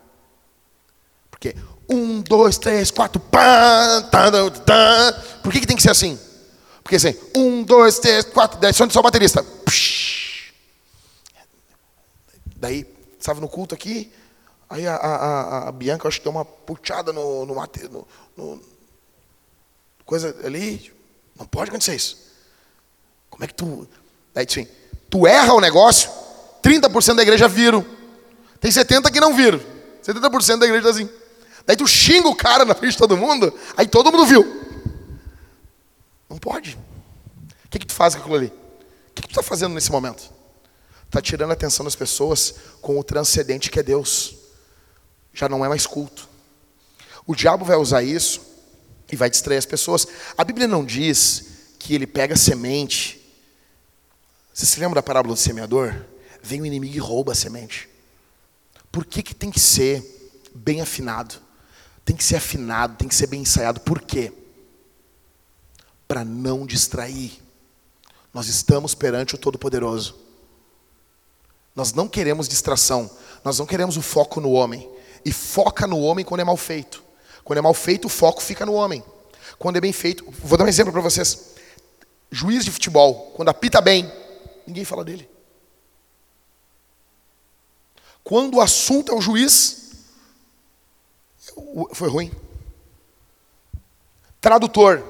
Porque 1.41 1.57
um, 1.89 2.21
dois, 2.21 2.59
três, 2.59 2.91
quatro, 2.91 3.19
pá, 3.19 4.03
tá, 4.03 4.31
tá. 4.51 5.23
Por 5.43 5.51
que, 5.51 5.61
que 5.61 5.67
tem 5.67 5.75
que 5.75 5.83
ser 5.83 5.91
assim? 5.91 6.21
Porque 6.83 6.97
assim, 6.97 7.15
um, 7.35 7.63
dois, 7.63 7.99
três, 7.99 8.27
quatro, 8.27 8.61
dez, 8.61 8.77
só 8.77 8.85
o 8.85 9.03
baterista. 9.03 9.43
Psh. 9.43 10.53
Daí, 12.57 12.87
estava 13.19 13.41
no 13.41 13.49
culto 13.49 13.75
aqui, 13.75 14.13
aí 14.69 14.87
a, 14.87 14.95
a, 14.95 15.69
a, 15.69 15.73
Bianca, 15.73 16.07
acho 16.07 16.19
que 16.19 16.25
deu 16.25 16.33
uma 16.33 16.45
puxada 16.45 17.11
no, 17.11 17.47
no, 17.47 17.55
no, 17.55 18.07
no 18.37 18.63
coisa 20.05 20.37
ali. 20.45 20.93
Não 21.39 21.47
pode 21.47 21.71
acontecer 21.71 21.95
isso. 21.95 22.19
Como 23.31 23.43
é 23.45 23.47
que 23.47 23.55
tu. 23.55 23.89
Daí, 24.35 24.45
assim, 24.47 24.69
tu 25.09 25.27
erra 25.27 25.55
o 25.55 25.61
negócio, 25.61 26.11
30% 26.63 27.15
da 27.15 27.23
igreja 27.23 27.49
viram. 27.49 27.85
Tem 28.61 28.71
70% 28.71 29.11
que 29.11 29.21
não 29.21 29.35
viram. 29.35 29.59
70% 30.05 30.59
da 30.59 30.67
igreja 30.67 30.89
está 30.89 30.91
assim. 30.91 31.20
Daí 31.67 31.77
tu 31.77 31.87
xinga 31.87 32.29
o 32.29 32.35
cara 32.35 32.65
na 32.65 32.75
frente 32.75 32.93
de 32.93 32.99
todo 32.99 33.17
mundo, 33.17 33.53
aí 33.77 33.87
todo 33.87 34.11
mundo 34.11 34.27
viu. 34.27 34.45
Não 36.29 36.39
pode. 36.39 36.79
O 37.65 37.69
que, 37.69 37.79
que 37.79 37.87
tu 37.87 37.93
faz 37.93 38.15
com 38.15 38.21
aquilo 38.21 38.37
ali? 38.37 38.47
O 38.47 39.15
que, 39.15 39.23
que 39.23 39.29
tu 39.29 39.31
está 39.31 39.43
fazendo 39.43 39.75
nesse 39.75 39.91
momento? 39.91 40.31
Está 41.07 41.21
tirando 41.21 41.51
a 41.51 41.55
atenção 41.55 41.85
das 41.85 41.97
pessoas 41.97 42.55
com 42.81 42.99
o 42.99 43.05
transcendente 43.05 43.71
que 43.71 43.81
é 43.81 43.83
Deus. 43.83 44.37
Já 45.33 45.49
não 45.49 45.65
é 45.65 45.69
mais 45.69 45.87
culto. 45.87 46.29
O 47.27 47.35
diabo 47.35 47.65
vai 47.65 47.77
usar 47.77 48.03
isso 48.03 48.41
e 49.11 49.17
vai 49.17 49.29
distrair 49.29 49.59
as 49.59 49.67
pessoas. 49.67 50.07
A 50.39 50.45
Bíblia 50.45 50.69
não 50.69 50.85
diz 50.85 51.47
que 51.79 51.95
ele 51.95 52.07
pega 52.07 52.37
semente. 52.37 53.21
Você 54.55 54.67
se 54.67 54.79
lembra 54.79 54.97
da 54.97 55.03
parábola 55.03 55.35
do 55.35 55.41
semeador? 55.41 55.95
Vem 56.43 56.61
o 56.61 56.67
inimigo 56.67 56.95
e 56.95 56.99
rouba 56.99 57.33
a 57.33 57.35
semente. 57.35 57.89
Por 58.91 59.05
que, 59.05 59.23
que 59.23 59.35
tem 59.35 59.51
que 59.51 59.61
ser 59.61 60.05
bem 60.55 60.81
afinado? 60.81 61.41
Tem 62.05 62.17
que 62.17 62.25
ser 62.25 62.37
afinado, 62.37 62.97
tem 62.97 63.09
que 63.09 63.15
ser 63.15 63.27
bem 63.27 63.43
ensaiado. 63.43 63.81
Por 63.81 64.01
quê? 64.01 64.33
Para 66.09 66.25
não 66.25 66.67
distrair. 66.67 67.41
Nós 68.33 68.49
estamos 68.49 68.95
perante 68.95 69.35
o 69.35 69.39
Todo-Poderoso. 69.39 70.17
Nós 71.75 71.93
não 71.93 72.09
queremos 72.09 72.49
distração. 72.49 73.11
Nós 73.45 73.59
não 73.59 73.67
queremos 73.67 73.97
o 73.97 74.03
foco 74.03 74.41
no 74.41 74.51
homem. 74.51 74.89
E 75.25 75.33
foca 75.33 75.87
no 75.87 76.01
homem 76.01 76.25
quando 76.25 76.41
é 76.41 76.45
mal 76.45 76.57
feito. 76.57 77.03
Quando 77.45 77.59
é 77.59 77.63
mal 77.63 77.75
feito, 77.75 78.07
o 78.07 78.09
foco 78.09 78.43
fica 78.43 78.65
no 78.65 78.75
homem. 78.75 79.05
Quando 79.59 79.77
é 79.77 79.81
bem 79.81 79.93
feito, 79.93 80.25
vou 80.43 80.57
dar 80.57 80.65
um 80.65 80.69
exemplo 80.69 80.93
para 80.93 81.03
vocês. 81.03 81.51
Juiz 82.31 82.65
de 82.65 82.71
futebol, 82.71 83.33
quando 83.35 83.49
apita 83.49 83.81
bem, 83.81 84.11
ninguém 84.67 84.85
fala 84.85 85.05
dele. 85.05 85.29
Quando 88.23 88.57
o 88.57 88.61
assunto 88.61 89.11
é 89.11 89.15
o 89.15 89.21
juiz, 89.21 89.90
foi 91.93 92.09
ruim. 92.09 92.31
Tradutor. 94.41 95.03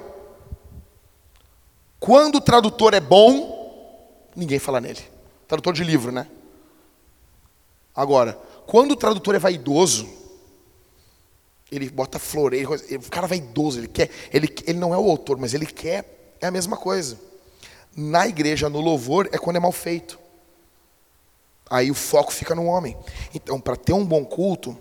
Quando 1.98 2.36
o 2.36 2.40
tradutor 2.40 2.94
é 2.94 3.00
bom, 3.00 4.28
ninguém 4.34 4.58
fala 4.58 4.80
nele. 4.80 5.00
Tradutor 5.46 5.74
de 5.74 5.84
livro, 5.84 6.10
né? 6.10 6.26
Agora, 7.94 8.38
quando 8.66 8.92
o 8.92 8.96
tradutor 8.96 9.34
é 9.34 9.38
vaidoso, 9.38 10.08
ele 11.70 11.88
bota 11.90 12.18
floreio, 12.18 12.70
o 12.72 13.10
cara 13.10 13.26
é 13.26 13.28
vaidoso, 13.28 13.78
ele 13.78 13.88
quer, 13.88 14.10
ele, 14.32 14.48
ele 14.66 14.78
não 14.78 14.94
é 14.94 14.98
o 14.98 15.10
autor, 15.10 15.36
mas 15.36 15.54
ele 15.54 15.66
quer, 15.66 16.36
é 16.40 16.46
a 16.46 16.50
mesma 16.50 16.76
coisa. 16.76 17.18
Na 17.96 18.26
igreja, 18.26 18.68
no 18.68 18.80
louvor, 18.80 19.28
é 19.32 19.38
quando 19.38 19.56
é 19.56 19.60
mal 19.60 19.72
feito. 19.72 20.18
Aí 21.68 21.90
o 21.90 21.94
foco 21.94 22.32
fica 22.32 22.54
no 22.54 22.64
homem. 22.64 22.96
Então, 23.34 23.60
para 23.60 23.76
ter 23.76 23.92
um 23.92 24.04
bom 24.04 24.24
culto, 24.24 24.76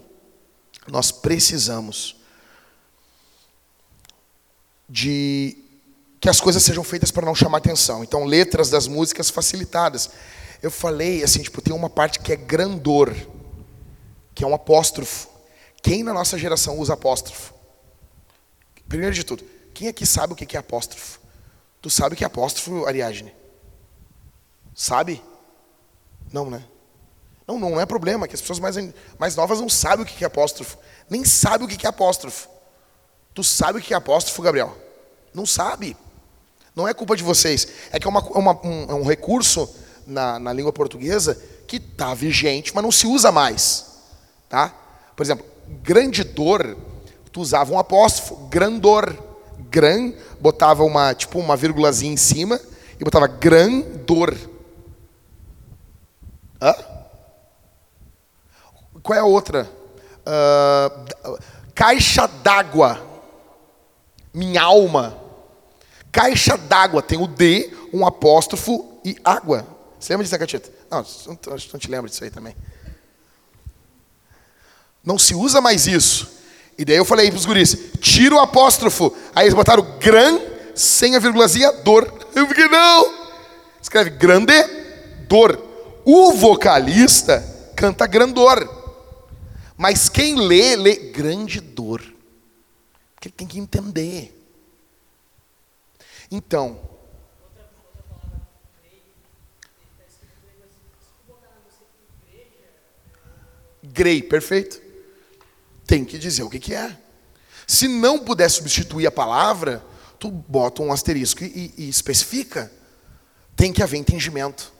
nós 0.91 1.11
precisamos 1.11 2.15
de 4.87 5.57
que 6.19 6.29
as 6.29 6.41
coisas 6.41 6.63
sejam 6.63 6.83
feitas 6.83 7.11
para 7.11 7.25
não 7.25 7.35
chamar 7.35 7.59
atenção. 7.59 8.03
Então, 8.03 8.25
letras 8.25 8.69
das 8.69 8.87
músicas 8.87 9.29
facilitadas. 9.29 10.09
Eu 10.61 10.69
falei 10.69 11.23
assim, 11.23 11.41
tipo, 11.41 11.61
tem 11.61 11.73
uma 11.73 11.89
parte 11.89 12.19
que 12.19 12.33
é 12.33 12.35
grandor, 12.35 13.15
que 14.35 14.43
é 14.43 14.47
um 14.47 14.53
apóstrofo. 14.53 15.29
Quem 15.81 16.03
na 16.03 16.13
nossa 16.13 16.37
geração 16.37 16.77
usa 16.77 16.93
apóstrofo? 16.93 17.53
Primeiro 18.87 19.13
de 19.13 19.23
tudo, 19.23 19.45
quem 19.73 19.87
aqui 19.87 20.05
sabe 20.05 20.33
o 20.33 20.35
que 20.35 20.57
é 20.57 20.59
apóstrofo? 20.59 21.19
Tu 21.81 21.89
sabe 21.89 22.15
o 22.15 22.17
que 22.17 22.23
é 22.23 22.27
apóstrofo, 22.27 22.85
Ariadne? 22.85 23.33
Sabe? 24.75 25.23
Não, 26.33 26.49
né? 26.49 26.63
Não, 27.49 27.57
não 27.57 27.81
é 27.81 27.85
problema, 27.85 28.27
que 28.27 28.35
as 28.35 28.41
pessoas 28.41 28.59
mais, 28.59 28.75
mais 29.17 29.35
novas 29.35 29.59
não 29.59 29.67
sabem 29.67 30.05
o 30.05 30.07
que 30.07 30.23
é 30.23 30.27
apóstrofo. 30.27 30.77
Nem 31.09 31.25
sabem 31.25 31.65
o 31.65 31.67
que 31.67 31.83
é 31.83 31.89
apóstrofo. 31.89 32.47
Tu 33.33 33.43
sabe 33.43 33.79
o 33.79 33.81
que 33.81 33.91
é 33.91 33.97
apóstrofo, 33.97 34.39
Gabriel? 34.43 34.77
Não 35.33 35.47
sabe. 35.47 35.97
Não 36.75 36.87
é 36.87 36.93
culpa 36.93 37.17
de 37.17 37.23
vocês. 37.23 37.67
É 37.91 37.99
que 37.99 38.05
é, 38.05 38.09
uma, 38.09 38.19
é 38.19 38.37
uma, 38.37 38.51
um, 38.63 38.83
é 38.83 38.93
um, 38.93 39.03
recurso 39.03 39.67
na, 40.05 40.37
na 40.37 40.53
língua 40.53 40.71
portuguesa 40.71 41.41
que 41.65 41.77
está 41.77 42.13
vigente, 42.13 42.71
mas 42.75 42.83
não 42.83 42.91
se 42.91 43.07
usa 43.07 43.31
mais. 43.31 43.97
Tá? 44.47 44.71
Por 45.15 45.23
exemplo, 45.23 45.43
grande 45.81 46.23
dor, 46.23 46.77
tu 47.31 47.41
usava 47.41 47.73
um 47.73 47.79
apóstrofo, 47.79 48.47
grandor. 48.47 49.11
Gran, 49.71 50.13
botava 50.39 50.83
uma, 50.83 51.15
tipo 51.15 51.39
uma 51.39 51.57
vírgulazinha 51.57 52.13
em 52.13 52.17
cima 52.17 52.59
e 52.99 53.03
botava 53.03 53.25
grandor. 53.25 54.35
Hã? 56.61 56.88
Qual 59.01 59.17
é 59.17 59.21
a 59.21 59.25
outra? 59.25 59.69
Uh, 60.25 61.39
caixa 61.73 62.27
d'água. 62.27 63.01
Minha 64.33 64.63
alma. 64.63 65.17
Caixa 66.11 66.57
d'água. 66.57 67.01
Tem 67.01 67.21
o 67.21 67.27
D, 67.27 67.73
um 67.93 68.05
apóstrofo 68.05 68.99
e 69.03 69.15
água. 69.23 69.65
Você 69.99 70.13
lembra 70.13 70.23
disso, 70.23 70.39
Catita? 70.39 70.71
Não, 70.89 71.05
não, 71.27 71.37
não 71.73 71.79
te 71.79 71.89
lembro 71.89 72.09
disso 72.09 72.23
aí 72.23 72.29
também. 72.29 72.55
Não 75.03 75.17
se 75.17 75.33
usa 75.33 75.61
mais 75.61 75.87
isso. 75.87 76.39
E 76.77 76.85
daí 76.85 76.95
eu 76.95 77.05
falei 77.05 77.29
para 77.29 77.37
os 77.37 77.45
guris, 77.45 77.77
tira 77.99 78.35
o 78.35 78.39
apóstrofo. 78.39 79.13
Aí 79.35 79.45
eles 79.45 79.53
botaram 79.53 79.85
gran, 79.99 80.39
sem 80.73 81.15
a 81.15 81.19
vírgulazinha, 81.19 81.71
dor. 81.83 82.11
Eu 82.33 82.47
fiquei, 82.47 82.67
não. 82.67 83.13
Escreve 83.81 84.11
grande, 84.11 84.53
dor. 85.27 85.61
O 86.05 86.31
vocalista 86.33 87.43
canta 87.75 88.07
grandor. 88.07 88.78
Mas 89.81 90.09
quem 90.09 90.35
lê, 90.35 90.75
lê 90.75 90.93
grande 90.97 91.61
dor. 91.61 92.01
Porque 93.15 93.29
ele 93.29 93.35
tem 93.37 93.47
que 93.47 93.57
entender. 93.57 94.37
Então, 96.29 96.77
Grey, 103.81 104.21
perfeito. 104.21 104.81
Tem 105.87 106.03
que 106.03 106.19
dizer 106.19 106.43
o 106.43 106.49
que, 106.49 106.59
que 106.59 106.73
é. 106.73 106.97
Se 107.65 107.87
não 107.87 108.19
puder 108.19 108.49
substituir 108.49 109.07
a 109.07 109.11
palavra, 109.11 109.81
tu 110.19 110.29
bota 110.29 110.81
um 110.81 110.91
asterisco 110.91 111.41
e, 111.41 111.73
e 111.77 111.87
especifica. 111.87 112.69
Tem 113.55 113.71
que 113.71 113.81
haver 113.81 113.97
entendimento. 113.97 114.73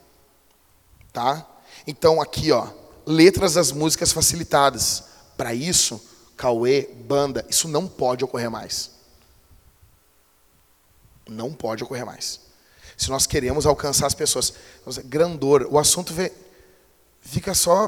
Tá? 1.13 1.47
Então 1.87 2.21
aqui, 2.21 2.51
ó, 2.51 2.78
letras 3.09 3.55
das 3.55 3.71
músicas 3.71 4.11
facilitadas. 4.11 5.03
Para 5.35 5.53
isso, 5.53 6.01
Cauê, 6.37 6.87
banda, 7.05 7.45
isso 7.49 7.67
não 7.67 7.87
pode 7.87 8.23
ocorrer 8.23 8.49
mais. 8.49 8.91
Não 11.27 11.51
pode 11.51 11.83
ocorrer 11.83 12.05
mais. 12.05 12.39
Se 12.95 13.09
nós 13.09 13.25
queremos 13.25 13.65
alcançar 13.65 14.07
as 14.07 14.13
pessoas, 14.13 14.53
grandor, 15.05 15.67
o 15.69 15.79
assunto 15.79 16.13
vê, 16.13 16.31
fica 17.21 17.53
só, 17.53 17.87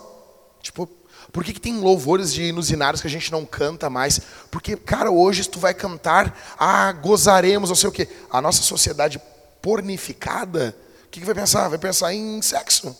tipo, 0.61 0.89
por 1.31 1.43
que, 1.43 1.53
que 1.53 1.61
tem 1.61 1.79
louvores 1.79 2.33
de 2.33 2.43
inusinários 2.43 3.01
que 3.01 3.07
a 3.07 3.09
gente 3.09 3.31
não 3.31 3.45
canta 3.45 3.89
mais? 3.89 4.19
Porque, 4.49 4.75
cara, 4.75 5.11
hoje 5.11 5.47
tu 5.47 5.59
vai 5.59 5.73
cantar, 5.73 6.55
ah, 6.57 6.91
gozaremos, 6.91 7.69
não 7.69 7.75
sei 7.75 7.89
o 7.89 7.91
quê. 7.91 8.07
A 8.29 8.41
nossa 8.41 8.61
sociedade 8.61 9.21
pornificada, 9.61 10.75
o 11.05 11.09
que, 11.09 11.19
que 11.19 11.25
vai 11.25 11.35
pensar? 11.35 11.67
Vai 11.67 11.77
pensar 11.77 12.13
em 12.13 12.41
sexo. 12.41 12.95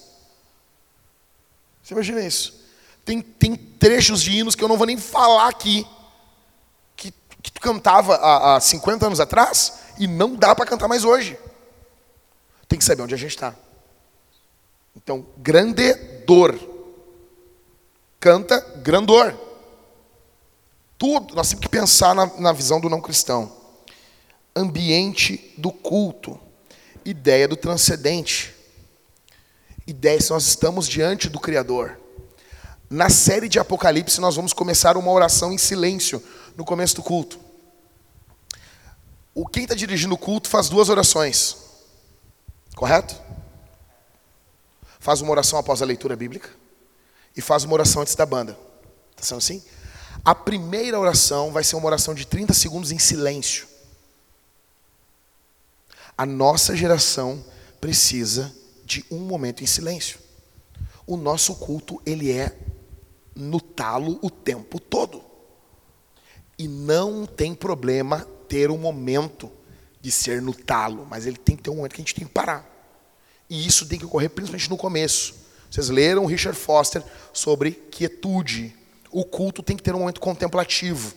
Você 1.92 1.94
imagina 1.94 2.22
isso? 2.22 2.54
Tem, 3.04 3.22
tem 3.22 3.54
trechos 3.54 4.22
de 4.22 4.32
hinos 4.32 4.56
que 4.56 4.64
eu 4.64 4.70
não 4.70 4.78
vou 4.78 4.88
nem 4.88 4.98
falar 4.98 5.50
aqui, 5.50 5.86
que, 6.96 7.14
que 7.44 7.52
tu 7.52 7.60
cantava 7.60 8.16
há, 8.16 8.56
há 8.56 8.62
50 8.62 9.08
anos 9.08 9.20
atrás 9.20 9.74
e 10.00 10.08
não 10.08 10.34
dá 10.34 10.56
para 10.56 10.66
cantar 10.66 10.88
mais 10.88 11.04
hoje. 11.04 11.38
tem 12.70 12.80
que 12.80 12.86
saber 12.86 13.02
onde 13.02 13.14
a 13.14 13.18
gente 13.18 13.32
está. 13.32 13.54
Então, 14.96 15.26
grandedor. 15.38 16.58
Canta 18.22 18.62
grandor. 18.78 19.38
Tudo, 20.98 21.36
nós 21.36 21.50
temos 21.50 21.66
que 21.66 21.70
pensar 21.70 22.16
na, 22.16 22.26
na 22.38 22.54
visão 22.54 22.80
do 22.80 22.90
não 22.90 23.02
cristão. 23.02 23.52
Ambiente 24.56 25.54
do 25.58 25.74
culto. 25.74 26.40
Ideia 27.04 27.50
do 27.50 27.58
transcendente. 27.58 28.61
Ideia 29.92 30.22
se 30.22 30.30
nós 30.30 30.46
estamos 30.46 30.88
diante 30.88 31.28
do 31.28 31.38
Criador. 31.38 32.00
Na 32.90 33.10
série 33.10 33.50
de 33.50 33.60
Apocalipse, 33.60 34.22
nós 34.22 34.38
vamos 34.38 34.54
começar 34.54 34.96
uma 34.96 35.12
oração 35.12 35.52
em 35.52 35.58
silêncio 35.58 36.24
no 36.56 36.64
começo 36.64 36.96
do 36.96 37.04
culto. 37.04 37.38
O 39.36 39.46
quem 39.46 39.64
está 39.64 39.76
dirigindo 39.76 40.16
o 40.16 40.18
culto 40.18 40.48
faz 40.48 40.70
duas 40.70 40.88
orações. 40.88 41.58
Correto? 42.74 43.22
Faz 44.98 45.20
uma 45.20 45.32
oração 45.32 45.60
após 45.60 45.82
a 45.82 45.86
leitura 45.86 46.16
bíblica 46.16 46.50
e 47.36 47.42
faz 47.42 47.66
uma 47.66 47.74
oração 47.74 48.02
antes 48.02 48.16
da 48.16 48.26
banda. 48.26 48.58
Está 49.12 49.24
sendo 49.24 49.40
assim? 49.40 49.62
A 50.24 50.34
primeira 50.34 50.98
oração 50.98 51.52
vai 51.52 51.66
ser 51.66 51.76
uma 51.76 51.88
oração 51.88 52.16
de 52.16 52.26
30 52.26 52.54
segundos 52.54 52.94
em 52.94 52.98
silêncio. 52.98 53.68
A 56.18 56.26
nossa 56.26 56.78
geração 56.78 57.44
precisa 57.82 58.61
de 58.92 59.06
um 59.10 59.20
momento 59.20 59.64
em 59.64 59.68
silêncio. 59.68 60.20
O 61.08 61.16
nosso 61.16 61.56
culto, 61.56 62.02
ele 62.06 62.30
é 62.30 62.58
no 63.34 63.62
talo 63.62 64.20
o 64.22 64.30
tempo 64.30 64.82
todo. 64.82 65.24
E 66.60 66.68
não 66.68 67.26
tem 67.26 67.56
problema 67.56 68.28
ter 68.50 68.70
um 68.70 68.78
momento 68.78 69.50
de 70.02 70.12
ser 70.12 70.42
no 70.42 70.54
talo, 70.54 71.08
mas 71.10 71.26
ele 71.26 71.38
tem 71.38 71.56
que 71.56 71.64
ter 71.64 71.70
um 71.70 71.78
momento 71.78 71.94
que 71.94 72.02
a 72.02 72.04
gente 72.04 72.16
tem 72.16 72.28
que 72.28 72.34
parar. 72.34 72.68
E 73.50 73.66
isso 73.66 73.88
tem 73.88 73.98
que 73.98 74.06
ocorrer 74.06 74.30
principalmente 74.30 74.70
no 74.70 74.76
começo. 74.76 75.36
Vocês 75.70 75.88
leram 75.88 76.26
Richard 76.26 76.58
Foster 76.58 77.02
sobre 77.32 77.72
quietude. 77.72 78.76
O 79.10 79.24
culto 79.24 79.64
tem 79.64 79.78
que 79.78 79.84
ter 79.84 79.96
um 79.96 80.00
momento 80.00 80.20
contemplativo. 80.20 81.14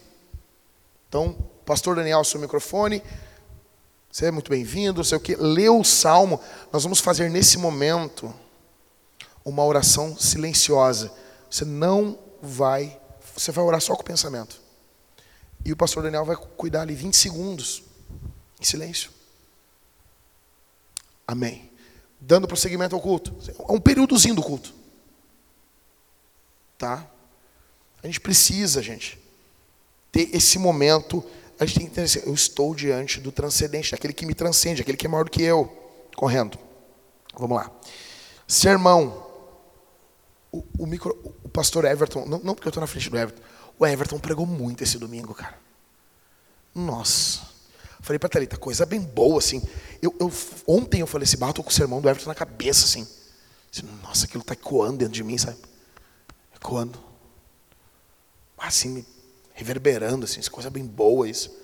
Então, 1.08 1.36
pastor 1.66 1.96
Daniel, 1.96 2.22
seu 2.22 2.40
microfone. 2.40 3.02
Você 4.14 4.26
é 4.26 4.30
muito 4.30 4.48
bem-vindo, 4.48 5.02
sei 5.02 5.18
o 5.18 5.20
quê. 5.20 5.34
Lê 5.34 5.68
o 5.68 5.82
salmo. 5.82 6.40
Nós 6.72 6.84
vamos 6.84 7.00
fazer 7.00 7.28
nesse 7.28 7.58
momento 7.58 8.32
uma 9.44 9.64
oração 9.64 10.16
silenciosa. 10.16 11.12
Você 11.50 11.64
não 11.64 12.16
vai, 12.40 12.96
você 13.34 13.50
vai 13.50 13.64
orar 13.64 13.80
só 13.80 13.96
com 13.96 14.02
o 14.02 14.04
pensamento. 14.04 14.60
E 15.64 15.72
o 15.72 15.76
pastor 15.76 16.04
Daniel 16.04 16.24
vai 16.24 16.36
cuidar 16.36 16.82
ali 16.82 16.94
20 16.94 17.16
segundos 17.16 17.82
em 18.60 18.64
silêncio. 18.64 19.10
Amém 21.26 21.72
dando 22.20 22.46
prosseguimento 22.46 22.94
ao 22.94 23.02
culto. 23.02 23.36
É 23.68 23.72
um 23.72 23.80
períodozinho 23.80 24.36
do 24.36 24.42
culto. 24.44 24.72
Tá? 26.78 27.04
A 28.00 28.06
gente 28.06 28.20
precisa, 28.20 28.80
gente, 28.80 29.18
ter 30.12 30.30
esse 30.32 30.56
momento. 30.56 31.28
A 31.58 31.64
gente 31.64 31.78
tem 31.78 31.86
que 31.86 32.00
entender 32.00 32.26
eu 32.26 32.34
estou 32.34 32.74
diante 32.74 33.20
do 33.20 33.30
transcendente, 33.30 33.94
aquele 33.94 34.12
que 34.12 34.26
me 34.26 34.34
transcende, 34.34 34.82
aquele 34.82 34.96
que 34.96 35.06
é 35.06 35.08
maior 35.08 35.24
do 35.24 35.30
que 35.30 35.42
eu, 35.42 35.66
correndo. 36.16 36.58
Vamos 37.38 37.56
lá. 37.56 37.70
Sermão. 38.46 39.22
O, 40.50 40.64
o, 40.78 40.86
micro, 40.86 41.18
o 41.42 41.48
pastor 41.48 41.84
Everton, 41.84 42.26
não, 42.26 42.38
não 42.38 42.54
porque 42.54 42.68
eu 42.68 42.70
estou 42.70 42.80
na 42.80 42.86
frente 42.86 43.10
do 43.10 43.18
Everton, 43.18 43.42
o 43.76 43.84
Everton 43.84 44.18
pregou 44.20 44.46
muito 44.46 44.84
esse 44.84 44.98
domingo, 44.98 45.34
cara. 45.34 45.58
Nossa. 46.74 47.40
Falei 48.00 48.18
para 48.18 48.28
Thalita, 48.28 48.56
coisa 48.56 48.84
bem 48.84 49.00
boa, 49.00 49.38
assim. 49.38 49.62
Eu, 50.02 50.14
eu, 50.20 50.32
ontem 50.66 51.00
eu 51.00 51.06
falei 51.06 51.24
assim, 51.24 51.38
bato 51.38 51.62
com 51.62 51.70
o 51.70 51.72
sermão 51.72 52.00
do 52.00 52.08
Everton 52.08 52.28
na 52.28 52.34
cabeça, 52.34 52.84
assim. 52.84 53.06
Nossa, 54.02 54.26
aquilo 54.26 54.42
está 54.42 54.52
ecoando 54.52 54.98
dentro 54.98 55.14
de 55.14 55.24
mim, 55.24 55.38
sabe? 55.38 55.56
Ecoando. 56.54 57.02
Assim, 58.58 59.04
reverberando, 59.54 60.24
assim, 60.24 60.40
coisa 60.50 60.68
bem 60.68 60.84
boa 60.84 61.28
isso. 61.28 61.56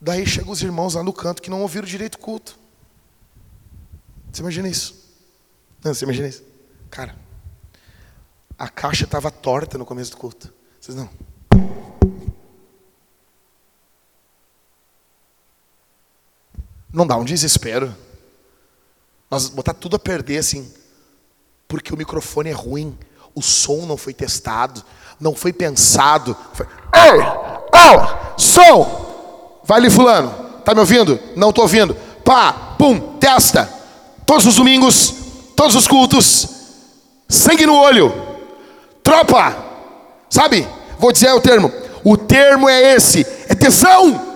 Daí 0.00 0.26
chegam 0.26 0.52
os 0.52 0.62
irmãos 0.62 0.94
lá 0.94 1.02
no 1.02 1.12
canto 1.12 1.42
que 1.42 1.50
não 1.50 1.60
ouviram 1.60 1.86
direito 1.86 2.14
o 2.14 2.18
culto. 2.18 2.58
Você 4.32 4.40
imagina 4.40 4.68
isso? 4.68 4.94
Não, 5.84 5.92
você 5.92 6.04
imagina 6.04 6.28
isso? 6.28 6.42
Cara, 6.88 7.16
a 8.56 8.68
caixa 8.68 9.04
estava 9.04 9.30
torta 9.30 9.76
no 9.76 9.84
começo 9.84 10.12
do 10.12 10.16
culto. 10.16 10.52
Vocês 10.80 10.96
não? 10.96 11.10
Não 16.92 17.06
dá 17.06 17.16
um 17.16 17.24
desespero. 17.24 17.94
Nós 19.30 19.48
botar 19.48 19.74
tudo 19.74 19.96
a 19.96 19.98
perder 19.98 20.38
assim, 20.38 20.72
porque 21.68 21.92
o 21.92 21.96
microfone 21.96 22.50
é 22.50 22.52
ruim, 22.52 22.98
o 23.34 23.42
som 23.42 23.86
não 23.86 23.96
foi 23.96 24.12
testado, 24.12 24.82
não 25.18 25.34
foi 25.34 25.52
pensado. 25.52 26.36
Foi, 26.52 26.66
Ei, 26.94 27.20
oh, 27.74 28.38
som! 28.38 29.60
Vai 29.64 29.78
ali 29.78 29.90
fulano, 29.90 30.30
tá 30.64 30.74
me 30.74 30.80
ouvindo? 30.80 31.18
Não 31.36 31.52
tô 31.52 31.62
ouvindo. 31.62 31.94
Pá, 32.24 32.52
pum, 32.76 32.98
testa. 33.18 33.72
Todos 34.26 34.46
os 34.46 34.56
domingos, 34.56 35.14
todos 35.56 35.74
os 35.74 35.86
cultos, 35.86 36.48
sangue 37.28 37.66
no 37.66 37.74
olho. 37.74 38.12
Tropa, 39.02 39.56
sabe? 40.28 40.66
Vou 40.98 41.12
dizer 41.12 41.32
o 41.32 41.40
termo. 41.40 41.72
O 42.04 42.16
termo 42.16 42.68
é 42.68 42.94
esse, 42.94 43.26
é 43.48 43.54
tesão. 43.54 44.28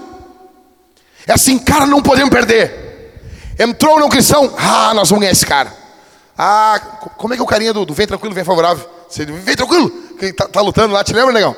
É 1.26 1.32
assim, 1.32 1.58
cara, 1.58 1.86
não 1.86 2.02
podemos 2.02 2.30
perder. 2.30 2.82
Entrou 3.58 3.98
no 3.98 4.08
cristão, 4.08 4.52
ah, 4.58 4.92
nós 4.94 5.08
vamos 5.08 5.20
ganhar 5.20 5.32
esse 5.32 5.46
cara. 5.46 5.83
Ah, 6.36 6.80
como 7.16 7.32
é 7.32 7.36
que 7.36 7.40
é 7.40 7.44
o 7.44 7.46
carinha 7.46 7.72
do, 7.72 7.84
do 7.84 7.94
vem 7.94 8.06
tranquilo, 8.06 8.34
vem 8.34 8.44
favorável? 8.44 8.88
Você, 9.08 9.24
vem 9.24 9.56
tranquilo, 9.56 9.90
quem 10.18 10.32
tá, 10.32 10.48
tá, 10.48 10.60
lutando 10.60 10.92
lá, 10.92 11.04
te 11.04 11.12
lembra, 11.12 11.32
negão? 11.32 11.54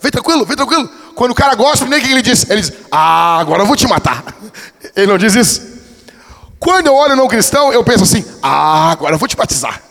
Vem 0.00 0.10
tranquilo, 0.10 0.44
vem 0.44 0.56
tranquilo. 0.56 0.88
Quando 1.14 1.32
o 1.32 1.34
cara 1.34 1.54
gosta, 1.54 1.84
nem 1.86 1.98
o 1.98 2.02
que 2.02 2.10
ele 2.10 2.22
diz? 2.22 2.48
Ele 2.48 2.60
diz, 2.60 2.72
ah, 2.92 3.38
agora 3.38 3.62
eu 3.62 3.66
vou 3.66 3.76
te 3.76 3.86
matar. 3.88 4.22
Ele 4.94 5.08
não 5.08 5.18
diz 5.18 5.34
isso? 5.34 5.60
Quando 6.60 6.86
eu 6.86 6.94
olho 6.94 7.16
no 7.16 7.26
cristão, 7.26 7.72
eu 7.72 7.82
penso 7.82 8.04
assim, 8.04 8.24
ah, 8.40 8.92
agora 8.92 9.14
eu 9.14 9.18
vou 9.18 9.26
te 9.26 9.36
batizar. 9.36 9.82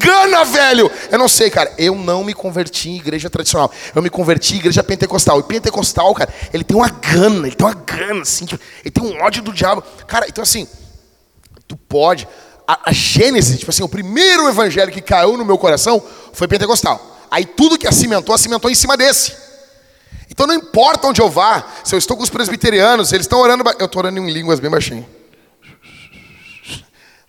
Cigana, 0.00 0.44
velho! 0.44 0.90
Eu 1.10 1.18
não 1.18 1.28
sei, 1.28 1.50
cara. 1.50 1.72
Eu 1.76 1.94
não 1.94 2.24
me 2.24 2.32
converti 2.32 2.88
em 2.88 2.96
igreja 2.96 3.28
tradicional. 3.28 3.70
Eu 3.94 4.00
me 4.00 4.08
converti 4.08 4.54
em 4.54 4.58
igreja 4.58 4.82
pentecostal. 4.82 5.38
E 5.38 5.42
pentecostal, 5.42 6.14
cara, 6.14 6.32
ele 6.52 6.64
tem 6.64 6.76
uma 6.76 6.88
gana, 6.88 7.46
ele 7.46 7.54
tem 7.54 7.66
uma 7.66 7.74
gana, 7.74 8.22
assim, 8.22 8.46
tipo, 8.46 8.62
ele 8.82 8.90
tem 8.90 9.04
um 9.04 9.22
ódio 9.22 9.42
do 9.42 9.52
diabo. 9.52 9.82
Cara, 10.06 10.26
então 10.28 10.42
assim, 10.42 10.66
tu 11.68 11.76
pode. 11.76 12.26
A, 12.66 12.90
a 12.90 12.92
Gênesis, 12.92 13.58
tipo 13.58 13.70
assim, 13.70 13.82
o 13.82 13.88
primeiro 13.88 14.48
evangelho 14.48 14.90
que 14.90 15.02
caiu 15.02 15.36
no 15.36 15.44
meu 15.44 15.58
coração 15.58 16.02
foi 16.32 16.48
pentecostal. 16.48 17.18
Aí 17.30 17.44
tudo 17.44 17.78
que 17.78 17.86
acimentou, 17.86 18.34
acimentou 18.34 18.70
em 18.70 18.74
cima 18.74 18.96
desse. 18.96 19.34
Então 20.30 20.46
não 20.46 20.54
importa 20.54 21.08
onde 21.08 21.20
eu 21.20 21.28
vá, 21.28 21.64
se 21.84 21.94
eu 21.94 21.98
estou 21.98 22.16
com 22.16 22.22
os 22.22 22.30
presbiterianos, 22.30 23.12
eles 23.12 23.24
estão 23.24 23.40
orando. 23.40 23.64
Eu 23.78 23.86
estou 23.86 24.00
orando 24.00 24.18
em 24.18 24.30
línguas 24.30 24.60
bem 24.60 24.70
baixinho. 24.70 25.06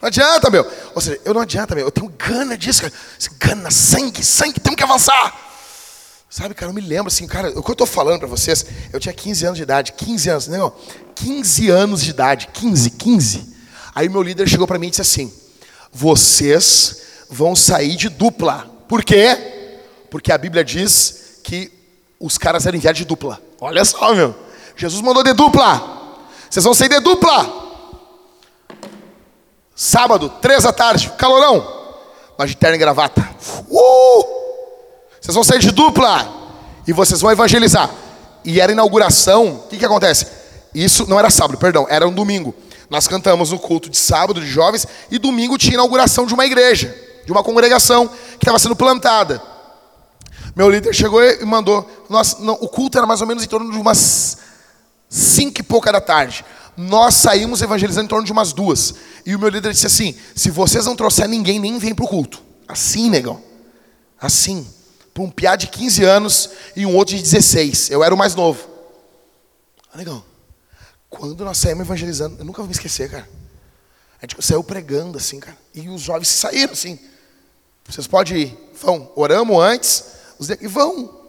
Não 0.02 0.08
adianta, 0.08 0.50
meu. 0.50 0.70
Ou 0.96 1.02
seja, 1.02 1.20
eu 1.24 1.34
não 1.34 1.42
adianta, 1.42 1.76
meu. 1.76 1.86
Eu 1.86 1.92
tenho 1.92 2.10
gana 2.10 2.58
disso, 2.58 2.82
cara. 2.82 2.94
Gana, 3.40 3.70
sangue, 3.70 4.24
sangue, 4.24 4.60
temos 4.60 4.76
que 4.76 4.84
avançar. 4.84 5.50
Sabe, 6.30 6.56
cara, 6.56 6.72
eu 6.72 6.74
me 6.74 6.82
lembro 6.82 7.08
assim, 7.08 7.28
cara, 7.28 7.50
o 7.50 7.62
que 7.62 7.70
eu 7.70 7.74
estou 7.74 7.86
falando 7.86 8.20
para 8.20 8.28
vocês, 8.28 8.66
eu 8.94 9.02
tinha 9.02 9.14
15 9.14 9.46
anos 9.46 9.58
de 9.58 9.64
idade, 9.64 9.92
15 9.92 10.30
anos, 10.30 10.48
não, 10.48 10.74
15 11.14 11.70
anos 11.70 12.02
de 12.02 12.10
idade, 12.10 12.48
15, 12.54 12.90
15. 12.92 13.54
Aí 13.94 14.08
meu 14.08 14.24
líder 14.24 14.48
chegou 14.48 14.66
para 14.66 14.80
mim 14.80 14.88
e 14.88 14.92
disse 14.92 15.02
assim: 15.02 15.32
vocês 15.92 17.02
vão 17.30 17.56
sair 17.56 17.98
de 17.98 18.08
dupla. 18.08 18.66
Por 18.88 19.04
quê? 19.04 19.38
Porque 20.10 20.32
a 20.32 20.38
Bíblia 20.38 20.64
diz 20.64 21.40
que 21.44 21.70
os 22.20 22.38
caras 22.38 22.66
eram 22.66 22.78
enviados 22.78 23.00
de 23.00 23.06
dupla. 23.06 23.42
Olha 23.60 23.84
só, 23.84 24.16
meu. 24.16 24.34
Jesus 24.76 25.02
mandou 25.02 25.24
de 25.24 25.34
dupla. 25.34 26.26
Vocês 26.50 26.64
vão 26.64 26.74
sair 26.74 26.90
de 26.90 27.00
dupla. 27.02 27.61
Sábado, 29.84 30.30
três 30.40 30.62
da 30.62 30.72
tarde, 30.72 31.12
calorão. 31.18 31.68
Nós 32.38 32.52
de 32.52 32.56
terno 32.56 32.76
e 32.76 32.78
gravata. 32.78 33.28
Uh! 33.68 34.24
Vocês 35.20 35.34
vão 35.34 35.44
sair 35.44 35.58
de 35.58 35.72
dupla. 35.72 36.32
E 36.86 36.94
vocês 36.94 37.20
vão 37.20 37.32
evangelizar. 37.32 37.90
E 38.46 38.62
era 38.62 38.72
inauguração. 38.72 39.56
O 39.56 39.68
que, 39.70 39.80
que 39.80 39.86
acontece? 39.86 40.28
Isso 40.72 41.08
não 41.10 41.18
era 41.18 41.32
sábado, 41.32 41.58
perdão, 41.58 41.88
era 41.90 42.08
um 42.08 42.14
domingo. 42.14 42.54
Nós 42.92 43.08
cantamos 43.08 43.50
no 43.50 43.58
culto 43.58 43.90
de 43.90 43.98
sábado 43.98 44.40
de 44.40 44.46
jovens 44.46 44.86
e 45.10 45.18
domingo 45.18 45.58
tinha 45.58 45.74
inauguração 45.74 46.28
de 46.28 46.36
uma 46.36 46.46
igreja, 46.46 46.96
de 47.26 47.32
uma 47.32 47.44
congregação 47.44 48.08
que 48.08 48.44
estava 48.44 48.60
sendo 48.60 48.76
plantada. 48.76 49.42
Meu 50.56 50.70
líder 50.70 50.94
chegou 50.94 51.24
e 51.24 51.44
mandou. 51.44 51.90
Nós, 52.08 52.38
não, 52.38 52.54
o 52.54 52.70
culto 52.70 53.00
era 53.00 53.08
mais 53.08 53.22
ou 53.22 53.26
menos 53.26 53.44
em 53.44 53.48
torno 53.48 53.72
de 53.72 53.80
umas 53.80 54.38
cinco 55.10 55.60
e 55.60 55.64
pouca 55.64 55.92
da 55.92 56.00
tarde 56.00 56.46
nós 56.76 57.16
saímos 57.16 57.62
evangelizando 57.62 58.06
em 58.06 58.10
torno 58.10 58.26
de 58.26 58.32
umas 58.32 58.54
duas. 58.54 58.96
E 59.26 59.36
o 59.36 59.40
meu 59.40 59.50
líder 59.50 59.72
disse 59.72 59.88
assim: 59.88 60.16
se 60.36 60.50
vocês 60.50 60.86
não 60.86 60.96
trouxer 60.96 61.28
ninguém, 61.28 61.60
nem 61.60 61.78
vem 61.78 61.94
para 61.94 62.06
o 62.06 62.08
culto. 62.08 62.42
Assim, 62.68 63.10
negão. 63.10 63.42
Assim. 64.20 64.68
Para 65.14 65.24
um 65.24 65.30
piá 65.30 65.56
de 65.56 65.68
15 65.68 66.04
anos 66.04 66.50
e 66.76 66.86
um 66.86 66.96
outro 66.96 67.16
de 67.16 67.22
16. 67.22 67.90
Eu 67.90 68.04
era 68.04 68.14
o 68.14 68.18
mais 68.18 68.34
novo. 68.34 68.68
Ah, 69.94 69.98
negão. 69.98 70.24
Quando 71.10 71.44
nós 71.44 71.58
saímos 71.58 71.82
evangelizando, 71.82 72.38
eu 72.40 72.46
nunca 72.46 72.60
vou 72.60 72.68
me 72.68 72.74
esquecer, 72.74 73.12
cara. 73.12 73.28
A 74.22 74.26
gente 74.26 74.42
saiu 74.42 74.64
pregando 74.64 75.18
assim, 75.18 75.40
cara. 75.40 75.58
E 75.74 75.90
os 75.90 76.02
jovens 76.02 76.30
saíram 76.30 76.72
assim. 76.72 76.98
Vocês 77.86 78.08
podem 78.08 78.38
ir. 78.38 78.58
Vão. 78.82 79.12
Oramos 79.16 79.62
antes. 79.62 80.06
Os. 80.40 80.50
E 80.50 80.68
vão. 80.68 81.20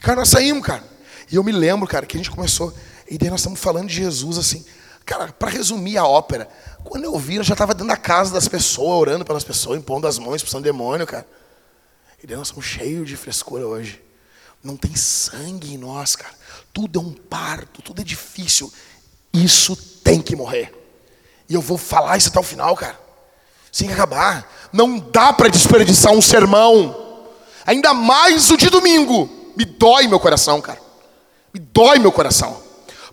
Cara, 0.00 0.20
nós 0.20 0.28
saímos, 0.28 0.64
cara. 0.64 0.82
E 1.30 1.36
eu 1.36 1.44
me 1.44 1.52
lembro, 1.52 1.86
cara, 1.86 2.06
que 2.06 2.16
a 2.16 2.20
gente 2.20 2.30
começou. 2.30 2.72
E 3.08 3.18
daí 3.18 3.30
nós 3.30 3.40
estamos 3.40 3.60
falando 3.60 3.88
de 3.88 3.94
Jesus 3.94 4.38
assim. 4.38 4.64
Cara, 5.04 5.32
para 5.32 5.50
resumir 5.50 5.96
a 5.96 6.04
ópera, 6.04 6.48
quando 6.82 7.04
eu 7.04 7.16
vi, 7.18 7.36
eu 7.36 7.44
já 7.44 7.54
estava 7.54 7.72
dentro 7.72 7.88
da 7.88 7.96
casa 7.96 8.32
das 8.32 8.48
pessoas, 8.48 8.88
orando 8.88 9.24
pelas 9.24 9.44
pessoas, 9.44 9.78
impondo 9.78 10.06
as 10.06 10.18
mãos, 10.18 10.36
expulsando 10.36 10.64
demônio, 10.64 11.06
cara. 11.06 11.26
E 12.22 12.26
daí 12.26 12.36
nós 12.36 12.48
somos 12.48 12.64
cheios 12.64 13.08
de 13.08 13.16
frescura 13.16 13.66
hoje. 13.66 14.02
Não 14.62 14.76
tem 14.76 14.96
sangue 14.96 15.74
em 15.74 15.78
nós, 15.78 16.16
cara. 16.16 16.34
Tudo 16.72 16.98
é 16.98 17.02
um 17.02 17.12
parto, 17.12 17.82
tudo 17.82 18.00
é 18.00 18.04
difícil. 18.04 18.72
Isso 19.32 19.76
tem 19.76 20.20
que 20.20 20.34
morrer. 20.34 20.72
E 21.48 21.54
eu 21.54 21.60
vou 21.60 21.78
falar 21.78 22.16
isso 22.16 22.28
até 22.28 22.40
o 22.40 22.42
final, 22.42 22.74
cara. 22.74 22.98
Sem 23.70 23.92
acabar. 23.92 24.50
Não 24.72 24.98
dá 24.98 25.32
para 25.32 25.48
desperdiçar 25.48 26.12
um 26.12 26.22
sermão. 26.22 27.28
Ainda 27.64 27.94
mais 27.94 28.50
o 28.50 28.56
de 28.56 28.68
domingo. 28.68 29.28
Me 29.56 29.64
dói 29.64 30.08
meu 30.08 30.18
coração, 30.18 30.60
cara. 30.60 30.80
Me 31.54 31.60
dói 31.60 31.98
meu 31.98 32.10
coração. 32.10 32.65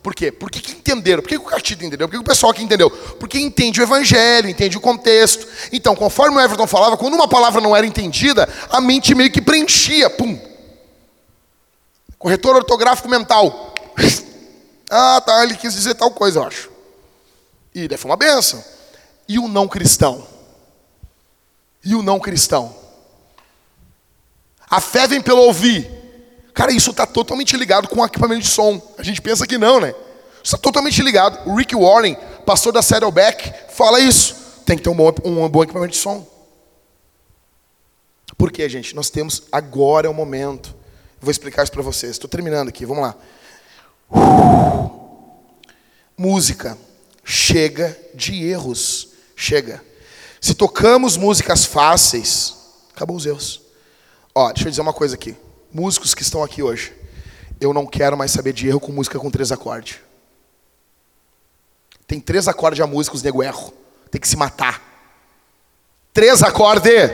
Por 0.04 0.14
quê? 0.14 0.34
Porque 0.34 0.60
que 0.60 0.74
entenderam? 0.74 1.24
Por 1.24 1.30
que 1.30 1.38
o 1.38 1.44
Catito 1.44 1.86
entendeu? 1.86 2.10
Por 2.10 2.16
que 2.16 2.20
o 2.20 2.24
pessoal 2.24 2.52
aqui 2.52 2.62
entendeu? 2.62 2.90
Porque 2.92 3.40
entende 3.40 3.80
o 3.80 3.84
evangelho, 3.84 4.50
entende 4.50 4.78
o 4.78 4.82
contexto. 4.82 5.48
Então, 5.72 5.96
conforme 5.96 6.36
o 6.36 6.42
Everton 6.42 6.68
falava, 6.68 6.98
quando 6.98 7.14
uma 7.14 7.28
palavra 7.28 7.62
não 7.62 7.74
era 7.74 7.88
entendida, 7.88 8.48
a 8.70 8.82
mente 8.82 9.16
meio 9.16 9.32
que 9.32 9.42
preenchia. 9.42 10.10
Pum. 10.10 10.38
Corretor 12.20 12.58
ortográfico 12.58 13.08
mental. 13.10 13.74
Ah, 14.96 15.20
tá, 15.26 15.44
ele 15.44 15.56
quis 15.56 15.74
dizer 15.74 15.96
tal 15.96 16.12
coisa, 16.12 16.38
eu 16.38 16.44
acho. 16.44 16.70
E 17.74 17.88
daí 17.88 17.98
foi 17.98 18.12
uma 18.12 18.18
benção. 18.18 18.64
E 19.28 19.40
o 19.40 19.48
não 19.48 19.68
cristão? 19.68 20.28
E 21.84 21.96
o 21.96 22.04
não 22.04 22.20
cristão? 22.20 22.76
A 24.70 24.80
fé 24.80 25.08
vem 25.08 25.20
pelo 25.20 25.42
ouvir. 25.42 26.03
Cara, 26.54 26.72
isso 26.72 26.92
está 26.92 27.06
totalmente 27.06 27.58
ligado 27.58 27.88
com 27.88 28.00
o 28.00 28.06
equipamento 28.06 28.42
de 28.42 28.50
som. 28.50 28.82
A 28.98 29.04
gente 29.04 29.22
pensa 29.22 29.48
que 29.48 29.58
não, 29.58 29.80
né? 29.80 29.90
Isso 30.44 30.56
está 30.56 30.58
totalmente 30.58 31.02
ligado. 31.02 31.50
O 31.50 31.56
Rick 31.56 31.76
Warren, 31.76 32.16
pastor 32.46 32.72
da 32.72 32.82
Saddleback, 32.82 33.72
fala 33.74 34.00
isso. 34.00 34.36
Tem 34.66 34.78
que 34.78 34.84
ter 34.84 34.90
um 34.90 34.96
bom, 34.96 35.14
um 35.24 35.50
bom 35.50 35.64
equipamento 35.64 35.94
de 35.94 35.98
som. 35.98 36.28
Por 38.38 38.52
quê, 38.52 38.68
gente? 38.70 38.96
Nós 38.96 39.10
temos 39.10 39.44
agora 39.52 40.08
é 40.08 40.10
o 40.10 40.14
momento. 40.14 40.76
vou 41.20 41.32
explicar 41.32 41.64
isso 41.64 41.72
para 41.72 41.82
vocês. 41.82 42.12
Estou 42.12 42.30
terminando 42.30 42.70
aqui, 42.70 42.86
vamos 42.86 43.04
lá. 43.04 43.16
Música 46.18 46.78
chega 47.24 47.98
de 48.14 48.46
erros. 48.46 49.10
Chega. 49.36 49.84
Se 50.40 50.54
tocamos 50.54 51.16
músicas 51.16 51.66
fáceis, 51.66 52.54
acabou 52.94 53.16
os 53.16 53.26
erros. 53.26 53.62
Ó, 54.36 54.52
deixa 54.52 54.68
eu 54.68 54.72
dizer 54.72 54.82
uma 54.82 54.94
coisa 54.94 55.16
aqui. 55.16 55.36
Músicos 55.74 56.14
que 56.14 56.22
estão 56.22 56.44
aqui 56.44 56.62
hoje, 56.62 56.94
eu 57.60 57.74
não 57.74 57.86
quero 57.86 58.18
mais 58.18 58.32
saber 58.32 58.54
de 58.54 58.68
erro 58.68 58.80
com 58.80 58.92
música 58.92 59.18
com 59.18 59.32
três 59.32 59.52
acordes. 59.52 59.98
Tem 62.06 62.20
três 62.20 62.48
acordes 62.48 62.80
a 62.80 62.88
música, 62.88 63.16
os 63.16 63.24
nego 63.24 63.42
erro. 63.42 63.74
Tem 64.12 64.22
que 64.22 64.28
se 64.28 64.38
matar. 64.38 64.82
Três 66.14 66.44
acordes. 66.44 67.12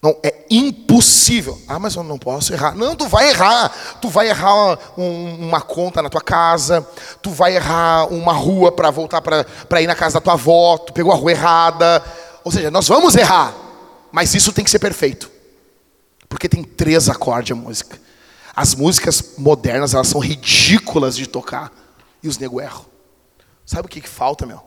Não, 0.00 0.16
é 0.22 0.46
impossível. 0.50 1.60
Ah, 1.68 1.78
mas 1.78 1.94
eu 1.94 2.02
não 2.02 2.18
posso 2.18 2.54
errar. 2.54 2.74
Não, 2.74 2.96
tu 2.96 3.06
vai 3.06 3.28
errar. 3.28 3.98
Tu 4.00 4.08
vai 4.08 4.28
errar 4.28 4.78
um, 4.98 5.46
uma 5.46 5.60
conta 5.60 6.00
na 6.00 6.08
tua 6.08 6.22
casa. 6.22 6.88
Tu 7.20 7.30
vai 7.30 7.54
errar 7.54 8.06
uma 8.06 8.32
rua 8.32 8.72
para 8.72 8.90
voltar 8.90 9.20
para 9.20 9.82
ir 9.82 9.86
na 9.86 9.94
casa 9.94 10.14
da 10.14 10.20
tua 10.22 10.32
avó. 10.32 10.78
Tu 10.78 10.92
pegou 10.92 11.12
a 11.12 11.16
rua 11.16 11.32
errada. 11.32 12.02
Ou 12.42 12.50
seja, 12.50 12.70
nós 12.70 12.88
vamos 12.88 13.14
errar. 13.14 13.54
Mas 14.10 14.34
isso 14.34 14.52
tem 14.52 14.64
que 14.64 14.70
ser 14.70 14.78
perfeito. 14.78 15.30
Porque 16.32 16.48
tem 16.48 16.64
três 16.64 17.10
acordes 17.10 17.52
a 17.52 17.54
música. 17.54 18.00
As 18.56 18.74
músicas 18.74 19.34
modernas, 19.36 19.92
elas 19.92 20.08
são 20.08 20.18
ridículas 20.18 21.14
de 21.14 21.26
tocar. 21.26 21.70
E 22.22 22.28
os 22.28 22.38
nego 22.38 22.58
erram. 22.58 22.86
Sabe 23.66 23.84
o 23.84 23.88
que, 23.88 24.00
que 24.00 24.08
falta, 24.08 24.46
meu? 24.46 24.62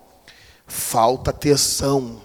Falta 0.68 1.34
tesão. 1.34 2.22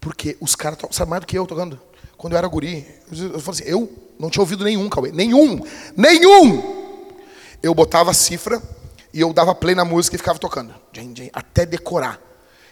Porque 0.00 0.36
os 0.40 0.56
caras, 0.56 0.76
sabe 0.90 1.08
mais 1.08 1.20
do 1.20 1.26
que 1.26 1.38
eu 1.38 1.46
tocando? 1.46 1.80
Quando 2.16 2.32
eu 2.32 2.38
era 2.38 2.48
guri, 2.48 2.84
eu, 3.12 3.38
falei 3.38 3.60
assim, 3.60 3.70
eu 3.70 3.92
não 4.18 4.28
tinha 4.28 4.42
ouvido 4.42 4.64
nenhum, 4.64 4.88
Cauê. 4.88 5.12
Nenhum! 5.12 5.60
Nenhum! 5.96 7.12
Eu 7.62 7.72
botava 7.76 8.10
a 8.10 8.14
cifra 8.14 8.60
e 9.14 9.20
eu 9.20 9.32
dava 9.32 9.54
play 9.54 9.76
na 9.76 9.84
música 9.84 10.16
e 10.16 10.18
ficava 10.18 10.38
tocando. 10.38 10.74
Até 11.32 11.64
decorar. 11.64 12.20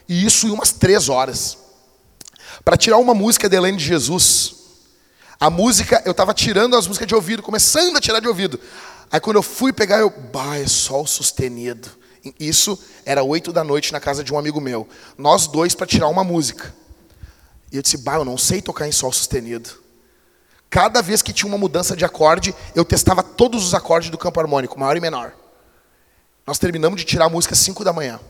E 0.08 0.26
isso 0.26 0.48
em 0.48 0.50
umas 0.50 0.72
três 0.72 1.08
horas. 1.08 1.58
Para 2.64 2.76
tirar 2.76 2.98
uma 2.98 3.14
música 3.14 3.48
de 3.48 3.54
Helene 3.54 3.78
de 3.78 3.84
Jesus, 3.84 4.59
a 5.40 5.48
música, 5.48 6.02
eu 6.04 6.10
estava 6.10 6.34
tirando 6.34 6.76
as 6.76 6.86
músicas 6.86 7.08
de 7.08 7.14
ouvido, 7.14 7.42
começando 7.42 7.96
a 7.96 8.00
tirar 8.00 8.20
de 8.20 8.28
ouvido. 8.28 8.60
Aí 9.10 9.18
quando 9.18 9.36
eu 9.36 9.42
fui 9.42 9.72
pegar, 9.72 9.98
eu, 9.98 10.10
bah, 10.10 10.58
é 10.58 10.66
sol 10.66 11.06
sustenido. 11.06 11.88
Isso 12.38 12.78
era 13.06 13.22
oito 13.22 13.50
da 13.50 13.64
noite 13.64 13.90
na 13.90 13.98
casa 13.98 14.22
de 14.22 14.34
um 14.34 14.38
amigo 14.38 14.60
meu. 14.60 14.86
Nós 15.16 15.46
dois 15.46 15.74
para 15.74 15.86
tirar 15.86 16.08
uma 16.08 16.22
música. 16.22 16.74
E 17.72 17.76
eu 17.76 17.82
disse, 17.82 17.96
bah, 17.96 18.16
eu 18.16 18.24
não 18.24 18.36
sei 18.36 18.60
tocar 18.60 18.86
em 18.86 18.92
sol 18.92 19.10
sustenido. 19.10 19.70
Cada 20.68 21.00
vez 21.00 21.22
que 21.22 21.32
tinha 21.32 21.48
uma 21.48 21.56
mudança 21.56 21.96
de 21.96 22.04
acorde, 22.04 22.54
eu 22.74 22.84
testava 22.84 23.22
todos 23.22 23.64
os 23.64 23.72
acordes 23.72 24.10
do 24.10 24.18
campo 24.18 24.38
harmônico, 24.38 24.78
maior 24.78 24.96
e 24.96 25.00
menor. 25.00 25.32
Nós 26.46 26.58
terminamos 26.58 27.00
de 27.00 27.06
tirar 27.06 27.24
a 27.24 27.30
música 27.30 27.54
às 27.54 27.60
5 27.60 27.82
da 27.82 27.94
manhã. 27.94 28.20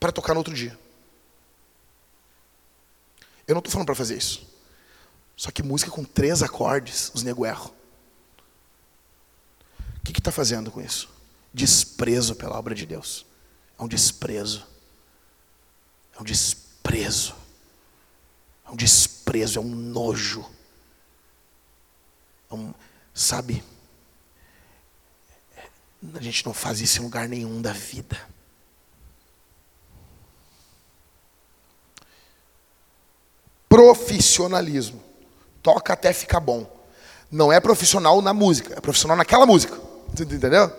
Para 0.00 0.10
tocar 0.10 0.32
no 0.32 0.40
outro 0.40 0.54
dia. 0.54 0.76
Eu 3.46 3.54
não 3.54 3.60
estou 3.60 3.70
falando 3.70 3.86
para 3.86 3.94
fazer 3.94 4.16
isso. 4.16 4.55
Só 5.36 5.50
que 5.50 5.62
música 5.62 5.90
com 5.90 6.02
três 6.02 6.42
acordes, 6.42 7.10
os 7.14 7.22
nego 7.22 7.44
erram. 7.44 7.70
O 9.98 10.00
que 10.02 10.18
está 10.18 10.32
fazendo 10.32 10.70
com 10.70 10.80
isso? 10.80 11.10
Desprezo 11.52 12.34
pela 12.34 12.58
obra 12.58 12.74
de 12.74 12.86
Deus. 12.86 13.26
É 13.78 13.82
um 13.82 13.88
desprezo. 13.88 14.66
É 16.16 16.20
um 16.20 16.24
desprezo. 16.24 17.36
É 18.64 18.70
um 18.70 18.76
desprezo, 18.76 19.58
é 19.58 19.62
um 19.62 19.68
nojo. 19.68 20.48
É 22.50 22.54
um, 22.54 22.72
sabe? 23.12 23.62
A 26.14 26.22
gente 26.22 26.46
não 26.46 26.54
faz 26.54 26.80
isso 26.80 27.00
em 27.00 27.04
lugar 27.04 27.28
nenhum 27.28 27.60
da 27.60 27.72
vida. 27.72 28.18
Profissionalismo. 33.68 35.05
Toca 35.66 35.94
até 35.94 36.12
ficar 36.12 36.38
bom. 36.38 36.64
Não 37.28 37.52
é 37.52 37.58
profissional 37.58 38.22
na 38.22 38.32
música, 38.32 38.74
é 38.76 38.80
profissional 38.80 39.16
naquela 39.16 39.44
música. 39.44 39.76
Entendeu? 40.12 40.70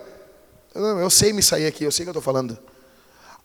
Eu 0.74 1.10
sei 1.10 1.30
me 1.30 1.42
sair 1.42 1.66
aqui, 1.66 1.84
eu 1.84 1.92
sei 1.92 2.04
o 2.04 2.06
que 2.06 2.08
eu 2.08 2.12
estou 2.18 2.22
falando. 2.22 2.58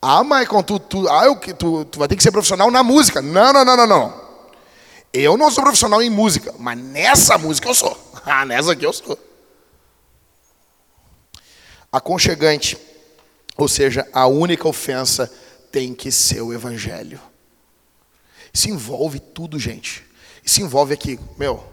Ah, 0.01 0.23
Maicon, 0.23 0.63
tu, 0.63 0.79
tu, 0.79 1.05
ah, 1.09 1.25
eu, 1.25 1.35
tu, 1.35 1.83
tu 1.83 1.99
vai 1.99 2.07
ter 2.07 2.15
que 2.15 2.23
ser 2.23 2.31
profissional 2.31 2.71
na 2.71 2.81
música. 2.81 3.21
Não, 3.21 3.51
não, 3.51 3.65
não, 3.65 3.75
não, 3.75 3.87
não. 3.87 4.21
Eu 5.11 5.35
não 5.35 5.51
sou 5.51 5.65
profissional 5.65 6.01
em 6.01 6.09
música, 6.09 6.55
mas 6.57 6.79
nessa 6.79 7.37
música 7.37 7.67
eu 7.67 7.75
sou. 7.75 7.97
Ah, 8.25 8.45
nessa 8.45 8.71
aqui 8.71 8.85
eu 8.85 8.93
sou. 8.93 9.19
Aconchegante, 11.91 12.77
ou 13.57 13.67
seja, 13.67 14.07
a 14.13 14.27
única 14.27 14.65
ofensa 14.65 15.29
tem 15.69 15.93
que 15.93 16.09
ser 16.09 16.39
o 16.39 16.53
evangelho. 16.53 17.19
Isso 18.53 18.69
envolve 18.69 19.19
tudo, 19.19 19.59
gente. 19.59 20.12
Isso 20.43 20.61
envolve 20.61 20.93
aqui, 20.93 21.19
meu, 21.37 21.63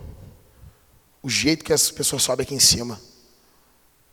o 1.22 1.28
jeito 1.28 1.64
que 1.64 1.72
as 1.72 1.90
pessoas 1.90 2.22
sobem 2.22 2.44
aqui 2.44 2.54
em 2.54 2.60
cima. 2.60 3.00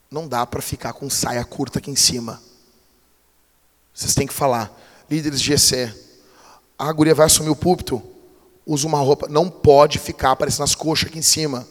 Não 0.09 0.27
dá 0.27 0.45
para 0.45 0.61
ficar 0.61 0.93
com 0.93 1.09
saia 1.09 1.43
curta 1.43 1.79
aqui 1.79 1.91
em 1.91 1.95
cima. 1.95 2.41
Vocês 3.93 4.15
têm 4.15 4.27
que 4.27 4.33
falar. 4.33 4.71
Líderes 5.09 5.41
de 5.41 5.55
GC. 5.55 5.93
A 6.77 6.91
guria 6.91 7.13
vai 7.13 7.25
assumir 7.25 7.49
o 7.49 7.55
púlpito. 7.55 8.01
Usa 8.65 8.87
uma 8.87 8.99
roupa. 8.99 9.27
Não 9.27 9.49
pode 9.49 9.99
ficar 9.99 10.31
aparecendo 10.31 10.63
as 10.63 10.75
coxas 10.75 11.09
aqui 11.09 11.19
em 11.19 11.23
cima. 11.23 11.67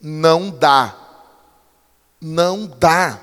Não 0.00 0.50
dá. 0.50 0.96
Não 2.20 2.66
dá. 2.66 3.20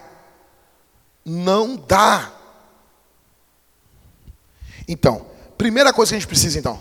Não 1.26 1.76
dá. 1.76 2.32
Então, 4.88 5.26
primeira 5.58 5.94
coisa 5.94 6.12
que 6.12 6.16
a 6.16 6.20
gente 6.20 6.28
precisa 6.28 6.60
então 6.60 6.80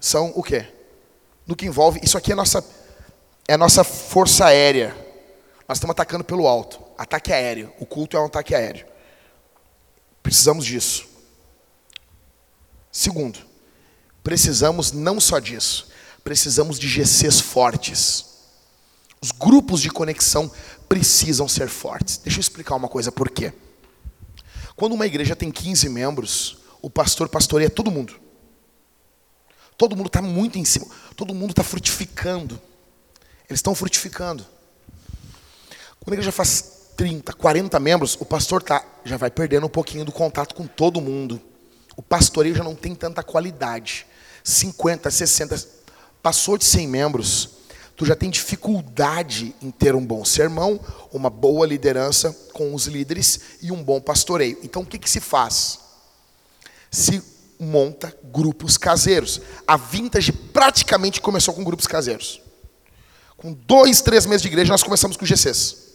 são 0.00 0.32
o 0.34 0.42
quê? 0.42 0.77
No 1.48 1.56
que 1.56 1.66
envolve, 1.66 1.98
isso 2.02 2.18
aqui 2.18 2.30
é 2.30 2.34
nossa 2.34 2.62
é 3.48 3.56
nossa 3.56 3.82
força 3.82 4.44
aérea. 4.44 4.94
Nós 5.66 5.78
estamos 5.78 5.92
atacando 5.92 6.22
pelo 6.22 6.46
alto, 6.46 6.78
ataque 6.98 7.32
aéreo. 7.32 7.72
O 7.80 7.86
culto 7.86 8.14
é 8.14 8.20
um 8.20 8.26
ataque 8.26 8.54
aéreo. 8.54 8.86
Precisamos 10.22 10.66
disso. 10.66 11.08
Segundo, 12.92 13.38
precisamos 14.22 14.92
não 14.92 15.18
só 15.18 15.38
disso, 15.38 15.88
precisamos 16.22 16.78
de 16.78 16.86
GCs 16.86 17.40
fortes. 17.40 18.26
Os 19.20 19.32
grupos 19.32 19.80
de 19.80 19.90
conexão 19.90 20.50
precisam 20.86 21.48
ser 21.48 21.68
fortes. 21.68 22.18
Deixa 22.18 22.38
eu 22.38 22.42
explicar 22.42 22.74
uma 22.74 22.88
coisa 22.88 23.10
por 23.10 23.30
quê. 23.30 23.54
Quando 24.76 24.92
uma 24.92 25.06
igreja 25.06 25.34
tem 25.34 25.50
15 25.50 25.88
membros, 25.88 26.58
o 26.82 26.90
pastor 26.90 27.28
pastoreia 27.28 27.70
todo 27.70 27.90
mundo. 27.90 28.27
Todo 29.78 29.96
mundo 29.96 30.08
está 30.08 30.20
muito 30.20 30.58
em 30.58 30.64
cima, 30.64 30.86
todo 31.16 31.32
mundo 31.32 31.50
está 31.50 31.62
frutificando. 31.62 32.60
Eles 33.48 33.60
estão 33.60 33.76
frutificando. 33.76 34.44
Quando 36.00 36.12
a 36.12 36.14
igreja 36.14 36.32
faz 36.32 36.90
30, 36.96 37.32
40 37.32 37.78
membros, 37.78 38.16
o 38.20 38.24
pastor 38.24 38.60
tá, 38.60 38.84
já 39.04 39.16
vai 39.16 39.30
perdendo 39.30 39.66
um 39.66 39.70
pouquinho 39.70 40.04
do 40.04 40.10
contato 40.10 40.52
com 40.54 40.66
todo 40.66 41.00
mundo. 41.00 41.40
O 41.96 42.02
pastoreio 42.02 42.56
já 42.56 42.64
não 42.64 42.74
tem 42.74 42.92
tanta 42.92 43.22
qualidade. 43.22 44.04
50, 44.42 45.10
60, 45.10 45.68
passou 46.20 46.58
de 46.58 46.64
100 46.64 46.88
membros, 46.88 47.50
tu 47.96 48.04
já 48.04 48.16
tem 48.16 48.30
dificuldade 48.30 49.54
em 49.62 49.70
ter 49.70 49.94
um 49.94 50.04
bom 50.04 50.24
sermão, 50.24 50.80
uma 51.12 51.30
boa 51.30 51.66
liderança 51.66 52.36
com 52.52 52.74
os 52.74 52.86
líderes 52.86 53.40
e 53.62 53.70
um 53.70 53.82
bom 53.82 54.00
pastoreio. 54.00 54.58
Então 54.62 54.82
o 54.82 54.86
que, 54.86 54.98
que 54.98 55.08
se 55.08 55.20
faz? 55.20 55.78
Se 56.90 57.22
monta 57.58 58.16
grupos 58.24 58.76
caseiros. 58.76 59.40
A 59.66 59.76
Vintage 59.76 60.32
praticamente 60.32 61.20
começou 61.20 61.52
com 61.54 61.64
grupos 61.64 61.86
caseiros. 61.86 62.40
Com 63.36 63.52
dois, 63.52 64.00
três 64.00 64.26
meses 64.26 64.42
de 64.42 64.48
igreja, 64.48 64.70
nós 64.70 64.82
começamos 64.82 65.16
com 65.16 65.24
GCs. 65.24 65.88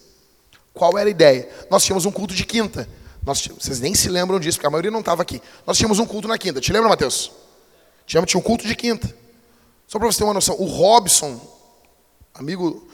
Qual 0.74 0.98
era 0.98 1.08
a 1.08 1.12
ideia? 1.12 1.50
Nós 1.70 1.84
tínhamos 1.84 2.06
um 2.06 2.12
culto 2.12 2.34
de 2.34 2.46
quinta. 2.46 2.88
Nós, 3.26 3.46
vocês 3.48 3.80
nem 3.80 3.94
se 3.96 4.10
lembram 4.10 4.40
disso, 4.40 4.58
porque 4.58 4.68
a 4.68 4.70
maioria 4.70 4.92
não 4.92 5.00
estava 5.00 5.22
aqui. 5.22 5.42
Nós 5.66 5.78
tínhamos 5.78 6.00
um 6.00 6.06
culto 6.06 6.28
na 6.28 6.38
quinta. 6.38 6.60
Te 6.60 6.74
lembra, 6.74 6.90
Mateus? 6.90 7.32
Tínhamos, 8.06 8.30
tinha 8.30 8.40
um 8.40 8.44
culto 8.44 8.68
de 8.68 8.76
quinta. 8.76 9.14
Só 9.88 10.00
para 10.00 10.12
você 10.12 10.18
ter 10.18 10.24
uma 10.24 10.34
noção, 10.34 10.56
o 10.60 10.66
Robson, 10.66 11.40
amigo, 12.34 12.88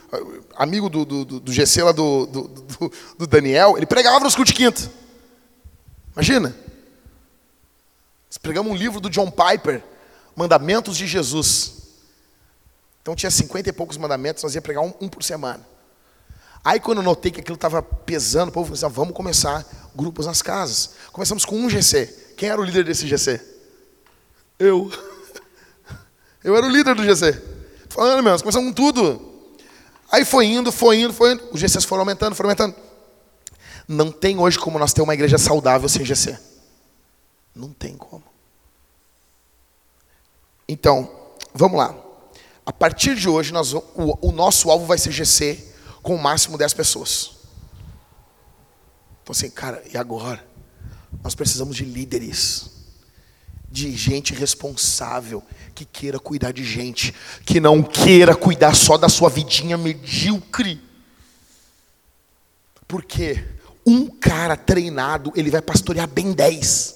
amigo 0.56 0.90
do, 0.90 1.06
do, 1.06 1.26
do 1.40 1.52
GC 1.52 1.84
lá 1.84 1.92
do, 1.92 2.26
do, 2.26 2.92
do 3.18 3.28
Daniel, 3.28 3.78
ele 3.78 3.86
pregava 3.86 4.20
nos 4.20 4.36
cultos 4.36 4.54
de 4.54 4.58
quinta. 4.58 4.92
Imagina. 6.14 6.56
Nós 8.50 8.56
pregamos 8.56 8.72
um 8.72 8.76
livro 8.76 9.00
do 9.00 9.12
John 9.12 9.30
Piper, 9.30 9.84
Mandamentos 10.36 10.98
de 10.98 11.06
Jesus. 11.06 11.74
Então 13.00 13.16
tinha 13.16 13.30
cinquenta 13.30 13.70
e 13.70 13.72
poucos 13.72 13.96
mandamentos, 13.96 14.42
nós 14.42 14.56
ia 14.56 14.62
pregar 14.62 14.84
um, 14.84 14.92
um 15.00 15.08
por 15.08 15.22
semana. 15.22 15.64
Aí 16.66 16.80
quando 16.80 16.98
eu 16.98 17.04
notei 17.04 17.32
que 17.32 17.42
aquilo 17.42 17.54
estava 17.54 17.84
pesando, 17.84 18.50
o 18.50 18.52
povo 18.52 18.66
falou 18.66 18.76
assim, 18.76 18.86
ah, 18.88 18.90
vamos 18.90 19.14
começar 19.14 19.64
grupos 19.94 20.26
nas 20.26 20.42
casas. 20.42 20.96
Começamos 21.12 21.46
com 21.46 21.56
um 21.58 21.70
GC. 21.70 22.34
Quem 22.36 22.50
era 22.50 22.60
o 22.60 22.64
líder 22.64 22.86
desse 22.86 23.08
GC? 23.08 23.40
Eu. 24.58 24.92
Eu 26.44 26.56
era 26.56 26.66
o 26.66 26.70
líder 26.70 26.96
do 26.96 27.04
GC. 27.04 27.40
Falando 27.90 28.24
mesmo, 28.24 28.40
começamos 28.40 28.70
com 28.70 28.74
tudo. 28.74 29.54
Aí 30.12 30.26
foi 30.26 30.48
indo, 30.48 30.72
foi 30.72 31.02
indo, 31.02 31.14
foi 31.14 31.34
indo. 31.34 31.44
Os 31.52 31.60
GCs 31.60 31.86
foram 31.86 32.02
aumentando, 32.02 32.34
foram 32.34 32.50
aumentando. 32.50 32.76
Não 33.88 34.12
tem 34.12 34.40
hoje 34.40 34.58
como 34.58 34.80
nós 34.80 34.94
ter 34.94 35.02
uma 35.02 35.14
igreja 35.14 35.38
saudável 35.38 35.88
sem 35.88 36.04
GC. 36.04 36.36
Não 37.54 37.72
tem 37.74 37.96
como. 37.96 38.24
Então, 40.72 41.10
vamos 41.52 41.80
lá. 41.80 41.98
A 42.64 42.72
partir 42.72 43.16
de 43.16 43.28
hoje, 43.28 43.52
nós, 43.52 43.74
o, 43.74 43.84
o 44.22 44.32
nosso 44.32 44.70
alvo 44.70 44.86
vai 44.86 45.00
ser 45.00 45.12
GC 45.12 45.58
com 46.04 46.14
o 46.14 46.22
máximo 46.22 46.60
10 46.60 46.76
pessoas. 46.76 47.32
Então 49.24 49.32
assim, 49.32 49.50
cara, 49.50 49.84
e 49.92 49.98
agora? 49.98 50.48
Nós 51.24 51.34
precisamos 51.34 51.76
de 51.76 51.84
líderes, 51.86 52.70
de 53.68 53.96
gente 53.96 54.32
responsável, 54.32 55.42
que 55.74 55.86
queira 55.86 56.20
cuidar 56.20 56.52
de 56.52 56.64
gente, 56.64 57.16
que 57.44 57.60
não 57.60 57.82
queira 57.82 58.36
cuidar 58.36 58.76
só 58.76 58.96
da 58.96 59.10
sua 59.10 59.28
vidinha 59.28 59.76
medíocre. 59.76 60.80
Porque 62.88 63.44
um 63.84 64.06
cara 64.06 64.56
treinado, 64.56 65.34
ele 65.36 65.50
vai 65.50 65.64
pastorear 65.64 66.08
bem 66.08 66.32
10. 66.32 66.96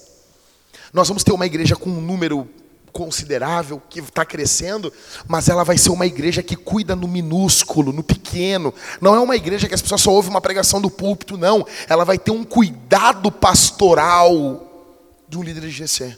Nós 0.92 1.08
vamos 1.08 1.24
ter 1.24 1.32
uma 1.32 1.46
igreja 1.46 1.74
com 1.74 1.90
um 1.90 2.00
número 2.00 2.48
considerável, 2.94 3.82
que 3.90 3.98
está 3.98 4.24
crescendo, 4.24 4.92
mas 5.26 5.48
ela 5.48 5.64
vai 5.64 5.76
ser 5.76 5.90
uma 5.90 6.06
igreja 6.06 6.44
que 6.44 6.54
cuida 6.54 6.94
no 6.94 7.08
minúsculo, 7.08 7.92
no 7.92 8.04
pequeno. 8.04 8.72
Não 9.00 9.16
é 9.16 9.20
uma 9.20 9.34
igreja 9.34 9.66
que 9.66 9.74
as 9.74 9.82
pessoas 9.82 10.00
só 10.00 10.12
ouvem 10.12 10.30
uma 10.30 10.40
pregação 10.40 10.80
do 10.80 10.88
púlpito, 10.88 11.36
não. 11.36 11.66
Ela 11.88 12.04
vai 12.04 12.16
ter 12.16 12.30
um 12.30 12.44
cuidado 12.44 13.32
pastoral 13.32 14.94
de 15.28 15.36
um 15.36 15.42
líder 15.42 15.62
de 15.62 15.70
GC. 15.70 16.16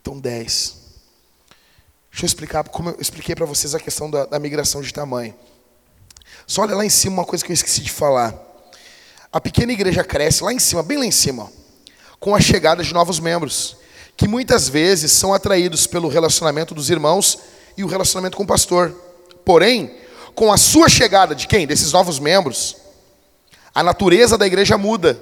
Então, 0.00 0.18
10. 0.18 0.76
Deixa 2.10 2.24
eu 2.24 2.26
explicar, 2.26 2.68
como 2.68 2.90
eu 2.90 2.96
expliquei 3.00 3.36
para 3.36 3.46
vocês 3.46 3.72
a 3.72 3.78
questão 3.78 4.10
da, 4.10 4.26
da 4.26 4.38
migração 4.40 4.82
de 4.82 4.92
tamanho. 4.92 5.34
Só 6.44 6.62
olha 6.62 6.74
lá 6.74 6.84
em 6.84 6.90
cima 6.90 7.18
uma 7.18 7.24
coisa 7.24 7.44
que 7.44 7.52
eu 7.52 7.54
esqueci 7.54 7.82
de 7.82 7.92
falar. 7.92 8.34
A 9.32 9.40
pequena 9.40 9.72
igreja 9.72 10.02
cresce 10.02 10.42
lá 10.42 10.52
em 10.52 10.58
cima, 10.58 10.82
bem 10.82 10.98
lá 10.98 11.06
em 11.06 11.12
cima 11.12 11.48
com 12.18 12.34
a 12.34 12.40
chegada 12.40 12.82
de 12.82 12.92
novos 12.92 13.20
membros, 13.20 13.76
que 14.16 14.26
muitas 14.26 14.68
vezes 14.68 15.12
são 15.12 15.34
atraídos 15.34 15.86
pelo 15.86 16.08
relacionamento 16.08 16.74
dos 16.74 16.90
irmãos 16.90 17.38
e 17.76 17.84
o 17.84 17.86
relacionamento 17.86 18.36
com 18.36 18.42
o 18.44 18.46
pastor. 18.46 18.94
Porém, 19.44 19.94
com 20.34 20.52
a 20.52 20.56
sua 20.56 20.88
chegada 20.88 21.34
de 21.34 21.46
quem? 21.46 21.66
Desses 21.66 21.92
novos 21.92 22.18
membros, 22.18 22.76
a 23.74 23.82
natureza 23.82 24.38
da 24.38 24.46
igreja 24.46 24.78
muda. 24.78 25.18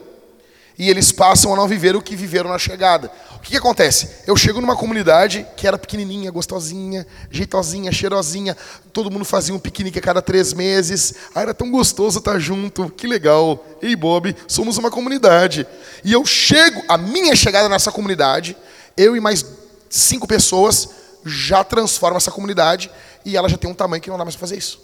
E 0.76 0.90
eles 0.90 1.12
passam 1.12 1.52
a 1.52 1.56
não 1.56 1.68
viver 1.68 1.94
o 1.94 2.02
que 2.02 2.16
viveram 2.16 2.50
na 2.50 2.58
chegada. 2.58 3.10
O 3.36 3.38
que, 3.38 3.50
que 3.50 3.56
acontece? 3.56 4.08
Eu 4.26 4.36
chego 4.36 4.60
numa 4.60 4.74
comunidade 4.74 5.46
que 5.56 5.68
era 5.68 5.78
pequenininha, 5.78 6.30
gostosinha, 6.30 7.06
jeitosinha, 7.30 7.92
cheirosinha. 7.92 8.56
Todo 8.92 9.10
mundo 9.10 9.24
fazia 9.24 9.54
um 9.54 9.58
piquenique 9.58 9.98
a 9.98 10.02
cada 10.02 10.20
três 10.20 10.52
meses. 10.52 11.14
Ah, 11.34 11.42
era 11.42 11.54
tão 11.54 11.70
gostoso 11.70 12.18
estar 12.18 12.38
junto. 12.40 12.90
Que 12.90 13.06
legal. 13.06 13.64
Ei, 13.80 13.94
Bob, 13.94 14.34
somos 14.48 14.76
uma 14.76 14.90
comunidade. 14.90 15.64
E 16.02 16.12
eu 16.12 16.26
chego, 16.26 16.82
a 16.88 16.98
minha 16.98 17.36
chegada 17.36 17.68
nessa 17.68 17.92
comunidade, 17.92 18.56
eu 18.96 19.16
e 19.16 19.20
mais 19.20 19.44
cinco 19.88 20.26
pessoas 20.26 20.88
já 21.24 21.62
transforma 21.62 22.16
essa 22.16 22.32
comunidade 22.32 22.90
e 23.24 23.36
ela 23.36 23.48
já 23.48 23.56
tem 23.56 23.70
um 23.70 23.74
tamanho 23.74 24.02
que 24.02 24.10
não 24.10 24.18
dá 24.18 24.24
mais 24.24 24.34
para 24.34 24.40
fazer 24.40 24.58
isso. 24.58 24.80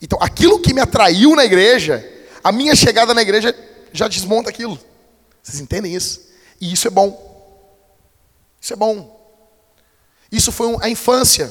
Então, 0.00 0.18
aquilo 0.22 0.60
que 0.60 0.72
me 0.72 0.80
atraiu 0.80 1.34
na 1.34 1.44
igreja, 1.44 2.06
a 2.42 2.52
minha 2.52 2.76
chegada 2.76 3.12
na 3.12 3.22
igreja 3.22 3.54
já 3.92 4.06
desmonta 4.06 4.48
aquilo. 4.48 4.78
Vocês 5.48 5.60
entendem 5.60 5.94
isso? 5.94 6.28
E 6.60 6.70
isso 6.70 6.86
é 6.86 6.90
bom. 6.90 7.26
Isso 8.60 8.74
é 8.74 8.76
bom. 8.76 9.18
Isso 10.30 10.52
foi 10.52 10.76
a 10.82 10.90
infância. 10.90 11.50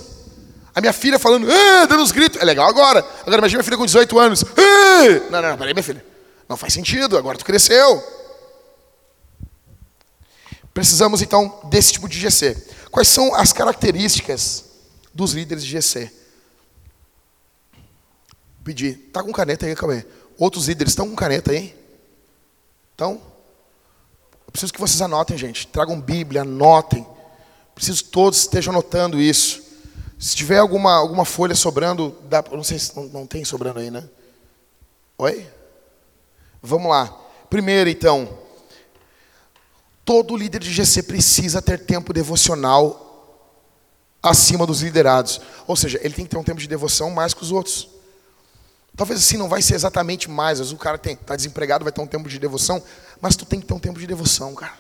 A 0.76 0.80
minha 0.80 0.94
filha 0.94 1.18
falando, 1.18 1.48
ah, 1.52 1.86
dando 1.88 2.04
uns 2.04 2.12
gritos. 2.12 2.40
É 2.40 2.46
legal 2.46 2.70
agora. 2.70 3.00
Agora 3.22 3.40
imagina 3.40 3.58
minha 3.58 3.64
filha 3.64 3.78
com 3.78 3.88
18 3.88 4.20
anos. 4.20 4.44
Ah! 4.44 5.30
Não, 5.32 5.42
não, 5.42 5.50
não, 5.50 5.58
peraí, 5.58 5.74
minha 5.74 5.84
filha. 5.84 6.06
Não 6.48 6.56
faz 6.56 6.74
sentido, 6.74 7.18
agora 7.18 7.40
tu 7.40 7.44
cresceu. 7.44 8.04
Precisamos 10.76 11.24
então 11.24 11.60
desse 11.64 11.94
tipo 11.94 12.08
de 12.08 12.20
GC. 12.20 12.56
Quais 12.92 13.08
são 13.08 13.34
as 13.34 13.52
características 13.52 14.66
dos 15.12 15.34
líderes 15.34 15.66
de 15.66 15.72
GC? 15.72 16.12
Pedir. 18.64 19.10
Tá 19.12 19.24
com 19.24 19.34
caneta 19.34 19.66
aí, 19.66 19.72
aí. 19.72 20.06
Outros 20.38 20.68
líderes 20.68 20.92
estão 20.92 21.10
com 21.10 21.16
caneta 21.16 21.52
aí? 21.52 21.76
Então, 22.94 23.20
preciso 24.58 24.74
que 24.74 24.80
vocês 24.80 25.00
anotem, 25.04 25.38
gente. 25.38 25.68
Tragam 25.68 26.02
Bíblia, 26.02 26.42
anotem. 26.42 27.06
Preciso 27.76 28.04
que 28.04 28.10
todos 28.10 28.40
estejam 28.40 28.74
anotando 28.74 29.22
isso. 29.22 29.62
Se 30.18 30.36
tiver 30.36 30.58
alguma, 30.58 30.96
alguma 30.96 31.26
folha 31.26 31.54
sobrando, 31.54 32.16
dá, 32.24 32.44
não 32.52 32.64
sei 32.64 32.80
se 32.80 32.96
não, 32.96 33.04
não 33.04 33.28
tem 33.28 33.46
sobrando 33.46 33.80
aí, 33.80 33.92
né? 33.92 34.04
Oi? 35.16 35.48
Vamos 36.60 36.90
lá. 36.90 37.16
Primeiro, 37.52 37.88
então, 37.88 38.28
todo 40.04 40.36
líder 40.36 40.60
de 40.60 40.74
GC 40.74 41.04
precisa 41.04 41.62
ter 41.62 41.86
tempo 41.86 42.12
devocional 42.12 43.54
acima 44.24 44.66
dos 44.66 44.82
liderados. 44.82 45.40
Ou 45.68 45.76
seja, 45.76 46.00
ele 46.02 46.16
tem 46.16 46.26
que 46.26 46.32
ter 46.32 46.38
um 46.38 46.44
tempo 46.44 46.60
de 46.60 46.68
devoção 46.68 47.12
mais 47.12 47.32
que 47.32 47.44
os 47.44 47.52
outros. 47.52 47.88
Talvez 48.96 49.20
assim 49.20 49.38
não 49.38 49.48
vai 49.48 49.62
ser 49.62 49.76
exatamente 49.76 50.28
mais, 50.28 50.60
mas 50.60 50.72
o 50.72 50.78
cara 50.78 51.00
está 51.00 51.36
desempregado, 51.36 51.84
vai 51.84 51.94
ter 51.94 52.02
um 52.02 52.08
tempo 52.08 52.28
de 52.28 52.40
devoção, 52.40 52.82
mas 53.22 53.36
tu 53.36 53.46
tem 53.46 53.60
que 53.60 53.66
ter 53.66 53.74
um 53.74 53.80
tempo 53.80 54.00
de 54.00 54.08
devoção, 54.08 54.54
cara. 54.56 54.78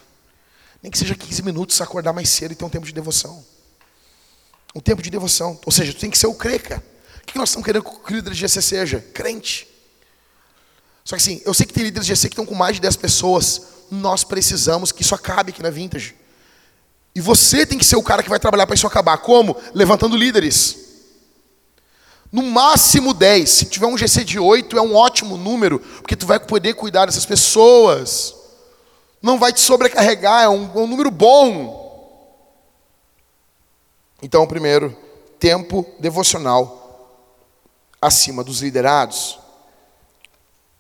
Nem 0.81 0.91
que 0.91 0.97
seja 0.97 1.15
15 1.15 1.41
minutos, 1.43 1.81
acordar 1.81 2.13
mais 2.13 2.29
cedo 2.29 2.51
e 2.51 2.55
ter 2.55 2.65
um 2.65 2.69
tempo 2.69 2.85
de 2.85 2.93
devoção. 2.93 3.43
Um 4.75 4.79
tempo 4.79 5.01
de 5.01 5.09
devoção. 5.09 5.59
Ou 5.65 5.71
seja, 5.71 5.93
tu 5.93 5.99
tem 5.99 6.09
que 6.09 6.17
ser 6.17 6.27
o 6.27 6.33
creca. 6.33 6.83
O 7.23 7.25
que 7.25 7.37
nós 7.37 7.49
estamos 7.49 7.65
querendo 7.65 7.83
que 7.83 8.13
o 8.13 8.15
líder 8.15 8.31
de 8.31 8.39
GC 8.39 8.61
seja? 8.61 8.99
Crente. 9.13 9.67
Só 11.03 11.15
que 11.15 11.21
assim, 11.21 11.41
eu 11.45 11.53
sei 11.53 11.65
que 11.65 11.73
tem 11.73 11.83
líderes 11.83 12.05
de 12.05 12.13
GC 12.13 12.29
que 12.29 12.33
estão 12.33 12.45
com 12.45 12.55
mais 12.55 12.75
de 12.75 12.81
10 12.81 12.95
pessoas. 12.97 13.61
Nós 13.89 14.23
precisamos 14.23 14.91
que 14.91 15.01
isso 15.01 15.15
acabe 15.15 15.51
aqui 15.51 15.63
na 15.63 15.69
Vintage. 15.69 16.15
E 17.15 17.21
você 17.21 17.65
tem 17.65 17.77
que 17.77 17.85
ser 17.85 17.95
o 17.95 18.03
cara 18.03 18.21
que 18.21 18.29
vai 18.29 18.39
trabalhar 18.39 18.67
para 18.67 18.75
isso 18.75 18.85
acabar. 18.85 19.17
Como? 19.17 19.57
Levantando 19.73 20.15
líderes. 20.15 20.86
No 22.31 22.43
máximo 22.43 23.13
10. 23.13 23.49
Se 23.49 23.65
tiver 23.65 23.87
um 23.87 23.97
GC 23.97 24.23
de 24.23 24.39
8, 24.39 24.77
é 24.77 24.81
um 24.81 24.95
ótimo 24.95 25.37
número, 25.37 25.79
porque 25.79 26.15
tu 26.15 26.25
vai 26.25 26.39
poder 26.39 26.73
cuidar 26.73 27.05
dessas 27.05 27.25
pessoas. 27.25 28.35
Não 29.21 29.39
vai 29.39 29.53
te 29.53 29.59
sobrecarregar, 29.59 30.43
é 30.43 30.49
um, 30.49 30.71
é 30.75 30.79
um 30.79 30.87
número 30.87 31.09
bom. 31.09 31.85
Então, 34.21 34.45
primeiro, 34.45 34.95
tempo 35.39 35.85
devocional 35.99 36.83
acima 38.01 38.43
dos 38.43 38.61
liderados. 38.61 39.39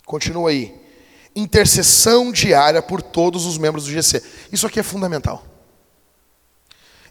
Continua 0.05 0.49
aí. 0.49 0.75
Intercessão 1.35 2.31
diária 2.31 2.81
por 2.81 3.01
todos 3.01 3.45
os 3.45 3.57
membros 3.57 3.85
do 3.85 3.91
GC. 3.91 4.23
Isso 4.51 4.65
aqui 4.65 4.79
é 4.79 4.83
fundamental. 4.83 5.45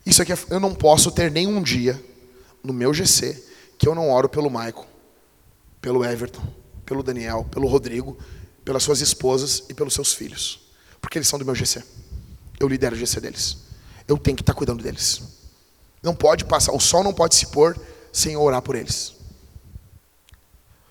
Isso 0.05 0.23
aqui 0.23 0.33
é, 0.33 0.39
eu 0.51 0.61
não 0.61 0.75
posso 0.75 1.11
ter 1.11 1.31
nenhum 1.31 1.63
dia 1.63 2.03
no 2.63 2.73
meu 2.73 2.93
GC 2.93 3.46
que 3.79 3.89
eu 3.89 3.95
não 3.95 4.11
oro 4.11 4.29
pelo 4.29 4.51
Michael, 4.51 4.87
pelo 5.81 6.05
Everton, 6.05 6.43
pelo 6.85 7.03
Daniel, 7.03 7.45
pelo 7.51 7.69
Rodrigo, 7.69 8.17
pelas 8.65 8.83
suas 8.83 9.01
esposas 9.01 9.65
e 9.69 9.75
pelos 9.75 9.95
seus 9.95 10.13
filhos. 10.13 10.61
Porque 11.01 11.19
eles 11.19 11.29
são 11.29 11.39
do 11.39 11.45
meu 11.45 11.55
GC. 11.55 11.83
Eu 12.59 12.69
lidero 12.69 12.97
o 12.97 12.99
GC 12.99 13.21
deles. 13.21 13.59
Eu 14.09 14.17
tenho 14.19 14.37
que 14.37 14.43
estar 14.43 14.55
cuidando 14.55 14.83
deles. 14.83 15.23
Não 16.03 16.15
pode 16.15 16.45
passar, 16.45 16.73
o 16.73 16.81
sol 16.81 17.03
não 17.03 17.13
pode 17.13 17.35
se 17.35 17.47
pôr 17.47 17.79
sem 18.13 18.37
orar 18.37 18.63
por 18.63 18.77
eles. 18.77 19.15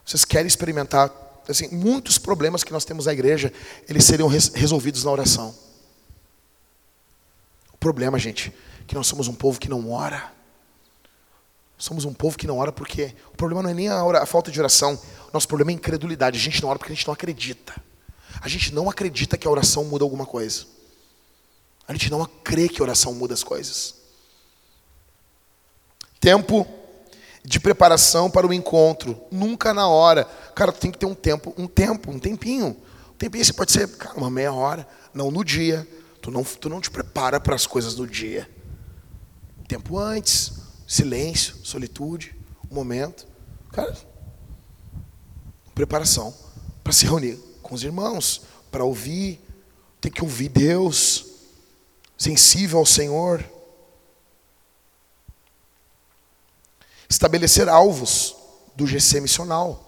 Vocês 0.05 0.23
querem 0.23 0.47
experimentar, 0.47 1.11
assim, 1.49 1.67
muitos 1.69 2.17
problemas 2.17 2.63
que 2.63 2.71
nós 2.71 2.85
temos 2.85 3.07
na 3.07 3.13
igreja, 3.13 3.51
eles 3.89 4.03
seriam 4.03 4.27
res, 4.27 4.49
resolvidos 4.49 5.03
na 5.03 5.11
oração. 5.11 5.55
O 7.73 7.77
problema, 7.77 8.19
gente, 8.19 8.53
é 8.81 8.83
que 8.85 8.95
nós 8.95 9.07
somos 9.07 9.27
um 9.27 9.33
povo 9.33 9.59
que 9.59 9.69
não 9.69 9.91
ora. 9.91 10.31
Somos 11.77 12.05
um 12.05 12.13
povo 12.13 12.37
que 12.37 12.47
não 12.47 12.57
ora 12.57 12.71
porque 12.71 13.13
o 13.33 13.37
problema 13.37 13.61
não 13.63 13.69
é 13.69 13.73
nem 13.73 13.89
a, 13.89 14.01
a 14.21 14.25
falta 14.25 14.49
de 14.49 14.59
oração. 14.59 14.99
Nosso 15.33 15.47
problema 15.47 15.71
é 15.71 15.73
a 15.73 15.75
incredulidade. 15.75 16.37
A 16.37 16.41
gente 16.41 16.61
não 16.61 16.69
ora 16.69 16.79
porque 16.79 16.93
a 16.93 16.95
gente 16.95 17.05
não 17.05 17.13
acredita. 17.13 17.75
A 18.41 18.47
gente 18.47 18.73
não 18.73 18.89
acredita 18.89 19.37
que 19.37 19.47
a 19.47 19.51
oração 19.51 19.83
muda 19.83 20.03
alguma 20.03 20.25
coisa. 20.25 20.65
A 21.87 21.93
gente 21.93 22.09
não 22.09 22.25
crê 22.43 22.69
que 22.69 22.81
a 22.81 22.83
oração 22.83 23.13
muda 23.13 23.33
as 23.33 23.43
coisas. 23.43 23.95
Tempo 26.19 26.65
de 27.43 27.59
preparação 27.59 28.29
para 28.31 28.47
o 28.47 28.53
encontro, 28.53 29.21
nunca 29.29 29.73
na 29.73 29.87
hora. 29.87 30.25
Cara, 30.55 30.71
tem 30.71 30.91
que 30.91 30.97
ter 30.97 31.05
um 31.05 31.13
tempo, 31.13 31.53
um 31.57 31.67
tempo, 31.67 32.09
um 32.09 32.17
tempinho. 32.17 32.75
Um 33.13 33.17
tempinho, 33.17 33.45
você 33.45 33.53
pode 33.53 33.71
ser, 33.71 33.87
cara, 33.97 34.17
uma 34.17 34.31
meia 34.31 34.51
hora, 34.51 34.87
não 35.13 35.29
no 35.29 35.43
dia. 35.43 35.87
Tu 36.21 36.31
não, 36.31 36.43
tu 36.43 36.69
não 36.69 36.81
te 36.81 36.89
prepara 36.89 37.39
para 37.39 37.53
as 37.53 37.67
coisas 37.67 37.95
no 37.95 38.07
dia. 38.07 38.49
Tempo 39.67 39.99
antes, 39.99 40.53
silêncio, 40.87 41.55
solitude, 41.63 42.35
um 42.69 42.75
momento. 42.75 43.27
Cara, 43.71 43.95
preparação 45.73 46.33
para 46.83 46.93
se 46.93 47.05
reunir 47.05 47.37
com 47.61 47.73
os 47.73 47.83
irmãos, 47.83 48.43
para 48.71 48.83
ouvir, 48.83 49.41
tem 49.99 50.11
que 50.11 50.21
ouvir 50.21 50.49
Deus, 50.49 51.25
sensível 52.17 52.79
ao 52.79 52.85
Senhor. 52.85 53.43
Estabelecer 57.09 57.67
alvos 57.67 58.35
do 58.75 58.85
GC 58.85 59.19
missional. 59.19 59.81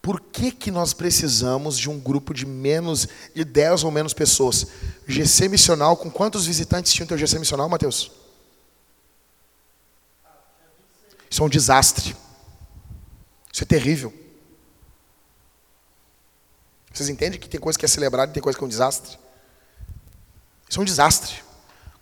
Por 0.00 0.20
que, 0.20 0.50
que 0.50 0.70
nós 0.70 0.92
precisamos 0.92 1.78
de 1.78 1.88
um 1.88 1.98
grupo 1.98 2.34
de 2.34 2.44
menos 2.44 3.08
de 3.34 3.44
10 3.44 3.84
ou 3.84 3.90
menos 3.90 4.12
pessoas? 4.12 4.66
GC 5.06 5.48
missional, 5.48 5.96
com 5.96 6.10
quantos 6.10 6.46
visitantes 6.46 6.92
tinha 6.92 7.04
o 7.04 7.08
teu 7.08 7.18
GC 7.18 7.38
missional, 7.38 7.68
Mateus? 7.68 8.10
Isso 11.32 11.42
é 11.42 11.46
um 11.46 11.48
desastre. 11.48 12.14
Isso 13.50 13.62
é 13.62 13.66
terrível. 13.66 14.12
Vocês 16.92 17.08
entendem 17.08 17.40
que 17.40 17.48
tem 17.48 17.58
coisa 17.58 17.78
que 17.78 17.86
é 17.86 17.88
celebrada 17.88 18.30
e 18.30 18.34
tem 18.34 18.42
coisa 18.42 18.58
que 18.58 18.62
é 18.62 18.66
um 18.66 18.68
desastre? 18.68 19.18
Isso 20.68 20.78
é 20.78 20.82
um 20.82 20.84
desastre. 20.84 21.42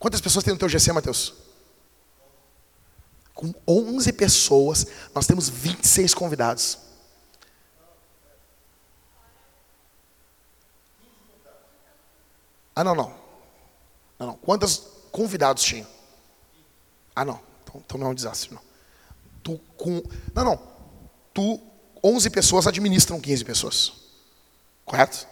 Quantas 0.01 0.20
pessoas 0.20 0.44
tem 0.44 0.52
no 0.52 0.59
teu 0.59 0.69
GC, 0.69 0.93
Mateus? 0.93 1.32
Com 3.32 3.55
11 3.69 4.12
pessoas, 4.15 4.85
nós 5.15 5.28
temos 5.28 5.48
26 5.48 6.12
convidados. 6.12 6.78
Ah, 12.74 12.82
não, 12.82 12.97
não. 12.97 13.15
Não, 14.19 14.27
não. 14.27 14.36
Quantos 14.39 14.82
convidados 15.12 15.62
tinha? 15.62 15.86
Ah, 17.15 17.24
não. 17.24 17.40
Então, 17.62 17.81
então 17.86 17.98
não 17.98 18.09
é 18.09 18.11
um 18.11 18.15
desastre, 18.15 18.52
não. 18.52 18.69
Tu 19.42 19.58
com. 19.76 20.02
Não, 20.34 20.44
não. 20.44 20.62
Tu, 21.32 21.60
11 22.02 22.30
pessoas 22.30 22.66
administram 22.66 23.20
15 23.20 23.44
pessoas. 23.44 23.92
Correto? 24.84 25.26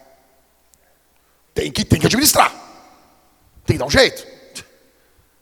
Tem 1.55 1.73
que, 1.73 1.85
tem 1.85 1.99
que 1.99 2.07
administrar. 2.07 2.51
Tem 3.65 3.75
que 3.75 3.79
dar 3.79 3.87
um 3.87 3.91
jeito. 3.91 4.27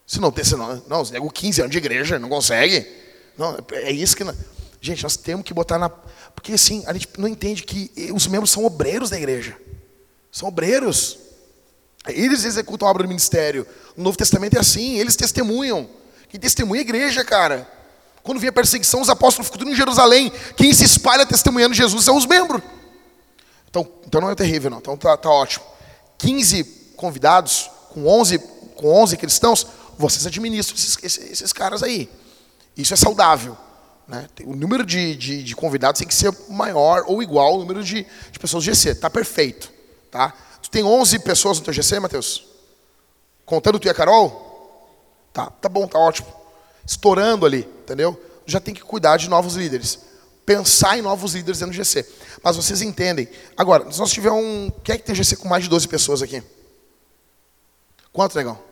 Se 0.06 0.20
não 0.20 0.32
se 0.32 0.56
não, 0.56 0.82
não, 0.86 1.00
os 1.00 1.10
nego 1.10 1.28
15 1.28 1.62
anos 1.62 1.72
de 1.72 1.78
igreja, 1.78 2.18
não 2.18 2.28
consegue. 2.28 2.86
Não, 3.36 3.58
é 3.72 3.90
isso 3.90 4.16
que. 4.16 4.24
Não. 4.24 4.34
Gente, 4.80 5.02
nós 5.02 5.16
temos 5.16 5.44
que 5.44 5.52
botar 5.52 5.78
na. 5.78 5.88
Porque 5.88 6.52
assim, 6.52 6.84
a 6.86 6.92
gente 6.92 7.08
não 7.18 7.26
entende 7.26 7.64
que 7.64 7.90
os 8.14 8.26
membros 8.28 8.50
são 8.50 8.64
obreiros 8.64 9.10
da 9.10 9.16
igreja. 9.16 9.56
São 10.30 10.48
obreiros. 10.48 11.18
Eles 12.06 12.44
executam 12.44 12.86
a 12.86 12.90
obra 12.90 13.02
do 13.02 13.08
ministério. 13.08 13.66
O 13.96 14.02
Novo 14.02 14.16
Testamento 14.16 14.56
é 14.56 14.60
assim, 14.60 14.96
eles 14.96 15.16
testemunham. 15.16 15.90
Quem 16.28 16.38
testemunha 16.38 16.80
é 16.80 16.84
a 16.84 16.86
igreja, 16.86 17.24
cara. 17.24 17.68
Quando 18.26 18.40
vem 18.40 18.48
a 18.48 18.52
perseguição, 18.52 19.00
os 19.00 19.08
apóstolos 19.08 19.46
ficam 19.46 19.60
tudo 19.60 19.70
em 19.70 19.76
Jerusalém. 19.76 20.32
Quem 20.56 20.74
se 20.74 20.82
espalha 20.82 21.24
testemunhando 21.24 21.72
Jesus 21.72 22.04
são 22.04 22.16
os 22.16 22.26
membros. 22.26 22.60
Então, 23.70 23.88
então 24.04 24.20
não 24.20 24.28
é 24.28 24.34
terrível, 24.34 24.68
não. 24.68 24.78
Então 24.78 24.96
tá, 24.96 25.16
tá 25.16 25.30
ótimo. 25.30 25.64
15 26.18 26.64
convidados, 26.96 27.70
com 27.90 28.08
11, 28.08 28.38
com 28.74 28.88
11 29.00 29.16
cristãos, 29.16 29.64
vocês 29.96 30.26
administram 30.26 30.76
esses, 30.76 30.98
esses, 31.04 31.30
esses 31.30 31.52
caras 31.52 31.84
aí. 31.84 32.10
Isso 32.76 32.92
é 32.92 32.96
saudável. 32.96 33.56
Né? 34.08 34.26
O 34.44 34.56
número 34.56 34.84
de, 34.84 35.14
de, 35.14 35.44
de, 35.44 35.54
convidados 35.54 36.00
tem 36.00 36.08
que 36.08 36.14
ser 36.14 36.36
maior 36.48 37.04
ou 37.06 37.22
igual 37.22 37.52
ao 37.52 37.58
número 37.58 37.84
de, 37.84 38.04
de 38.32 38.38
pessoas 38.40 38.64
do 38.64 38.74
GC. 38.74 38.96
Tá 38.96 39.08
perfeito. 39.08 39.72
Tá? 40.10 40.34
Tu 40.60 40.68
tem 40.68 40.82
11 40.82 41.20
pessoas 41.20 41.58
no 41.60 41.64
teu 41.64 41.72
GC, 41.72 42.00
Matheus? 42.00 42.44
Contando 43.44 43.78
tu 43.78 43.86
e 43.86 43.90
a 43.90 43.94
Carol? 43.94 44.42
Tá, 45.32 45.46
tá 45.46 45.68
bom, 45.68 45.86
tá 45.86 45.96
ótimo 45.96 46.45
estourando 46.86 47.44
ali, 47.44 47.68
entendeu? 47.82 48.18
Já 48.46 48.60
tem 48.60 48.72
que 48.72 48.82
cuidar 48.82 49.16
de 49.16 49.28
novos 49.28 49.54
líderes. 49.54 49.98
Pensar 50.44 50.96
em 50.96 51.02
novos 51.02 51.34
líderes 51.34 51.58
dentro 51.58 51.74
do 51.74 51.76
GC. 51.76 52.06
Mas 52.42 52.56
vocês 52.56 52.80
entendem. 52.80 53.28
Agora, 53.56 53.90
se 53.90 53.98
nós 53.98 54.12
tiver 54.12 54.30
um. 54.30 54.70
Quem 54.84 54.94
é 54.94 54.98
que 54.98 55.04
tem 55.04 55.14
GC 55.14 55.36
com 55.36 55.48
mais 55.48 55.64
de 55.64 55.70
12 55.70 55.88
pessoas 55.88 56.22
aqui? 56.22 56.42
Quanto, 58.12 58.36
legal? 58.36 58.64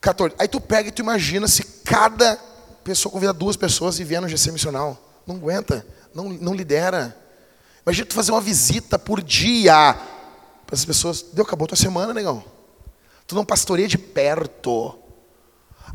14. 0.00 0.34
Aí 0.38 0.48
tu 0.48 0.60
pega 0.60 0.88
e 0.88 0.92
tu 0.92 1.00
imagina 1.00 1.46
se 1.46 1.62
cada 1.84 2.36
pessoa 2.82 3.12
convida 3.12 3.32
duas 3.32 3.56
pessoas 3.56 4.00
e 4.00 4.04
vier 4.04 4.20
no 4.20 4.28
GC 4.28 4.50
missional. 4.50 5.00
Não 5.24 5.36
aguenta, 5.36 5.86
não, 6.12 6.28
não 6.28 6.52
lidera. 6.52 7.16
Imagina 7.86 8.06
tu 8.06 8.14
fazer 8.14 8.32
uma 8.32 8.40
visita 8.40 8.98
por 8.98 9.22
dia 9.22 9.94
para 10.66 10.74
as 10.74 10.84
pessoas. 10.84 11.22
Deu, 11.32 11.44
acabou 11.44 11.68
tua 11.68 11.76
semana, 11.76 12.12
negão. 12.12 12.44
Tu 13.26 13.36
não 13.36 13.44
pastoreia 13.44 13.86
de 13.86 13.96
perto. 13.96 14.98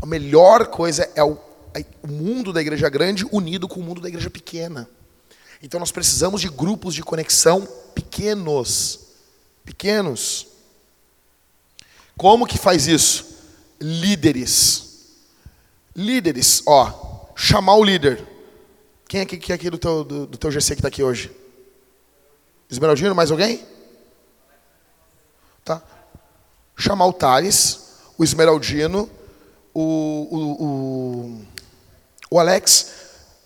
A 0.01 0.05
melhor 0.05 0.67
coisa 0.67 1.09
é 1.15 1.23
o, 1.23 1.37
é 1.73 1.83
o 2.03 2.07
mundo 2.07 2.53
da 2.53 2.61
igreja 2.61 2.89
grande 2.89 3.25
unido 3.31 3.67
com 3.67 3.79
o 3.79 3.83
mundo 3.83 4.01
da 4.01 4.07
igreja 4.07 4.29
pequena. 4.29 4.89
Então 5.61 5.79
nós 5.79 5.91
precisamos 5.91 6.41
de 6.41 6.49
grupos 6.49 6.93
de 6.93 7.03
conexão 7.03 7.67
pequenos. 7.95 8.99
Pequenos. 9.65 10.47
Como 12.15 12.47
que 12.47 12.57
faz 12.57 12.87
isso? 12.87 13.37
Líderes. 13.79 14.87
Líderes, 15.95 16.61
ó, 16.67 17.31
chamar 17.35 17.75
o 17.75 17.83
líder. 17.83 18.23
Quem 19.07 19.21
é 19.21 19.23
aqui, 19.23 19.37
que 19.37 19.51
é 19.51 19.55
aqui 19.55 19.69
do 19.69 19.77
teu, 19.77 20.03
do, 20.03 20.27
do 20.27 20.37
teu 20.37 20.51
GC 20.51 20.75
que 20.75 20.79
está 20.79 20.89
aqui 20.89 21.01
hoje? 21.01 21.31
Esmeraldino, 22.69 23.15
mais 23.15 23.31
alguém? 23.31 23.65
Tá. 25.63 25.81
Chamar 26.75 27.07
o 27.07 27.13
Thales, 27.13 27.95
o 28.17 28.23
Esmeraldino, 28.23 29.09
o, 29.79 30.27
o, 30.31 30.65
o, 30.65 31.41
o 32.31 32.39
Alex 32.39 32.87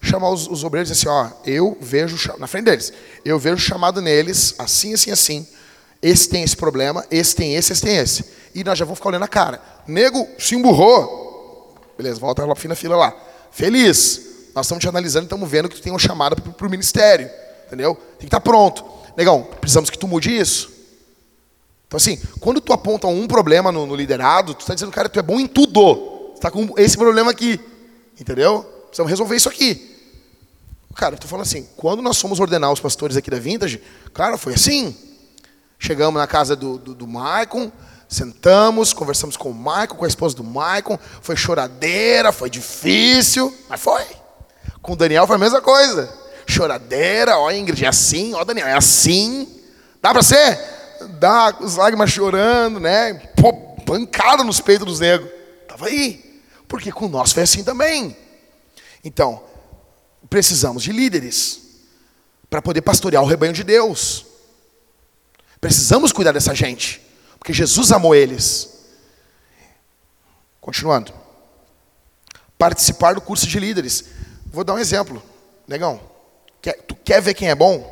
chamar 0.02 0.30
os, 0.30 0.48
os 0.48 0.64
obreiros 0.64 0.90
e 0.90 0.94
dizer 0.94 1.10
assim, 1.10 1.20
ó, 1.20 1.30
eu 1.46 1.78
vejo, 1.82 2.18
na 2.40 2.48
frente 2.48 2.66
deles, 2.66 2.94
eu 3.26 3.38
vejo 3.38 3.58
chamado 3.58 4.02
neles, 4.02 4.56
assim, 4.58 4.94
assim, 4.94 5.12
assim, 5.12 5.48
esse 6.02 6.30
tem 6.30 6.42
esse 6.42 6.56
problema, 6.56 7.06
esse 7.12 7.36
tem 7.36 7.54
esse, 7.56 7.74
esse 7.74 7.82
tem 7.82 7.98
esse. 7.98 8.24
E 8.56 8.64
nós 8.64 8.80
já 8.80 8.86
vamos 8.86 8.98
ficar 8.98 9.10
olhando 9.10 9.26
a 9.26 9.28
cara. 9.28 9.62
Nego 9.86 10.26
se 10.40 10.56
emburrou. 10.56 11.76
Beleza, 11.98 12.20
volta 12.20 12.46
lá 12.46 12.56
fina 12.56 12.76
fila 12.76 12.96
lá. 12.96 13.16
Feliz. 13.52 14.22
Nós 14.56 14.66
estamos 14.66 14.82
te 14.82 14.88
analisando 14.88 15.24
e 15.24 15.28
estamos 15.28 15.50
vendo 15.50 15.70
que 15.70 15.76
tu 15.76 15.82
tem 15.82 15.92
uma 15.92 16.00
chamada 16.00 16.36
para 16.36 16.68
o 16.68 16.72
ministério. 16.72 17.30
Entendeu? 17.68 17.96
Tem 17.96 18.20
que 18.20 18.26
estar 18.26 18.40
tá 18.40 18.42
pronto. 18.42 18.84
Negão, 19.16 19.48
precisamos 19.60 19.90
que 19.90 19.98
tu 19.98 20.08
mude 20.08 20.36
isso. 20.36 20.72
Então, 21.88 21.98
assim, 21.98 22.20
quando 22.40 22.60
tu 22.60 22.74
aponta 22.74 23.06
um 23.08 23.28
problema 23.28 23.72
no, 23.72 23.86
no 23.86 23.96
liderado, 23.96 24.56
tu 24.56 24.62
está 24.62 24.74
dizendo, 24.74 24.92
cara, 24.92 25.08
tu 25.08 25.20
é 25.20 25.22
bom 25.22 25.40
em 25.40 25.48
tudo 25.48 26.11
está 26.42 26.50
com 26.50 26.74
esse 26.76 26.98
problema 26.98 27.30
aqui. 27.30 27.60
Entendeu? 28.20 28.64
Precisamos 28.88 29.10
resolver 29.10 29.36
isso 29.36 29.48
aqui. 29.48 29.90
Cara, 30.96 31.16
estou 31.16 31.30
falando 31.30 31.46
assim, 31.46 31.68
quando 31.78 32.02
nós 32.02 32.20
fomos 32.20 32.40
ordenar 32.40 32.72
os 32.72 32.80
pastores 32.80 33.16
aqui 33.16 33.30
da 33.30 33.40
Vintage, 33.40 33.82
cara, 34.14 34.38
foi 34.38 34.56
assim. 34.56 34.96
Chegamos 35.80 36.20
na 36.20 36.28
casa 36.28 36.56
do, 36.56 36.78
do, 36.78 36.94
do 36.94 37.08
Maicon, 37.08 37.72
Sentamos, 38.12 38.92
conversamos 38.92 39.38
com 39.38 39.52
o 39.52 39.54
Maicon, 39.54 39.96
com 39.96 40.04
a 40.04 40.08
esposa 40.08 40.36
do 40.36 40.44
Maicon. 40.44 41.00
Foi 41.22 41.38
choradeira, 41.38 42.34
foi 42.34 42.50
difícil, 42.50 43.56
mas 43.70 43.80
foi. 43.80 44.04
Com 44.82 44.92
o 44.92 44.96
Daniel 44.98 45.26
foi 45.26 45.38
a 45.38 45.40
mesma 45.40 45.62
coisa. 45.62 46.14
Choradeira, 46.46 47.38
ó, 47.38 47.50
Ingrid, 47.50 47.86
é 47.86 47.88
assim, 47.88 48.34
ó, 48.34 48.44
Daniel, 48.44 48.68
é 48.68 48.74
assim. 48.74 49.48
Dá 50.02 50.12
pra 50.12 50.22
ser? 50.22 50.60
Dá, 51.20 51.56
as 51.62 51.78
lágrimas 51.78 52.12
chorando, 52.12 52.82
né? 52.82 53.14
Pô, 53.38 53.54
pancada 53.86 54.44
nos 54.44 54.60
peitos 54.60 54.86
dos 54.86 55.00
negros. 55.00 55.30
Tava 55.66 55.86
aí. 55.86 56.31
Porque 56.72 56.90
com 56.90 57.10
nós 57.10 57.34
foi 57.34 57.44
assim 57.44 57.66
também. 57.66 58.16
Então, 59.04 59.44
precisamos 60.30 60.82
de 60.82 60.94
líderes 60.94 61.60
para 62.50 62.62
poder 62.62 62.82
pastorear 62.82 63.22
o 63.22 63.26
rebanho 63.26 63.52
de 63.52 63.62
Deus. 63.62 64.26
Precisamos 65.60 66.14
cuidar 66.14 66.32
dessa 66.32 66.56
gente. 66.56 67.02
Porque 67.38 67.52
Jesus 67.52 67.92
amou 67.92 68.16
eles. 68.16 68.70
Continuando. 70.62 71.14
Participar 72.58 73.16
do 73.16 73.22
curso 73.22 73.46
de 73.46 73.60
líderes. 73.60 74.06
Vou 74.46 74.64
dar 74.64 74.76
um 74.76 74.80
exemplo. 74.80 75.22
Negão, 75.68 76.00
quer, 76.62 76.82
tu 76.84 76.96
quer 76.96 77.22
ver 77.22 77.34
quem 77.34 77.50
é 77.50 77.56
bom? 77.56 77.84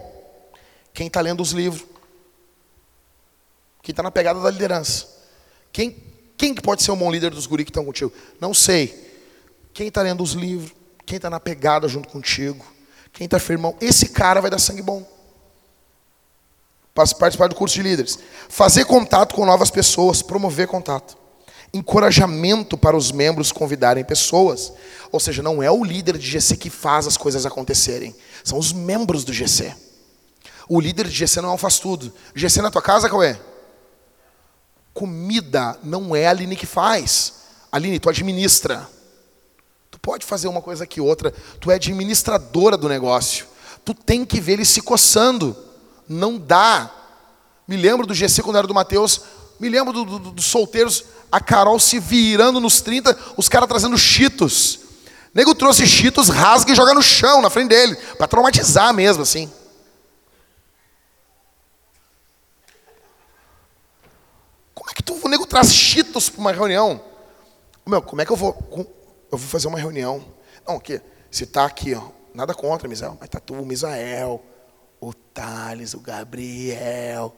Quem 0.94 1.08
está 1.08 1.20
lendo 1.20 1.44
os 1.44 1.52
livros. 1.52 1.86
Quem 3.82 3.92
está 3.92 4.02
na 4.02 4.10
pegada 4.10 4.40
da 4.40 4.50
liderança. 4.50 5.06
Quem, 5.70 6.02
quem 6.40 6.56
que 6.56 6.62
pode 6.62 6.82
ser 6.82 6.92
um 6.92 6.96
bom 6.96 7.12
líder 7.12 7.32
dos 7.32 7.46
guri 7.46 7.66
que 7.66 7.70
estão 7.70 7.84
contigo? 7.84 8.14
Não 8.40 8.54
sei. 8.54 8.98
Quem 9.74 9.90
está 9.90 10.02
lendo 10.02 10.24
os 10.24 10.32
livros, 10.32 10.74
quem 11.06 11.18
está 11.18 11.30
na 11.30 11.40
pegada 11.40 11.86
junto 11.90 12.08
contigo, 12.08 12.66
quem 13.12 13.26
está 13.26 13.38
firmão, 13.38 13.76
esse 13.82 14.08
cara 14.08 14.40
vai 14.40 14.50
dar 14.50 14.58
sangue 14.58 14.82
bom 14.82 15.06
participar 16.94 17.48
do 17.48 17.56
curso 17.56 17.76
de 17.76 17.84
líderes. 17.84 18.18
Fazer 18.48 18.86
contato 18.86 19.36
com 19.36 19.46
novas 19.46 19.70
pessoas, 19.70 20.22
promover 20.22 20.68
contato. 20.68 21.18
Encorajamento 21.74 22.78
para 22.78 22.96
os 22.96 23.12
membros 23.12 23.52
convidarem 23.52 24.04
pessoas. 24.04 24.72
Ou 25.12 25.20
seja, 25.20 25.44
não 25.44 25.62
é 25.62 25.70
o 25.70 25.84
líder 25.84 26.18
de 26.18 26.26
GC 26.26 26.56
que 26.56 26.70
faz 26.70 27.06
as 27.06 27.18
coisas 27.18 27.46
acontecerem, 27.46 28.16
são 28.44 28.58
os 28.58 28.72
membros 28.72 29.24
do 29.26 29.34
GC. 29.34 29.74
O 30.68 30.80
líder 30.80 31.08
de 31.08 31.16
GC 31.16 31.42
não 31.42 31.50
é 31.50 31.54
um 31.54 31.58
faz 31.58 31.80
tudo. 31.80 32.14
GC 32.34 32.62
na 32.62 32.72
tua 32.72 32.82
casa, 32.82 33.10
qual 33.10 33.24
é? 33.24 33.40
Comida 34.94 35.78
não 35.84 36.16
é 36.16 36.28
a 36.28 36.32
Aline 36.32 36.56
que 36.56 36.66
faz. 36.66 37.34
Aline, 37.72 38.00
tu 38.00 38.10
administra. 38.10 38.90
Tu 39.92 40.00
pode 40.00 40.26
fazer 40.26 40.48
uma 40.48 40.62
coisa 40.62 40.86
que 40.86 41.00
outra. 41.02 41.34
Tu 41.60 41.72
é 41.72 41.76
administradora 41.76 42.78
do 42.78 42.90
negócio. 42.90 43.48
Tu 43.86 43.94
tem 43.94 44.26
que 44.26 44.40
ver 44.40 44.54
ele 44.54 44.66
se 44.66 44.82
coçando 44.82 45.56
não 46.10 46.40
dá. 46.40 46.92
Me 47.68 47.78
lembro 47.78 48.08
do 48.08 48.16
GC 48.16 48.42
quando 48.42 48.58
era 48.58 48.66
do 48.66 48.74
Mateus, 48.74 49.22
me 49.60 49.70
lembro 49.70 49.94
dos 49.94 50.06
do, 50.06 50.20
do, 50.20 50.32
do 50.32 50.42
solteiros, 50.42 51.06
a 51.32 51.40
Carol 51.40 51.80
se 51.80 52.00
virando 52.00 52.60
nos 52.60 52.82
30, 52.82 53.16
os 53.38 53.48
caras 53.48 53.70
trazendo 53.70 53.96
cheetos. 53.96 54.80
Nego 55.32 55.54
trouxe 55.54 55.86
cheetos, 55.86 56.30
rasga 56.30 56.72
e 56.72 56.76
joga 56.76 56.96
no 56.96 57.04
chão, 57.04 57.40
na 57.40 57.52
frente 57.52 57.70
dele, 57.70 57.96
para 58.18 58.28
traumatizar 58.28 58.92
mesmo, 58.92 59.22
assim. 59.22 59.52
Como 64.74 64.86
é 64.86 64.88
que 65.00 65.04
tu, 65.04 65.18
o 65.24 65.30
nego 65.30 65.46
traz 65.46 65.74
cheetos 65.74 66.30
para 66.30 66.42
uma 66.42 66.52
reunião? 66.52 67.02
Meu, 67.86 68.02
como 68.02 68.22
é 68.22 68.26
que 68.26 68.32
eu 68.32 68.36
vou, 68.36 68.56
eu 69.32 69.38
vou 69.38 69.48
fazer 69.48 69.68
uma 69.68 69.80
reunião? 69.80 70.24
Não, 70.68 70.78
que 70.78 71.02
se 71.32 71.46
tá 71.46 71.66
aqui, 71.66 71.96
ó, 71.96 72.10
nada 72.34 72.54
contra, 72.54 72.88
Misael, 72.88 73.18
mas 73.18 73.30
tá 73.30 73.40
tu, 73.40 73.54
o 73.54 73.66
Misael, 73.66 74.44
o 75.00 75.14
Thales, 75.14 75.94
o 75.94 76.02
Gabriel. 76.02 77.34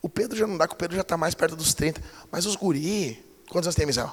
O 0.00 0.08
Pedro 0.08 0.38
já 0.38 0.46
não 0.46 0.56
dá, 0.56 0.68
que 0.68 0.74
o 0.74 0.76
Pedro 0.76 0.94
já 0.94 1.02
está 1.02 1.16
mais 1.16 1.34
perto 1.34 1.56
dos 1.56 1.74
30. 1.74 2.00
Mas 2.30 2.46
os 2.46 2.54
guri, 2.54 3.24
quantos 3.50 3.66
anos 3.66 3.74
tem, 3.74 3.84
Misael? 3.84 4.12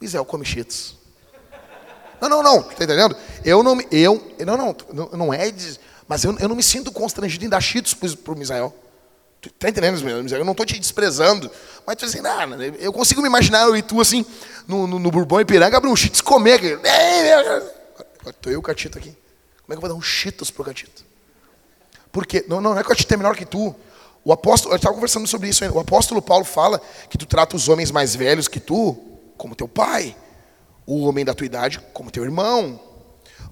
Misael 0.00 0.24
come 0.24 0.44
cheetos. 0.44 0.96
Não, 2.20 2.28
não, 2.28 2.40
não, 2.40 2.62
tá 2.62 2.84
entendendo? 2.84 3.16
Eu 3.44 3.64
não, 3.64 3.76
eu, 3.90 4.34
não, 4.46 4.56
não, 4.92 5.08
não 5.10 5.34
é, 5.34 5.52
mas 6.06 6.22
eu, 6.22 6.38
eu 6.38 6.48
não 6.48 6.54
me 6.54 6.62
sinto 6.62 6.92
constrangido 6.92 7.44
em 7.44 7.48
dar 7.48 7.60
cheetos 7.60 7.94
pro, 7.94 8.16
pro 8.18 8.36
Misael. 8.36 8.72
Tá 9.58 9.68
entendendo? 9.68 10.08
Eu 10.08 10.44
não 10.44 10.52
estou 10.52 10.64
te 10.64 10.78
desprezando, 10.78 11.50
mas 11.84 11.96
tu 11.96 12.04
assim, 12.04 12.18
eu 12.78 12.92
consigo 12.92 13.20
me 13.20 13.26
imaginar 13.26 13.62
eu 13.62 13.76
e 13.76 13.82
tu 13.82 14.00
assim, 14.00 14.24
no, 14.68 14.86
no, 14.86 15.00
no 15.00 15.10
Bourbon 15.10 15.40
e 15.40 15.44
Piranga, 15.44 15.76
abrir 15.76 15.90
um 15.90 15.96
cheetos 15.96 16.20
e 16.20 16.22
comer. 16.22 16.78
Estou 18.24 18.52
eu 18.52 18.52
e 18.52 18.56
o 18.56 18.62
Catito 18.62 18.98
aqui. 18.98 19.10
Como 19.62 19.66
é 19.68 19.72
que 19.72 19.76
eu 19.78 19.80
vou 19.80 19.88
dar 19.88 19.94
um 19.96 20.02
cheetos 20.02 20.50
pro 20.50 20.64
Catito? 20.64 21.04
Porque, 22.12 22.44
não, 22.46 22.60
não, 22.60 22.72
não 22.72 22.78
é 22.78 22.84
que 22.84 22.92
eu 22.92 22.94
te 22.94 23.06
tenho 23.06 23.18
menor 23.18 23.36
que 23.36 23.44
tu. 23.44 23.74
O 24.24 24.32
apóstolo, 24.32 24.74
eu 24.74 24.76
estava 24.76 24.94
conversando 24.94 25.26
sobre 25.26 25.48
isso 25.48 25.64
ainda. 25.64 25.76
O 25.76 25.80
apóstolo 25.80 26.22
Paulo 26.22 26.44
fala 26.44 26.80
que 27.10 27.18
tu 27.18 27.26
trata 27.26 27.56
os 27.56 27.68
homens 27.68 27.90
mais 27.90 28.14
velhos 28.14 28.46
que 28.46 28.60
tu 28.60 28.96
como 29.36 29.56
teu 29.56 29.66
pai, 29.66 30.14
o 30.86 31.02
homem 31.04 31.24
da 31.24 31.34
tua 31.34 31.46
idade 31.46 31.80
como 31.92 32.12
teu 32.12 32.22
irmão. 32.22 32.78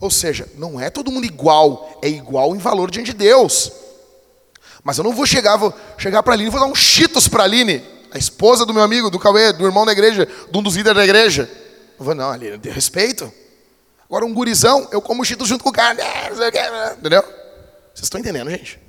Ou 0.01 0.09
seja, 0.09 0.49
não 0.55 0.79
é 0.79 0.89
todo 0.89 1.11
mundo 1.11 1.25
igual, 1.25 1.99
é 2.01 2.09
igual 2.09 2.55
em 2.55 2.59
valor 2.59 2.93
diante 2.93 3.13
de 3.13 3.19
Deus. 3.19 3.73
Mas 4.83 4.99
eu 4.99 5.05
não 5.05 5.13
vou 5.13 5.27
chegar, 5.27 5.57
vou 5.57 5.75
chegar 5.99 6.23
para 6.23 6.33
a 6.33 6.37
Aline 6.37 6.49
e 6.49 6.51
vou 6.51 6.61
dar 6.61 6.67
um 6.67 6.75
cheetos 6.75 7.29
para 7.29 7.43
a 7.43 7.47
Aline, 7.47 7.85
a 8.11 8.19
esposa 8.19 8.65
do 8.65 8.73
meu 8.73 8.83
amigo, 8.83 9.11
do 9.11 9.19
Cauê, 9.19 9.53
do 9.53 9.65
irmão 9.65 9.85
da 9.85 9.93
igreja, 9.93 10.27
de 10.27 10.59
um 10.59 10.63
dos 10.63 10.77
líderes 10.77 10.97
da 10.97 11.05
igreja. 11.05 11.51
Eu 11.99 12.05
vou, 12.05 12.15
não, 12.15 12.31
Aline, 12.31 12.59
de 12.59 12.71
respeito. 12.71 13.33
Agora 14.05 14.25
um 14.25 14.35
gurizão, 14.35 14.89
eu 14.91 15.01
como 15.01 15.25
cheetos 15.25 15.49
junto 15.49 15.63
com 15.63 15.71
o 15.71 15.73
cara, 15.73 15.97
entendeu? 16.99 17.23
Vocês 17.95 18.05
estão 18.05 18.19
entendendo, 18.19 18.51
gente? 18.51 18.81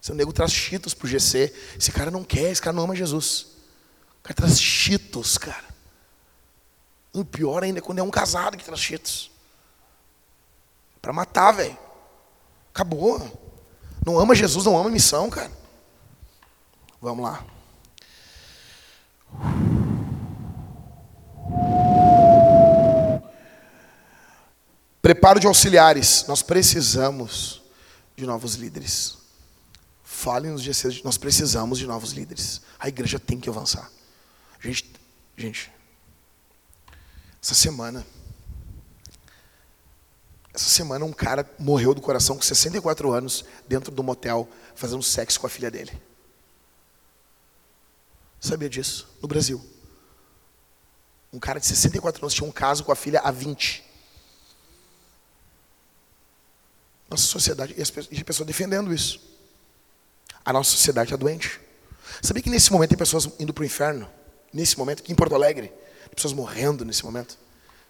Seu 0.00 0.14
nego 0.14 0.32
traz 0.34 0.52
cheetos 0.52 0.92
pro 0.92 1.08
GC. 1.08 1.52
Esse 1.78 1.90
cara 1.90 2.10
não 2.10 2.22
quer, 2.22 2.50
esse 2.50 2.60
cara 2.60 2.76
não 2.76 2.84
ama 2.84 2.94
Jesus. 2.94 3.46
O 4.20 4.22
cara 4.22 4.34
traz 4.34 4.60
cheetos, 4.60 5.38
cara. 5.38 5.64
O 7.12 7.24
pior 7.24 7.62
ainda 7.62 7.78
é 7.78 7.82
quando 7.82 8.00
é 8.00 8.02
um 8.02 8.10
casado 8.10 8.56
que 8.56 8.64
traz 8.64 8.80
cheetos. 8.80 9.30
Para 11.00 11.12
matar, 11.12 11.52
velho. 11.52 11.78
Acabou. 12.72 13.43
Não 14.04 14.18
ama 14.18 14.34
Jesus, 14.34 14.64
não 14.66 14.78
ama 14.78 14.90
missão, 14.90 15.30
cara. 15.30 15.50
Vamos 17.00 17.24
lá. 17.24 17.44
Preparo 25.00 25.38
de 25.38 25.46
auxiliares. 25.46 26.24
Nós 26.26 26.42
precisamos 26.42 27.62
de 28.16 28.26
novos 28.26 28.54
líderes. 28.54 29.18
Falem 30.02 30.50
nos 30.50 30.62
GCs, 30.62 31.02
nós 31.02 31.18
precisamos 31.18 31.78
de 31.78 31.86
novos 31.86 32.12
líderes. 32.12 32.62
A 32.78 32.88
igreja 32.88 33.18
tem 33.18 33.38
que 33.38 33.48
avançar. 33.48 33.90
Gente, 34.60 34.90
gente, 35.36 35.70
essa 37.42 37.54
semana, 37.54 38.06
essa 40.54 40.70
semana 40.70 41.04
um 41.04 41.12
cara 41.12 41.44
morreu 41.58 41.92
do 41.92 42.00
coração 42.00 42.36
com 42.36 42.42
64 42.42 43.12
anos 43.12 43.44
dentro 43.66 43.90
do 43.90 44.04
motel 44.04 44.48
fazendo 44.76 45.02
sexo 45.02 45.40
com 45.40 45.48
a 45.48 45.50
filha 45.50 45.68
dele. 45.68 45.90
Sabia 48.40 48.68
disso? 48.68 49.08
No 49.20 49.26
Brasil. 49.26 49.60
Um 51.32 51.40
cara 51.40 51.58
de 51.58 51.66
64 51.66 52.22
anos 52.22 52.34
tinha 52.34 52.48
um 52.48 52.52
caso 52.52 52.84
com 52.84 52.92
a 52.92 52.96
filha 52.96 53.18
há 53.20 53.32
20. 53.32 53.82
Nossa 57.10 57.24
sociedade, 57.24 57.74
e 57.76 57.82
as 57.82 57.90
pessoas 57.90 58.46
defendendo 58.46 58.94
isso. 58.94 59.20
A 60.44 60.52
nossa 60.52 60.70
sociedade 60.70 61.08
está 61.08 61.16
doente. 61.16 61.60
Sabia 62.22 62.42
que 62.42 62.50
nesse 62.50 62.72
momento 62.72 62.90
tem 62.90 62.98
pessoas 62.98 63.28
indo 63.40 63.52
para 63.52 63.62
o 63.62 63.64
inferno? 63.64 64.08
Nesse 64.52 64.78
momento, 64.78 65.00
aqui 65.00 65.10
em 65.10 65.16
Porto 65.16 65.34
Alegre, 65.34 65.72
pessoas 66.14 66.32
morrendo 66.32 66.84
nesse 66.84 67.04
momento. 67.04 67.36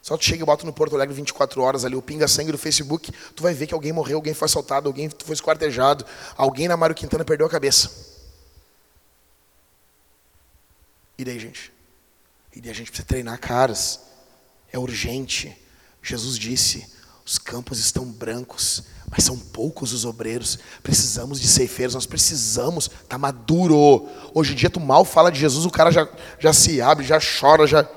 Só 0.05 0.19
tu 0.19 0.25
chega 0.27 0.43
e 0.43 0.45
bota 0.45 0.67
no 0.67 0.73
Porto 0.75 0.95
Alegre 0.95 1.15
24 1.15 1.63
horas 1.63 1.83
ali, 1.83 1.97
o 1.97 2.03
pinga-sangue 2.03 2.53
do 2.53 2.59
Facebook, 2.59 3.11
tu 3.35 3.43
vai 3.43 3.55
ver 3.55 3.67
que 3.67 3.73
alguém 3.73 3.91
morreu, 3.91 4.17
alguém 4.17 4.35
foi 4.35 4.45
assaltado, 4.45 4.87
alguém 4.87 5.09
foi 5.09 5.33
esquartejado, 5.33 6.05
alguém 6.37 6.69
na 6.69 6.77
Mário 6.77 6.95
Quintana 6.95 7.25
perdeu 7.25 7.47
a 7.47 7.49
cabeça. 7.49 7.91
E 11.17 11.25
daí, 11.25 11.41
gente? 11.41 11.73
E 12.55 12.61
daí 12.61 12.71
a 12.71 12.75
gente 12.75 12.91
precisa 12.91 13.09
treinar 13.09 13.41
caras. 13.41 14.01
É 14.71 14.79
urgente. 14.79 15.57
Jesus 16.03 16.39
disse: 16.39 16.87
os 17.25 17.39
campos 17.39 17.79
estão 17.79 18.05
brancos, 18.05 18.83
mas 19.11 19.25
são 19.25 19.39
poucos 19.39 19.95
os 19.95 20.05
obreiros. 20.05 20.59
Precisamos 20.83 21.41
de 21.41 21.49
ceifeiros, 21.49 21.95
nós 21.95 22.05
precisamos, 22.05 22.91
está 23.03 23.17
maduro. 23.17 24.07
Hoje 24.35 24.53
em 24.53 24.57
dia 24.57 24.69
tu 24.69 24.81
mal 24.81 25.03
fala 25.03 25.33
de 25.33 25.41
Jesus, 25.41 25.65
o 25.65 25.71
cara 25.71 25.91
já, 25.91 26.07
já 26.39 26.53
se 26.53 26.83
abre, 26.83 27.07
já 27.07 27.19
chora, 27.19 27.67
já. 27.67 27.89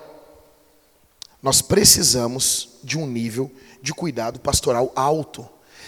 Nós 1.41 1.61
precisamos 1.61 2.79
de 2.83 2.97
um 2.97 3.05
nível 3.05 3.51
de 3.81 3.93
cuidado 3.93 4.39
pastoral 4.39 4.91
alto. 4.95 5.47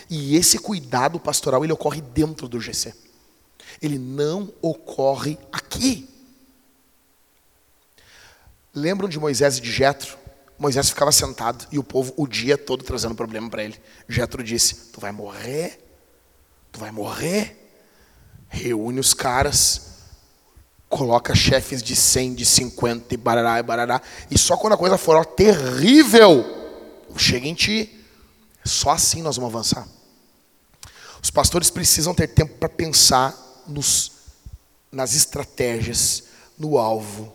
E 0.09 0.35
esse 0.35 0.57
cuidado 0.57 1.19
pastoral 1.19 1.63
ele 1.63 1.73
ocorre 1.73 2.01
dentro 2.01 2.47
do 2.47 2.59
GC. 2.59 2.93
Ele 3.81 3.97
não 3.97 4.51
ocorre 4.61 5.37
aqui. 5.51 6.09
Lembram 8.73 9.09
de 9.09 9.19
Moisés 9.19 9.57
e 9.57 9.61
de 9.61 9.71
Jetro? 9.71 10.17
Moisés 10.57 10.89
ficava 10.89 11.11
sentado 11.11 11.65
e 11.71 11.79
o 11.79 11.83
povo 11.83 12.13
o 12.17 12.27
dia 12.27 12.57
todo 12.57 12.83
trazendo 12.83 13.15
problema 13.15 13.49
para 13.49 13.63
ele. 13.63 13.79
Jetro 14.07 14.43
disse: 14.43 14.91
Tu 14.91 14.99
vai 14.99 15.11
morrer, 15.11 15.79
tu 16.71 16.79
vai 16.79 16.91
morrer. 16.91 17.55
Reúne 18.49 18.99
os 18.99 19.13
caras. 19.13 19.88
Coloca 20.89 21.35
chefes 21.35 21.83
de 21.83 21.95
100, 21.95 22.33
de 22.33 22.45
50 22.45 23.13
e 23.13 23.17
barará 23.17 23.59
e 23.59 23.63
barará. 23.63 24.01
E 24.29 24.37
só 24.37 24.57
quando 24.57 24.73
a 24.73 24.77
coisa 24.77 24.97
for 24.97 25.15
ó, 25.15 25.23
terrível, 25.23 26.43
chega 27.15 27.47
em 27.47 27.53
ti. 27.53 27.95
Só 28.65 28.89
assim 28.89 29.21
nós 29.21 29.37
vamos 29.37 29.53
avançar. 29.53 29.87
Os 31.21 31.29
pastores 31.29 31.69
precisam 31.69 32.13
ter 32.13 32.27
tempo 32.27 32.57
para 32.57 32.67
pensar 32.67 33.37
nos, 33.67 34.11
nas 34.91 35.13
estratégias, 35.13 36.23
no 36.57 36.77
alvo, 36.77 37.33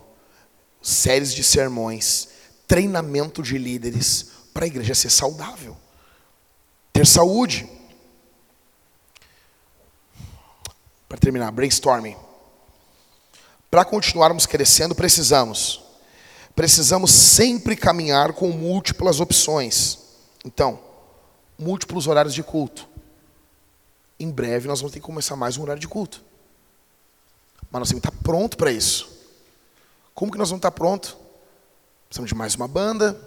séries 0.81 1.33
de 1.33 1.43
sermões, 1.43 2.27
treinamento 2.67 3.41
de 3.41 3.57
líderes 3.57 4.27
para 4.53 4.65
a 4.65 4.67
igreja 4.67 4.93
ser 4.93 5.09
saudável, 5.09 5.77
ter 6.91 7.07
saúde. 7.07 7.69
Para 11.07 11.17
terminar, 11.17 11.51
brainstorming. 11.51 12.24
Para 13.75 13.83
continuarmos 13.83 14.45
crescendo, 14.45 14.95
precisamos. 14.95 15.83
Precisamos 16.55 17.11
sempre 17.11 17.75
caminhar 17.75 18.31
com 18.31 18.47
múltiplas 18.47 19.19
opções. 19.19 19.99
Então, 20.45 20.79
múltiplos 21.59 22.07
horários 22.07 22.33
de 22.33 22.41
culto. 22.41 22.87
Em 24.17 24.31
breve 24.31 24.69
nós 24.69 24.79
vamos 24.79 24.93
ter 24.93 25.01
que 25.01 25.05
começar 25.05 25.35
mais 25.35 25.57
um 25.57 25.63
horário 25.63 25.81
de 25.81 25.89
culto. 25.89 26.23
Mas 27.69 27.81
nós 27.81 27.89
temos 27.89 28.01
que 28.01 28.07
estar 28.07 28.23
pronto 28.23 28.55
para 28.55 28.71
isso. 28.71 29.09
Como 30.13 30.31
que 30.31 30.37
nós 30.37 30.47
vamos 30.47 30.59
estar 30.59 30.71
pronto? 30.71 31.17
Precisamos 32.07 32.29
de 32.29 32.35
mais 32.35 32.55
uma 32.55 32.69
banda, 32.69 33.19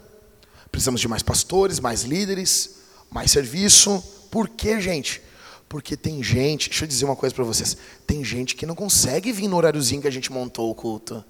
precisamos 0.71 0.99
de 0.99 1.07
mais 1.07 1.21
pastores, 1.21 1.79
mais 1.79 2.01
líderes, 2.01 2.77
mais 3.11 3.29
serviço. 3.29 4.03
Por 4.31 4.49
quê, 4.49 4.81
gente? 4.81 5.21
Porque 5.69 5.95
tem 5.95 6.23
gente, 6.23 6.67
deixa 6.67 6.83
eu 6.83 6.87
dizer 6.87 7.05
uma 7.05 7.15
coisa 7.15 7.33
para 7.33 7.43
vocês, 7.43 7.77
tem 8.07 8.23
gente 8.23 8.55
que 8.55 8.65
não 8.65 8.73
consegue 8.73 9.31
vir 9.31 9.47
no 9.47 9.55
horáriozinho 9.55 10.01
que 10.01 10.07
a 10.07 10.11
gente 10.11 10.31
montou 10.31 10.71
o 10.71 10.75
culto. 10.75 11.23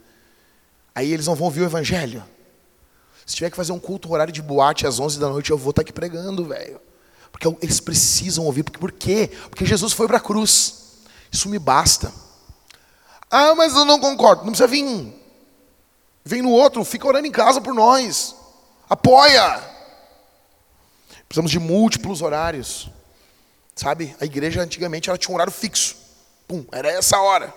Aí 0.96 1.12
eles 1.12 1.28
não 1.28 1.36
vão 1.36 1.46
ouvir 1.46 1.60
o 1.62 1.66
evangelho. 1.66 2.24
Se 3.26 3.36
tiver 3.36 3.50
que 3.50 3.58
fazer 3.58 3.74
um 3.74 3.80
culto, 3.80 4.12
horário 4.12 4.34
de 4.34 4.42
boate 4.42 4.88
às 4.88 4.98
11 4.98 5.20
da 5.20 5.28
noite, 5.28 5.52
eu 5.52 5.58
vou 5.58 5.72
estar 5.72 5.82
aqui 5.82 5.92
pregando, 5.92 6.46
velho. 6.46 6.80
Porque 7.32 7.48
eles 7.62 7.82
precisam 7.82 8.46
ouvir. 8.46 8.64
Por 8.64 8.92
quê? 8.92 9.30
Porque 9.50 9.66
Jesus 9.66 9.94
foi 9.94 10.08
para 10.08 10.18
a 10.18 10.22
cruz. 10.22 10.98
Isso 11.32 11.50
me 11.50 11.60
basta. 11.60 12.12
Ah, 13.30 13.54
mas 13.54 13.76
eu 13.76 13.86
não 13.86 14.00
concordo. 14.00 14.44
Não 14.44 14.52
precisa 14.52 14.68
vir. 14.68 15.14
Vem 16.24 16.42
no 16.42 16.50
outro, 16.50 16.84
fica 16.84 17.08
orando 17.08 17.28
em 17.28 17.32
casa 17.32 17.62
por 17.62 17.74
nós. 17.74 18.36
Apoia. 18.90 19.62
Precisamos 21.28 21.52
de 21.52 21.60
múltiplos 21.60 22.22
horários. 22.22 22.90
Sabe? 23.80 24.14
A 24.20 24.26
igreja 24.26 24.62
antigamente 24.62 25.10
ela 25.10 25.18
tinha 25.18 25.32
um 25.32 25.36
horário 25.36 25.54
fixo. 25.54 25.96
Pum, 26.46 26.66
era 26.70 26.92
essa 26.92 27.18
hora. 27.22 27.54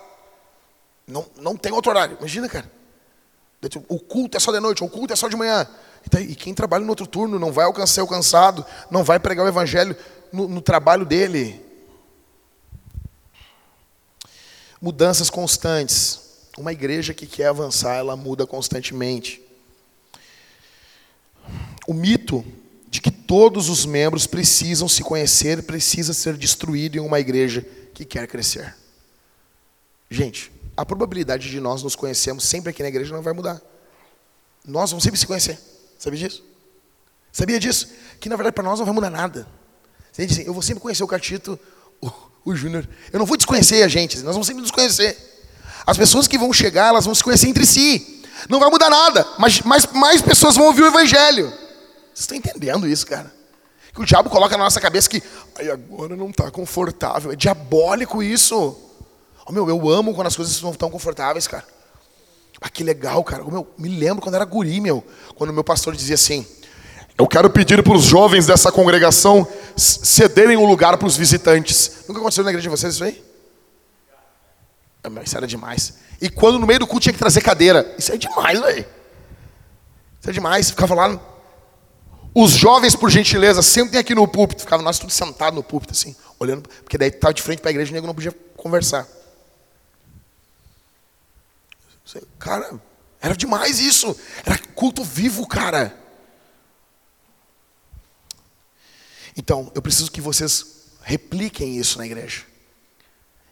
Não, 1.04 1.26
não 1.36 1.56
tem 1.56 1.72
outro 1.72 1.90
horário. 1.90 2.16
Imagina, 2.16 2.48
cara. 2.48 2.70
O 3.88 3.98
culto 3.98 4.36
é 4.36 4.40
só 4.40 4.52
de 4.52 4.60
noite, 4.60 4.84
o 4.84 4.88
culto 4.88 5.12
é 5.12 5.16
só 5.16 5.28
de 5.28 5.34
manhã. 5.34 5.68
E 6.20 6.36
quem 6.36 6.54
trabalha 6.54 6.84
no 6.84 6.90
outro 6.90 7.08
turno 7.08 7.40
não 7.40 7.50
vai 7.50 7.64
alcançar 7.64 8.04
o 8.04 8.06
cansado, 8.06 8.64
não 8.88 9.02
vai 9.02 9.18
pregar 9.18 9.44
o 9.44 9.48
evangelho 9.48 9.96
no, 10.32 10.46
no 10.46 10.62
trabalho 10.62 11.04
dele. 11.04 11.60
Mudanças 14.80 15.28
constantes. 15.28 16.20
Uma 16.56 16.70
igreja 16.70 17.12
que 17.12 17.26
quer 17.26 17.46
avançar, 17.46 17.96
ela 17.96 18.14
muda 18.14 18.46
constantemente. 18.46 19.42
O 21.84 21.92
mito 21.92 22.44
de 22.92 23.00
que 23.00 23.10
todos 23.10 23.70
os 23.70 23.86
membros 23.86 24.26
precisam 24.26 24.86
se 24.86 25.02
conhecer 25.02 25.62
precisa 25.62 26.12
ser 26.12 26.36
destruído 26.36 26.98
em 26.98 27.00
uma 27.00 27.18
igreja 27.18 27.66
que 27.94 28.04
quer 28.04 28.26
crescer. 28.26 28.76
Gente, 30.10 30.52
a 30.76 30.84
probabilidade 30.84 31.48
de 31.48 31.58
nós 31.58 31.82
nos 31.82 31.96
conhecermos 31.96 32.44
sempre 32.44 32.68
aqui 32.68 32.82
na 32.82 32.90
igreja 32.90 33.14
não 33.14 33.22
vai 33.22 33.32
mudar. 33.32 33.62
Nós 34.62 34.90
vamos 34.90 35.02
sempre 35.02 35.18
se 35.18 35.26
conhecer. 35.26 35.58
Sabia 35.98 36.18
disso? 36.18 36.44
Sabia 37.32 37.58
disso? 37.58 37.88
Que 38.20 38.28
na 38.28 38.36
verdade 38.36 38.54
para 38.54 38.62
nós 38.62 38.78
não 38.78 38.84
vai 38.84 38.94
mudar 38.94 39.08
nada. 39.08 39.48
Você 40.12 40.26
diz 40.26 40.36
assim, 40.36 40.46
eu 40.46 40.52
vou 40.52 40.62
sempre 40.62 40.82
conhecer 40.82 41.02
o 41.02 41.08
Catito, 41.08 41.58
o, 41.98 42.10
o 42.44 42.54
Júnior. 42.54 42.86
Eu 43.10 43.18
não 43.18 43.24
vou 43.24 43.38
desconhecer 43.38 43.82
a 43.82 43.88
gente, 43.88 44.18
nós 44.18 44.34
vamos 44.34 44.46
sempre 44.46 44.60
nos 44.60 44.70
conhecer. 44.70 45.16
As 45.86 45.96
pessoas 45.96 46.28
que 46.28 46.36
vão 46.36 46.52
chegar, 46.52 46.88
elas 46.88 47.06
vão 47.06 47.14
se 47.14 47.24
conhecer 47.24 47.48
entre 47.48 47.64
si. 47.64 48.22
Não 48.50 48.60
vai 48.60 48.68
mudar 48.68 48.90
nada, 48.90 49.26
mas 49.38 49.62
mais, 49.62 49.86
mais 49.86 50.20
pessoas 50.20 50.56
vão 50.56 50.66
ouvir 50.66 50.82
o 50.82 50.88
Evangelho. 50.88 51.61
Vocês 52.14 52.20
estão 52.20 52.36
entendendo 52.36 52.86
isso, 52.86 53.06
cara? 53.06 53.32
Que 53.94 54.00
o 54.00 54.06
diabo 54.06 54.30
coloca 54.30 54.56
na 54.56 54.64
nossa 54.64 54.80
cabeça 54.80 55.08
que 55.08 55.22
aí 55.56 55.70
agora 55.70 56.16
não 56.16 56.30
está 56.30 56.50
confortável. 56.50 57.32
É 57.32 57.36
diabólico 57.36 58.22
isso. 58.22 58.76
Oh, 59.46 59.52
meu, 59.52 59.68
eu 59.68 59.88
amo 59.88 60.14
quando 60.14 60.28
as 60.28 60.36
coisas 60.36 60.60
não 60.62 60.70
estão 60.70 60.90
confortáveis, 60.90 61.46
cara. 61.46 61.64
Ah, 62.60 62.70
que 62.70 62.82
legal, 62.82 63.22
cara. 63.24 63.44
Oh, 63.44 63.50
meu, 63.50 63.66
me 63.76 63.88
lembro 63.88 64.22
quando 64.22 64.36
era 64.36 64.44
guri, 64.44 64.80
meu. 64.80 65.04
Quando 65.34 65.52
meu 65.52 65.64
pastor 65.64 65.94
dizia 65.94 66.14
assim: 66.14 66.46
Eu 67.18 67.26
quero 67.26 67.50
pedir 67.50 67.82
para 67.82 67.94
os 67.94 68.04
jovens 68.04 68.46
dessa 68.46 68.72
congregação 68.72 69.46
cederem 69.76 70.56
o 70.56 70.60
um 70.60 70.66
lugar 70.66 70.96
para 70.96 71.06
os 71.06 71.16
visitantes. 71.16 72.04
Nunca 72.08 72.20
aconteceu 72.20 72.44
na 72.44 72.50
igreja 72.50 72.62
de 72.62 72.68
vocês 72.68 72.94
isso 72.94 73.04
aí? 73.04 73.22
Isso 75.24 75.36
era 75.36 75.46
demais. 75.46 75.94
E 76.20 76.30
quando 76.30 76.58
no 76.58 76.66
meio 76.66 76.78
do 76.78 76.86
culto 76.86 77.02
tinha 77.02 77.12
que 77.12 77.18
trazer 77.18 77.40
cadeira. 77.40 77.94
Isso 77.98 78.12
é 78.12 78.16
demais, 78.16 78.60
velho. 78.60 78.86
Isso 80.20 80.30
é 80.30 80.32
demais. 80.32 80.70
Ficava 80.70 80.94
lá. 80.94 81.20
Os 82.34 82.52
jovens, 82.52 82.96
por 82.96 83.10
gentileza, 83.10 83.60
sentem 83.60 84.00
aqui 84.00 84.14
no 84.14 84.26
púlpito. 84.26 84.62
Ficava 84.62 84.82
nós 84.82 84.98
tudo 84.98 85.12
sentado 85.12 85.54
no 85.54 85.62
púlpito, 85.62 85.92
assim, 85.92 86.16
olhando. 86.38 86.68
Porque 86.68 86.96
daí 86.96 87.08
estava 87.08 87.34
de 87.34 87.42
frente 87.42 87.60
para 87.60 87.70
a 87.70 87.72
igreja 87.72 87.90
e 87.90 87.92
o 87.92 87.94
nego 87.94 88.06
não 88.06 88.14
podia 88.14 88.32
conversar. 88.56 89.06
Cara, 92.38 92.80
era 93.20 93.36
demais 93.36 93.78
isso. 93.78 94.16
Era 94.44 94.58
culto 94.58 95.04
vivo, 95.04 95.46
cara. 95.46 95.98
Então, 99.36 99.70
eu 99.74 99.82
preciso 99.82 100.10
que 100.10 100.20
vocês 100.20 100.88
repliquem 101.02 101.76
isso 101.78 101.98
na 101.98 102.06
igreja. 102.06 102.44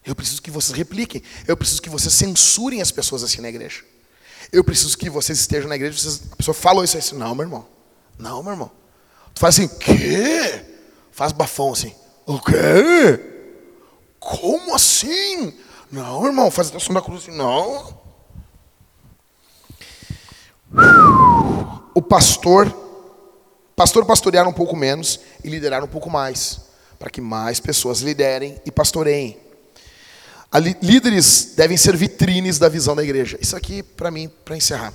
Eu 0.05 0.15
preciso 0.15 0.40
que 0.40 0.51
vocês 0.51 0.77
repliquem. 0.77 1.23
Eu 1.47 1.57
preciso 1.57 1.82
que 1.82 1.90
vocês 1.90 2.12
censurem 2.15 2.81
as 2.81 2.90
pessoas 2.90 3.23
assim 3.23 3.40
na 3.40 3.48
igreja. 3.48 3.85
Eu 4.51 4.65
preciso 4.65 4.97
que 4.97 5.11
vocês 5.11 5.39
estejam 5.39 5.69
na 5.69 5.77
igreja. 5.77 5.98
Vocês, 5.98 6.23
a 6.32 6.36
pessoa 6.36 6.55
falou 6.55 6.82
isso 6.82 6.97
assim. 6.97 7.16
Não, 7.16 7.35
meu 7.35 7.44
irmão. 7.44 7.80
Não, 8.21 8.43
meu 8.43 8.53
irmão. 8.53 8.71
Tu 9.35 9.41
faz 9.41 9.59
assim, 9.59 9.67
quê? 9.67 10.65
Faz 11.11 11.33
bafão 11.33 11.73
assim. 11.73 11.95
O 12.27 12.39
quê? 12.39 13.19
Como 14.19 14.75
assim? 14.75 15.55
Não, 15.91 16.27
irmão. 16.27 16.51
Faz 16.51 16.75
a 16.75 16.79
som 16.79 16.93
da 16.93 17.01
cruz 17.01 17.23
assim. 17.23 17.37
Não. 17.37 17.99
O 21.95 22.03
pastor, 22.03 22.71
pastor 23.75 24.05
pastorear 24.05 24.47
um 24.47 24.53
pouco 24.53 24.77
menos 24.77 25.19
e 25.43 25.49
liderar 25.49 25.83
um 25.83 25.89
pouco 25.89 26.11
mais, 26.11 26.61
para 26.99 27.11
que 27.11 27.21
mais 27.21 27.59
pessoas 27.59 28.01
liderem 28.01 28.61
e 28.65 28.71
pastoreiem. 28.71 29.39
Líderes 30.83 31.55
devem 31.57 31.77
ser 31.77 31.97
vitrines 31.97 32.59
da 32.59 32.69
visão 32.69 32.95
da 32.95 33.03
igreja. 33.03 33.39
Isso 33.41 33.57
aqui, 33.57 33.83
para 33.83 34.11
mim, 34.11 34.29
para 34.45 34.57
encerrar. 34.57 34.93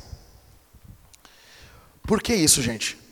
Por 2.03 2.21
que 2.21 2.33
isso, 2.35 2.61
gente? 2.61 3.04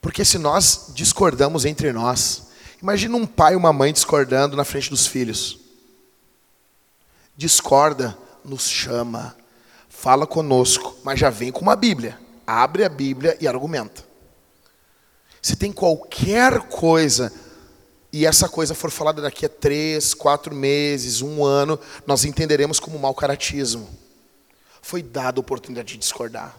Porque 0.00 0.24
se 0.24 0.38
nós 0.38 0.90
discordamos 0.94 1.64
entre 1.64 1.92
nós, 1.92 2.48
imagina 2.82 3.16
um 3.16 3.26
pai 3.26 3.52
e 3.52 3.56
uma 3.56 3.72
mãe 3.72 3.92
discordando 3.92 4.56
na 4.56 4.64
frente 4.64 4.90
dos 4.90 5.06
filhos. 5.06 5.58
Discorda, 7.36 8.16
nos 8.44 8.68
chama, 8.68 9.36
fala 9.88 10.26
conosco, 10.26 10.96
mas 11.04 11.20
já 11.20 11.30
vem 11.30 11.52
com 11.52 11.60
uma 11.60 11.76
Bíblia. 11.76 12.18
Abre 12.46 12.84
a 12.84 12.88
Bíblia 12.88 13.36
e 13.40 13.46
argumenta. 13.46 14.04
Se 15.42 15.56
tem 15.56 15.72
qualquer 15.72 16.60
coisa 16.62 17.32
e 18.12 18.26
essa 18.26 18.48
coisa 18.48 18.74
for 18.74 18.90
falada 18.90 19.22
daqui 19.22 19.46
a 19.46 19.48
três, 19.48 20.14
quatro 20.14 20.54
meses, 20.54 21.22
um 21.22 21.44
ano, 21.44 21.78
nós 22.06 22.24
entenderemos 22.24 22.80
como 22.80 22.98
mau 22.98 23.14
caratismo. 23.14 23.88
Foi 24.82 25.02
dada 25.02 25.38
a 25.38 25.42
oportunidade 25.42 25.92
de 25.92 25.98
discordar. 25.98 26.56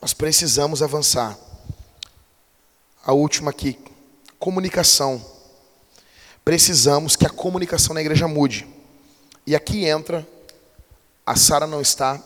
Nós 0.00 0.14
precisamos 0.14 0.82
avançar. 0.82 1.36
A 3.04 3.12
última 3.12 3.50
aqui, 3.50 3.78
comunicação. 4.38 5.22
Precisamos 6.42 7.16
que 7.16 7.26
a 7.26 7.30
comunicação 7.30 7.92
na 7.92 8.00
igreja 8.00 8.26
mude. 8.26 8.66
E 9.46 9.54
aqui 9.54 9.84
entra, 9.84 10.26
a 11.26 11.36
Sara 11.36 11.66
não 11.66 11.82
está, 11.82 12.18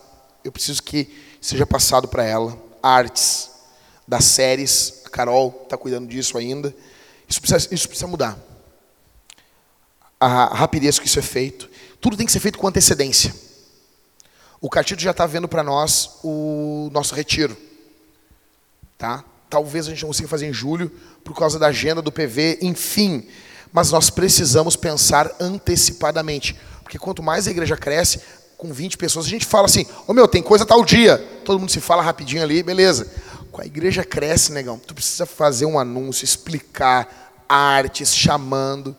eu 0.45 0.53
preciso 0.53 0.81
que 0.83 1.13
seja 1.41 1.67
passado 1.67 2.07
para 2.07 2.25
ela. 2.25 2.57
Artes, 2.81 3.51
das 4.07 4.25
séries, 4.25 5.03
a 5.05 5.11
Carol 5.11 5.63
está 5.65 5.77
cuidando 5.77 6.07
disso 6.07 6.39
ainda. 6.39 6.73
Isso 7.29 7.41
precisa, 7.41 7.75
isso 7.75 7.89
precisa 7.89 8.07
mudar. 8.07 8.39
A 10.21 10.55
rapidez 10.55 10.99
que 10.99 11.07
isso 11.07 11.19
é 11.19 11.23
feito. 11.23 11.69
Tudo 12.01 12.17
tem 12.17 12.25
que 12.25 12.33
ser 12.33 12.41
feito 12.41 12.57
com 12.57 12.69
antecedência. 12.69 13.35
O 14.61 14.71
Cartito 14.71 15.03
já 15.03 15.11
está 15.11 15.27
vendo 15.27 15.49
para 15.49 15.65
nós 15.65 16.19
o 16.23 16.89
nosso 16.93 17.17
retiro. 17.17 17.57
Tá? 18.97 19.25
Talvez 19.49 19.87
a 19.87 19.91
gente 19.91 20.03
não 20.03 20.09
consiga 20.09 20.29
fazer 20.29 20.47
em 20.47 20.53
julho, 20.53 20.91
por 21.25 21.35
causa 21.35 21.59
da 21.59 21.69
agenda 21.69 22.03
do 22.03 22.13
PV, 22.13 22.59
enfim. 22.63 23.27
Mas 23.73 23.91
nós 23.91 24.11
precisamos 24.11 24.77
pensar 24.77 25.31
antecipadamente. 25.41 26.57
Porque 26.83 26.99
quanto 26.99 27.23
mais 27.23 27.47
a 27.47 27.51
igreja 27.51 27.77
cresce, 27.77 28.21
com 28.57 28.73
20 28.73 28.99
pessoas, 28.99 29.27
a 29.27 29.29
gente 29.29 29.47
fala 29.47 29.67
assim: 29.67 29.87
Ô 30.07 30.13
meu, 30.13 30.27
tem 30.27 30.43
coisa 30.43 30.67
tal 30.67 30.85
dia. 30.85 31.19
Todo 31.45 31.59
mundo 31.59 31.71
se 31.71 31.81
fala 31.81 32.03
rapidinho 32.03 32.43
ali, 32.43 32.63
beleza. 32.63 33.11
Com 33.53 33.63
a 33.63 33.67
igreja 33.67 34.05
cresce, 34.05 34.53
negão. 34.53 34.79
Tu 34.79 34.95
precisa 34.95 35.25
fazer 35.25 35.65
um 35.65 35.79
anúncio, 35.79 36.25
explicar 36.25 37.45
artes, 37.49 38.15
chamando. 38.15 38.97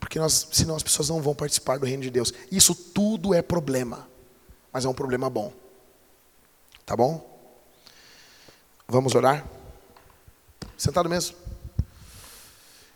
Porque 0.00 0.18
nós, 0.18 0.48
senão 0.52 0.76
as 0.76 0.82
pessoas 0.82 1.08
não 1.08 1.20
vão 1.20 1.34
participar 1.34 1.78
do 1.78 1.86
reino 1.86 2.02
de 2.02 2.10
Deus. 2.10 2.32
Isso 2.50 2.74
tudo 2.74 3.34
é 3.34 3.42
problema. 3.42 4.08
Mas 4.72 4.84
é 4.84 4.88
um 4.88 4.94
problema 4.94 5.28
bom. 5.28 5.52
Tá 6.84 6.96
bom? 6.96 7.24
Vamos 8.88 9.14
orar? 9.14 9.44
Sentado 10.76 11.08
mesmo. 11.08 11.34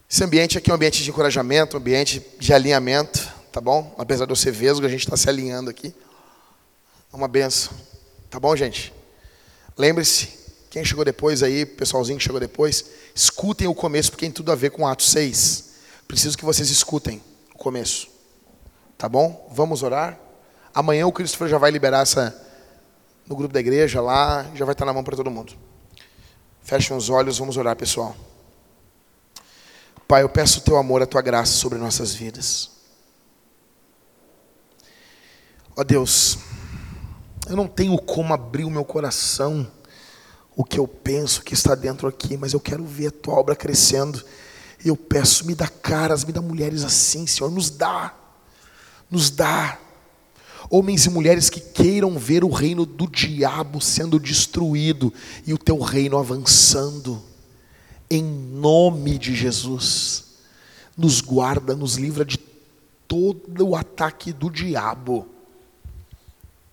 Esse 0.08 0.22
ambiente 0.22 0.58
aqui 0.58 0.70
é 0.70 0.72
um 0.72 0.76
ambiente 0.76 1.02
de 1.02 1.08
encorajamento, 1.08 1.76
um 1.76 1.80
ambiente 1.80 2.20
de 2.38 2.52
alinhamento, 2.52 3.26
tá 3.50 3.60
bom? 3.60 3.94
Apesar 3.96 4.26
de 4.26 4.32
eu 4.32 4.36
ser 4.36 4.50
vesgo, 4.50 4.84
a 4.84 4.88
gente 4.88 5.04
está 5.04 5.16
se 5.16 5.28
alinhando 5.28 5.70
aqui. 5.70 5.94
É 7.12 7.16
uma 7.16 7.28
benção. 7.28 7.72
Tá 8.28 8.38
bom, 8.38 8.54
gente? 8.54 8.92
Lembre-se, 9.78 10.28
quem 10.68 10.84
chegou 10.84 11.04
depois 11.04 11.42
aí, 11.42 11.64
pessoalzinho 11.64 12.18
que 12.18 12.24
chegou 12.24 12.38
depois, 12.38 12.84
escutem 13.14 13.66
o 13.66 13.74
começo, 13.74 14.10
porque 14.10 14.26
tem 14.26 14.32
tudo 14.32 14.52
a 14.52 14.54
ver 14.54 14.70
com 14.70 14.86
Atos 14.86 15.10
6. 15.10 15.70
Preciso 16.06 16.36
que 16.36 16.44
vocês 16.44 16.68
escutem 16.70 17.22
o 17.54 17.58
começo. 17.58 18.08
Tá 18.98 19.08
bom? 19.08 19.48
Vamos 19.52 19.82
orar? 19.82 20.18
Amanhã 20.74 21.06
o 21.06 21.12
Christopher 21.12 21.48
já 21.48 21.56
vai 21.56 21.70
liberar 21.70 22.02
essa 22.02 22.36
no 23.26 23.34
grupo 23.34 23.54
da 23.54 23.60
igreja 23.60 24.00
lá, 24.00 24.50
já 24.54 24.64
vai 24.64 24.72
estar 24.72 24.84
na 24.84 24.92
mão 24.92 25.02
para 25.02 25.16
todo 25.16 25.30
mundo. 25.30 25.69
Fechem 26.62 26.96
os 26.96 27.08
olhos, 27.08 27.38
vamos 27.38 27.56
orar, 27.56 27.76
pessoal. 27.76 28.16
Pai, 30.06 30.22
eu 30.22 30.28
peço 30.28 30.58
o 30.58 30.62
teu 30.62 30.76
amor, 30.76 31.02
a 31.02 31.06
tua 31.06 31.22
graça 31.22 31.52
sobre 31.52 31.78
nossas 31.78 32.12
vidas. 32.12 32.70
Ó 35.76 35.84
Deus, 35.84 36.38
eu 37.48 37.56
não 37.56 37.66
tenho 37.66 37.96
como 37.98 38.34
abrir 38.34 38.64
o 38.64 38.70
meu 38.70 38.84
coração, 38.84 39.70
o 40.56 40.64
que 40.64 40.78
eu 40.78 40.86
penso 40.86 41.42
que 41.42 41.54
está 41.54 41.74
dentro 41.74 42.06
aqui, 42.06 42.36
mas 42.36 42.52
eu 42.52 42.60
quero 42.60 42.84
ver 42.84 43.06
a 43.06 43.10
tua 43.10 43.34
obra 43.34 43.56
crescendo. 43.56 44.22
E 44.84 44.88
eu 44.88 44.96
peço, 44.96 45.46
me 45.46 45.54
dá 45.54 45.68
caras, 45.68 46.24
me 46.24 46.32
dá 46.32 46.40
mulheres 46.40 46.84
assim, 46.84 47.26
Senhor, 47.26 47.50
nos 47.50 47.70
dá, 47.70 48.14
nos 49.10 49.30
dá. 49.30 49.78
Homens 50.70 51.04
e 51.04 51.10
mulheres 51.10 51.50
que 51.50 51.60
queiram 51.60 52.16
ver 52.16 52.44
o 52.44 52.48
reino 52.48 52.86
do 52.86 53.08
diabo 53.08 53.80
sendo 53.80 54.20
destruído 54.20 55.12
e 55.44 55.52
o 55.52 55.58
teu 55.58 55.80
reino 55.80 56.16
avançando. 56.16 57.20
Em 58.08 58.22
nome 58.22 59.18
de 59.18 59.34
Jesus, 59.34 60.24
nos 60.96 61.20
guarda, 61.20 61.74
nos 61.74 61.96
livra 61.96 62.24
de 62.24 62.38
todo 63.08 63.68
o 63.68 63.76
ataque 63.76 64.32
do 64.32 64.48
diabo 64.48 65.26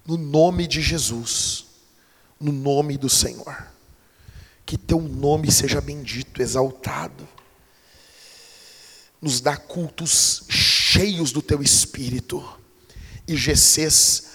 no 0.07 0.15
nome 0.15 0.65
de 0.65 0.81
Jesus, 0.81 1.65
no 2.39 2.53
nome 2.53 2.97
do 2.97 3.09
Senhor. 3.09 3.67
Que 4.65 4.77
teu 4.77 5.01
nome 5.01 5.51
seja 5.51 5.81
bendito, 5.81 6.41
exaltado. 6.41 7.27
Nos 9.21 9.41
dá 9.41 9.57
cultos 9.57 10.43
cheios 10.47 11.33
do 11.33 11.41
teu 11.41 11.61
espírito 11.61 12.56
e 13.27 13.35
GCs 13.35 14.27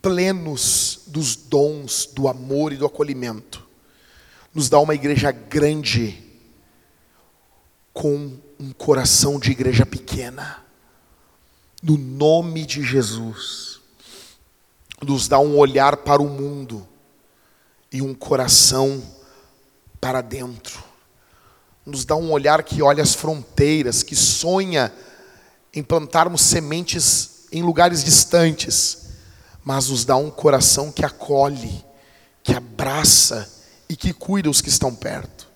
plenos 0.00 1.00
dos 1.06 1.34
dons, 1.34 2.06
do 2.06 2.28
amor 2.28 2.72
e 2.72 2.76
do 2.76 2.86
acolhimento. 2.86 3.66
Nos 4.54 4.68
dá 4.68 4.78
uma 4.78 4.94
igreja 4.94 5.32
grande 5.32 6.22
com 7.92 8.38
um 8.60 8.72
coração 8.72 9.38
de 9.38 9.50
igreja 9.50 9.86
pequena. 9.86 10.62
No 11.82 11.96
nome 11.96 12.66
de 12.66 12.82
Jesus 12.82 13.80
nos 15.02 15.28
dá 15.28 15.38
um 15.38 15.56
olhar 15.56 15.98
para 15.98 16.22
o 16.22 16.28
mundo 16.28 16.86
e 17.92 18.00
um 18.00 18.14
coração 18.14 19.02
para 20.00 20.20
dentro. 20.20 20.82
Nos 21.84 22.04
dá 22.04 22.16
um 22.16 22.30
olhar 22.30 22.62
que 22.62 22.82
olha 22.82 23.02
as 23.02 23.14
fronteiras, 23.14 24.02
que 24.02 24.16
sonha 24.16 24.92
em 25.72 25.82
plantarmos 25.82 26.42
sementes 26.42 27.33
em 27.54 27.62
lugares 27.62 28.02
distantes, 28.02 29.06
mas 29.62 29.88
nos 29.88 30.04
dá 30.04 30.16
um 30.16 30.28
coração 30.28 30.90
que 30.90 31.04
acolhe, 31.04 31.84
que 32.42 32.52
abraça 32.52 33.48
e 33.88 33.94
que 33.94 34.12
cuida 34.12 34.50
os 34.50 34.60
que 34.60 34.68
estão 34.68 34.92
perto. 34.92 35.46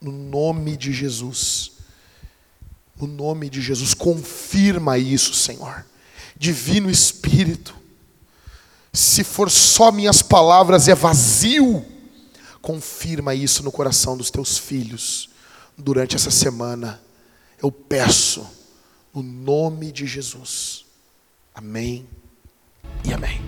No 0.00 0.10
nome 0.10 0.78
de 0.78 0.94
Jesus. 0.94 1.72
No 2.96 3.06
nome 3.06 3.50
de 3.50 3.60
Jesus, 3.60 3.92
confirma 3.92 4.96
isso, 4.96 5.34
Senhor. 5.34 5.84
Divino 6.36 6.90
Espírito, 6.90 7.76
se 8.92 9.22
for 9.22 9.50
só 9.50 9.92
minhas 9.92 10.22
palavras, 10.22 10.88
é 10.88 10.94
vazio. 10.94 11.84
Confirma 12.62 13.34
isso 13.34 13.62
no 13.62 13.70
coração 13.70 14.16
dos 14.16 14.30
teus 14.30 14.56
filhos 14.56 15.28
durante 15.76 16.16
essa 16.16 16.30
semana. 16.30 17.02
Eu 17.62 17.70
peço, 17.70 18.46
no 19.12 19.22
nome 19.22 19.92
de 19.92 20.06
Jesus. 20.06 20.83
Amém 21.54 22.04
e 23.04 23.12
amém. 23.12 23.40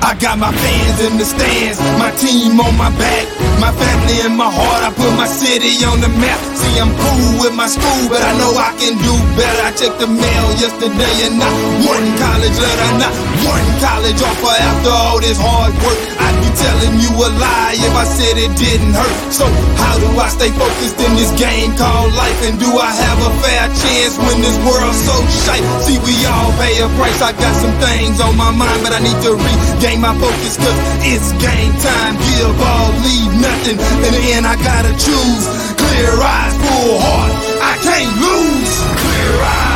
I 0.00 0.14
got 0.14 0.38
my 0.38 0.52
fans 0.52 1.00
in 1.02 1.18
the 1.18 1.24
stands, 1.24 1.78
my 1.98 2.10
team 2.18 2.58
on 2.60 2.76
my 2.76 2.90
back, 2.98 3.26
my 3.58 3.70
family 3.70 4.18
in 4.26 4.36
my 4.36 4.50
heart. 4.50 4.82
I 4.82 4.90
put 4.94 5.10
my 5.14 5.26
city 5.26 5.84
on 5.84 6.00
the 6.00 6.08
map. 6.22 6.38
See, 6.54 6.78
I'm 6.78 6.90
cool 6.90 7.42
with 7.42 7.54
my 7.54 7.66
school, 7.66 8.08
but 8.08 8.22
I 8.22 8.34
know 8.38 8.54
I 8.54 8.74
can 8.78 8.94
do 8.98 9.14
better. 9.38 9.62
I 9.62 9.70
checked 9.74 9.98
the 9.98 10.06
mail 10.06 10.46
yesterday 10.58 11.14
and 11.26 11.38
not 11.38 11.54
one 11.86 12.06
college 12.18 12.58
letter, 12.58 12.90
not 12.98 13.14
one 13.42 13.66
college 13.82 14.22
offer 14.22 14.54
after 14.54 14.90
all 14.90 15.18
this 15.18 15.38
hard 15.38 15.74
work. 15.82 15.98
Be 16.22 16.31
telling 16.56 16.94
you 17.00 17.10
a 17.12 17.28
lie 17.40 17.74
if 17.76 17.94
I 17.94 18.04
said 18.04 18.36
it 18.36 18.52
didn't 18.56 18.94
hurt. 18.94 19.16
So, 19.32 19.46
how 19.78 19.94
do 19.98 20.08
I 20.18 20.28
stay 20.28 20.50
focused 20.54 20.98
in 21.00 21.12
this 21.16 21.32
game 21.38 21.74
called 21.76 22.12
life? 22.14 22.38
And 22.46 22.58
do 22.60 22.68
I 22.78 22.90
have 22.92 23.18
a 23.22 23.32
fair 23.40 23.64
chance 23.72 24.14
when 24.20 24.38
this 24.40 24.56
world's 24.66 25.00
so 25.02 25.16
shite? 25.44 25.64
See, 25.86 25.98
we 26.02 26.14
all 26.28 26.50
pay 26.60 26.80
a 26.82 26.88
price. 27.00 27.20
I 27.22 27.32
got 27.32 27.54
some 27.60 27.74
things 27.80 28.20
on 28.20 28.36
my 28.36 28.52
mind, 28.52 28.80
but 28.84 28.92
I 28.92 29.00
need 29.00 29.18
to 29.26 29.32
regain 29.34 30.00
my 30.00 30.14
focus 30.18 30.56
cause 30.60 30.78
it's 31.06 31.32
game 31.40 31.74
time. 31.80 32.14
Give 32.18 32.54
all, 32.60 32.90
leave 33.02 33.32
nothing. 33.40 33.78
In 34.06 34.12
the 34.12 34.24
end, 34.36 34.46
I 34.46 34.56
gotta 34.60 34.92
choose. 35.00 35.44
Clear 35.80 36.12
eyes, 36.20 36.54
full 36.60 36.96
heart. 37.00 37.32
I 37.62 37.74
can't 37.80 38.12
lose. 38.20 38.72
Clear 39.00 39.34
eyes, 39.42 39.71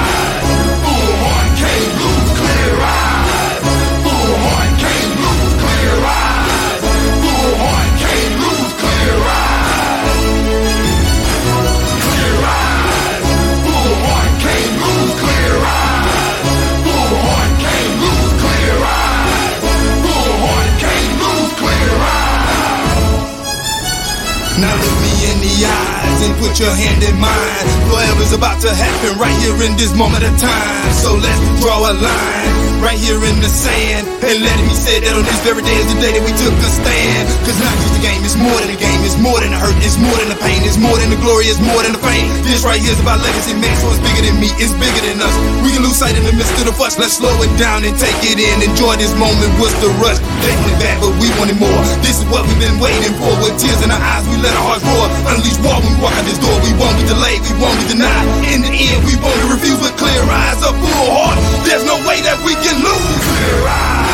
eyes 25.65 26.21
and 26.27 26.35
put 26.37 26.59
your 26.59 26.75
hand 26.75 27.03
in 27.03 27.17
mine. 27.17 27.67
Whatever's 27.89 28.33
about 28.33 28.61
to 28.63 28.73
happen 28.75 29.19
right 29.19 29.37
here 29.41 29.57
in 29.65 29.77
this 29.77 29.95
moment 29.97 30.25
of 30.25 30.35
time. 30.37 30.93
So 30.93 31.15
let's 31.17 31.41
draw 31.63 31.91
a 31.91 31.95
line 31.95 32.76
right 32.83 32.99
here 32.99 33.19
in 33.19 33.37
the 33.41 33.49
sand. 33.49 34.07
And 34.25 34.39
let 34.43 34.59
me 34.65 34.75
say 34.75 35.01
that 35.01 35.13
on 35.15 35.25
this 35.25 35.41
very 35.45 35.63
day 35.63 35.77
is 35.77 35.89
the 35.89 35.99
day 36.01 36.13
that 36.17 36.25
we 36.25 36.33
took 36.37 36.53
a 36.53 36.71
stand. 36.71 37.25
Cause 37.45 37.59
not 37.61 37.75
just 37.81 37.95
a 37.97 38.03
game, 38.03 38.21
it's 38.25 38.39
more 38.39 38.57
than 38.61 38.71
a 38.73 38.79
game. 38.79 39.01
It's 39.07 39.19
more 39.21 39.39
than 39.39 39.55
a 39.55 39.59
hurt, 39.59 39.77
it's 39.81 39.99
more 40.01 40.17
than 40.19 40.33
a 40.33 40.39
pain. 40.43 40.61
It's 40.67 40.81
more 40.81 40.97
than 40.99 41.09
the 41.13 41.21
glory, 41.23 41.49
it's 41.49 41.63
more 41.63 41.81
than 41.85 41.95
the 41.95 42.03
fame. 42.03 42.29
This 42.45 42.67
right 42.67 42.81
here 42.81 42.93
is 42.93 43.01
about 43.01 43.23
legacy, 43.23 43.55
man. 43.57 43.75
So 43.81 43.93
it's 43.95 44.03
bigger 44.03 44.27
than 44.27 44.37
me, 44.43 44.51
it's 44.59 44.75
bigger 44.77 45.03
than 45.05 45.23
us. 45.23 45.35
We 45.63 45.71
can 45.73 45.87
lose 45.87 45.97
sight 45.97 46.19
in 46.19 46.25
the 46.27 46.35
midst 46.35 46.53
of 46.59 46.67
the 46.67 46.75
fuss. 46.75 46.99
Let's 46.99 47.17
slow 47.17 47.33
it 47.45 47.53
down 47.57 47.87
and 47.87 47.95
take 47.97 48.19
it 48.27 48.37
in. 48.41 48.57
Enjoy 48.67 48.99
this 48.99 49.15
moment. 49.17 49.49
What's 49.63 49.77
the 49.79 49.91
rush? 50.03 50.19
They 50.43 50.53
wanted 50.59 50.79
back, 50.83 50.99
but 50.99 51.13
we 51.23 51.31
wanted 51.39 51.59
more. 51.63 51.81
This 52.03 52.19
is 52.19 52.27
what 52.29 52.45
we've 52.45 52.61
been 52.61 52.83
waiting 52.83 53.15
for. 53.23 53.31
With 53.41 53.57
tears 53.63 53.81
in 53.87 53.95
our 53.95 54.03
eyes, 54.03 54.27
we 54.27 54.37
let 54.43 54.53
our 54.59 54.75
hearts 54.75 54.85
roar. 54.85 55.07
Unleash 55.31 55.61
war 55.63 55.79
when 55.81 55.95
we 55.95 55.99
walk 56.03 56.15
out 56.19 56.27
this 56.27 56.41
door. 56.43 56.57
We 56.67 56.75
won't 56.77 56.99
be 56.99 57.07
delayed, 57.07 57.41
we 57.47 57.55
won't 57.63 57.79
be 57.87 57.95
denied. 57.95 58.27
In 58.51 58.67
the 58.67 58.73
end, 58.73 59.01
we 59.07 59.15
won't 59.23 59.39
refuse 59.47 59.79
with 59.79 59.95
clear 59.95 60.23
eyes, 60.27 60.61
a 60.67 60.75
full 60.75 61.09
heart. 61.15 61.39
There's 61.63 61.87
no 61.87 61.99
way 62.03 62.19
that 62.27 62.43
we 62.43 62.59
can 62.59 62.66
you 62.67 62.73
lose. 62.83 64.06